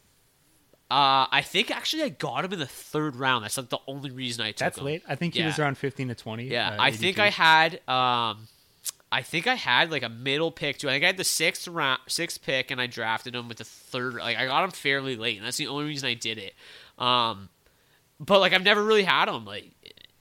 uh, 0.91 1.27
I 1.31 1.41
think 1.45 1.69
actually 1.69 2.03
I 2.03 2.09
got 2.09 2.43
him 2.45 2.53
in 2.53 2.59
the 2.59 2.65
third 2.65 3.15
round. 3.15 3.43
That's 3.43 3.57
like 3.57 3.69
the 3.69 3.77
only 3.87 4.09
reason 4.09 4.43
I 4.43 4.51
took 4.51 4.61
him 4.61 4.65
That's 4.65 4.77
him. 4.79 4.85
late. 4.85 5.03
I 5.07 5.15
think 5.15 5.33
he 5.35 5.41
Yeah. 5.41 5.45
was 5.47 5.59
around 5.59 5.77
15 5.77 6.07
to 6.07 6.15
20. 6.15 6.45
Yeah, 6.47 6.69
uh, 6.71 6.75
I 6.79 6.91
think 6.91 7.19
I 7.19 7.29
had 7.29 7.79
um 7.87 8.47
I 9.11 9.21
think 9.21 9.47
I 9.47 9.55
had 9.55 9.91
like 9.91 10.03
a 10.03 10.09
middle 10.09 10.51
pick 10.51 10.77
too. 10.77 10.87
I 10.87 10.93
think 10.93 11.03
I 11.03 11.07
had 11.07 11.17
the 11.17 11.23
sixth 11.23 11.67
round 11.67 11.99
sixth 12.07 12.41
pick 12.41 12.71
and 12.71 12.79
I 12.79 12.87
drafted 12.87 13.35
him 13.35 13.47
with 13.47 13.57
the 13.57 13.63
third 13.63 14.15
like 14.15 14.37
I 14.37 14.45
got 14.45 14.63
him 14.63 14.71
fairly 14.71 15.15
late 15.15 15.37
and 15.37 15.45
that's 15.45 15.57
the 15.57 15.67
only 15.67 15.85
reason 15.85 16.07
I 16.07 16.13
did 16.13 16.37
it. 16.37 16.53
Um 16.97 17.49
but 18.19 18.39
like 18.39 18.53
I've 18.53 18.63
never 18.63 18.83
really 18.83 19.03
had 19.03 19.27
him 19.27 19.45
like 19.45 19.71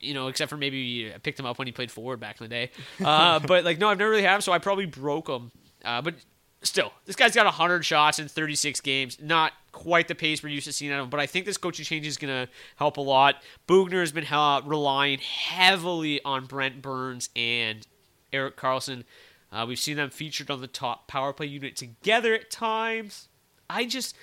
you 0.00 0.14
know, 0.14 0.28
except 0.28 0.50
for 0.50 0.56
maybe 0.56 1.12
I 1.14 1.18
picked 1.18 1.38
him 1.38 1.46
up 1.46 1.58
when 1.58 1.66
he 1.66 1.72
played 1.72 1.90
forward 1.90 2.20
back 2.20 2.40
in 2.40 2.44
the 2.44 2.48
day. 2.48 2.70
Uh, 3.04 3.38
but 3.46 3.64
like, 3.64 3.78
no, 3.78 3.88
I've 3.88 3.98
never 3.98 4.10
really 4.10 4.22
had 4.22 4.36
him, 4.36 4.40
so 4.40 4.52
I 4.52 4.58
probably 4.58 4.86
broke 4.86 5.28
him. 5.28 5.50
Uh, 5.84 6.02
but 6.02 6.14
still, 6.62 6.92
this 7.06 7.16
guy's 7.16 7.34
got 7.34 7.46
100 7.46 7.84
shots 7.84 8.18
in 8.18 8.28
36 8.28 8.80
games. 8.80 9.18
Not 9.20 9.52
quite 9.72 10.08
the 10.08 10.14
pace 10.14 10.42
we're 10.42 10.50
used 10.50 10.66
to 10.66 10.72
seeing 10.72 10.92
out 10.92 11.00
of 11.00 11.04
him, 11.04 11.10
but 11.10 11.20
I 11.20 11.26
think 11.26 11.46
this 11.46 11.56
coaching 11.56 11.84
change 11.84 12.06
is 12.06 12.16
going 12.16 12.46
to 12.46 12.52
help 12.76 12.96
a 12.96 13.00
lot. 13.00 13.36
Boughner 13.66 14.00
has 14.00 14.12
been 14.12 14.26
uh, 14.26 14.60
relying 14.64 15.18
heavily 15.18 16.22
on 16.24 16.46
Brent 16.46 16.80
Burns 16.82 17.30
and 17.34 17.86
Erik 18.32 18.56
Karlsson. 18.56 19.04
Uh, 19.50 19.64
we've 19.66 19.78
seen 19.78 19.96
them 19.96 20.10
featured 20.10 20.50
on 20.50 20.60
the 20.60 20.66
top 20.66 21.08
power 21.08 21.32
play 21.32 21.46
unit 21.46 21.76
together 21.76 22.34
at 22.34 22.50
times. 22.50 23.28
I 23.70 23.86
just, 23.86 24.14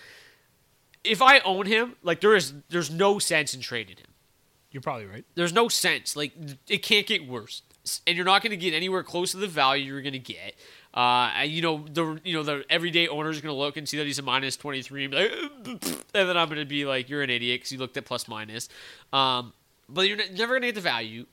if 1.03 1.21
I 1.21 1.39
own 1.39 1.65
him, 1.65 1.95
like 2.03 2.21
there 2.21 2.35
is, 2.35 2.53
there's 2.69 2.91
no 2.91 3.19
sense 3.19 3.53
in 3.53 3.61
trading 3.61 3.97
him. 3.97 4.07
You're 4.71 4.81
probably 4.81 5.05
right. 5.05 5.23
There's 5.35 5.53
no 5.53 5.69
sense. 5.69 6.17
Like 6.17 6.33
it 6.67 6.79
can't 6.79 7.07
get 7.07 7.25
worse, 7.25 7.61
and 8.05 8.17
you're 8.17 8.25
not 8.25 8.41
going 8.41 8.51
to 8.51 8.57
get 8.57 8.73
anywhere 8.73 9.03
close 9.03 9.31
to 9.31 9.37
the 9.37 9.47
value 9.47 9.85
you're 9.85 10.01
going 10.01 10.11
to 10.11 10.19
get. 10.19 10.53
Uh, 10.93 11.31
and, 11.35 11.51
you 11.51 11.61
know 11.61 11.85
the 11.91 12.19
you 12.25 12.33
know 12.33 12.43
the 12.43 12.65
everyday 12.69 13.07
owner 13.07 13.29
is 13.29 13.39
going 13.39 13.53
to 13.53 13.57
look 13.57 13.77
and 13.77 13.87
see 13.87 13.95
that 13.97 14.05
he's 14.05 14.19
a 14.19 14.21
minus 14.21 14.57
23 14.57 15.05
and 15.05 15.13
like, 15.13 15.31
and 15.65 16.29
then 16.29 16.35
I'm 16.35 16.49
going 16.49 16.59
to 16.59 16.65
be 16.65 16.83
like, 16.83 17.09
you're 17.09 17.21
an 17.21 17.29
idiot 17.29 17.61
because 17.61 17.71
you 17.71 17.77
looked 17.77 17.95
at 17.95 18.03
plus 18.03 18.27
minus. 18.27 18.67
Um, 19.13 19.53
but 19.87 20.09
you're 20.09 20.17
never 20.17 20.55
going 20.55 20.63
to 20.63 20.67
get 20.67 20.75
the 20.75 20.81
value, 20.81 21.25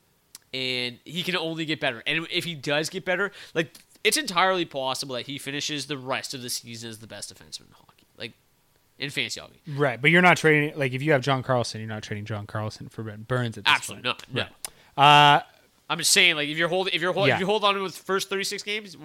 and 0.52 0.98
he 1.04 1.22
can 1.22 1.36
only 1.36 1.64
get 1.64 1.80
better. 1.80 2.02
And 2.06 2.26
if 2.30 2.44
he 2.44 2.54
does 2.54 2.88
get 2.88 3.04
better, 3.04 3.32
like 3.54 3.76
it's 4.04 4.16
entirely 4.16 4.64
possible 4.64 5.14
that 5.14 5.26
he 5.26 5.38
finishes 5.38 5.86
the 5.86 5.96
rest 5.96 6.34
of 6.34 6.42
the 6.42 6.50
season 6.50 6.90
as 6.90 6.98
the 6.98 7.06
best 7.06 7.32
defenseman 7.34 7.68
in 7.68 7.74
hockey, 7.74 8.06
like 8.18 8.32
in 8.98 9.10
fantasy 9.10 9.40
hockey. 9.40 9.60
Right, 9.68 10.00
but 10.00 10.10
you're 10.10 10.22
not 10.22 10.36
trading 10.36 10.76
like 10.78 10.92
if 10.92 11.02
you 11.02 11.12
have 11.12 11.22
John 11.22 11.42
Carlson, 11.42 11.80
you're 11.80 11.88
not 11.88 12.02
trading 12.02 12.24
John 12.24 12.46
Carlson 12.46 12.88
for 12.88 13.02
Brent 13.02 13.28
Burns 13.28 13.56
at 13.58 13.64
this 13.64 13.72
Absolutely 13.72 14.10
point. 14.10 14.32
not. 14.32 14.48
No. 14.96 15.02
Uh, 15.02 15.40
I'm 15.90 15.98
just 15.98 16.10
saying, 16.10 16.36
like 16.36 16.48
if 16.48 16.56
you're 16.58 16.68
holding, 16.68 16.94
if 16.94 17.02
you're 17.02 17.12
hold, 17.12 17.28
Yeah. 17.28 17.34
if 17.34 17.40
you 17.40 17.46
hold 17.46 17.64
on 17.64 17.74
to 17.74 17.84
his 17.84 17.96
first 17.98 18.28
36 18.30 18.62
games, 18.62 18.96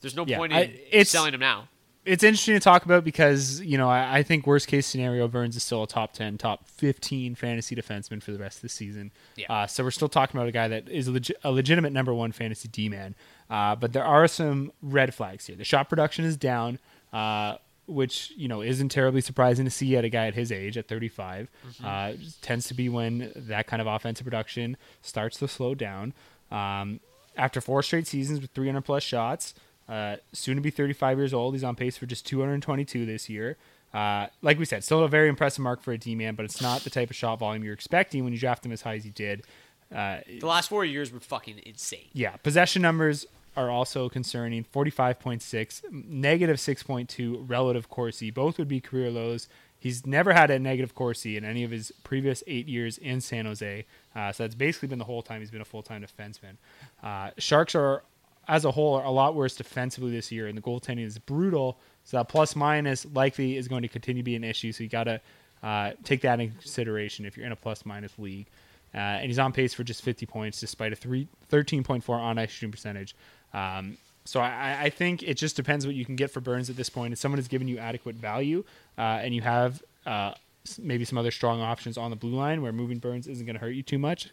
there's 0.00 0.16
no 0.16 0.24
Yeah, 0.26 0.38
point 0.38 0.52
in 0.52 0.74
I- 0.98 1.02
selling 1.02 1.34
him 1.34 1.40
now. 1.40 1.68
It's 2.04 2.24
interesting 2.24 2.54
to 2.54 2.60
talk 2.60 2.84
about 2.84 3.04
because 3.04 3.60
you 3.60 3.76
know 3.76 3.88
I, 3.88 4.18
I 4.18 4.22
think 4.22 4.46
worst 4.46 4.68
case 4.68 4.86
scenario 4.86 5.28
Burns 5.28 5.56
is 5.56 5.62
still 5.62 5.82
a 5.82 5.86
top 5.86 6.12
ten, 6.12 6.38
top 6.38 6.66
fifteen 6.68 7.34
fantasy 7.34 7.76
defenseman 7.76 8.22
for 8.22 8.32
the 8.32 8.38
rest 8.38 8.58
of 8.58 8.62
the 8.62 8.68
season. 8.68 9.12
Yeah. 9.36 9.52
Uh, 9.52 9.66
so 9.66 9.84
we're 9.84 9.90
still 9.90 10.08
talking 10.08 10.38
about 10.38 10.48
a 10.48 10.52
guy 10.52 10.68
that 10.68 10.88
is 10.88 11.08
a, 11.08 11.20
a 11.44 11.50
legitimate 11.50 11.92
number 11.92 12.14
one 12.14 12.32
fantasy 12.32 12.68
D 12.68 12.88
man. 12.88 13.14
Uh, 13.48 13.74
but 13.74 13.92
there 13.92 14.04
are 14.04 14.26
some 14.28 14.72
red 14.80 15.14
flags 15.14 15.46
here. 15.46 15.56
The 15.56 15.64
shot 15.64 15.88
production 15.88 16.24
is 16.24 16.36
down, 16.36 16.78
uh, 17.12 17.56
which 17.86 18.32
you 18.36 18.48
know 18.48 18.62
isn't 18.62 18.88
terribly 18.88 19.20
surprising 19.20 19.64
to 19.66 19.70
see 19.70 19.96
at 19.96 20.04
a 20.04 20.08
guy 20.08 20.26
at 20.26 20.34
his 20.34 20.50
age 20.50 20.78
at 20.78 20.88
35. 20.88 21.50
Uh, 21.84 22.12
just 22.12 22.42
tends 22.42 22.66
to 22.68 22.74
be 22.74 22.88
when 22.88 23.32
that 23.36 23.66
kind 23.66 23.82
of 23.82 23.86
offensive 23.86 24.24
production 24.24 24.76
starts 25.02 25.38
to 25.38 25.48
slow 25.48 25.74
down. 25.74 26.14
Um, 26.50 27.00
after 27.36 27.60
four 27.60 27.82
straight 27.82 28.06
seasons 28.06 28.40
with 28.40 28.50
300 28.52 28.82
plus 28.82 29.02
shots, 29.02 29.54
uh, 29.90 30.16
soon 30.32 30.54
to 30.56 30.60
be 30.62 30.70
35 30.70 31.18
years 31.18 31.34
old. 31.34 31.54
He's 31.54 31.64
on 31.64 31.74
pace 31.76 31.96
for 31.98 32.06
just 32.06 32.24
222 32.26 33.04
this 33.04 33.28
year. 33.28 33.56
Uh, 33.92 34.28
like 34.40 34.56
we 34.58 34.64
said, 34.64 34.84
still 34.84 35.02
a 35.02 35.08
very 35.08 35.28
impressive 35.28 35.62
mark 35.64 35.82
for 35.82 35.92
a 35.92 35.98
D 35.98 36.14
man, 36.14 36.36
but 36.36 36.44
it's 36.44 36.60
not 36.62 36.82
the 36.82 36.90
type 36.90 37.10
of 37.10 37.16
shot 37.16 37.40
volume 37.40 37.64
you're 37.64 37.74
expecting 37.74 38.22
when 38.22 38.32
you 38.32 38.38
draft 38.38 38.64
him 38.64 38.70
as 38.72 38.82
high 38.82 38.94
as 38.94 39.04
you 39.04 39.10
did. 39.10 39.42
Uh, 39.92 40.18
The 40.38 40.46
last 40.46 40.68
four 40.68 40.84
years 40.84 41.12
were 41.12 41.18
fucking 41.18 41.60
insane. 41.66 42.06
yeah, 42.12 42.36
possession 42.36 42.82
numbers 42.82 43.26
are 43.56 43.68
also 43.68 44.08
concerning 44.08 44.62
45.6, 44.64 45.82
negative 45.92 46.56
6.2 46.56 47.44
relative 47.48 47.88
Corsi. 47.88 48.30
Both 48.30 48.58
would 48.58 48.68
be 48.68 48.80
career 48.80 49.10
lows. 49.10 49.48
He's 49.78 50.06
never 50.06 50.32
had 50.34 50.50
a 50.50 50.58
negative 50.58 50.94
Corsi 50.94 51.36
in 51.36 51.44
any 51.44 51.64
of 51.64 51.70
his 51.70 51.90
previous 52.04 52.42
eight 52.46 52.68
years 52.68 52.98
in 52.98 53.20
San 53.20 53.46
Jose. 53.46 53.86
Uh, 54.14 54.30
so 54.30 54.44
that's 54.44 54.54
basically 54.54 54.88
been 54.88 54.98
the 54.98 55.04
whole 55.06 55.22
time 55.22 55.40
he's 55.40 55.50
been 55.50 55.62
a 55.62 55.64
full 55.64 55.82
time 55.82 56.02
defenseman. 56.04 56.56
Uh, 57.02 57.30
Sharks 57.38 57.74
are, 57.74 58.02
as 58.48 58.64
a 58.64 58.70
whole, 58.70 58.94
are 58.94 59.04
a 59.04 59.10
lot 59.10 59.34
worse 59.34 59.54
defensively 59.54 60.10
this 60.10 60.32
year, 60.32 60.46
and 60.46 60.56
the 60.56 60.62
goaltending 60.62 61.06
is 61.06 61.18
brutal. 61.18 61.78
So 62.04 62.16
that 62.16 62.28
plus 62.28 62.56
minus 62.56 63.06
likely 63.14 63.56
is 63.56 63.68
going 63.68 63.82
to 63.82 63.88
continue 63.88 64.22
to 64.22 64.24
be 64.24 64.36
an 64.36 64.44
issue. 64.44 64.72
So 64.72 64.82
you 64.82 64.88
got 64.88 65.04
to 65.04 65.20
uh, 65.62 65.92
take 66.04 66.22
that 66.22 66.40
into 66.40 66.56
consideration 66.58 67.26
if 67.26 67.36
you're 67.36 67.46
in 67.46 67.52
a 67.52 67.56
plus 67.56 67.84
minus 67.84 68.18
league. 68.18 68.46
Uh, 68.92 68.98
and 68.98 69.26
he's 69.26 69.38
on 69.38 69.52
pace 69.52 69.72
for 69.72 69.84
just 69.84 70.02
50 70.02 70.26
points 70.26 70.58
despite 70.58 70.92
a 70.92 70.96
three, 70.96 71.28
13.4 71.50 72.08
on 72.10 72.38
ice 72.38 72.50
shooting 72.50 72.72
percentage. 72.72 73.14
Um, 73.54 73.96
so 74.24 74.40
I, 74.40 74.82
I 74.82 74.90
think 74.90 75.22
it 75.22 75.34
just 75.34 75.56
depends 75.56 75.86
what 75.86 75.94
you 75.94 76.04
can 76.04 76.16
get 76.16 76.30
for 76.30 76.40
Burns 76.40 76.70
at 76.70 76.76
this 76.76 76.90
point. 76.90 77.12
If 77.12 77.18
someone 77.18 77.38
has 77.38 77.48
given 77.48 77.68
you 77.68 77.78
adequate 77.78 78.16
value 78.16 78.64
uh, 78.98 79.20
and 79.22 79.34
you 79.34 79.42
have 79.42 79.82
uh, 80.06 80.34
maybe 80.78 81.04
some 81.04 81.18
other 81.18 81.30
strong 81.30 81.60
options 81.60 81.96
on 81.96 82.10
the 82.10 82.16
blue 82.16 82.34
line 82.34 82.62
where 82.62 82.72
moving 82.72 82.98
Burns 82.98 83.26
isn't 83.26 83.46
going 83.46 83.54
to 83.54 83.60
hurt 83.60 83.74
you 83.74 83.82
too 83.82 83.98
much, 83.98 84.30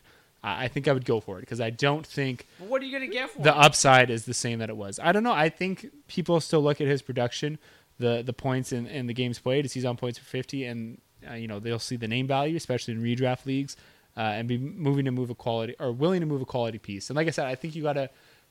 I 0.59 0.67
think 0.67 0.87
I 0.87 0.93
would 0.93 1.05
go 1.05 1.19
for 1.19 1.37
it 1.37 1.41
because 1.41 1.59
I 1.61 1.69
don't 1.69 2.05
think 2.05 2.47
what 2.59 2.81
are 2.81 2.85
you 2.85 2.91
gonna 2.91 3.07
get 3.07 3.29
for 3.31 3.41
the 3.41 3.53
him? 3.53 3.59
upside 3.59 4.09
is 4.09 4.25
the 4.25 4.33
same 4.33 4.59
that 4.59 4.69
it 4.69 4.77
was. 4.77 4.99
I 5.01 5.11
don't 5.11 5.23
know. 5.23 5.33
I 5.33 5.49
think 5.49 5.87
people 6.07 6.39
still 6.39 6.61
look 6.61 6.79
at 6.81 6.87
his 6.87 7.01
production, 7.01 7.57
the 7.99 8.21
the 8.25 8.33
points 8.33 8.71
in, 8.71 8.87
in 8.87 9.07
the 9.07 9.13
games 9.13 9.39
played. 9.39 9.69
He's 9.71 9.85
on 9.85 9.97
points 9.97 10.17
for 10.19 10.25
fifty, 10.25 10.65
and 10.65 10.99
uh, 11.29 11.33
you 11.33 11.47
know 11.47 11.59
they'll 11.59 11.79
see 11.79 11.95
the 11.97 12.07
name 12.07 12.27
value, 12.27 12.55
especially 12.55 12.93
in 12.93 13.01
redraft 13.01 13.45
leagues, 13.45 13.75
uh, 14.15 14.21
and 14.21 14.47
be 14.47 14.57
moving 14.57 15.05
to 15.05 15.11
move 15.11 15.29
a 15.29 15.35
quality 15.35 15.75
or 15.79 15.91
willing 15.91 16.21
to 16.21 16.25
move 16.27 16.41
a 16.41 16.45
quality 16.45 16.77
piece. 16.77 17.09
And 17.09 17.17
like 17.17 17.27
I 17.27 17.31
said, 17.31 17.47
I 17.47 17.55
think 17.55 17.75
you 17.75 17.83
gotta. 17.83 18.09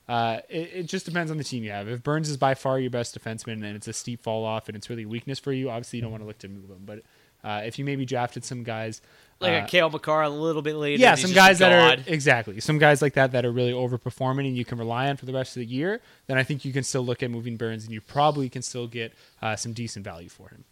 Uh, 0.09 0.39
it, 0.47 0.71
it 0.73 0.83
just 0.83 1.05
depends 1.05 1.29
on 1.29 1.37
the 1.37 1.43
team 1.43 1.65
you 1.65 1.71
have. 1.71 1.89
If 1.89 2.01
Burns 2.01 2.29
is 2.29 2.37
by 2.37 2.53
far 2.53 2.79
your 2.79 2.89
best 2.89 3.19
defenseman 3.19 3.55
and 3.55 3.75
it's 3.75 3.89
a 3.89 3.93
steep 3.93 4.23
fall 4.23 4.45
off 4.45 4.69
and 4.69 4.77
it's 4.77 4.89
really 4.89 5.05
weakness 5.05 5.37
for 5.37 5.51
you, 5.51 5.69
obviously 5.69 5.97
you 5.97 6.01
don't 6.01 6.11
want 6.11 6.23
to 6.23 6.27
look 6.27 6.37
to 6.37 6.47
move 6.47 6.69
him. 6.69 6.83
But 6.85 7.01
uh, 7.43 7.63
if 7.65 7.77
you 7.77 7.83
maybe 7.83 8.05
drafted 8.05 8.45
some 8.45 8.63
guys 8.63 9.01
like 9.39 9.53
uh, 9.53 9.65
a 9.65 9.67
Cale 9.67 9.89
Makar 9.89 10.23
a 10.23 10.29
little 10.29 10.61
bit 10.61 10.75
later. 10.75 11.01
yeah, 11.01 11.15
some 11.15 11.33
guys 11.33 11.59
that 11.59 11.71
are 11.71 12.03
exactly 12.07 12.59
some 12.59 12.77
guys 12.77 13.01
like 13.01 13.13
that 13.13 13.31
that 13.33 13.45
are 13.45 13.51
really 13.51 13.71
overperforming 13.71 14.47
and 14.47 14.57
you 14.57 14.65
can 14.65 14.77
rely 14.77 15.09
on 15.09 15.17
for 15.17 15.25
the 15.25 15.33
rest 15.33 15.55
of 15.55 15.61
the 15.61 15.67
year. 15.67 16.01
Then 16.27 16.37
I 16.37 16.43
think 16.43 16.65
you 16.65 16.73
can 16.73 16.83
still 16.83 17.03
look 17.03 17.23
at 17.23 17.31
moving 17.31 17.57
Burns 17.57 17.85
and 17.85 17.93
you 17.93 18.01
probably 18.01 18.49
can 18.49 18.61
still 18.61 18.87
get 18.87 19.13
uh, 19.41 19.55
some 19.55 19.73
decent 19.73 20.03
value 20.03 20.29
for 20.29 20.49
him. 20.49 20.63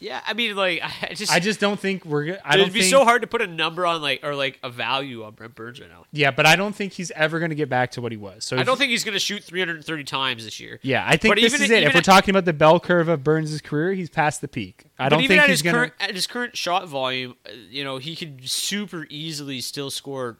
Yeah, 0.00 0.20
I 0.26 0.32
mean, 0.34 0.54
like 0.54 0.80
I 1.02 1.14
just, 1.14 1.32
I 1.32 1.40
just 1.40 1.58
don't 1.60 1.78
think 1.78 2.04
we're. 2.04 2.24
go- 2.26 2.36
I 2.44 2.54
it'd 2.54 2.72
be 2.72 2.80
think, 2.80 2.90
so 2.90 3.04
hard 3.04 3.22
to 3.22 3.26
put 3.28 3.42
a 3.42 3.46
number 3.46 3.84
on 3.84 4.00
like 4.00 4.20
or 4.22 4.34
like 4.34 4.58
a 4.62 4.70
value 4.70 5.24
on 5.24 5.32
Brent 5.34 5.54
Burns 5.56 5.80
right 5.80 5.90
now. 5.90 6.04
Yeah, 6.12 6.30
but 6.30 6.46
I 6.46 6.54
don't 6.56 6.74
think 6.74 6.92
he's 6.92 7.10
ever 7.12 7.38
going 7.40 7.50
to 7.50 7.54
get 7.56 7.68
back 7.68 7.90
to 7.92 8.00
what 8.00 8.12
he 8.12 8.18
was. 8.18 8.44
So 8.44 8.56
I 8.56 8.62
don't 8.62 8.76
think 8.76 8.90
he's 8.90 9.02
gonna 9.04 9.18
shoot 9.18 9.42
330 9.42 10.04
times 10.04 10.44
this 10.44 10.60
year. 10.60 10.78
Yeah, 10.82 11.04
I 11.06 11.16
think 11.16 11.34
But 11.34 11.40
this 11.40 11.52
even- 11.54 11.64
is 11.64 11.70
it. 11.70 11.82
If 11.82 11.94
we're 11.94 11.98
at- 11.98 12.04
talking 12.04 12.30
about 12.30 12.44
the 12.44 12.52
bell 12.52 12.78
curve 12.78 13.08
of 13.08 13.24
Burns' 13.24 13.60
career, 13.60 13.92
he's 13.92 14.08
past 14.10 14.40
the 14.40 14.48
peak. 14.48 14.84
I 14.98 15.08
don't 15.08 15.26
think 15.26 15.42
he's 15.44 15.62
going 15.62 15.90
to. 15.90 16.02
at 16.02 16.14
his 16.14 16.26
current 16.26 16.56
shot 16.56 16.86
volume, 16.88 17.34
uh, 17.46 17.50
you 17.68 17.82
know, 17.84 17.98
he 17.98 18.14
could 18.16 18.48
super 18.48 19.06
easily 19.10 19.60
still 19.60 19.90
score 19.90 20.38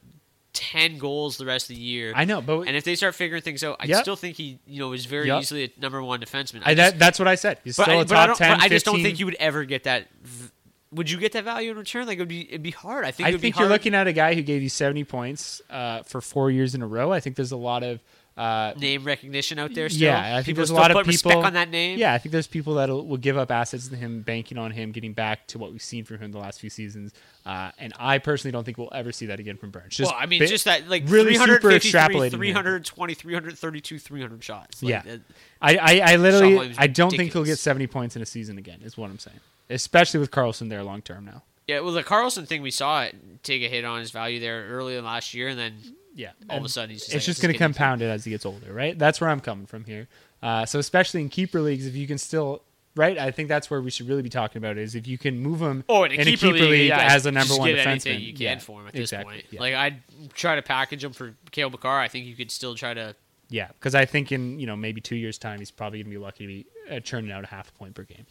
10 0.58 0.98
goals 0.98 1.36
the 1.38 1.46
rest 1.46 1.70
of 1.70 1.76
the 1.76 1.80
year. 1.82 2.12
I 2.14 2.24
know, 2.24 2.40
but 2.40 2.62
and 2.62 2.76
if 2.76 2.84
they 2.84 2.94
start 2.96 3.14
figuring 3.14 3.42
things 3.42 3.62
out, 3.62 3.76
I 3.80 3.86
Yep. 3.86 4.02
still 4.02 4.16
think 4.16 4.36
he, 4.36 4.58
you 4.66 4.80
know, 4.80 4.92
is 4.92 5.06
very 5.06 5.28
Yep. 5.28 5.40
easily 5.42 5.64
a 5.64 5.80
number 5.80 6.02
one 6.02 6.20
defenseman. 6.20 6.62
I, 6.64 6.74
just- 6.74 6.92
that, 6.94 6.98
that's 6.98 7.18
what 7.18 7.28
I 7.28 7.34
said. 7.36 7.58
He's 7.64 7.74
still 7.74 7.86
I, 7.88 7.94
a 7.94 8.00
I 8.00 8.04
top 8.04 8.26
don't, 8.28 8.36
10, 8.38 8.56
but 8.58 8.64
I 8.64 8.68
just 8.68 8.84
don't 8.84 9.00
think 9.02 9.18
you 9.18 9.24
would 9.26 9.36
ever 9.36 9.64
get 9.64 9.84
that. 9.84 10.08
v- 10.22 10.50
Would 10.92 11.10
you 11.10 11.18
get 11.18 11.32
that 11.32 11.44
value 11.44 11.70
in 11.70 11.76
return? 11.76 12.06
Like 12.06 12.16
it 12.18 12.20
would 12.22 12.28
be, 12.28 12.48
it'd 12.48 12.62
be 12.62 12.70
hard. 12.70 13.04
I 13.04 13.10
think. 13.10 13.28
I 13.28 13.36
think 13.36 13.58
you're 13.58 13.68
looking 13.68 13.94
at 13.94 14.06
a 14.06 14.12
guy 14.12 14.34
who 14.34 14.42
gave 14.42 14.62
you 14.62 14.68
70 14.70 15.04
points 15.04 15.60
uh, 15.70 16.02
for 16.04 16.20
four 16.20 16.50
years 16.50 16.74
in 16.74 16.82
a 16.82 16.86
row. 16.86 17.12
I 17.12 17.20
think 17.20 17.36
there's 17.36 17.52
a 17.52 17.56
lot 17.56 17.82
of 17.82 18.00
uh, 18.38 18.72
name 18.78 19.02
recognition 19.02 19.58
out 19.58 19.74
there. 19.74 19.88
Still. 19.88 20.02
Yeah, 20.02 20.36
I 20.36 20.36
think 20.36 20.46
People 20.46 20.60
there's 20.60 20.70
a 20.70 20.74
lot 20.74 20.96
of 20.96 21.04
people 21.04 21.36
on 21.38 21.54
that 21.54 21.70
name. 21.70 21.98
Yeah, 21.98 22.14
I 22.14 22.18
think 22.18 22.30
there's 22.32 22.46
people 22.46 22.74
that 22.74 22.88
will 22.88 23.16
give 23.16 23.36
up 23.36 23.50
assets 23.50 23.88
to 23.88 23.96
him, 23.96 24.22
banking 24.22 24.56
on 24.58 24.70
him 24.70 24.92
getting 24.92 25.12
back 25.12 25.48
to 25.48 25.58
what 25.58 25.72
we've 25.72 25.82
seen 25.82 26.04
from 26.04 26.18
him 26.18 26.30
the 26.30 26.38
last 26.38 26.60
few 26.60 26.70
seasons. 26.70 27.12
Uh, 27.44 27.72
and 27.78 27.92
I 27.98 28.18
personally 28.18 28.52
don't 28.52 28.62
think 28.62 28.78
we'll 28.78 28.92
ever 28.92 29.10
see 29.10 29.26
that 29.26 29.40
again 29.40 29.56
from 29.56 29.70
Burns. 29.70 29.96
Just 29.96 30.12
well, 30.12 30.20
I 30.20 30.26
mean, 30.26 30.38
bi- 30.40 30.46
just 30.46 30.66
that 30.66 30.88
like 30.88 31.02
really 31.06 31.34
super 31.34 31.58
353, 31.58 31.90
extrapolating. 31.90 32.30
320, 32.30 33.14
332, 33.14 33.98
300 33.98 34.44
shots. 34.44 34.82
Like, 34.82 34.90
Yeah. 35.04 35.16
I, 35.60 35.76
I, 35.76 36.12
I 36.12 36.16
literally, 36.16 36.74
I 36.78 36.86
don't 36.86 37.10
think 37.10 37.32
he'll 37.32 37.44
get 37.44 37.58
70 37.58 37.88
points 37.88 38.14
in 38.14 38.22
a 38.22 38.26
season 38.26 38.56
again. 38.58 38.80
Is 38.82 38.96
what 38.96 39.10
I'm 39.10 39.18
saying. 39.18 39.40
Especially 39.68 40.20
with 40.20 40.30
Carlson 40.30 40.68
there 40.68 40.84
long 40.84 41.02
term 41.02 41.24
now. 41.24 41.42
Yeah, 41.66 41.80
well, 41.80 41.92
the 41.92 42.02
Carlson 42.02 42.46
thing 42.46 42.62
we 42.62 42.70
saw 42.70 43.02
it 43.02 43.14
take 43.42 43.62
a 43.62 43.68
hit 43.68 43.84
on 43.84 44.00
his 44.00 44.10
value 44.10 44.40
there 44.40 44.66
early 44.70 44.96
in 44.96 45.04
last 45.04 45.34
year, 45.34 45.48
and 45.48 45.58
then 45.58 45.74
Yeah, 46.18 46.32
all 46.50 46.58
of 46.58 46.64
a 46.64 46.68
sudden 46.68 46.90
he's 46.90 47.00
just 47.02 47.14
it's 47.14 47.22
like, 47.22 47.26
just 47.26 47.40
going 47.40 47.52
to 47.52 47.58
get 47.58 47.64
into 47.64 47.76
it." 47.76 47.78
compound 47.78 48.02
it 48.02 48.06
as 48.06 48.24
he 48.24 48.32
gets 48.32 48.44
older, 48.44 48.72
right? 48.72 48.98
That's 48.98 49.20
where 49.20 49.30
I'm 49.30 49.38
coming 49.38 49.66
from 49.66 49.84
here. 49.84 50.08
Uh, 50.42 50.66
so 50.66 50.80
especially 50.80 51.20
in 51.20 51.28
keeper 51.28 51.60
leagues, 51.60 51.86
if 51.86 51.94
you 51.94 52.08
can 52.08 52.18
still, 52.18 52.62
right? 52.96 53.16
I 53.16 53.30
think 53.30 53.48
that's 53.48 53.70
where 53.70 53.80
we 53.80 53.90
should 53.90 54.08
really 54.08 54.22
be 54.22 54.28
talking 54.28 54.58
about 54.58 54.78
is 54.78 54.96
if 54.96 55.06
you 55.06 55.16
can 55.16 55.38
move 55.38 55.60
him 55.62 55.84
Oh, 55.88 56.02
in 56.02 56.12
a, 56.12 56.24
keeper, 56.24 56.48
league, 56.48 56.88
yeah, 56.88 57.14
as 57.14 57.24
a 57.24 57.30
number 57.30 57.54
one 57.56 57.70
defenseman. 57.70 58.20
you 58.20 58.32
can 58.32 58.42
yeah, 58.42 58.58
for 58.58 58.80
him 58.80 58.88
at 58.88 58.94
this 58.94 59.12
exactly, 59.12 59.34
point. 59.34 59.46
Yeah. 59.52 59.60
Like 59.60 59.74
I'd 59.74 60.02
try 60.34 60.56
to 60.56 60.62
package 60.62 61.04
him 61.04 61.12
for 61.12 61.34
Cale 61.52 61.70
Makar. 61.70 62.00
I 62.00 62.08
think 62.08 62.26
you 62.26 62.34
could 62.34 62.50
still 62.50 62.74
try 62.74 62.94
to. 62.94 63.14
yeah, 63.48 63.68
because 63.68 63.94
I 63.94 64.04
think 64.04 64.32
in 64.32 64.58
you 64.58 64.66
know 64.66 64.74
maybe 64.76 65.00
two 65.00 65.14
years 65.16 65.38
time 65.38 65.60
he's 65.60 65.70
probably 65.70 66.00
going 66.00 66.10
to 66.12 66.18
be 66.18 66.22
lucky 66.22 66.44
to 66.44 66.48
be 66.48 66.96
uh, 66.96 67.00
churning 67.00 67.30
out 67.30 67.44
a 67.44 67.46
half 67.46 67.68
a 67.68 67.72
point 67.72 67.94
per 67.94 68.02
game. 68.02 68.26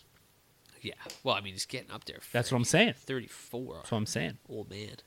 Yeah, 0.82 0.94
well, 1.24 1.36
I 1.36 1.42
mean, 1.42 1.54
he's 1.54 1.66
getting 1.66 1.90
up 1.92 2.04
there. 2.06 2.20
That's 2.34 2.52
what 2.52 2.58
I'm 2.58 2.64
saying. 2.66 2.96
Thirty-four. 2.98 3.76
That's 3.76 3.92
what 3.92 3.98
I'm 3.98 4.06
saying. 4.06 4.38
Old 4.50 4.70
man. 4.70 4.98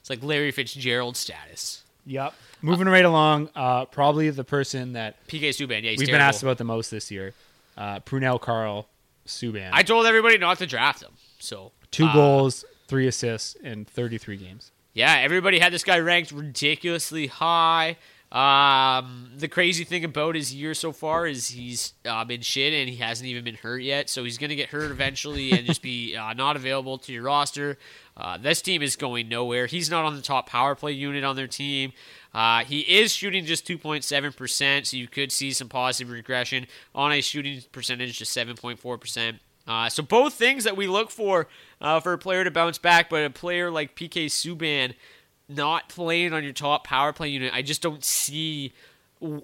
It's 0.00 0.10
like 0.10 0.22
Larry 0.22 0.50
Fitzgerald 0.52 1.16
status. 1.16 1.82
Yep. 2.06 2.34
Moving 2.62 2.86
right 2.86 3.04
along, 3.04 3.50
uh, 3.54 3.84
probably 3.86 4.30
the 4.30 4.44
person 4.44 4.92
that 4.94 5.26
PK 5.26 5.48
Subban. 5.50 5.82
Yeah, 5.82 5.90
he's 5.90 5.98
we've 5.98 6.06
been 6.06 6.14
terrible. 6.14 6.22
asked 6.22 6.42
about 6.42 6.58
the 6.58 6.64
most 6.64 6.90
this 6.90 7.10
year, 7.10 7.34
uh, 7.76 8.00
Pernell 8.00 8.40
Karl 8.40 8.88
Subban. 9.26 9.70
I 9.72 9.82
told 9.82 10.06
everybody 10.06 10.38
not 10.38 10.58
to 10.58 10.66
draft 10.66 11.02
him. 11.02 11.12
So 11.38 11.72
Two 11.90 12.06
uh, 12.06 12.12
goals, 12.14 12.64
three 12.88 13.06
assists 13.08 13.54
in 13.56 13.84
33 13.84 14.36
games. 14.36 14.70
yeah, 14.94 15.16
everybody 15.18 15.58
had 15.58 15.72
this 15.72 15.84
guy 15.84 15.98
ranked 15.98 16.32
ridiculously 16.32 17.26
high. 17.26 17.96
Um, 18.32 19.30
the 19.36 19.46
crazy 19.48 19.84
thing 19.84 20.04
about 20.04 20.34
his 20.34 20.52
year 20.52 20.74
so 20.74 20.90
far 20.92 21.26
is 21.26 21.48
he's 21.48 21.94
uh, 22.04 22.24
been 22.24 22.40
shit 22.40 22.72
and 22.74 22.88
he 22.88 22.96
hasn't 22.96 23.28
even 23.28 23.44
been 23.44 23.54
hurt 23.54 23.82
yet. 23.82 24.10
So 24.10 24.24
he's 24.24 24.36
going 24.36 24.50
to 24.50 24.56
get 24.56 24.70
hurt 24.70 24.90
eventually 24.90 25.52
and 25.52 25.64
just 25.64 25.80
be 25.80 26.16
uh, 26.20 26.32
not 26.32 26.56
available 26.56 26.98
to 26.98 27.12
your 27.12 27.22
roster. 27.22 27.78
Uh, 28.16 28.38
this 28.38 28.62
team 28.62 28.82
is 28.82 28.96
going 28.96 29.28
nowhere. 29.28 29.66
He's 29.66 29.90
not 29.90 30.04
on 30.04 30.16
the 30.16 30.22
top 30.22 30.48
power 30.48 30.74
play 30.74 30.92
unit 30.92 31.22
on 31.22 31.36
their 31.36 31.46
team. 31.46 31.92
Uh, 32.32 32.64
he 32.64 32.80
is 32.80 33.12
shooting 33.12 33.44
just 33.44 33.66
2.7%, 33.66 34.86
so 34.86 34.96
you 34.96 35.08
could 35.08 35.32
see 35.32 35.52
some 35.52 35.68
positive 35.68 36.10
regression 36.10 36.66
on 36.94 37.12
a 37.12 37.20
shooting 37.20 37.62
percentage 37.72 38.18
to 38.18 38.24
7.4%. 38.24 39.38
Uh, 39.66 39.88
so 39.88 40.02
both 40.02 40.34
things 40.34 40.64
that 40.64 40.76
we 40.76 40.86
look 40.86 41.10
for 41.10 41.48
uh, 41.80 41.98
for 42.00 42.12
a 42.12 42.18
player 42.18 42.44
to 42.44 42.50
bounce 42.50 42.78
back, 42.78 43.10
but 43.10 43.24
a 43.24 43.30
player 43.30 43.70
like 43.70 43.96
PK 43.96 44.26
Subban 44.26 44.94
not 45.48 45.88
playing 45.88 46.32
on 46.32 46.44
your 46.44 46.52
top 46.52 46.86
power 46.86 47.12
play 47.12 47.28
unit, 47.28 47.52
I 47.52 47.62
just 47.62 47.82
don't 47.82 48.04
see 48.04 48.72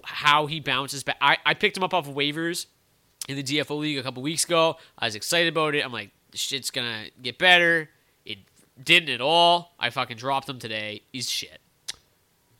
how 0.03 0.45
he 0.45 0.59
bounces 0.59 1.03
back. 1.03 1.17
I, 1.19 1.37
I 1.45 1.53
picked 1.53 1.75
him 1.75 1.83
up 1.83 1.93
off 1.93 2.07
of 2.07 2.15
waivers 2.15 2.67
in 3.27 3.35
the 3.35 3.43
DFO 3.43 3.79
league 3.79 3.97
a 3.97 4.03
couple 4.03 4.21
weeks 4.21 4.43
ago. 4.45 4.77
I 4.97 5.05
was 5.05 5.15
excited 5.15 5.49
about 5.49 5.75
it. 5.75 5.83
I'm 5.83 5.91
like, 5.91 6.11
shit's 6.33 6.71
gonna 6.71 7.05
get 7.21 7.37
better. 7.37 7.89
It 8.25 8.39
didn't 8.81 9.09
at 9.09 9.21
all. 9.21 9.73
I 9.79 9.89
fucking 9.89 10.17
dropped 10.17 10.49
him 10.49 10.59
today. 10.59 11.01
He's 11.11 11.29
shit. 11.29 11.59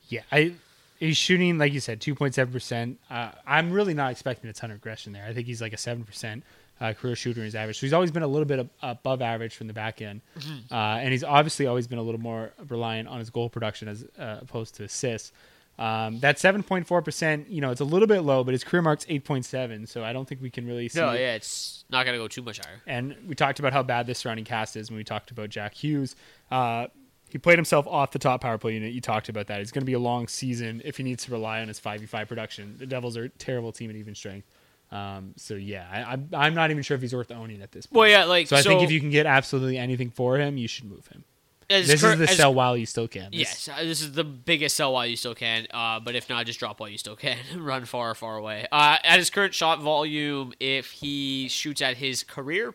Yeah, 0.08 0.22
I 0.30 0.52
he's 1.00 1.16
shooting 1.16 1.58
like 1.58 1.72
you 1.72 1.80
said, 1.80 2.00
two 2.00 2.14
point 2.14 2.34
seven 2.34 2.52
percent. 2.52 3.00
Uh, 3.10 3.30
I'm 3.46 3.72
really 3.72 3.94
not 3.94 4.12
expecting 4.12 4.48
a 4.50 4.52
ton 4.52 4.70
of 4.70 4.76
regression 4.76 5.12
there. 5.12 5.24
I 5.26 5.32
think 5.32 5.46
he's 5.46 5.60
like 5.60 5.72
a 5.72 5.78
seven 5.78 6.04
percent 6.04 6.44
uh, 6.80 6.92
career 6.92 7.16
shooter 7.16 7.40
in 7.40 7.46
his 7.46 7.54
average. 7.54 7.78
So 7.78 7.86
he's 7.86 7.92
always 7.92 8.10
been 8.10 8.22
a 8.22 8.28
little 8.28 8.44
bit 8.44 8.60
ab- 8.60 8.70
above 8.82 9.22
average 9.22 9.54
from 9.56 9.66
the 9.66 9.72
back 9.72 10.02
end, 10.02 10.20
uh, 10.70 10.74
and 10.74 11.10
he's 11.12 11.24
obviously 11.24 11.66
always 11.66 11.86
been 11.86 11.98
a 11.98 12.02
little 12.02 12.20
more 12.20 12.52
reliant 12.68 13.08
on 13.08 13.18
his 13.18 13.30
goal 13.30 13.48
production 13.48 13.88
as 13.88 14.04
uh, 14.18 14.38
opposed 14.42 14.74
to 14.76 14.84
assists. 14.84 15.32
Um, 15.78 16.20
that 16.20 16.38
seven 16.38 16.62
point 16.62 16.86
four 16.86 17.02
percent, 17.02 17.48
you 17.48 17.60
know, 17.60 17.70
it's 17.70 17.80
a 17.80 17.84
little 17.84 18.06
bit 18.06 18.20
low, 18.20 18.44
but 18.44 18.52
his 18.52 18.62
career 18.62 18.82
mark's 18.82 19.04
eight 19.08 19.24
point 19.24 19.44
seven. 19.44 19.86
So 19.86 20.04
I 20.04 20.12
don't 20.12 20.26
think 20.28 20.40
we 20.40 20.50
can 20.50 20.66
really 20.66 20.88
see. 20.88 21.00
No, 21.00 21.10
it. 21.10 21.20
yeah, 21.20 21.34
it's 21.34 21.84
not 21.90 22.06
gonna 22.06 22.18
go 22.18 22.28
too 22.28 22.42
much 22.42 22.58
higher. 22.58 22.80
And 22.86 23.16
we 23.26 23.34
talked 23.34 23.58
about 23.58 23.72
how 23.72 23.82
bad 23.82 24.06
this 24.06 24.20
surrounding 24.20 24.44
cast 24.44 24.76
is 24.76 24.90
when 24.90 24.96
we 24.96 25.04
talked 25.04 25.30
about 25.30 25.50
Jack 25.50 25.74
Hughes. 25.74 26.14
Uh, 26.50 26.86
he 27.34 27.38
played 27.38 27.58
himself 27.58 27.88
off 27.88 28.12
the 28.12 28.20
top 28.20 28.42
power 28.42 28.58
play 28.58 28.74
unit. 28.74 28.92
You 28.92 29.00
talked 29.00 29.28
about 29.28 29.48
that. 29.48 29.60
It's 29.60 29.72
going 29.72 29.82
to 29.82 29.86
be 29.86 29.94
a 29.94 29.98
long 29.98 30.28
season 30.28 30.80
if 30.84 30.98
he 30.98 31.02
needs 31.02 31.24
to 31.24 31.32
rely 31.32 31.62
on 31.62 31.66
his 31.66 31.80
5v5 31.80 32.28
production. 32.28 32.76
The 32.78 32.86
Devils 32.86 33.16
are 33.16 33.24
a 33.24 33.28
terrible 33.28 33.72
team 33.72 33.90
at 33.90 33.96
even 33.96 34.14
strength. 34.14 34.46
Um, 34.92 35.34
so, 35.36 35.54
yeah, 35.54 35.84
I, 35.90 36.12
I'm, 36.12 36.28
I'm 36.32 36.54
not 36.54 36.70
even 36.70 36.84
sure 36.84 36.94
if 36.94 37.00
he's 37.00 37.12
worth 37.12 37.32
owning 37.32 37.60
at 37.60 37.72
this 37.72 37.86
point. 37.86 37.98
Well, 37.98 38.08
yeah, 38.08 38.24
like 38.26 38.46
so 38.46 38.54
I 38.54 38.62
think 38.62 38.82
if 38.82 38.92
you 38.92 39.00
can 39.00 39.10
get 39.10 39.26
absolutely 39.26 39.78
anything 39.78 40.10
for 40.10 40.38
him, 40.38 40.56
you 40.56 40.68
should 40.68 40.84
move 40.84 41.08
him. 41.08 41.24
As 41.70 41.86
This 41.86 42.00
cur- 42.02 42.12
is 42.12 42.18
the 42.18 42.28
as- 42.30 42.36
sell 42.36 42.52
while 42.54 42.76
you 42.76 42.86
still 42.86 43.08
can. 43.08 43.30
This- 43.30 43.40
Yes, 43.40 43.68
uh, 43.68 43.82
this 43.82 44.00
is 44.00 44.12
the 44.12 44.24
biggest 44.24 44.76
sell 44.76 44.92
while 44.92 45.06
you 45.06 45.16
still 45.16 45.34
can. 45.34 45.66
Uh, 45.72 46.00
but 46.00 46.14
if 46.14 46.28
not, 46.28 46.46
just 46.46 46.58
drop 46.58 46.80
while 46.80 46.88
you 46.88 46.98
still 46.98 47.16
can. 47.16 47.38
Run 47.56 47.84
far, 47.84 48.14
far 48.14 48.36
away. 48.36 48.66
Uh, 48.72 48.98
at 49.04 49.18
his 49.18 49.30
current 49.30 49.54
shot 49.54 49.80
volume, 49.80 50.52
if 50.60 50.90
he 50.90 51.48
shoots 51.48 51.80
at 51.82 51.96
his 51.96 52.22
career 52.22 52.74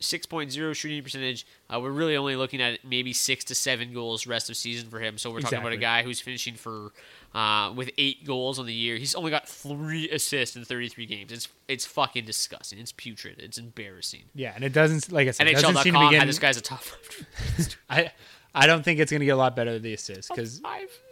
6.0 0.00 0.74
shooting 0.74 1.02
percentage, 1.02 1.46
uh, 1.72 1.80
we're 1.80 1.90
really 1.90 2.16
only 2.16 2.36
looking 2.36 2.60
at 2.60 2.84
maybe 2.84 3.12
six 3.14 3.44
to 3.44 3.54
seven 3.54 3.94
goals 3.94 4.26
rest 4.26 4.50
of 4.50 4.56
season 4.56 4.90
for 4.90 5.00
him. 5.00 5.16
So 5.16 5.30
we're 5.30 5.40
talking 5.40 5.58
about 5.58 5.72
a 5.72 5.78
guy 5.78 6.02
who's 6.02 6.20
finishing 6.20 6.54
for 6.54 6.92
uh, 7.36 7.70
with 7.72 7.90
eight 7.98 8.24
goals 8.24 8.58
on 8.58 8.64
the 8.66 8.72
year. 8.72 8.96
He's 8.96 9.14
only 9.14 9.30
got 9.30 9.46
three 9.46 10.08
assists 10.10 10.56
in 10.56 10.64
33 10.64 11.04
games. 11.06 11.30
It's 11.32 11.48
it's 11.68 11.84
fucking 11.84 12.24
disgusting. 12.24 12.78
It's 12.78 12.92
putrid. 12.92 13.36
It's 13.38 13.58
embarrassing. 13.58 14.22
Yeah, 14.34 14.52
and 14.54 14.64
it 14.64 14.72
doesn't, 14.72 15.12
like 15.12 15.28
I 15.28 15.32
said, 15.32 15.46
it 15.46 15.52
doesn't 15.54 15.76
seem 15.82 15.92
to 15.92 15.98
be 15.98 16.04
NHL.com 16.06 16.10
getting. 16.12 16.26
this 16.28 16.38
guy's 16.38 16.56
a 16.56 16.60
top 16.62 16.80
five. 16.80 17.76
I, 17.90 18.12
I 18.54 18.66
don't 18.66 18.82
think 18.82 19.00
it's 19.00 19.10
going 19.10 19.20
to 19.20 19.26
get 19.26 19.32
a 19.32 19.36
lot 19.36 19.54
better 19.54 19.72
with 19.72 19.82
the 19.82 19.92
assists 19.92 20.28
because 20.30 20.60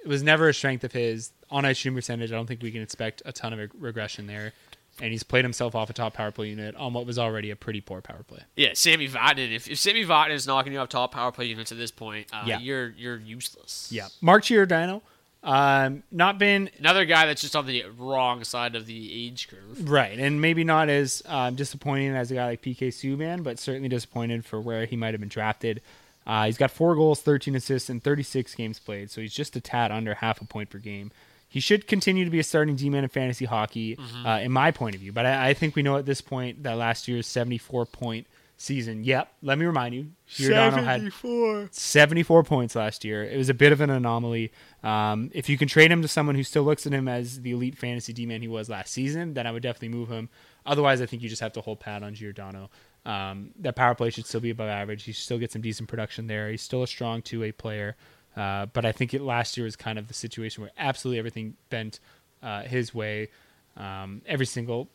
it 0.02 0.08
was 0.08 0.22
never 0.22 0.48
a 0.48 0.54
strength 0.54 0.82
of 0.84 0.92
his. 0.92 1.30
On 1.50 1.64
ice 1.64 1.76
shooting 1.76 1.94
percentage, 1.96 2.32
I 2.32 2.34
don't 2.36 2.46
think 2.46 2.62
we 2.62 2.72
can 2.72 2.80
expect 2.82 3.20
a 3.26 3.32
ton 3.32 3.52
of 3.52 3.58
reg- 3.58 3.70
regression 3.78 4.26
there. 4.26 4.52
And 5.00 5.10
he's 5.12 5.22
played 5.24 5.44
himself 5.44 5.74
off 5.74 5.90
a 5.90 5.92
top 5.92 6.14
power 6.14 6.30
play 6.30 6.48
unit 6.48 6.74
on 6.76 6.92
what 6.92 7.04
was 7.04 7.18
already 7.18 7.50
a 7.50 7.56
pretty 7.56 7.80
poor 7.80 8.00
power 8.00 8.22
play. 8.22 8.38
Yeah, 8.56 8.70
Sami 8.74 9.08
Vatanen. 9.08 9.52
If, 9.54 9.68
if 9.68 9.78
Sami 9.78 10.04
Vatanen 10.04 10.30
is 10.34 10.46
knocking 10.46 10.72
you 10.72 10.78
off 10.78 10.88
top 10.88 11.12
power 11.12 11.32
play 11.32 11.46
units 11.46 11.70
at 11.72 11.78
this 11.78 11.90
point, 11.90 12.28
uh, 12.32 12.44
Yeah. 12.46 12.60
you're 12.60 12.90
you're 12.90 13.18
useless. 13.18 13.88
Yeah, 13.92 14.06
Mark 14.20 14.44
Giordano, 14.44 15.02
um, 15.44 16.02
not 16.10 16.38
been 16.38 16.70
Another 16.78 17.04
guy 17.04 17.26
that's 17.26 17.42
just 17.42 17.54
on 17.54 17.66
the 17.66 17.84
wrong 17.98 18.42
side 18.44 18.74
of 18.74 18.86
the 18.86 19.26
age 19.26 19.48
curve. 19.48 19.88
right, 19.88 20.18
and 20.18 20.40
maybe 20.40 20.64
not 20.64 20.88
as 20.88 21.22
um, 21.26 21.54
disappointing 21.54 22.16
as 22.16 22.30
a 22.30 22.34
guy 22.34 22.46
like 22.46 22.62
PK 22.62 22.88
Subban, 22.88 23.44
but 23.44 23.58
certainly 23.58 23.88
disappointed 23.88 24.44
for 24.44 24.60
where 24.60 24.86
he 24.86 24.96
might 24.96 25.12
have 25.12 25.20
been 25.20 25.28
drafted. 25.28 25.82
Uh, 26.26 26.46
he's 26.46 26.56
got 26.56 26.70
four 26.70 26.94
goals, 26.94 27.20
13 27.20 27.54
assists, 27.54 27.90
and 27.90 28.02
36 28.02 28.54
games 28.54 28.78
played, 28.78 29.10
so 29.10 29.20
he's 29.20 29.34
just 29.34 29.54
a 29.56 29.60
tad 29.60 29.92
under 29.92 30.14
half 30.14 30.40
a 30.40 30.44
point 30.46 30.70
per 30.70 30.78
game. 30.78 31.10
He 31.46 31.60
should 31.60 31.86
continue 31.86 32.24
to 32.24 32.30
be 32.30 32.40
a 32.40 32.42
starting 32.42 32.74
D-man 32.74 33.04
in 33.04 33.10
fantasy 33.10 33.44
hockey, 33.44 33.96
uh, 34.24 34.40
in 34.42 34.50
my 34.50 34.70
point 34.72 34.96
of 34.96 35.00
view. 35.02 35.12
But 35.12 35.26
I, 35.26 35.50
I 35.50 35.54
think 35.54 35.76
we 35.76 35.82
know 35.82 35.98
at 35.98 36.06
this 36.06 36.20
point 36.20 36.62
that 36.64 36.76
last 36.78 37.06
year's 37.06 37.26
74 37.28 37.86
point 37.86 38.26
season. 38.56 39.04
Yep, 39.04 39.32
let 39.42 39.58
me 39.58 39.66
remind 39.66 39.94
you, 39.94 40.12
Giordano 40.26 40.82
had 40.82 41.12
74 41.72 42.44
points 42.44 42.74
last 42.74 43.04
year. 43.04 43.24
It 43.24 43.36
was 43.36 43.48
a 43.48 43.54
bit 43.54 43.72
of 43.72 43.80
an 43.80 43.90
anomaly. 43.90 44.52
Um, 44.82 45.30
if 45.34 45.48
you 45.48 45.58
can 45.58 45.68
trade 45.68 45.90
him 45.90 46.02
to 46.02 46.08
someone 46.08 46.34
who 46.34 46.42
still 46.42 46.62
looks 46.62 46.86
at 46.86 46.92
him 46.92 47.08
as 47.08 47.40
the 47.40 47.52
elite 47.52 47.76
fantasy 47.76 48.12
D 48.12 48.26
man 48.26 48.42
he 48.42 48.48
was 48.48 48.68
last 48.68 48.92
season, 48.92 49.34
then 49.34 49.46
I 49.46 49.52
would 49.52 49.62
definitely 49.62 49.96
move 49.96 50.08
him. 50.08 50.28
Otherwise, 50.66 51.00
I 51.00 51.06
think 51.06 51.22
you 51.22 51.28
just 51.28 51.42
have 51.42 51.52
to 51.54 51.60
hold 51.60 51.80
pat 51.80 52.02
on 52.02 52.14
Giordano. 52.14 52.70
Um, 53.04 53.50
that 53.60 53.76
power 53.76 53.94
play 53.94 54.10
should 54.10 54.26
still 54.26 54.40
be 54.40 54.50
above 54.50 54.68
average. 54.68 55.04
He 55.04 55.12
still 55.12 55.38
get 55.38 55.52
some 55.52 55.62
decent 55.62 55.88
production 55.88 56.26
there. 56.26 56.50
He's 56.50 56.62
still 56.62 56.82
a 56.82 56.86
strong 56.86 57.22
two 57.22 57.40
way 57.40 57.52
player. 57.52 57.96
Uh, 58.36 58.66
but 58.66 58.84
I 58.84 58.92
think 58.92 59.14
it 59.14 59.20
last 59.20 59.56
year 59.56 59.64
was 59.64 59.76
kind 59.76 59.98
of 59.98 60.08
the 60.08 60.14
situation 60.14 60.62
where 60.62 60.72
absolutely 60.78 61.18
everything 61.18 61.54
bent 61.70 62.00
uh, 62.42 62.62
his 62.62 62.94
way. 62.94 63.28
Um, 63.76 64.22
every 64.26 64.46
single 64.46 64.88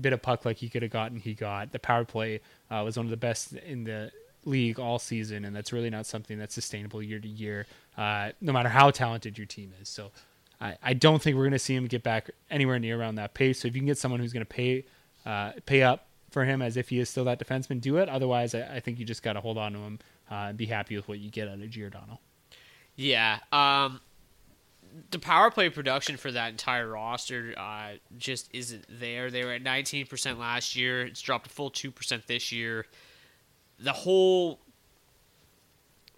bit 0.00 0.12
of 0.12 0.22
puck 0.22 0.44
like 0.44 0.58
he 0.58 0.68
could 0.68 0.82
have 0.82 0.90
gotten, 0.90 1.18
he 1.18 1.34
got. 1.34 1.72
The 1.72 1.78
power 1.78 2.04
play 2.04 2.40
uh, 2.70 2.82
was 2.84 2.96
one 2.96 3.06
of 3.06 3.10
the 3.10 3.16
best 3.16 3.52
in 3.52 3.84
the 3.84 4.10
league 4.44 4.78
all 4.78 4.98
season, 4.98 5.44
and 5.44 5.54
that's 5.54 5.72
really 5.72 5.90
not 5.90 6.06
something 6.06 6.38
that's 6.38 6.54
sustainable 6.54 7.02
year 7.02 7.18
to 7.18 7.28
year, 7.28 7.66
uh, 7.96 8.30
no 8.40 8.52
matter 8.52 8.68
how 8.68 8.90
talented 8.90 9.36
your 9.36 9.46
team 9.46 9.72
is. 9.80 9.88
So 9.88 10.10
I, 10.60 10.76
I 10.82 10.94
don't 10.94 11.20
think 11.20 11.36
we're 11.36 11.44
going 11.44 11.52
to 11.52 11.58
see 11.58 11.74
him 11.74 11.86
get 11.86 12.02
back 12.02 12.30
anywhere 12.50 12.78
near 12.78 12.98
around 12.98 13.16
that 13.16 13.34
pace. 13.34 13.60
So 13.60 13.68
if 13.68 13.74
you 13.74 13.80
can 13.80 13.86
get 13.86 13.98
someone 13.98 14.20
who's 14.20 14.32
going 14.32 14.46
to 14.46 14.54
pay 14.54 14.84
uh, 15.24 15.52
pay 15.66 15.82
up 15.82 16.06
for 16.30 16.44
him 16.44 16.62
as 16.62 16.76
if 16.76 16.88
he 16.88 17.00
is 17.00 17.08
still 17.08 17.24
that 17.24 17.40
defenseman, 17.40 17.80
do 17.80 17.96
it. 17.96 18.08
Otherwise, 18.08 18.54
I, 18.54 18.76
I 18.76 18.80
think 18.80 18.98
you 18.98 19.04
just 19.04 19.22
got 19.22 19.32
to 19.34 19.40
hold 19.40 19.58
on 19.58 19.72
to 19.72 19.78
him 19.78 19.98
uh, 20.30 20.34
and 20.34 20.58
be 20.58 20.66
happy 20.66 20.96
with 20.96 21.08
what 21.08 21.18
you 21.18 21.30
get 21.30 21.48
out 21.48 21.54
of 21.54 21.70
Giordano. 21.70 22.20
Yeah. 22.94 23.38
Um, 23.52 24.00
the 25.10 25.18
power 25.18 25.50
play 25.50 25.68
production 25.68 26.16
for 26.16 26.30
that 26.32 26.50
entire 26.50 26.88
roster 26.88 27.54
uh, 27.56 27.92
just 28.18 28.48
isn't 28.52 28.84
there. 28.88 29.30
They 29.30 29.44
were 29.44 29.52
at 29.52 29.64
19% 29.64 30.38
last 30.38 30.76
year. 30.76 31.04
It's 31.04 31.20
dropped 31.20 31.46
a 31.46 31.50
full 31.50 31.70
2% 31.70 32.26
this 32.26 32.52
year. 32.52 32.86
The 33.78 33.92
whole 33.92 34.60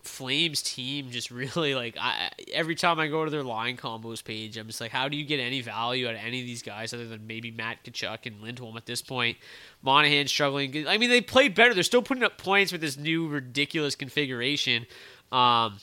Flames 0.03 0.63
team 0.63 1.11
just 1.11 1.31
really 1.55 1.75
like 1.75 1.97
I, 2.01 2.31
every 2.53 2.75
time 2.75 2.99
I 2.99 3.09
go 3.09 3.25
to 3.25 3.31
their 3.31 3.43
line 3.43 3.77
combos 3.77 4.25
page, 4.25 4.57
I'm 4.57 4.67
just 4.67 4.81
like, 4.81 4.91
how 4.91 5.09
do 5.09 5.17
you 5.17 5.25
get 5.25 5.39
any 5.39 5.61
value 5.61 6.09
out 6.09 6.15
of 6.15 6.21
any 6.25 6.41
of 6.41 6.47
these 6.47 6.63
guys 6.63 6.95
other 6.95 7.07
than 7.07 7.27
maybe 7.27 7.51
Matt 7.51 7.85
Tkachuk 7.85 8.27
and 8.27 8.41
Lindholm 8.41 8.77
at 8.77 8.87
this 8.87 9.03
point? 9.03 9.37
Monahan 9.83 10.27
struggling. 10.27 10.87
I 10.89 10.99
mean, 10.99 11.11
they 11.11 11.21
played 11.21 11.55
better. 11.55 11.75
They're 11.75 11.83
still 11.83 12.03
putting 12.03 12.25
up 12.25 12.39
points 12.39 12.73
with 12.73 12.81
this 12.81 12.97
new 12.97 13.29
ridiculous 13.29 13.95
configuration. 13.95 14.87
Um, 15.31 15.79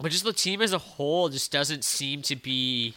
but 0.00 0.10
just 0.10 0.24
the 0.24 0.32
team 0.32 0.62
as 0.62 0.72
a 0.72 0.78
whole 0.78 1.28
just 1.28 1.52
doesn't 1.52 1.84
seem 1.84 2.22
to 2.22 2.36
be 2.36 2.94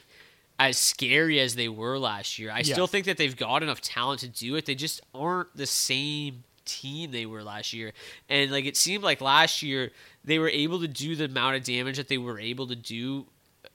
as 0.60 0.78
scary 0.78 1.40
as 1.40 1.56
they 1.56 1.68
were 1.68 1.98
last 2.00 2.38
year. 2.40 2.52
I 2.52 2.60
Yeah. 2.60 2.74
still 2.74 2.88
think 2.88 3.06
that 3.06 3.18
they've 3.18 3.36
got 3.36 3.64
enough 3.64 3.82
talent 3.82 4.22
to 4.22 4.28
do 4.28 4.56
it. 4.56 4.66
They 4.66 4.76
just 4.76 5.02
aren't 5.14 5.56
the 5.58 5.66
same 5.66 6.44
team 6.66 7.12
they 7.12 7.26
were 7.26 7.44
last 7.44 7.74
year. 7.74 7.92
And 8.30 8.52
like 8.52 8.66
it 8.66 8.78
seemed 8.78 9.04
like 9.04 9.20
last 9.20 9.62
year 9.62 9.92
they 10.24 10.40
were 10.40 10.50
able 10.50 10.80
to 10.80 10.88
do 10.88 11.16
the 11.16 11.26
amount 11.26 11.58
of 11.58 11.64
damage 11.64 11.98
that 11.98 12.08
they 12.08 12.18
were 12.18 12.40
able 12.40 12.68
to 12.68 12.76
do 12.76 13.26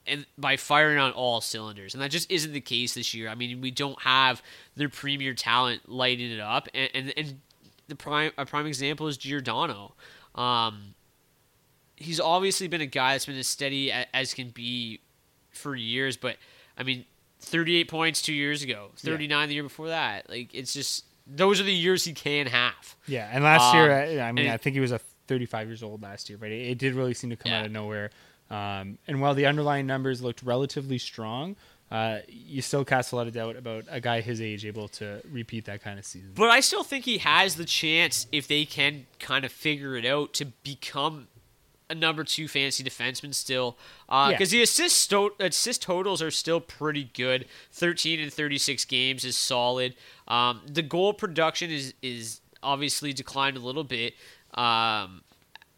and 0.07 0.25
by 0.37 0.57
firing 0.57 0.97
on 0.97 1.11
all 1.11 1.41
cylinders. 1.41 1.93
And 1.93 2.01
that 2.01 2.09
just 2.09 2.31
isn't 2.31 2.53
the 2.53 2.61
case 2.61 2.95
this 2.95 3.13
year. 3.13 3.29
I 3.29 3.35
mean, 3.35 3.61
we 3.61 3.69
don't 3.69 4.01
have 4.01 4.41
their 4.75 4.89
premier 4.89 5.33
talent 5.35 5.87
lighting 5.87 6.31
it 6.31 6.39
up 6.39 6.67
and 6.73 6.89
and, 6.93 7.13
and 7.15 7.41
the 7.89 7.95
prime 7.95 8.31
a 8.37 8.45
prime 8.45 8.65
example 8.65 9.07
is 9.07 9.17
Giordano. 9.17 9.93
Um, 10.33 10.95
he's 11.99 12.19
obviously 12.19 12.67
been 12.67 12.81
a 12.81 12.85
guy 12.87 13.13
that's 13.13 13.25
been 13.27 13.37
as 13.37 13.47
steady 13.47 13.91
as 13.91 14.33
can 14.33 14.49
be 14.49 15.01
for 15.51 15.75
years, 15.75 16.17
but 16.17 16.37
I 16.77 16.83
mean, 16.83 17.05
38 17.41 17.87
points 17.89 18.21
two 18.21 18.33
years 18.33 18.63
ago, 18.63 18.89
39 18.97 19.47
the 19.49 19.53
year 19.55 19.63
before 19.63 19.89
that. 19.89 20.29
Like, 20.29 20.53
it's 20.53 20.73
just 20.73 21.05
those 21.27 21.59
are 21.61 21.63
the 21.63 21.73
years 21.73 22.03
he 22.05 22.13
can 22.13 22.47
have. 22.47 22.95
Yeah, 23.07 23.29
and 23.31 23.43
last 23.43 23.73
year, 23.75 23.91
Um, 23.91 24.19
I, 24.19 24.21
I 24.29 24.31
mean, 24.31 24.49
I 24.49 24.57
think 24.57 24.73
he 24.73 24.79
was 24.79 24.91
a 24.91 24.99
35 25.27 25.67
years 25.67 25.83
old 25.83 26.01
last 26.01 26.27
year, 26.29 26.37
but 26.39 26.49
it, 26.49 26.71
it 26.71 26.77
did 26.79 26.93
really 26.95 27.13
seem 27.13 27.29
to 27.29 27.35
come 27.35 27.51
Yeah. 27.51 27.59
out 27.59 27.65
of 27.67 27.71
nowhere. 27.71 28.09
Um, 28.49 28.97
and 29.07 29.21
while 29.21 29.35
the 29.35 29.45
underlying 29.45 29.85
numbers 29.85 30.21
looked 30.23 30.41
relatively 30.41 30.97
strong, 30.97 31.55
uh, 31.91 32.19
you 32.27 32.61
still 32.61 32.83
cast 32.85 33.11
a 33.13 33.15
lot 33.15 33.25
of 33.27 33.33
doubt 33.33 33.55
about 33.55 33.83
a 33.89 33.99
guy 34.01 34.21
his 34.21 34.41
age 34.41 34.65
able 34.65 34.87
to 34.87 35.21
repeat 35.31 35.65
that 35.65 35.81
kind 35.83 35.97
of 35.99 36.05
season. 36.05 36.31
But 36.35 36.49
I 36.49 36.59
still 36.59 36.83
think 36.83 37.05
he 37.05 37.19
has 37.19 37.55
the 37.55 37.65
chance 37.65 38.27
if 38.31 38.47
they 38.47 38.65
can 38.65 39.05
kind 39.19 39.45
of 39.45 39.51
figure 39.51 39.95
it 39.95 40.05
out 40.05 40.33
to 40.35 40.45
become 40.45 41.27
a 41.89 41.95
number 41.95 42.23
two 42.23 42.47
fantasy 42.47 42.83
defenseman 42.83 43.33
still, 43.33 43.77
because 44.07 44.53
Yeah. 44.53 44.59
the 44.59 44.61
assist 44.63 44.97
sto- 44.97 45.31
assist 45.39 45.81
totals 45.81 46.21
are 46.21 46.31
still 46.31 46.59
pretty 46.59 47.05
good. 47.13 47.45
Thirteen 47.71 48.19
and 48.19 48.31
thirty 48.31 48.57
six 48.57 48.85
games 48.85 49.25
is 49.25 49.35
solid. 49.35 49.95
Um, 50.27 50.61
the 50.67 50.81
goal 50.83 51.13
production 51.13 51.71
is 51.71 51.93
is 52.01 52.41
obviously 52.61 53.13
declined 53.13 53.57
a 53.57 53.59
little 53.61 53.83
bit, 53.83 54.13
um, 54.53 55.23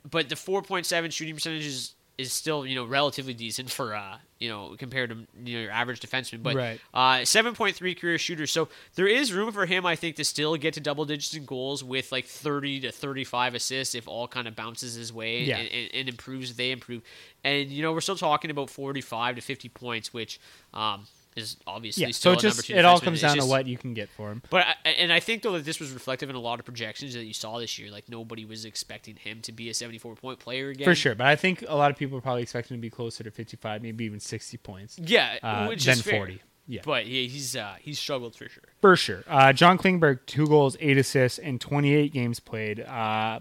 but 0.09 0.30
the 0.30 0.36
four 0.36 0.62
point 0.62 0.86
seven 0.86 1.12
shooting 1.12 1.36
percentage 1.36 1.66
is, 1.66 1.93
is 2.22 2.32
still 2.34 2.65
you 2.65 2.76
know 2.76 2.86
relatively 2.86 3.34
decent 3.34 3.69
for 3.69 3.93
uh 3.95 4.17
you 4.39 4.49
know 4.49 4.76
compared 4.78 5.09
to 5.09 5.15
you 5.43 5.55
know 5.57 5.61
your 5.63 5.72
average 5.72 5.99
defenseman. 5.99 6.41
But 6.43 6.55
Right. 6.55 6.80
uh, 6.93 7.26
seven 7.26 7.53
point 7.53 7.76
three 7.76 7.93
career 7.95 8.17
shooter, 8.17 8.47
so 8.47 8.69
there 8.95 9.07
is 9.07 9.34
room 9.34 9.51
for 9.51 9.65
him, 9.65 9.86
I 9.86 9.95
think, 9.95 10.15
to 10.17 10.24
still 10.24 10.55
get 10.57 10.74
to 10.76 10.80
double 10.80 11.05
digits 11.05 11.34
in 11.34 11.45
goals 11.45 11.84
with 11.84 12.11
like 12.11 12.26
thirty 12.26 12.80
to 12.82 12.91
thirty 12.91 13.24
five 13.24 13.53
assists 13.55 13.93
if 13.95 14.07
all 14.07 14.28
kind 14.28 14.47
of 14.47 14.55
bounces 14.55 14.95
his 14.95 15.11
way 15.13 15.43
Yeah. 15.43 15.57
and, 15.57 15.69
and, 15.72 15.89
and 15.93 16.09
improves. 16.09 16.55
They 16.55 16.72
improve, 16.72 17.01
and 17.43 17.69
you 17.69 17.82
know 17.82 17.91
we're 17.93 18.01
still 18.01 18.15
talking 18.15 18.49
about 18.51 18.69
forty 18.69 19.01
five 19.01 19.36
to 19.36 19.41
fifty 19.41 19.69
points, 19.69 20.13
which 20.13 20.39
um 20.74 21.05
is 21.36 21.57
obviously 21.65 22.03
Yeah. 22.03 22.11
still 22.11 22.34
So 22.34 22.39
it 22.39 22.43
a 22.43 22.47
number 22.47 22.55
just 22.57 22.67
two 22.67 22.75
it 22.75 22.86
all 22.86 22.99
comes 22.99 23.23
It's 23.23 23.34
down 23.34 23.38
to 23.38 23.45
what 23.49 23.65
you 23.67 23.77
can 23.77 23.93
get 23.93 24.09
for 24.09 24.32
him. 24.32 24.41
but 24.49 24.65
I, 24.86 24.89
and 24.89 25.13
I 25.13 25.19
think 25.19 25.43
though 25.43 25.53
that 25.53 25.63
this 25.65 25.79
was 25.79 25.91
reflective 25.91 26.29
in 26.29 26.36
a 26.36 26.39
lot 26.39 26.59
of 26.59 26.65
projections 26.65 27.13
that 27.13 27.23
you 27.23 27.34
saw 27.34 27.57
this 27.59 27.79
year. 27.79 27.89
Like 27.91 28.09
nobody 28.09 28.43
was 28.45 28.65
expecting 28.65 29.15
him 29.15 29.41
to 29.43 29.51
be 29.51 29.69
a 29.69 29.73
74 29.73 30.15
point 30.15 30.39
player 30.39 30.69
again. 30.69 30.86
For 30.86 30.95
sure, 30.95 31.15
but 31.15 31.27
I 31.27 31.36
think 31.36 31.63
a 31.67 31.75
lot 31.75 31.89
of 31.91 31.97
people 31.97 32.17
are 32.17 32.21
probably 32.21 32.41
expecting 32.43 32.75
him 32.75 32.82
to 32.82 32.86
be 32.86 32.89
closer 32.89 33.23
to 33.23 33.32
55, 33.32 33.82
maybe 33.82 34.03
even 34.05 34.19
60 34.19 34.57
points. 34.57 34.99
Yeah, 34.99 35.38
uh, 35.41 35.67
which 35.67 35.86
than 35.86 35.93
is 35.93 36.01
fair. 36.01 36.17
40. 36.19 36.41
Yeah. 36.67 36.82
But 36.86 37.07
yeah, 37.07 37.27
he's 37.27 37.55
uh, 37.55 37.75
he's 37.79 37.99
struggled 37.99 38.36
for 38.36 38.47
sure. 38.47 38.63
For 38.82 38.95
sure. 38.95 39.23
Uh, 39.27 39.51
John 39.51 39.77
Klingberg, 39.77 40.19
two 40.25 40.47
goals, 40.47 40.77
eight 40.79 40.97
assists, 40.97 41.39
and 41.39 41.59
28 41.59 42.13
games 42.13 42.39
played. 42.39 42.79
Uh, 42.82 43.39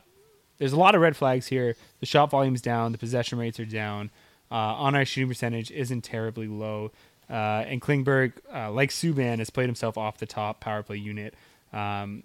there's 0.59 0.73
a 0.73 0.77
lot 0.79 0.95
of 0.95 1.01
red 1.01 1.17
flags 1.17 1.47
here. 1.47 1.77
The 2.01 2.07
shot 2.07 2.31
volume's 2.31 2.61
down. 2.61 2.93
The 2.93 2.99
possession 2.99 3.39
rates 3.39 3.59
are 3.61 3.65
down. 3.65 4.11
Uh, 4.51 4.55
on 4.57 4.97
ice 4.97 5.07
shooting 5.09 5.29
percentage 5.29 5.71
isn't 5.71 6.03
terribly 6.03 6.49
low. 6.49 6.91
Uh, 7.31 7.65
and 7.67 7.81
Klingberg, 7.81 8.33
uh, 8.53 8.73
like 8.73 8.91
Subban, 8.91 9.39
has 9.39 9.51
played 9.51 9.67
himself 9.67 9.97
off 9.97 10.19
the 10.19 10.27
top 10.27 10.61
power 10.61 10.83
play 10.83 10.97
unit. 10.97 11.35
Um, 11.73 12.25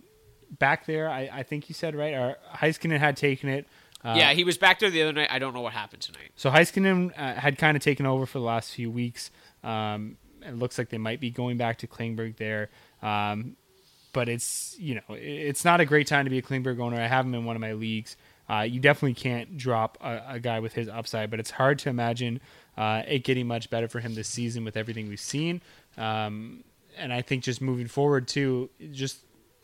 back 0.57 0.85
there, 0.85 1.09
I, 1.09 1.29
I 1.31 1.43
think 1.43 1.69
you 1.69 1.75
said 1.75 1.95
right. 1.95 2.13
Or 2.13 2.37
Heiskanen 2.55 2.99
had 2.99 3.15
taken 3.15 3.49
it. 3.49 3.67
Uh, 4.03 4.15
yeah, 4.17 4.33
he 4.33 4.43
was 4.43 4.57
back 4.57 4.79
there 4.79 4.89
the 4.89 5.01
other 5.01 5.13
night. 5.13 5.29
I 5.31 5.39
don't 5.39 5.53
know 5.53 5.61
what 5.61 5.73
happened 5.73 6.01
tonight. 6.01 6.31
So 6.35 6.49
Heiskanen 6.49 7.11
uh, 7.17 7.39
had 7.39 7.57
kind 7.57 7.77
of 7.77 7.83
taken 7.83 8.05
over 8.05 8.25
for 8.25 8.39
the 8.39 8.45
last 8.45 8.73
few 8.73 8.89
weeks. 8.89 9.31
Um, 9.63 10.17
it 10.41 10.55
looks 10.55 10.77
like 10.77 10.89
they 10.89 10.97
might 10.97 11.19
be 11.19 11.31
going 11.31 11.57
back 11.57 11.79
to 11.79 11.87
Klingberg 11.87 12.37
there. 12.37 12.69
Um, 13.01 13.55
but 14.13 14.29
it's 14.29 14.75
you 14.79 14.95
know 14.95 15.01
it's 15.09 15.65
not 15.65 15.81
a 15.81 15.85
great 15.85 16.07
time 16.07 16.25
to 16.25 16.31
be 16.31 16.37
a 16.37 16.41
Klingberg 16.41 16.79
owner. 16.79 16.99
I 16.99 17.07
have 17.07 17.25
him 17.25 17.35
in 17.35 17.45
one 17.45 17.55
of 17.55 17.61
my 17.61 17.73
leagues. 17.73 18.15
Uh, 18.49 18.61
you 18.61 18.79
definitely 18.79 19.15
can't 19.15 19.57
drop 19.57 19.97
a, 20.01 20.21
a 20.29 20.39
guy 20.39 20.59
with 20.59 20.73
his 20.73 20.87
upside, 20.87 21.29
but 21.29 21.39
it's 21.39 21.51
hard 21.51 21.79
to 21.79 21.89
imagine 21.89 22.39
uh, 22.77 23.03
it 23.07 23.23
getting 23.23 23.47
much 23.47 23.69
better 23.69 23.87
for 23.87 23.99
him 23.99 24.13
this 24.15 24.27
season 24.27 24.63
with 24.65 24.75
everything 24.77 25.07
we've 25.09 25.19
seen. 25.19 25.61
Um, 25.97 26.63
and 26.97 27.11
I 27.13 27.21
think 27.21 27.43
just 27.43 27.61
moving 27.61 27.87
forward 27.87 28.27
too, 28.27 28.69
just 28.91 29.19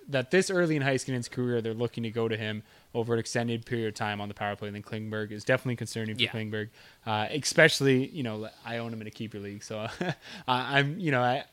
that 0.09 0.32
this 0.32 0.49
early 0.49 0.76
in 0.76 0.82
Heiskanen's 0.84 1.30
career, 1.30 1.62
they're 1.62 1.74
looking 1.74 2.03
to 2.03 2.09
go 2.12 2.28
to 2.28 2.36
him 2.36 2.64
over 2.93 3.14
an 3.14 3.20
extended 3.20 3.66
period 3.66 3.88
of 3.88 3.93
time 3.93 4.20
on 4.20 4.28
the 4.28 4.34
power 4.34 4.55
play. 4.57 4.68
And 4.68 4.76
then 4.76 4.84
Klingberg 4.84 5.32
is 5.32 5.43
definitely 5.45 5.78
concerning 5.78 6.16
for 6.16 6.22
Yeah. 6.24 6.32
Klingberg, 6.32 6.70
uh, 7.05 7.28
especially 7.32 8.07
you 8.07 8.24
know 8.24 8.49
I 8.66 8.78
own 8.80 8.91
him 8.93 8.99
in 9.01 9.07
a 9.07 9.12
keeper 9.12 9.39
league, 9.39 9.64
so 9.64 9.80
uh, 10.01 10.12
I'm 10.47 10.99
you 10.99 11.12
know 11.12 11.22
I 11.22 11.45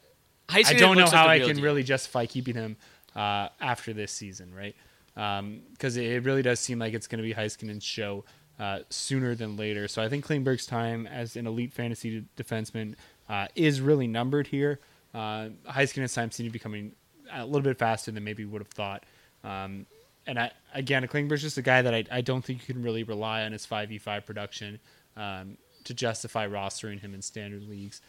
I 0.48 0.62
don't 0.72 0.96
know 0.96 1.02
looks 1.02 1.12
like 1.12 1.20
how 1.20 1.28
I 1.28 1.38
can 1.40 1.56
deal. 1.56 1.64
really 1.64 1.82
justify 1.84 2.26
keeping 2.26 2.54
him 2.54 2.76
uh, 3.14 3.48
after 3.60 3.92
this 3.92 4.10
season, 4.10 4.52
right? 4.54 4.74
Because 5.72 5.96
it 5.96 6.24
really 6.24 6.42
does 6.42 6.58
seem 6.60 6.78
like 6.78 6.94
it's 6.94 7.06
going 7.06 7.18
to 7.18 7.22
be 7.24 7.34
Heiskanen's 7.34 7.84
show 7.84 8.24
uh, 8.58 8.80
sooner 8.90 9.34
than 9.34 9.56
later. 9.56 9.88
So 9.88 10.02
I 10.02 10.08
think 10.08 10.26
Klingberg's 10.26 10.66
time 10.66 11.06
as 11.06 11.36
an 11.36 11.46
elite 11.46 11.72
fantasy 11.72 12.24
defenseman 12.36 12.94
uh, 13.28 13.46
is 13.54 13.80
really 13.80 14.06
numbered 14.06 14.48
here. 14.48 14.80
Uh, 15.14 15.50
Heiskanen's 15.68 16.14
time 16.14 16.30
seems 16.30 16.48
to 16.48 16.52
be 16.52 16.58
coming 16.58 16.92
a 17.32 17.44
little 17.44 17.62
bit 17.62 17.78
faster 17.78 18.10
than 18.10 18.24
maybe 18.24 18.44
would 18.44 18.60
have 18.60 18.68
thought. 18.68 19.04
Um, 19.44 19.86
and 20.26 20.38
I, 20.38 20.50
again, 20.74 21.06
Klingberg's 21.06 21.42
just 21.42 21.56
a 21.56 21.62
guy 21.62 21.82
that 21.82 21.94
I, 21.94 22.04
I 22.10 22.20
don't 22.20 22.44
think 22.44 22.66
you 22.66 22.74
can 22.74 22.82
really 22.82 23.02
rely 23.02 23.42
on 23.42 23.52
his 23.52 23.66
5v5 23.66 24.26
production 24.26 24.78
um, 25.16 25.56
to 25.84 25.94
justify 25.94 26.46
rostering 26.46 27.00
him 27.00 27.14
in 27.14 27.22
standard 27.22 27.66
leagues. 27.68 28.02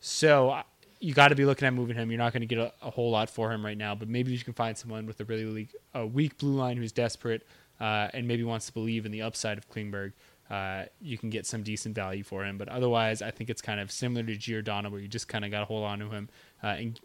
So 0.00 0.62
you 1.00 1.14
got 1.14 1.28
to 1.28 1.34
be 1.34 1.44
looking 1.44 1.66
at 1.66 1.74
moving 1.74 1.96
him. 1.96 2.10
You're 2.10 2.18
not 2.18 2.32
going 2.32 2.42
to 2.42 2.46
get 2.46 2.58
a, 2.58 2.72
a 2.80 2.90
whole 2.90 3.10
lot 3.10 3.28
for 3.28 3.52
him 3.52 3.64
right 3.64 3.76
now, 3.76 3.94
but 3.94 4.08
maybe 4.08 4.32
you 4.32 4.38
can 4.38 4.52
find 4.52 4.76
someone 4.76 5.06
with 5.06 5.20
a 5.20 5.24
really 5.24 5.68
a 5.94 6.06
weak 6.06 6.38
blue 6.38 6.54
line 6.54 6.76
who's 6.76 6.92
desperate 6.92 7.46
uh, 7.80 8.08
and 8.12 8.26
maybe 8.26 8.44
wants 8.44 8.66
to 8.66 8.72
believe 8.72 9.06
in 9.06 9.12
the 9.12 9.22
upside 9.22 9.58
of 9.58 9.68
Klingberg. 9.70 10.12
Uh, 10.50 10.84
you 11.00 11.16
can 11.16 11.30
get 11.30 11.46
some 11.46 11.62
decent 11.62 11.94
value 11.94 12.22
for 12.22 12.44
him, 12.44 12.58
but 12.58 12.68
otherwise, 12.68 13.22
I 13.22 13.30
think 13.30 13.48
it's 13.48 13.62
kind 13.62 13.80
of 13.80 13.90
similar 13.90 14.24
to 14.24 14.36
Giordano, 14.36 14.90
where 14.90 15.00
you 15.00 15.08
just 15.08 15.26
kind 15.26 15.44
of 15.44 15.50
got 15.50 15.60
to 15.60 15.64
hold 15.64 15.84
on 15.84 15.98
to 16.00 16.10
him 16.10 16.28
uh, 16.62 16.68
and 16.68 17.00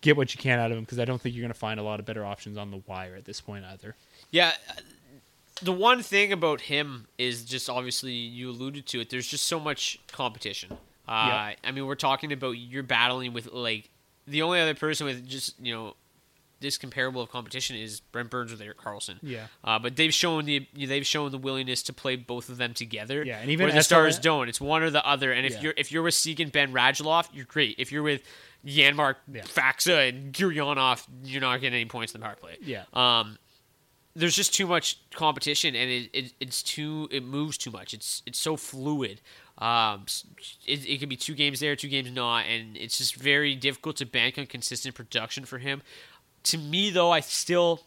get 0.00 0.16
what 0.16 0.34
you 0.34 0.40
can 0.40 0.58
out 0.58 0.70
of 0.70 0.76
him 0.76 0.84
because 0.84 0.98
I 0.98 1.04
don't 1.04 1.20
think 1.20 1.34
you're 1.34 1.42
going 1.42 1.52
to 1.52 1.58
find 1.58 1.80
a 1.80 1.82
lot 1.82 1.98
of 1.98 2.06
better 2.06 2.24
options 2.24 2.56
on 2.56 2.70
the 2.70 2.82
wire 2.86 3.14
at 3.16 3.24
this 3.24 3.40
point 3.40 3.64
either. 3.64 3.96
Yeah. 4.30 4.52
The 5.60 5.72
one 5.72 6.02
thing 6.02 6.32
about 6.32 6.62
him 6.62 7.08
is 7.18 7.44
just 7.44 7.68
obviously 7.68 8.12
you 8.12 8.50
alluded 8.50 8.86
to 8.86 9.00
it. 9.00 9.10
There's 9.10 9.26
just 9.26 9.46
so 9.46 9.58
much 9.58 9.98
competition. 10.12 10.76
Uh, 11.08 11.54
I 11.64 11.72
mean, 11.72 11.86
we're 11.86 11.94
talking 11.94 12.32
about 12.32 12.52
you're 12.52 12.82
battling 12.82 13.32
with 13.32 13.50
like 13.52 13.88
the 14.26 14.42
only 14.42 14.60
other 14.60 14.74
person 14.74 15.06
with 15.06 15.26
just 15.26 15.58
you 15.58 15.74
know 15.74 15.94
this 16.60 16.76
comparable 16.78 17.22
of 17.22 17.30
competition 17.30 17.76
is 17.76 18.00
Brent 18.00 18.30
Burns 18.30 18.50
with 18.50 18.60
Erik 18.60 18.78
Karlsson. 18.78 19.18
Yeah. 19.22 19.46
Uh, 19.62 19.78
but 19.78 19.96
they've 19.96 20.12
shown 20.14 20.44
the 20.44 20.66
they've 20.74 21.06
shown 21.06 21.30
the 21.30 21.38
willingness 21.38 21.82
to 21.84 21.92
play 21.92 22.16
both 22.16 22.48
of 22.48 22.56
them 22.58 22.74
together. 22.74 23.24
Yeah, 23.24 23.38
and 23.38 23.50
even 23.50 23.66
where 23.66 23.74
the 23.74 23.82
stars 23.82 24.18
don't. 24.18 24.48
It's 24.48 24.60
one 24.60 24.82
or 24.82 24.90
the 24.90 25.06
other. 25.06 25.32
And 25.32 25.46
if 25.46 25.54
Yeah. 25.54 25.60
you're 25.62 25.74
if 25.76 25.92
you're 25.92 26.02
with 26.02 26.14
Seguin 26.14 26.48
Benn 26.50 26.72
Radulov, 26.72 27.28
you're 27.32 27.44
great. 27.46 27.76
If 27.78 27.92
you're 27.92 28.02
with 28.02 28.22
Janmark 28.66 29.16
Yeah. 29.32 29.42
Faksa 29.42 30.08
and 30.08 30.32
Gurianov, 30.32 31.06
you're 31.24 31.40
not 31.40 31.60
getting 31.60 31.74
any 31.80 31.88
points 31.88 32.12
in 32.14 32.20
the 32.20 32.24
power 32.26 32.36
play. 32.36 32.56
Yeah. 32.60 32.84
Um, 32.92 33.38
there's 34.16 34.34
just 34.34 34.52
too 34.52 34.66
much 34.66 34.98
competition, 35.12 35.76
and 35.76 35.88
it, 35.88 36.10
it 36.12 36.32
it's 36.40 36.62
too 36.62 37.08
it 37.12 37.22
moves 37.22 37.56
too 37.56 37.70
much. 37.70 37.94
It's 37.94 38.22
it's 38.26 38.38
so 38.38 38.56
fluid. 38.56 39.20
Um, 39.58 40.06
it, 40.66 40.86
it 40.88 40.98
could 40.98 41.08
be 41.08 41.16
two 41.16 41.34
games 41.34 41.60
there, 41.60 41.74
two 41.76 41.88
games 41.88 42.10
not, 42.12 42.46
and 42.46 42.76
it's 42.76 42.98
just 42.98 43.16
very 43.16 43.54
difficult 43.56 43.96
to 43.96 44.06
bank 44.06 44.38
on 44.38 44.46
consistent 44.46 44.94
production 44.94 45.44
for 45.44 45.58
him. 45.58 45.82
To 46.48 46.58
me, 46.58 46.90
though, 46.90 47.10
I 47.10 47.20
still 47.20 47.80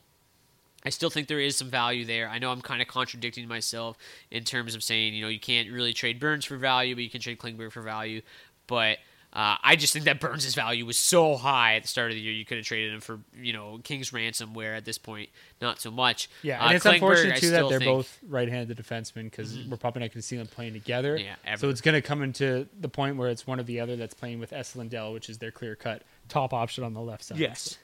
I 0.83 0.89
still 0.89 1.09
think 1.11 1.27
there 1.27 1.39
is 1.39 1.55
some 1.55 1.69
value 1.69 2.05
there. 2.05 2.27
I 2.27 2.39
know 2.39 2.51
I'm 2.51 2.61
kind 2.61 2.81
of 2.81 2.87
contradicting 2.87 3.47
myself 3.47 3.97
in 4.31 4.43
terms 4.43 4.73
of 4.75 4.83
saying, 4.83 5.13
you 5.13 5.21
know, 5.21 5.27
you 5.29 5.39
can't 5.39 5.69
really 5.71 5.93
trade 5.93 6.19
Burns 6.19 6.45
for 6.45 6.57
value, 6.57 6.95
but 6.95 7.03
you 7.03 7.09
can 7.09 7.21
trade 7.21 7.37
Klingberg 7.37 7.71
for 7.71 7.81
value. 7.81 8.21
But 8.65 8.97
uh, 9.33 9.55
I 9.63 9.75
just 9.77 9.93
think 9.93 10.05
that 10.05 10.19
Burns' 10.19 10.53
value 10.55 10.85
was 10.85 10.97
so 10.97 11.37
high 11.37 11.75
at 11.75 11.83
the 11.83 11.87
start 11.87 12.09
of 12.11 12.15
the 12.15 12.19
year, 12.21 12.33
you 12.33 12.43
could 12.45 12.57
have 12.57 12.65
traded 12.65 12.93
him 12.93 12.99
for, 12.99 13.19
you 13.33 13.53
know, 13.53 13.79
King's 13.83 14.11
ransom, 14.11 14.53
where 14.53 14.73
at 14.75 14.83
this 14.83 14.97
point, 14.97 15.29
not 15.61 15.79
so 15.79 15.89
much. 15.91 16.29
Yeah, 16.41 16.59
Uh, 16.61 16.67
and 16.67 16.75
it's 16.75 16.85
Klingberg, 16.85 16.93
unfortunate 16.95 17.37
too 17.39 17.49
that 17.51 17.69
they're 17.69 17.79
think- 17.79 17.83
Mm-hmm. 17.89 17.97
both 17.97 18.19
right-handed 18.27 18.77
defensemen 18.77 19.25
because 19.25 19.57
we're 19.69 19.77
probably 19.77 20.01
not 20.01 20.07
going 20.09 20.21
to 20.21 20.27
see 20.27 20.35
them 20.35 20.47
playing 20.47 20.73
together. 20.73 21.15
Yeah, 21.15 21.35
ever. 21.45 21.59
so 21.59 21.69
it's 21.69 21.79
going 21.81 21.95
to 21.95 22.01
come 22.01 22.23
into 22.23 22.67
the 22.79 22.89
point 22.89 23.15
where 23.17 23.29
it's 23.29 23.45
one 23.47 23.59
or 23.59 23.63
the 23.63 23.79
other 23.79 23.95
that's 23.95 24.13
playing 24.13 24.39
with 24.39 24.51
Esa 24.51 24.79
Lindell, 24.79 25.13
which 25.13 25.29
is 25.29 25.37
their 25.37 25.51
clear-cut 25.51 26.01
top 26.27 26.53
option 26.53 26.83
on 26.83 26.93
the 26.93 27.01
left 27.01 27.23
side. 27.23 27.37
Yes. 27.37 27.77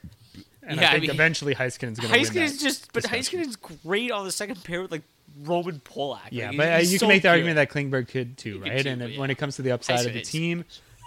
And 0.68 0.80
Yeah, 0.80 0.86
I 0.86 0.88
I 0.88 0.92
think 0.92 1.02
mean- 1.02 1.10
eventually 1.10 1.54
Heiskanen's 1.54 1.98
going 1.98 2.12
to 2.12 2.18
win 2.18 2.20
Heiskanen's 2.26 2.58
that 2.58 2.64
just, 2.64 2.92
but 2.92 3.02
discussion. 3.02 3.40
Heiskanen's 3.40 3.56
great 3.56 4.10
on 4.12 4.24
the 4.24 4.32
second 4.32 4.62
pair 4.62 4.82
with 4.82 4.92
like 4.92 5.02
Roman 5.42 5.80
Polak. 5.80 6.20
Yeah, 6.30 6.48
Like, 6.48 6.56
but 6.58 6.72
uh, 6.72 6.76
you 6.78 6.98
so 6.98 7.00
can 7.00 7.08
make 7.08 7.22
the 7.22 7.28
good. 7.28 7.32
argument 7.32 7.56
that 7.56 7.70
Klingberg 7.70 8.08
could 8.08 8.36
too, 8.38 8.60
could 8.60 8.68
right? 8.70 8.82
too, 8.82 8.88
and 8.90 9.10
yeah. 9.12 9.18
when 9.18 9.30
it 9.30 9.36
comes 9.38 9.56
to 9.56 9.62
the 9.62 9.72
upside 9.72 10.06
of 10.06 10.12
the 10.12 10.20
team, 10.22 10.64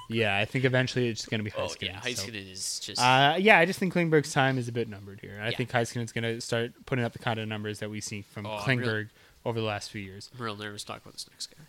yeah, 0.09 0.37
I 0.37 0.43
think 0.45 0.65
eventually 0.65 1.07
it's 1.07 1.25
going 1.25 1.39
to 1.39 1.43
be 1.43 1.51
Oh 1.57 1.61
Heiskanen. 1.67 1.81
yeah, 1.87 2.01
so. 2.01 2.09
Heiskanen 2.09 2.51
is 2.51 2.79
just. 2.79 3.01
Uh, 3.01 3.35
yeah, 3.39 3.59
I 3.59 3.65
just 3.65 3.79
think 3.79 3.93
Klingberg's 3.93 4.33
time 4.33 4.57
is 4.57 4.67
a 4.67 4.71
bit 4.71 4.89
numbered 4.89 5.19
here. 5.21 5.39
I 5.41 5.49
Yeah. 5.49 5.57
think 5.57 5.71
Heiskanen's 5.71 6.11
going 6.11 6.23
to 6.23 6.41
start 6.41 6.73
putting 6.85 7.05
up 7.05 7.13
the 7.13 7.19
kind 7.19 7.39
of 7.39 7.47
numbers 7.47 7.79
that 7.79 7.89
we 7.89 8.01
see 8.01 8.21
from 8.23 8.45
Oh, 8.45 8.57
Klingberg 8.59 8.85
really- 8.85 9.07
over 9.45 9.59
the 9.59 9.65
last 9.65 9.89
few 9.89 10.01
years. 10.01 10.29
I'm 10.37 10.43
real 10.43 10.55
nervous 10.55 10.81
to 10.83 10.87
talk 10.87 11.01
about 11.01 11.13
this 11.13 11.27
next 11.31 11.47
guy. 11.47 11.63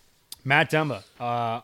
Matt 0.44 0.70
Dumba, 0.70 1.02
uh, 1.20 1.60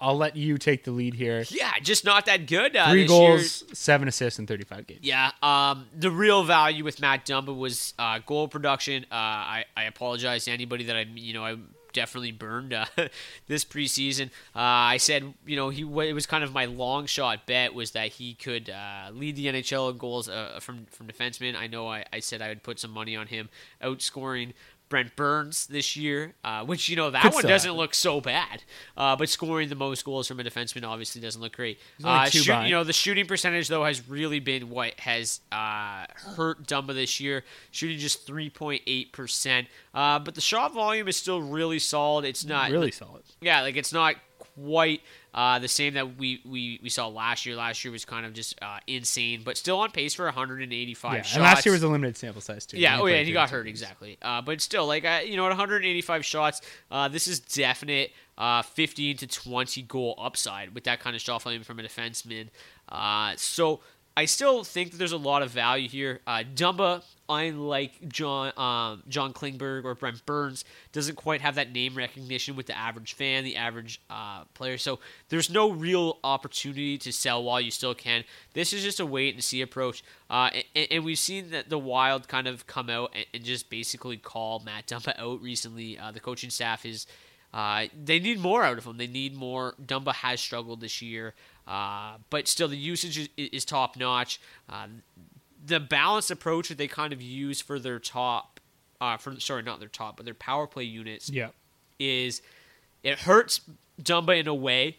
I'll 0.00 0.16
let 0.16 0.36
you 0.36 0.58
take 0.58 0.84
the 0.84 0.92
lead 0.92 1.14
here. 1.14 1.44
Yeah, 1.48 1.72
just 1.82 2.04
not 2.04 2.26
that 2.26 2.46
good. 2.46 2.76
Uh, 2.76 2.90
Three 2.90 3.06
goals, 3.06 3.62
year. 3.62 3.74
seven 3.74 4.06
assists 4.08 4.38
in 4.38 4.46
35 4.46 4.86
games. 4.86 5.00
Yeah, 5.02 5.32
um, 5.42 5.86
the 5.96 6.10
real 6.10 6.44
value 6.44 6.84
with 6.84 7.00
Matt 7.00 7.26
Dumba 7.26 7.56
was 7.56 7.94
uh, 7.98 8.20
goal 8.24 8.48
production. 8.48 9.04
Uh, 9.10 9.14
I, 9.14 9.64
I 9.76 9.84
apologize 9.84 10.44
to 10.44 10.52
anybody 10.52 10.84
that 10.84 10.96
I 10.96 11.00
you 11.14 11.34
know 11.34 11.44
I 11.44 11.56
definitely 11.92 12.32
burned 12.32 12.72
uh, 12.72 12.84
this 13.48 13.64
preseason. 13.64 14.26
Uh, 14.54 14.60
I 14.94 14.98
said 14.98 15.34
you 15.46 15.56
know 15.56 15.70
he 15.70 15.82
it 15.82 16.12
was 16.12 16.26
kind 16.26 16.44
of 16.44 16.52
my 16.52 16.66
long 16.66 17.06
shot 17.06 17.46
bet 17.46 17.74
was 17.74 17.92
that 17.92 18.08
he 18.12 18.34
could 18.34 18.70
uh, 18.70 19.10
lead 19.12 19.34
the 19.36 19.46
NHL 19.46 19.90
in 19.90 19.98
goals 19.98 20.28
uh, 20.28 20.58
from 20.60 20.86
from 20.90 21.08
defensemen. 21.08 21.56
I 21.56 21.66
know 21.66 21.88
I, 21.88 22.04
I 22.12 22.20
said 22.20 22.40
I 22.40 22.48
would 22.48 22.62
put 22.62 22.78
some 22.78 22.92
money 22.92 23.16
on 23.16 23.26
him 23.26 23.48
outscoring 23.82 24.52
Brent 24.88 25.16
Burns 25.16 25.66
this 25.66 25.96
year, 25.96 26.34
uh, 26.44 26.64
which 26.64 26.88
you 26.88 26.96
know 26.96 27.10
that 27.10 27.22
Could 27.22 27.34
one 27.34 27.42
doesn't 27.44 27.68
happen. 27.68 27.78
look 27.78 27.94
so 27.94 28.20
bad, 28.20 28.62
uh, 28.96 29.16
but 29.16 29.28
scoring 29.28 29.68
the 29.68 29.74
most 29.74 30.04
goals 30.04 30.26
from 30.28 30.40
a 30.40 30.44
defenseman 30.44 30.84
obviously 30.86 31.20
doesn't 31.20 31.40
look 31.42 31.54
great. 31.56 31.78
Uh, 32.02 32.24
shoot- 32.26 32.46
you 32.64 32.70
know 32.70 32.84
the 32.84 32.92
shooting 32.92 33.26
percentage 33.26 33.68
though 33.68 33.84
has 33.84 34.08
really 34.08 34.40
been 34.40 34.70
what 34.70 34.98
has 35.00 35.40
uh, 35.52 36.06
hurt 36.36 36.66
Dumba 36.66 36.94
this 36.94 37.20
year, 37.20 37.44
shooting 37.70 37.98
just 37.98 38.26
three 38.26 38.48
point 38.50 38.82
eight 38.86 39.12
percent. 39.12 39.68
Uh, 39.94 40.18
but 40.18 40.34
the 40.34 40.40
shot 40.40 40.72
volume 40.72 41.08
is 41.08 41.16
still 41.16 41.42
really 41.42 41.78
solid. 41.78 42.24
It's 42.24 42.44
not 42.44 42.70
really 42.70 42.90
solid. 42.90 43.22
yeah, 43.40 43.62
like 43.62 43.76
it's 43.76 43.92
not 43.92 44.14
quite 44.56 45.02
uh, 45.34 45.58
the 45.58 45.68
same 45.68 45.94
that 45.94 46.16
we, 46.16 46.40
we, 46.44 46.80
we 46.82 46.88
saw 46.88 47.06
last 47.08 47.46
year. 47.46 47.54
Last 47.56 47.84
year 47.84 47.92
was 47.92 48.04
kind 48.04 48.24
of 48.26 48.32
just 48.32 48.54
uh, 48.62 48.78
insane, 48.86 49.42
but 49.44 49.56
still 49.56 49.78
on 49.80 49.90
pace 49.90 50.14
for 50.14 50.24
185 50.24 51.12
Yeah, 51.14 51.22
shots. 51.22 51.34
and 51.34 51.42
last 51.44 51.66
year 51.66 51.72
was 51.74 51.82
a 51.82 51.88
limited 51.88 52.16
sample 52.16 52.40
size 52.40 52.66
too. 52.66 52.78
Yeah, 52.78 53.00
oh 53.00 53.06
yeah, 53.06 53.22
he 53.22 53.32
got 53.32 53.50
32 53.50 53.56
hurt 53.56 53.66
exactly. 53.68 54.18
Uh, 54.22 54.40
but 54.42 54.60
still, 54.60 54.86
like 54.86 55.04
uh, 55.04 55.20
you 55.24 55.36
know, 55.36 55.44
at 55.44 55.50
185 55.50 56.24
shots, 56.24 56.60
uh, 56.90 57.08
this 57.08 57.28
is 57.28 57.40
definite 57.40 58.12
uh, 58.38 58.62
15 58.62 59.16
to 59.18 59.26
20 59.26 59.82
goal 59.82 60.14
upside 60.18 60.74
with 60.74 60.84
that 60.84 61.00
kind 61.00 61.14
of 61.14 61.22
shot 61.22 61.42
volume 61.42 61.62
from 61.62 61.78
a 61.78 61.82
defenseman. 61.82 62.48
Uh, 62.88 63.34
so 63.36 63.80
I 64.18 64.24
still 64.24 64.64
think 64.64 64.90
that 64.90 64.96
there's 64.96 65.12
a 65.12 65.16
lot 65.16 65.42
of 65.42 65.52
value 65.52 65.88
here. 65.88 66.18
Uh, 66.26 66.42
Dumba, 66.52 67.04
unlike 67.28 68.08
John 68.08 68.52
um, 68.58 69.04
John 69.08 69.32
Klingberg 69.32 69.84
or 69.84 69.94
Brent 69.94 70.26
Burns, 70.26 70.64
doesn't 70.90 71.14
quite 71.14 71.40
have 71.40 71.54
that 71.54 71.70
name 71.70 71.94
recognition 71.94 72.56
with 72.56 72.66
the 72.66 72.76
average 72.76 73.14
fan, 73.14 73.44
the 73.44 73.54
average 73.54 74.00
uh, 74.10 74.42
player. 74.54 74.76
So 74.76 74.98
there's 75.28 75.50
no 75.50 75.70
real 75.70 76.18
opportunity 76.24 76.98
to 76.98 77.12
sell 77.12 77.44
while 77.44 77.60
you 77.60 77.70
still 77.70 77.94
can. 77.94 78.24
This 78.54 78.72
is 78.72 78.82
just 78.82 78.98
a 78.98 79.06
wait 79.06 79.34
and 79.34 79.44
see 79.44 79.62
approach. 79.62 80.02
Uh, 80.28 80.50
and, 80.74 80.88
and 80.90 81.04
we've 81.04 81.16
seen 81.16 81.50
that 81.50 81.68
the 81.68 81.78
Wild 81.78 82.26
kind 82.26 82.48
of 82.48 82.66
come 82.66 82.90
out 82.90 83.12
and, 83.14 83.24
and 83.32 83.44
just 83.44 83.70
basically 83.70 84.16
call 84.16 84.58
Matt 84.58 84.88
Dumba 84.88 85.16
out 85.16 85.40
recently. 85.40 85.96
Uh, 85.96 86.10
the 86.10 86.18
coaching 86.18 86.50
staff 86.50 86.84
is. 86.84 87.06
Uh, 87.52 87.86
they 88.04 88.18
need 88.18 88.38
more 88.38 88.62
out 88.62 88.78
of 88.78 88.84
him. 88.84 88.98
They 88.98 89.06
need 89.06 89.34
more. 89.34 89.74
Dumba 89.82 90.12
has 90.12 90.40
struggled 90.40 90.80
this 90.80 91.00
year, 91.00 91.34
uh, 91.66 92.16
but 92.30 92.46
still 92.46 92.68
the 92.68 92.76
usage 92.76 93.18
is, 93.18 93.28
is 93.36 93.64
top 93.64 93.96
notch. 93.96 94.40
Uh, 94.68 94.86
the 95.64 95.80
balanced 95.80 96.30
approach 96.30 96.68
that 96.68 96.78
they 96.78 96.88
kind 96.88 97.12
of 97.12 97.22
use 97.22 97.60
for 97.60 97.78
their 97.78 97.98
top, 97.98 98.60
uh, 99.00 99.16
for 99.16 99.38
sorry, 99.40 99.62
not 99.62 99.80
their 99.80 99.88
top, 99.88 100.16
but 100.16 100.24
their 100.24 100.34
power 100.34 100.66
play 100.66 100.84
units 100.84 101.30
Yeah, 101.30 101.48
is 101.98 102.42
it 103.02 103.20
hurts 103.20 103.62
Dumba 104.00 104.38
in 104.38 104.46
a 104.46 104.54
way 104.54 104.98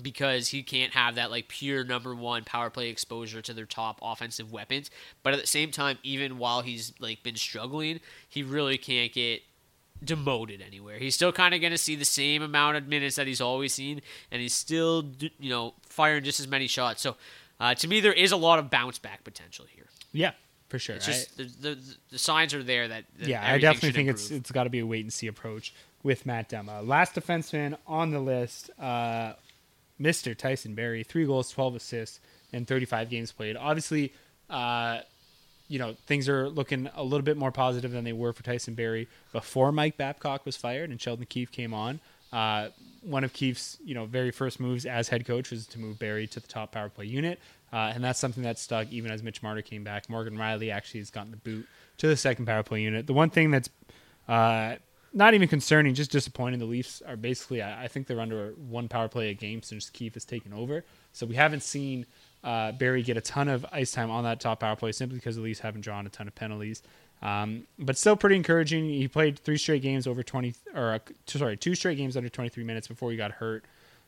because 0.00 0.48
he 0.48 0.62
can't 0.62 0.92
have 0.92 1.14
that 1.14 1.30
like 1.30 1.48
pure 1.48 1.84
number 1.84 2.14
one 2.14 2.44
power 2.44 2.70
play 2.70 2.88
exposure 2.88 3.40
to 3.42 3.54
their 3.54 3.66
top 3.66 3.98
offensive 4.02 4.52
weapons. 4.52 4.90
But 5.22 5.34
at 5.34 5.40
the 5.40 5.46
same 5.46 5.70
time, 5.70 5.98
even 6.02 6.38
while 6.38 6.62
he's 6.62 6.92
like 7.00 7.22
been 7.22 7.36
struggling, 7.36 8.00
he 8.28 8.42
really 8.42 8.78
can't 8.78 9.12
get 9.12 9.42
demoted 10.04 10.62
anywhere. 10.66 10.98
He's 10.98 11.14
still 11.14 11.32
kind 11.32 11.54
of 11.54 11.60
going 11.60 11.72
to 11.72 11.78
see 11.78 11.96
the 11.96 12.04
same 12.04 12.42
amount 12.42 12.76
of 12.76 12.86
minutes 12.86 13.16
that 13.16 13.26
he's 13.26 13.40
always 13.40 13.72
seen, 13.74 14.02
and 14.30 14.40
he's 14.42 14.54
still 14.54 15.04
you 15.38 15.50
know 15.50 15.74
firing 15.88 16.24
just 16.24 16.40
as 16.40 16.48
many 16.48 16.66
shots. 16.66 17.02
So 17.02 17.16
uh, 17.60 17.74
to 17.74 17.88
me, 17.88 18.00
there 18.00 18.12
is 18.12 18.32
a 18.32 18.36
lot 18.36 18.58
of 18.58 18.70
bounce 18.70 18.98
back 18.98 19.24
potential 19.24 19.64
here. 19.74 19.86
yeah, 20.12 20.32
for 20.68 20.78
sure. 20.78 20.96
It's 20.96 21.08
I- 21.08 21.24
the, 21.36 21.44
the 21.60 21.78
the 22.10 22.18
signs 22.18 22.52
are 22.54 22.62
there 22.62 22.88
that, 22.88 23.04
that 23.18 23.28
yeah, 23.28 23.42
I 23.50 23.58
definitely 23.58 23.92
think 23.92 24.10
it's 24.10 24.30
it's 24.30 24.50
got 24.50 24.64
to 24.64 24.70
be 24.70 24.80
a 24.80 24.86
wait 24.86 25.04
and 25.04 25.12
see 25.12 25.26
approach 25.26 25.72
with 26.02 26.26
Matt 26.26 26.50
Dumba. 26.50 26.86
Last 26.86 27.14
defenseman 27.14 27.76
on 27.86 28.10
the 28.10 28.20
list, 28.20 28.70
uh, 28.80 29.32
Mr. 30.00 30.36
Tyson 30.36 30.74
Barrie, 30.74 31.02
three 31.02 31.24
goals, 31.26 31.50
twelve 31.50 31.74
assists, 31.74 32.20
and 32.52 32.66
thirty-five 32.68 33.08
games 33.08 33.32
played. 33.32 33.56
Obviously, 33.56 34.12
uh, 34.50 35.00
you 35.68 35.78
know 35.78 35.94
things 36.06 36.28
are 36.28 36.48
looking 36.48 36.88
a 36.94 37.02
little 37.02 37.24
bit 37.24 37.36
more 37.36 37.52
positive 37.52 37.90
than 37.90 38.04
they 38.04 38.12
were 38.12 38.32
for 38.32 38.42
Tyson 38.42 38.74
Barrie 38.74 39.08
before 39.32 39.72
Mike 39.72 39.96
Babcock 39.96 40.44
was 40.46 40.56
fired 40.56 40.90
and 40.90 41.00
Sheldon 41.00 41.26
Keefe 41.26 41.50
came 41.50 41.74
on. 41.74 42.00
Uh, 42.32 42.68
one 43.02 43.24
of 43.24 43.32
Keefe's 43.32 43.78
you 43.84 43.94
know 43.94 44.04
very 44.06 44.30
first 44.30 44.60
moves 44.60 44.84
as 44.86 45.08
head 45.08 45.26
coach 45.26 45.50
was 45.50 45.66
to 45.68 45.78
move 45.78 45.98
Barrie 45.98 46.26
to 46.28 46.40
the 46.40 46.48
top 46.48 46.72
power 46.72 46.88
play 46.88 47.06
unit, 47.06 47.40
uh, 47.72 47.92
and 47.94 48.02
that's 48.02 48.18
something 48.18 48.42
that 48.42 48.58
stuck 48.58 48.90
even 48.90 49.10
as 49.10 49.22
Mitch 49.22 49.42
Marner 49.42 49.62
came 49.62 49.84
back. 49.84 50.08
Morgan 50.08 50.36
Rielly 50.36 50.72
actually 50.72 51.00
has 51.00 51.10
gotten 51.10 51.30
the 51.30 51.36
boot 51.36 51.66
to 51.98 52.08
the 52.08 52.16
second 52.16 52.46
power 52.46 52.62
play 52.62 52.82
unit. 52.82 53.06
The 53.06 53.12
one 53.12 53.30
thing 53.30 53.50
that's 53.50 53.70
uh, 54.28 54.76
not 55.12 55.34
even 55.34 55.48
concerning, 55.48 55.94
just 55.94 56.10
disappointing. 56.10 56.58
The 56.58 56.66
Leafs 56.66 57.02
are 57.06 57.16
basically, 57.16 57.62
I, 57.62 57.84
I 57.84 57.88
think 57.88 58.06
they're 58.06 58.20
under 58.20 58.50
one 58.68 58.86
power 58.86 59.08
play 59.08 59.30
a 59.30 59.34
game 59.34 59.62
since 59.62 59.88
Keefe 59.88 60.14
has 60.14 60.26
taken 60.26 60.52
over. 60.52 60.84
So 61.12 61.24
we 61.24 61.36
haven't 61.36 61.62
seen 61.62 62.04
uh, 62.46 62.70
Barrie 62.72 63.02
get 63.02 63.16
a 63.16 63.20
ton 63.20 63.48
of 63.48 63.66
ice 63.72 63.90
time 63.90 64.10
on 64.10 64.22
that 64.24 64.38
top 64.40 64.60
power 64.60 64.76
play 64.76 64.92
simply 64.92 65.18
because 65.18 65.34
the 65.34 65.42
Leafs 65.42 65.58
haven't 65.60 65.80
drawn 65.80 66.06
a 66.06 66.08
ton 66.08 66.28
of 66.28 66.34
penalties. 66.34 66.82
Um, 67.20 67.66
but 67.78 67.98
still 67.98 68.14
pretty 68.14 68.36
encouraging. 68.36 68.88
He 68.88 69.08
played 69.08 69.38
three 69.38 69.58
straight 69.58 69.82
games 69.82 70.06
over 70.06 70.22
20, 70.22 70.54
or 70.74 70.94
uh, 70.94 70.98
sorry, 71.26 71.56
two 71.56 71.74
straight 71.74 71.96
games 71.96 72.16
under 72.16 72.28
23 72.28 72.62
minutes 72.62 72.86
before 72.86 73.10
he 73.10 73.16
got 73.16 73.32
hurt 73.32 73.64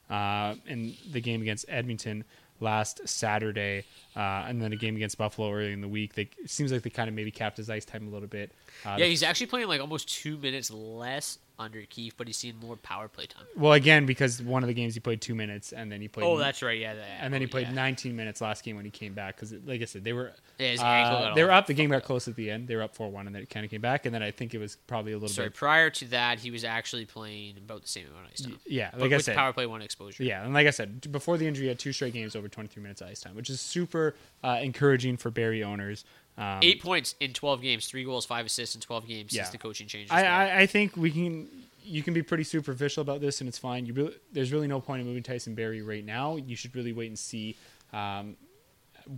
uh, 0.09 0.55
in 0.67 0.95
the 1.11 1.21
game 1.21 1.43
against 1.43 1.65
Edmonton 1.69 2.23
last 2.61 3.09
Saturday, 3.09 3.85
uh, 4.15 4.45
and 4.47 4.63
then 4.63 4.73
a 4.73 4.77
game 4.77 4.95
against 4.95 5.19
Buffalo 5.19 5.53
early 5.53 5.73
in 5.73 5.81
the 5.81 5.89
week. 5.89 6.15
They, 6.15 6.29
it 6.39 6.51
seems 6.51 6.71
like 6.71 6.83
they 6.83 6.91
kind 6.91 7.09
of 7.09 7.15
maybe 7.15 7.31
capped 7.31 7.57
his 7.57 7.69
ice 7.71 7.85
time 7.85 8.07
a 8.07 8.11
little 8.11 8.29
bit. 8.29 8.53
Uh, 8.85 8.97
Yeah, 8.99 9.07
he's 9.07 9.23
actually 9.23 9.47
playing 9.47 9.69
like 9.69 9.81
almost 9.81 10.09
two 10.09 10.37
minutes 10.39 10.71
less 10.71 11.39
under 11.59 11.83
Keefe, 11.83 12.17
but 12.17 12.27
he's 12.27 12.37
seen 12.37 12.57
more 12.61 12.77
power 12.77 13.09
play 13.09 13.27
time. 13.27 13.45
Well, 13.57 13.73
again, 13.73 14.07
because 14.07 14.41
one 14.41 14.63
of 14.63 14.69
the 14.69 14.75
games 14.75 14.95
he 14.95 15.01
played 15.01 15.21
two 15.21 15.35
minutes, 15.35 15.73
and 15.73 15.91
then 15.91 16.01
he 16.01 16.09
played. 16.09 16.25
Oh, 16.25 16.39
that's 16.39 16.63
right. 16.63 16.79
Yeah, 16.79 16.95
that, 16.95 17.07
And 17.21 17.35
then 17.35 17.41
he 17.41 17.47
oh, 17.47 17.51
played 17.51 17.69
yeah. 17.69 17.75
19 17.75 18.15
minutes 18.15 18.41
last 18.41 18.65
game 18.65 18.77
when 18.77 18.85
he 18.85 18.91
came 18.91 19.15
back. 19.15 19.37
Because, 19.37 19.53
like 19.67 19.83
I 19.83 19.85
said, 19.85 20.05
they 20.05 20.13
were. 20.13 20.33
Yeah, 20.59 20.71
his 20.71 20.81
uh, 20.81 21.33
they 21.35 21.43
were 21.43 21.51
up. 21.51 21.67
The 21.67 21.75
game 21.75 21.91
got 21.91 22.05
close 22.05 22.29
at 22.29 22.37
the 22.37 22.51
end. 22.51 22.69
They 22.69 22.77
were 22.77 22.83
up 22.83 22.97
4-1, 22.97 23.27
and 23.27 23.35
then 23.35 23.43
it 23.43 23.51
kind 23.51 23.65
of 23.65 23.71
came 23.71 23.81
back. 23.81 24.07
And 24.07 24.15
then 24.15 24.23
I 24.23 24.31
think 24.31 24.55
it 24.55 24.59
was 24.59 24.77
probably 24.87 25.13
a 25.13 25.17
little 25.17 25.29
Sorry, 25.29 25.49
bit. 25.49 25.57
prior 25.57 25.91
to 25.91 26.05
that, 26.07 26.39
he 26.39 26.51
was 26.51 26.65
actually 26.65 27.05
playing 27.05 27.57
about 27.59 27.83
the 27.83 27.89
same 27.89 28.07
amount 28.07 28.27
of 28.27 28.33
ice 28.33 28.43
time. 28.43 28.59
Yeah, 28.67 28.91
like 28.97 29.13
I 29.13 29.17
with 29.17 29.25
said. 29.25 29.37
power 29.37 29.53
play 29.53 29.67
one 29.67 29.83
exposure. 29.83 30.23
Yeah, 30.23 30.45
and 30.45 30.55
like 30.55 30.67
I 30.67 30.71
said, 30.71 31.11
before 31.11 31.37
the 31.39 31.47
injury, 31.47 31.65
he 31.65 31.69
had 31.69 31.79
two 31.79 31.93
straight 31.93 32.13
games 32.13 32.37
over 32.37 32.49
23 32.49 32.83
minutes 32.83 33.01
of 33.01 33.09
ice 33.09 33.21
time, 33.21 33.35
which 33.35 33.51
is 33.51 33.61
super 33.61 34.15
uh, 34.45 34.59
encouraging 34.63 35.17
for 35.17 35.31
Barrie 35.31 35.65
owners. 35.65 36.05
Um, 36.39 36.61
Eight 36.63 36.81
points 36.81 37.17
in 37.21 37.33
12 37.33 37.61
games, 37.61 37.87
three 37.89 38.05
goals, 38.05 38.25
five 38.25 38.47
assists 38.47 38.75
in 38.77 38.81
12 38.81 39.07
games 39.09 39.33
Yeah. 39.35 39.43
since 39.43 39.53
the 39.53 39.59
coaching 39.59 39.89
change. 39.89 40.09
I, 40.11 40.25
I, 40.25 40.59
I 40.61 40.67
think 40.67 40.97
we 40.97 41.11
can. 41.11 41.49
You 41.83 42.03
can 42.03 42.13
be 42.15 42.23
pretty 42.23 42.45
superficial 42.45 43.01
about 43.01 43.21
this, 43.23 43.41
and 43.41 43.49
it's 43.49 43.57
fine. 43.57 43.87
You 43.87 43.95
really, 43.95 44.15
there's 44.31 44.53
really 44.53 44.69
no 44.69 44.79
point 44.79 45.01
in 45.01 45.07
moving 45.07 45.23
Tyson 45.23 45.55
Barrie 45.55 45.81
right 45.83 46.05
now. 46.05 46.37
You 46.37 46.55
should 46.55 46.77
really 46.77 46.93
wait 46.93 47.07
and 47.09 47.19
see 47.19 47.57
um, 47.95 48.37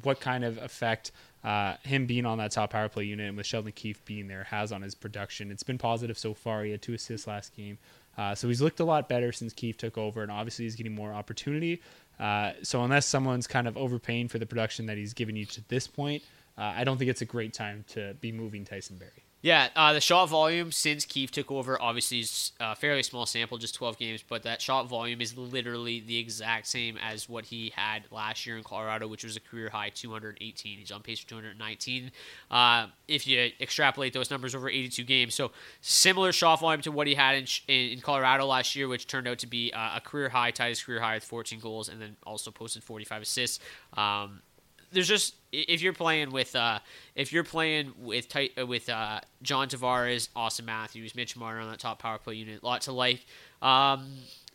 what 0.03 0.21
kind 0.21 0.45
of 0.45 0.57
effect 0.59 1.11
uh, 1.43 1.75
him 1.83 2.07
being 2.07 2.25
on 2.25 2.39
that 2.39 2.53
top 2.53 2.71
power 2.71 2.89
play 2.89 3.05
unit 3.05 3.27
and 3.29 3.37
with 3.37 3.47
Sheldon 3.47 3.73
Keefe 3.73 4.05
being 4.05 4.29
there 4.29 4.45
has 4.45 4.71
on 4.73 4.83
his 4.83 4.95
production. 4.95 5.51
It's 5.51 5.65
been 5.65 5.79
positive 5.79 6.17
so 6.17 6.33
far. 6.33 6.63
He 6.63 6.71
had 6.71 6.81
two 6.81 6.95
assists 6.95 7.27
last 7.27 7.57
game, 7.57 7.77
uh, 8.17 8.35
so 8.37 8.47
he's 8.47 8.63
looked 8.63 8.79
a 8.81 8.85
lot 8.85 9.09
better 9.09 9.33
since 9.33 9.53
Keefe 9.53 9.77
took 9.77 9.99
over, 9.99 10.23
and 10.23 10.31
obviously 10.31 10.65
he's 10.65 10.77
getting 10.77 10.95
more 10.95 11.13
opportunity. 11.13 11.83
Uh, 12.21 12.53
so 12.63 12.85
unless 12.85 13.07
someone's 13.07 13.47
kind 13.49 13.67
of 13.67 13.77
overpaying 13.77 14.29
for 14.29 14.39
the 14.39 14.47
production 14.47 14.87
that 14.87 14.97
he's 14.97 15.13
given 15.15 15.35
you 15.35 15.45
to 15.47 15.67
this 15.69 15.87
point, 15.89 16.23
uh, 16.61 16.75
I 16.77 16.85
don't 16.85 16.99
think 16.99 17.11
it's 17.11 17.23
a 17.23 17.27
great 17.27 17.55
time 17.55 17.85
to 17.89 18.15
be 18.21 18.33
moving 18.33 18.67
Tyson 18.67 18.99
Barrie. 18.99 19.25
Yeah, 19.43 19.69
uh, 19.75 19.95
the 19.95 20.03
shot 20.03 20.29
volume 20.29 20.71
since 20.71 21.07
Keefe 21.07 21.31
took 21.31 21.51
over 21.51 21.81
obviously 21.81 22.21
is 22.21 22.53
a 22.61 22.77
fairly 22.77 23.03
small 23.03 23.25
sample, 23.25 23.57
just 23.57 23.75
12 23.75 23.97
games, 23.97 24.23
but 24.27 24.43
that 24.43 24.61
shot 24.61 24.87
volume 24.87 25.23
is 25.23 25.35
literally 25.35 26.01
the 26.01 26.19
exact 26.19 26.67
same 26.67 26.99
as 26.99 27.27
what 27.27 27.47
he 27.47 27.73
had 27.75 28.03
last 28.11 28.45
year 28.45 28.59
in 28.59 28.63
Colorado, 28.63 29.09
which 29.09 29.25
was 29.25 29.37
a 29.37 29.41
career 29.41 29.71
high 29.71 29.89
218. 29.89 30.79
He's 30.79 30.93
on 30.93 31.01
pace 31.01 31.21
for 31.21 31.29
219. 31.31 32.13
Uh, 32.51 32.89
if 33.09 33.27
you 33.27 33.51
extrapolate 33.59 34.13
those 34.13 34.31
numbers 34.31 34.55
over 34.55 34.69
82 34.69 35.05
games, 35.05 35.35
so 35.35 35.53
similar 35.81 36.33
shot 36.33 36.61
volume 36.61 36.83
to 36.83 36.93
what 36.93 37.07
he 37.07 37.15
had 37.15 37.37
in, 37.37 37.47
in, 37.67 37.93
in 37.93 38.01
Colorado 38.03 38.45
last 38.45 38.77
year, 38.77 38.89
which 38.89 39.07
turned 39.07 39.27
out 39.27 39.39
to 39.39 39.47
be 39.47 39.73
uh, 39.73 39.97
a 39.97 40.03
career 40.03 40.29
high, 40.29 40.51
tied 40.51 40.69
his 40.69 40.83
career 40.83 41.01
high 41.01 41.15
with 41.15 41.25
14 41.25 41.61
goals, 41.61 41.89
and 41.89 41.99
then 41.99 42.15
also 42.27 42.51
posted 42.51 42.85
45 42.85 43.23
assists. 43.23 43.59
Um, 43.97 44.43
there's 44.93 45.09
just 45.09 45.35
if 45.53 45.83
you're 45.83 45.93
playing 45.93 46.31
with 46.31 46.55
uh, 46.55 46.79
if 47.15 47.33
you're 47.33 47.45
playing 47.45 47.93
with 47.99 48.29
tight, 48.29 48.53
uh, 48.59 48.67
with 48.67 48.89
uh, 48.89 49.21
John 49.43 49.69
Tavares, 49.69 50.29
Auston 50.37 50.65
Matthews, 50.65 51.15
Mitch 51.15 51.37
Marner 51.37 51.61
on 51.61 51.71
that 51.71 51.79
top 51.79 51.99
power 51.99 52.19
play 52.19 52.35
unit, 52.35 52.63
lot 52.63 52.83
to 52.83 52.93
like. 52.93 53.25
Um, 53.63 54.13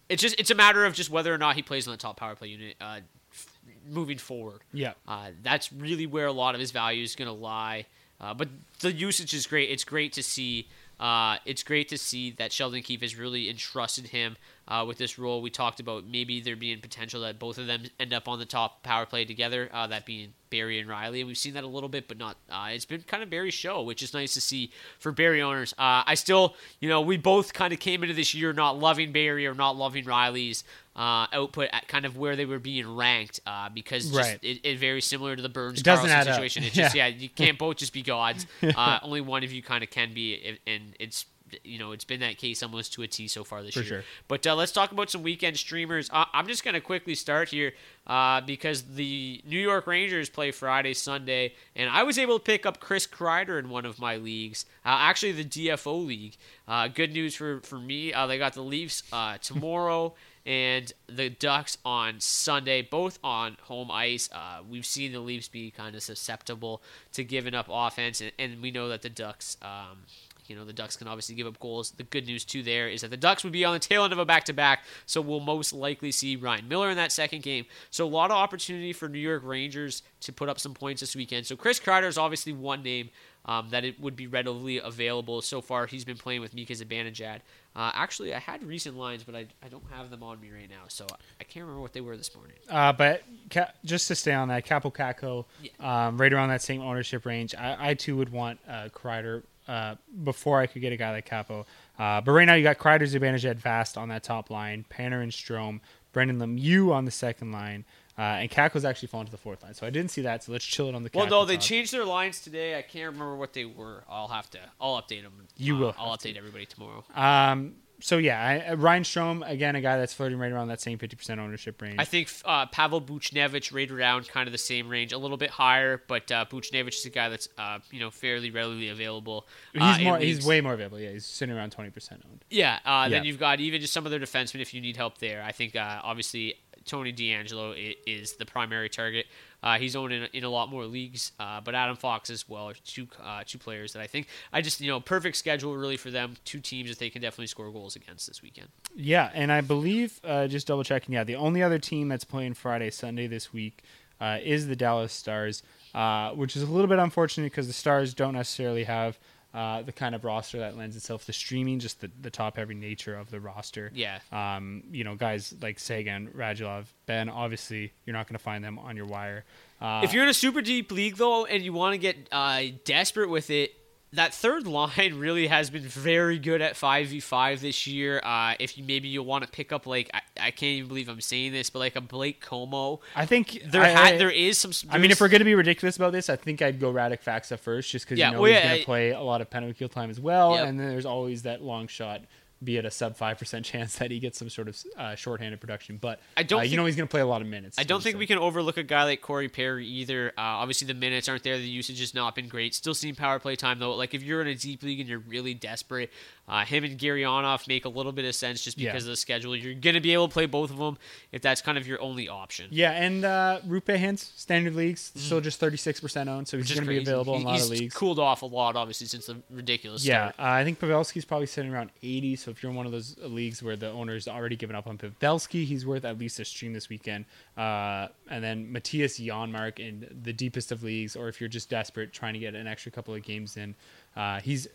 it's 0.09 0.21
just 0.21 0.39
it's 0.39 0.51
a 0.51 0.55
matter 0.55 0.85
of 0.85 0.93
just 0.93 1.09
whether 1.09 1.33
or 1.33 1.37
not 1.37 1.55
he 1.55 1.61
plays 1.61 1.87
on 1.87 1.91
the 1.91 1.97
top 1.97 2.17
power 2.17 2.35
play 2.35 2.49
unit 2.49 2.75
uh, 2.79 2.99
f- 3.31 3.59
moving 3.89 4.17
forward. 4.17 4.61
Yeah. 4.73 4.93
Uh, 5.07 5.31
that's 5.43 5.71
really 5.73 6.05
where 6.05 6.27
a 6.27 6.31
lot 6.31 6.55
of 6.55 6.61
his 6.61 6.71
value 6.71 7.03
is 7.03 7.15
going 7.15 7.27
to 7.27 7.33
lie. 7.33 7.85
Uh, 8.19 8.33
but 8.33 8.47
the 8.79 8.91
usage 8.91 9.33
is 9.33 9.45
great. 9.45 9.69
It's 9.69 9.83
great 9.83 10.13
to 10.13 10.23
see. 10.23 10.67
Uh, 10.99 11.37
it's 11.45 11.63
great 11.63 11.89
to 11.89 11.97
see 11.97 12.31
that 12.31 12.53
Sheldon 12.53 12.81
Keefe 12.81 13.01
has 13.01 13.17
really 13.17 13.49
entrusted 13.49 14.07
him 14.07 14.37
uh, 14.67 14.83
with 14.87 14.97
this 14.97 15.17
role. 15.19 15.41
We 15.41 15.49
talked 15.49 15.79
about 15.79 16.05
maybe 16.05 16.39
there 16.41 16.55
being 16.55 16.79
potential 16.79 17.21
that 17.21 17.39
both 17.39 17.57
of 17.57 17.67
them 17.67 17.83
end 17.99 18.13
up 18.13 18.27
on 18.27 18.39
the 18.39 18.45
top 18.45 18.81
power 18.83 19.05
play 19.05 19.25
together, 19.25 19.69
uh, 19.73 19.87
that 19.87 20.05
being 20.05 20.33
Barrie 20.49 20.79
and 20.79 20.89
Rielly. 20.89 21.19
And 21.19 21.27
we've 21.27 21.37
seen 21.37 21.53
that 21.55 21.63
a 21.63 21.67
little 21.67 21.89
bit, 21.89 22.07
but 22.07 22.17
not. 22.17 22.37
Uh, 22.49 22.69
it's 22.71 22.85
been 22.85 23.01
kind 23.01 23.21
of 23.23 23.29
Barrie's 23.29 23.53
show, 23.53 23.81
which 23.81 24.01
is 24.01 24.13
nice 24.13 24.33
to 24.35 24.41
see 24.41 24.71
for 24.99 25.11
Barrie 25.11 25.41
owners. 25.41 25.73
Uh, 25.73 26.03
I 26.05 26.15
still, 26.15 26.55
you 26.79 26.89
know, 26.89 27.01
we 27.01 27.17
both 27.17 27.53
kind 27.53 27.73
of 27.73 27.79
came 27.79 28.03
into 28.03 28.15
this 28.15 28.33
year 28.33 28.53
not 28.53 28.79
loving 28.79 29.11
Barry 29.11 29.45
or 29.45 29.53
not 29.53 29.75
loving 29.75 30.05
Rielly's 30.05 30.63
uh, 30.95 31.27
output 31.33 31.67
at 31.73 31.87
kind 31.89 32.05
of 32.05 32.17
where 32.17 32.35
they 32.37 32.45
were 32.45 32.57
being 32.59 32.95
ranked 32.95 33.41
uh, 33.45 33.67
because 33.69 34.05
just 34.09 34.17
Right. 34.17 34.39
it, 34.41 34.61
it 34.63 34.79
very 34.79 35.01
similar 35.01 35.35
to 35.35 35.41
the 35.41 35.49
Burns 35.49 35.83
Karlsson 35.83 36.07
add 36.07 36.27
up. 36.27 36.35
situation. 36.35 36.63
It's 36.63 36.73
just 36.75 36.95
Yeah. 36.95 37.07
yeah, 37.07 37.15
you 37.17 37.27
can't 37.27 37.57
both 37.57 37.77
just 37.77 37.91
be 37.93 38.01
gods. 38.01 38.45
Uh, 38.63 38.99
only 39.03 39.21
one 39.21 39.43
of 39.43 39.51
you 39.51 39.61
kind 39.61 39.83
of 39.83 39.89
can 39.89 40.13
be, 40.13 40.57
and 40.65 40.95
it's 40.99 41.25
you 41.63 41.77
know 41.77 41.91
it's 41.91 42.03
been 42.05 42.19
that 42.21 42.37
case 42.37 42.63
almost 42.63 42.93
to 42.93 43.03
a 43.03 43.07
T 43.07 43.27
so 43.27 43.43
far 43.43 43.61
this 43.61 43.73
For 43.73 43.81
year. 43.81 43.87
sure. 43.87 44.03
But 44.27 44.45
uh, 44.47 44.55
let's 44.55 44.71
talk 44.71 44.91
about 44.91 45.09
some 45.09 45.23
weekend 45.23 45.57
streamers. 45.57 46.09
Uh, 46.11 46.25
I'm 46.33 46.47
just 46.47 46.63
gonna 46.63 46.81
quickly 46.81 47.15
start 47.15 47.49
here 47.49 47.73
uh, 48.07 48.41
because 48.41 48.83
the 48.83 49.41
New 49.47 49.59
York 49.59 49.87
Rangers 49.87 50.29
play 50.29 50.51
Friday, 50.51 50.93
Sunday, 50.93 51.53
and 51.75 51.89
I 51.89 52.03
was 52.03 52.17
able 52.17 52.39
to 52.39 52.43
pick 52.43 52.65
up 52.65 52.79
Chris 52.79 53.05
Kreider 53.07 53.59
in 53.59 53.69
one 53.69 53.85
of 53.85 53.99
my 53.99 54.15
leagues, 54.17 54.65
uh, 54.85 54.89
actually 55.01 55.31
the 55.33 55.45
DFO 55.45 56.05
league. 56.05 56.35
Uh, 56.67 56.87
good 56.87 57.11
news 57.13 57.35
for 57.35 57.59
for 57.61 57.77
me. 57.77 58.11
Uh, 58.13 58.27
they 58.27 58.37
got 58.37 58.53
the 58.53 58.63
Leafs 58.63 59.03
uh, 59.13 59.37
tomorrow. 59.39 60.13
And 60.47 60.93
the 61.07 61.31
Ducks 61.31 61.79
on 61.83 62.19
Sunday, 62.19 62.83
both 62.83 63.17
on 63.23 63.57
home 63.63 63.89
ice. 63.89 64.29
Uh, 64.31 64.59
we've 64.69 64.85
seen 64.85 65.11
the 65.11 65.19
Leafs 65.19 65.47
be 65.47 65.71
kind 65.71 65.95
of 65.95 66.03
susceptible 66.03 66.83
to 67.13 67.23
giving 67.23 67.55
up 67.55 67.65
offense, 67.67 68.21
and, 68.21 68.31
and 68.37 68.61
we 68.61 68.69
know 68.69 68.87
that 68.89 69.01
the 69.01 69.09
Ducks, 69.09 69.57
um, 69.63 70.03
you 70.49 70.55
know, 70.55 70.65
the 70.65 70.73
Ducks 70.73 70.95
can 70.95 71.07
obviously 71.07 71.35
give 71.35 71.47
up 71.47 71.59
goals. 71.59 71.91
The 71.91 72.03
good 72.03 72.25
news 72.25 72.45
too 72.45 72.63
there 72.63 72.87
is 72.87 73.01
that 73.01 73.11
the 73.11 73.17
Ducks 73.17 73.43
would 73.43 73.53
be 73.53 73.65
on 73.65 73.73
the 73.73 73.79
tail 73.79 74.03
end 74.03 74.13
of 74.13 74.19
a 74.19 74.25
back-to-back, 74.25 74.83
so 75.05 75.21
we'll 75.21 75.39
most 75.39 75.73
likely 75.73 76.11
see 76.11 76.35
Ryan 76.35 76.67
Miller 76.67 76.89
in 76.89 76.97
that 76.97 77.11
second 77.11 77.43
game. 77.43 77.65
So 77.89 78.05
a 78.05 78.09
lot 78.09 78.31
of 78.31 78.37
opportunity 78.37 78.93
for 78.93 79.07
New 79.07 79.19
York 79.19 79.43
Rangers 79.43 80.03
to 80.21 80.33
put 80.33 80.49
up 80.49 80.59
some 80.59 80.73
points 80.73 81.01
this 81.01 81.15
weekend. 81.15 81.45
So 81.45 81.55
Chris 81.55 81.79
Kreider 81.79 82.07
is 82.07 82.17
obviously 82.17 82.53
one 82.53 82.83
name 82.83 83.09
um, 83.45 83.69
that 83.69 83.85
it 83.85 83.99
would 83.99 84.15
be 84.15 84.27
readily 84.27 84.79
available. 84.79 85.41
So 85.41 85.61
far, 85.61 85.85
he's 85.85 86.03
been 86.03 86.17
playing 86.17 86.41
with 86.41 86.53
Mika 86.53 86.73
Zibanejad. 86.73 87.41
Uh, 87.75 87.91
actually, 87.93 88.33
I 88.33 88.39
had 88.39 88.63
recent 88.63 88.97
lines, 88.97 89.23
but 89.23 89.35
I, 89.35 89.45
I 89.61 89.67
don't 89.67 89.83
have 89.91 90.09
them 90.09 90.23
on 90.23 90.39
me 90.39 90.49
right 90.49 90.69
now, 90.69 90.83
so 90.87 91.05
I 91.39 91.43
can't 91.43 91.63
remember 91.63 91.81
what 91.81 91.93
they 91.93 92.01
were 92.01 92.17
this 92.17 92.33
morning. 92.33 92.55
Uh, 92.69 92.93
but 92.93 93.23
ca- 93.51 93.71
just 93.83 94.07
to 94.07 94.15
stay 94.15 94.33
on 94.33 94.47
that, 94.47 94.65
Kaapo 94.65 94.93
Kakko, 94.93 95.45
um, 95.85 96.19
right 96.19 96.31
around 96.31 96.49
that 96.49 96.61
same 96.61 96.81
ownership 96.81 97.25
range, 97.25 97.53
I, 97.53 97.89
I 97.89 97.93
too 97.93 98.15
would 98.17 98.31
want 98.31 98.59
uh, 98.67 98.89
Kreider 98.93 99.43
uh, 99.67 99.95
before 100.23 100.59
I 100.61 100.67
could 100.67 100.81
get 100.81 100.93
a 100.93 100.97
guy 100.97 101.11
like 101.11 101.27
Kaapo. 101.29 101.65
Uh, 101.97 102.21
but 102.21 102.31
right 102.31 102.45
now 102.45 102.53
you 102.53 102.63
got 102.63 102.77
Kreider, 102.77 103.01
Zibanejad, 103.03 103.55
Vast 103.55 103.97
on 103.97 104.09
that 104.09 104.23
top 104.23 104.49
line, 104.49 104.85
Panner 104.89 105.23
and 105.23 105.31
Strome, 105.31 105.79
Brendan 106.13 106.39
Lemieux 106.39 106.91
on 106.93 107.05
the 107.05 107.11
second 107.11 107.51
line, 107.51 107.83
uh, 108.17 108.21
and 108.21 108.49
Kakko's 108.49 108.85
actually 108.85 109.07
fallen 109.09 109.25
to 109.25 109.31
the 109.31 109.37
fourth 109.37 109.63
line. 109.63 109.73
So 109.73 109.85
I 109.85 109.89
didn't 109.89 110.11
see 110.11 110.21
that. 110.21 110.43
So 110.43 110.51
let's 110.51 110.63
chill 110.65 110.87
it 110.87 110.95
on 110.95 111.03
the. 111.03 111.09
Well, 111.13 111.27
no, 111.27 111.43
they 111.45 111.55
top. 111.55 111.63
changed 111.63 111.91
their 111.93 112.05
lines 112.05 112.39
today. 112.41 112.77
I 112.77 112.81
can't 112.81 113.11
remember 113.13 113.35
what 113.35 113.53
they 113.53 113.65
were. 113.65 114.03
I'll 114.09 114.29
have 114.29 114.49
to. 114.51 114.59
I'll 114.79 115.01
update 115.01 115.23
them. 115.23 115.33
You 115.57 115.75
Uh, 115.75 115.79
will 115.79 115.95
I'll 115.97 116.17
update 116.17 116.37
everybody 116.37 116.65
tomorrow. 116.65 117.03
Um, 117.13 117.75
so 117.99 118.17
yeah, 118.17 118.41
I, 118.41 118.71
uh, 118.71 118.75
Ryan 118.75 119.03
Strome 119.03 119.49
again, 119.49 119.75
a 119.75 119.81
guy 119.81 119.97
that's 119.97 120.13
floating 120.13 120.37
right 120.37 120.51
around 120.51 120.67
that 120.67 120.81
same 120.81 120.97
fifty 120.97 121.15
percent 121.15 121.39
ownership 121.39 121.81
range. 121.81 121.95
I 121.97 122.05
think 122.05 122.29
uh, 122.43 122.65
Pavel 122.67 123.01
Buchnevich 123.01 123.73
right 123.73 123.89
around 123.89 124.27
kind 124.27 124.47
of 124.47 124.51
the 124.51 124.57
same 124.57 124.89
range, 124.89 125.13
a 125.13 125.17
little 125.17 125.37
bit 125.37 125.49
higher, 125.49 126.01
but 126.07 126.31
uh, 126.31 126.45
Buchnevich 126.49 126.95
is 126.95 127.05
a 127.05 127.09
guy 127.09 127.29
that's 127.29 127.49
uh, 127.57 127.79
you 127.91 127.99
know 127.99 128.11
fairly 128.11 128.51
readily 128.51 128.89
available. 128.89 129.47
uh, 129.79 129.91
he's 129.91 129.97
in 129.99 130.03
more. 130.03 130.19
leagues. 130.19 130.37
He's 130.37 130.45
way 130.45 130.61
more 130.61 130.73
available. 130.73 130.99
Yeah, 130.99 131.11
he's 131.11 131.25
sitting 131.25 131.55
around 131.55 131.71
twenty 131.71 131.89
percent 131.89 132.23
owned. 132.29 132.43
Yeah, 132.49 132.79
uh, 132.85 133.09
then 133.09 133.23
you've 133.23 133.39
got 133.39 133.59
even 133.59 133.81
just 133.81 133.93
some 133.93 134.05
of 134.05 134.11
their 134.11 134.19
defensemen 134.19 134.61
if 134.61 134.73
you 134.73 134.81
need 134.81 134.97
help 134.97 135.17
there. 135.19 135.43
I 135.43 135.51
think 135.51 135.75
uh, 135.75 136.01
obviously 136.03 136.55
Tony 136.85 137.11
DeAngelo 137.11 137.95
is 138.05 138.33
the 138.33 138.45
primary 138.45 138.89
target. 138.89 139.25
Uh, 139.63 139.79
he's 139.79 139.95
owned 139.95 140.13
in, 140.13 140.27
in 140.33 140.43
a 140.43 140.49
lot 140.49 140.69
more 140.69 140.85
leagues, 140.85 141.31
uh, 141.39 141.59
but 141.59 141.73
Adam 141.73 141.95
Fox 141.95 142.29
as 142.29 142.47
well 142.47 142.69
are 142.69 142.75
two 142.85 143.07
uh, 143.23 143.43
two 143.45 143.57
players 143.57 143.93
that 143.93 144.01
I 144.01 144.07
think 144.07 144.27
I 144.53 144.61
just 144.61 144.79
you 144.79 144.89
know 144.89 144.99
perfect 144.99 145.37
schedule 145.37 145.75
really 145.75 145.97
for 145.97 146.11
them. 146.11 146.35
Two 146.45 146.59
teams 146.59 146.89
that 146.89 146.99
they 146.99 147.09
can 147.09 147.21
definitely 147.21 147.47
score 147.47 147.71
goals 147.71 147.95
against 147.95 148.27
this 148.27 148.43
weekend. 148.43 148.67
Yeah, 148.95 149.31
and 149.33 149.51
I 149.51 149.61
believe 149.61 150.19
uh, 150.23 150.47
just 150.47 150.67
double 150.67 150.83
checking. 150.83 151.13
Yeah, 151.13 151.23
the 151.23 151.35
only 151.35 151.63
other 151.63 151.79
team 151.79 152.07
that's 152.07 152.23
playing 152.23 152.53
Friday, 152.53 152.91
Sunday 152.91 153.27
this 153.27 153.51
week 153.51 153.83
uh, 154.21 154.37
is 154.43 154.67
the 154.67 154.75
Dallas 154.75 155.13
Stars, 155.13 155.63
uh, 155.93 156.31
which 156.31 156.55
is 156.55 156.63
a 156.63 156.67
little 156.67 156.87
bit 156.87 156.99
unfortunate 156.99 157.45
because 157.45 157.67
the 157.67 157.73
Stars 157.73 158.13
don't 158.13 158.33
necessarily 158.33 158.83
have 158.83 159.17
uh, 159.55 159.81
the 159.81 159.93
kind 159.93 160.13
of 160.13 160.25
roster 160.25 160.59
that 160.59 160.77
lends 160.77 160.97
itself 160.97 161.25
to 161.25 161.33
streaming, 161.33 161.79
just 161.79 162.01
the, 162.01 162.11
the 162.21 162.29
top 162.29 162.57
heavy 162.57 162.75
nature 162.75 163.15
of 163.15 163.31
the 163.31 163.39
roster. 163.39 163.89
Yeah. 163.95 164.19
Um, 164.31 164.83
you 164.91 165.05
know, 165.05 165.15
guys 165.15 165.55
like 165.61 165.79
Seguin, 165.79 166.31
Radulov, 166.35 166.87
Benn. 167.05 167.29
Obviously, 167.29 167.93
you're 168.05 168.13
not 168.13 168.27
going 168.27 168.37
to 168.37 168.43
find 168.43 168.61
them 168.61 168.77
on 168.77 168.97
your 168.97 169.05
wire. 169.05 169.45
Uh, 169.79 170.01
if 170.03 170.13
you're 170.13 170.23
in 170.23 170.29
a 170.29 170.33
super 170.33 170.61
deep 170.61 170.91
league 170.91 171.15
though, 171.15 171.45
and 171.45 171.63
you 171.63 171.71
want 171.71 171.93
to 171.93 171.97
get 171.97 172.27
uh, 172.33 172.63
desperate 172.83 173.29
with 173.29 173.49
it, 173.49 173.73
that 174.15 174.33
third 174.33 174.65
line 174.79 175.15
really 175.15 175.47
has 175.47 175.69
been 175.69 175.83
very 175.83 176.39
good 176.39 176.61
at 176.61 176.75
five 176.75 177.07
v 177.07 177.19
five 177.19 177.61
this 177.61 177.85
year. 177.87 178.19
Uh, 178.23 178.55
if 178.59 178.77
you 178.77 178.83
maybe 178.83 179.07
you 179.07 179.21
want 179.23 179.43
to 179.43 179.49
pick 179.49 179.71
up 179.71 179.85
like 179.85 180.09
I, 180.13 180.21
I 180.39 180.51
can't 180.51 180.71
even 180.77 180.87
believe 180.87 181.07
I'm 181.09 181.21
saying 181.21 181.51
this, 181.51 181.69
but 181.69 181.79
like 181.79 181.95
a 181.95 182.01
Blake 182.01 182.43
Comeau, 182.43 182.99
I 183.15 183.25
think 183.25 183.61
there 183.65 183.83
I, 183.83 183.91
ha- 183.91 184.03
I- 184.05 184.17
there 184.17 184.29
is 184.31 184.57
some. 184.57 184.71
I 184.91 184.97
mean, 184.97 185.11
if 185.11 185.21
we're 185.21 185.27
going 185.29 185.39
to 185.39 185.45
be 185.45 185.55
ridiculous 185.55 185.95
about 185.97 186.11
this, 186.11 186.29
I 186.29 186.35
think 186.35 186.61
I'd 186.61 186.79
go 186.79 186.91
Radek 186.91 187.23
Faksa 187.23 187.57
first, 187.59 187.91
just 187.91 188.05
because 188.05 188.17
Yeah, 188.19 188.29
you 188.29 188.35
know 188.35 188.41
well, 188.41 188.51
he's 188.51 188.59
yeah, 188.61 188.67
going 188.69 188.79
to 188.79 188.85
play 188.85 189.09
a 189.11 189.21
lot 189.21 189.41
of 189.41 189.49
penalty 189.49 189.73
kill 189.73 189.89
time 189.89 190.09
as 190.09 190.19
well, 190.19 190.55
Yep. 190.55 190.67
and 190.67 190.79
then 190.79 190.89
there's 190.89 191.05
always 191.05 191.43
that 191.43 191.61
long 191.61 191.87
shot, 191.87 192.21
be 192.65 192.77
at 192.77 192.85
a 192.85 192.91
sub 192.91 193.15
five 193.15 193.37
percent 193.37 193.65
chance 193.65 193.95
that 193.97 194.11
he 194.11 194.19
gets 194.19 194.37
some 194.39 194.49
sort 194.49 194.67
of 194.67 194.77
uh, 194.97 195.15
shorthanded 195.15 195.59
production. 195.61 195.97
But 195.97 196.19
I 196.35 196.43
don't 196.43 196.61
uh, 196.61 196.63
you 196.63 196.77
know 196.77 196.85
he's 196.85 196.95
going 196.95 197.07
to 197.07 197.11
play 197.11 197.21
a 197.21 197.25
lot 197.25 197.41
of 197.41 197.47
minutes. 197.47 197.77
I 197.79 197.83
don't 197.83 198.01
think 198.03 198.15
so- 198.15 198.19
we 198.19 198.27
can 198.27 198.37
overlook 198.37 198.77
a 198.77 198.83
guy 198.83 199.03
like 199.03 199.21
Corey 199.21 199.49
Perry 199.49 199.87
either. 199.87 200.29
Uh, 200.37 200.41
obviously, 200.41 200.87
the 200.87 200.93
minutes 200.93 201.29
aren't 201.29 201.43
there. 201.43 201.57
The 201.57 201.63
usage 201.63 201.99
has 201.99 202.13
not 202.13 202.35
been 202.35 202.47
great. 202.47 202.73
Still 202.75 202.93
seeing 202.93 203.15
power 203.15 203.39
play 203.39 203.55
time 203.55 203.79
though. 203.79 203.95
Like 203.95 204.13
if 204.13 204.23
you're 204.23 204.41
in 204.41 204.47
a 204.47 204.55
deep 204.55 204.83
league 204.83 204.99
and 204.99 205.07
you're 205.07 205.19
really 205.19 205.53
desperate, 205.53 206.11
uh, 206.47 206.63
him 206.65 206.83
and 206.83 206.99
Gurianov 206.99 207.67
make 207.67 207.85
a 207.85 207.89
little 207.89 208.11
bit 208.11 208.25
of 208.25 208.35
sense 208.35 208.63
just 208.63 208.77
Yeah. 208.77 208.91
because 208.91 209.05
of 209.05 209.09
the 209.09 209.15
schedule. 209.15 209.55
You're 209.55 209.73
gonna 209.73 210.01
be 210.01 210.13
able 210.13 210.27
to 210.27 210.33
play 210.33 210.45
both 210.45 210.69
of 210.69 210.77
them 210.77 210.97
if 211.31 211.41
that's 211.41 211.61
kind 211.61 211.77
of 211.77 211.87
your 211.87 212.01
only 212.01 212.29
option. 212.29 212.67
Yeah, 212.71 212.91
and 212.91 213.25
uh, 213.25 213.59
Roope 213.67 213.97
Hintz, 213.97 214.31
standard 214.37 214.75
leagues, 214.75 215.11
still 215.15 215.41
just 215.41 215.59
thirty 215.59 215.77
six 215.77 215.99
percent 215.99 216.29
owned, 216.29 216.47
so 216.47 216.57
he's 216.57 216.71
going 216.71 216.83
to 216.83 216.89
be 216.89 216.97
available 216.99 217.35
He- 217.35 217.41
in 217.41 217.47
a 217.47 217.49
lot 217.51 217.61
of 217.61 217.69
leagues. 217.69 217.93
cooled 217.95 218.19
off 218.19 218.41
a 218.41 218.45
lot, 218.45 218.75
obviously, 218.75 219.07
since 219.07 219.25
the 219.25 219.37
ridiculous 219.49 220.05
Yeah, 220.05 220.27
uh, 220.27 220.31
I 220.37 220.63
think 220.63 220.79
Pavelski's 220.79 221.25
probably 221.25 221.47
sitting 221.47 221.73
around 221.73 221.89
80. 222.03 222.35
So 222.35 222.51
if 222.51 222.61
you're 222.61 222.69
in 222.71 222.75
one 222.75 222.85
of 222.85 222.91
those 222.91 223.15
leagues 223.19 223.63
where 223.63 223.75
the 223.75 223.89
owner's 223.91 224.27
already 224.27 224.55
given 224.55 224.75
up 224.75 224.87
on 224.87 224.97
Pavelski, 224.97 225.65
he's 225.65 225.85
worth 225.85 226.05
at 226.05 226.17
least 226.19 226.39
a 226.39 226.45
stream 226.45 226.73
this 226.73 226.89
weekend. 226.89 227.25
Uh, 227.57 228.07
and 228.29 228.43
then 228.43 228.71
Mattias 228.71 229.19
Janmark 229.23 229.79
in 229.79 230.07
the 230.23 230.33
deepest 230.33 230.71
of 230.71 230.83
leagues, 230.83 231.15
or 231.15 231.27
if 231.27 231.39
you're 231.39 231.47
just 231.49 231.69
desperate 231.69 232.13
trying 232.13 232.33
to 232.33 232.39
get 232.39 232.53
an 232.55 232.67
extra 232.67 232.91
couple 232.91 233.13
of 233.15 233.23
games 233.23 233.57
in, 233.57 233.75
uh, 234.15 234.39
he's 234.41 234.67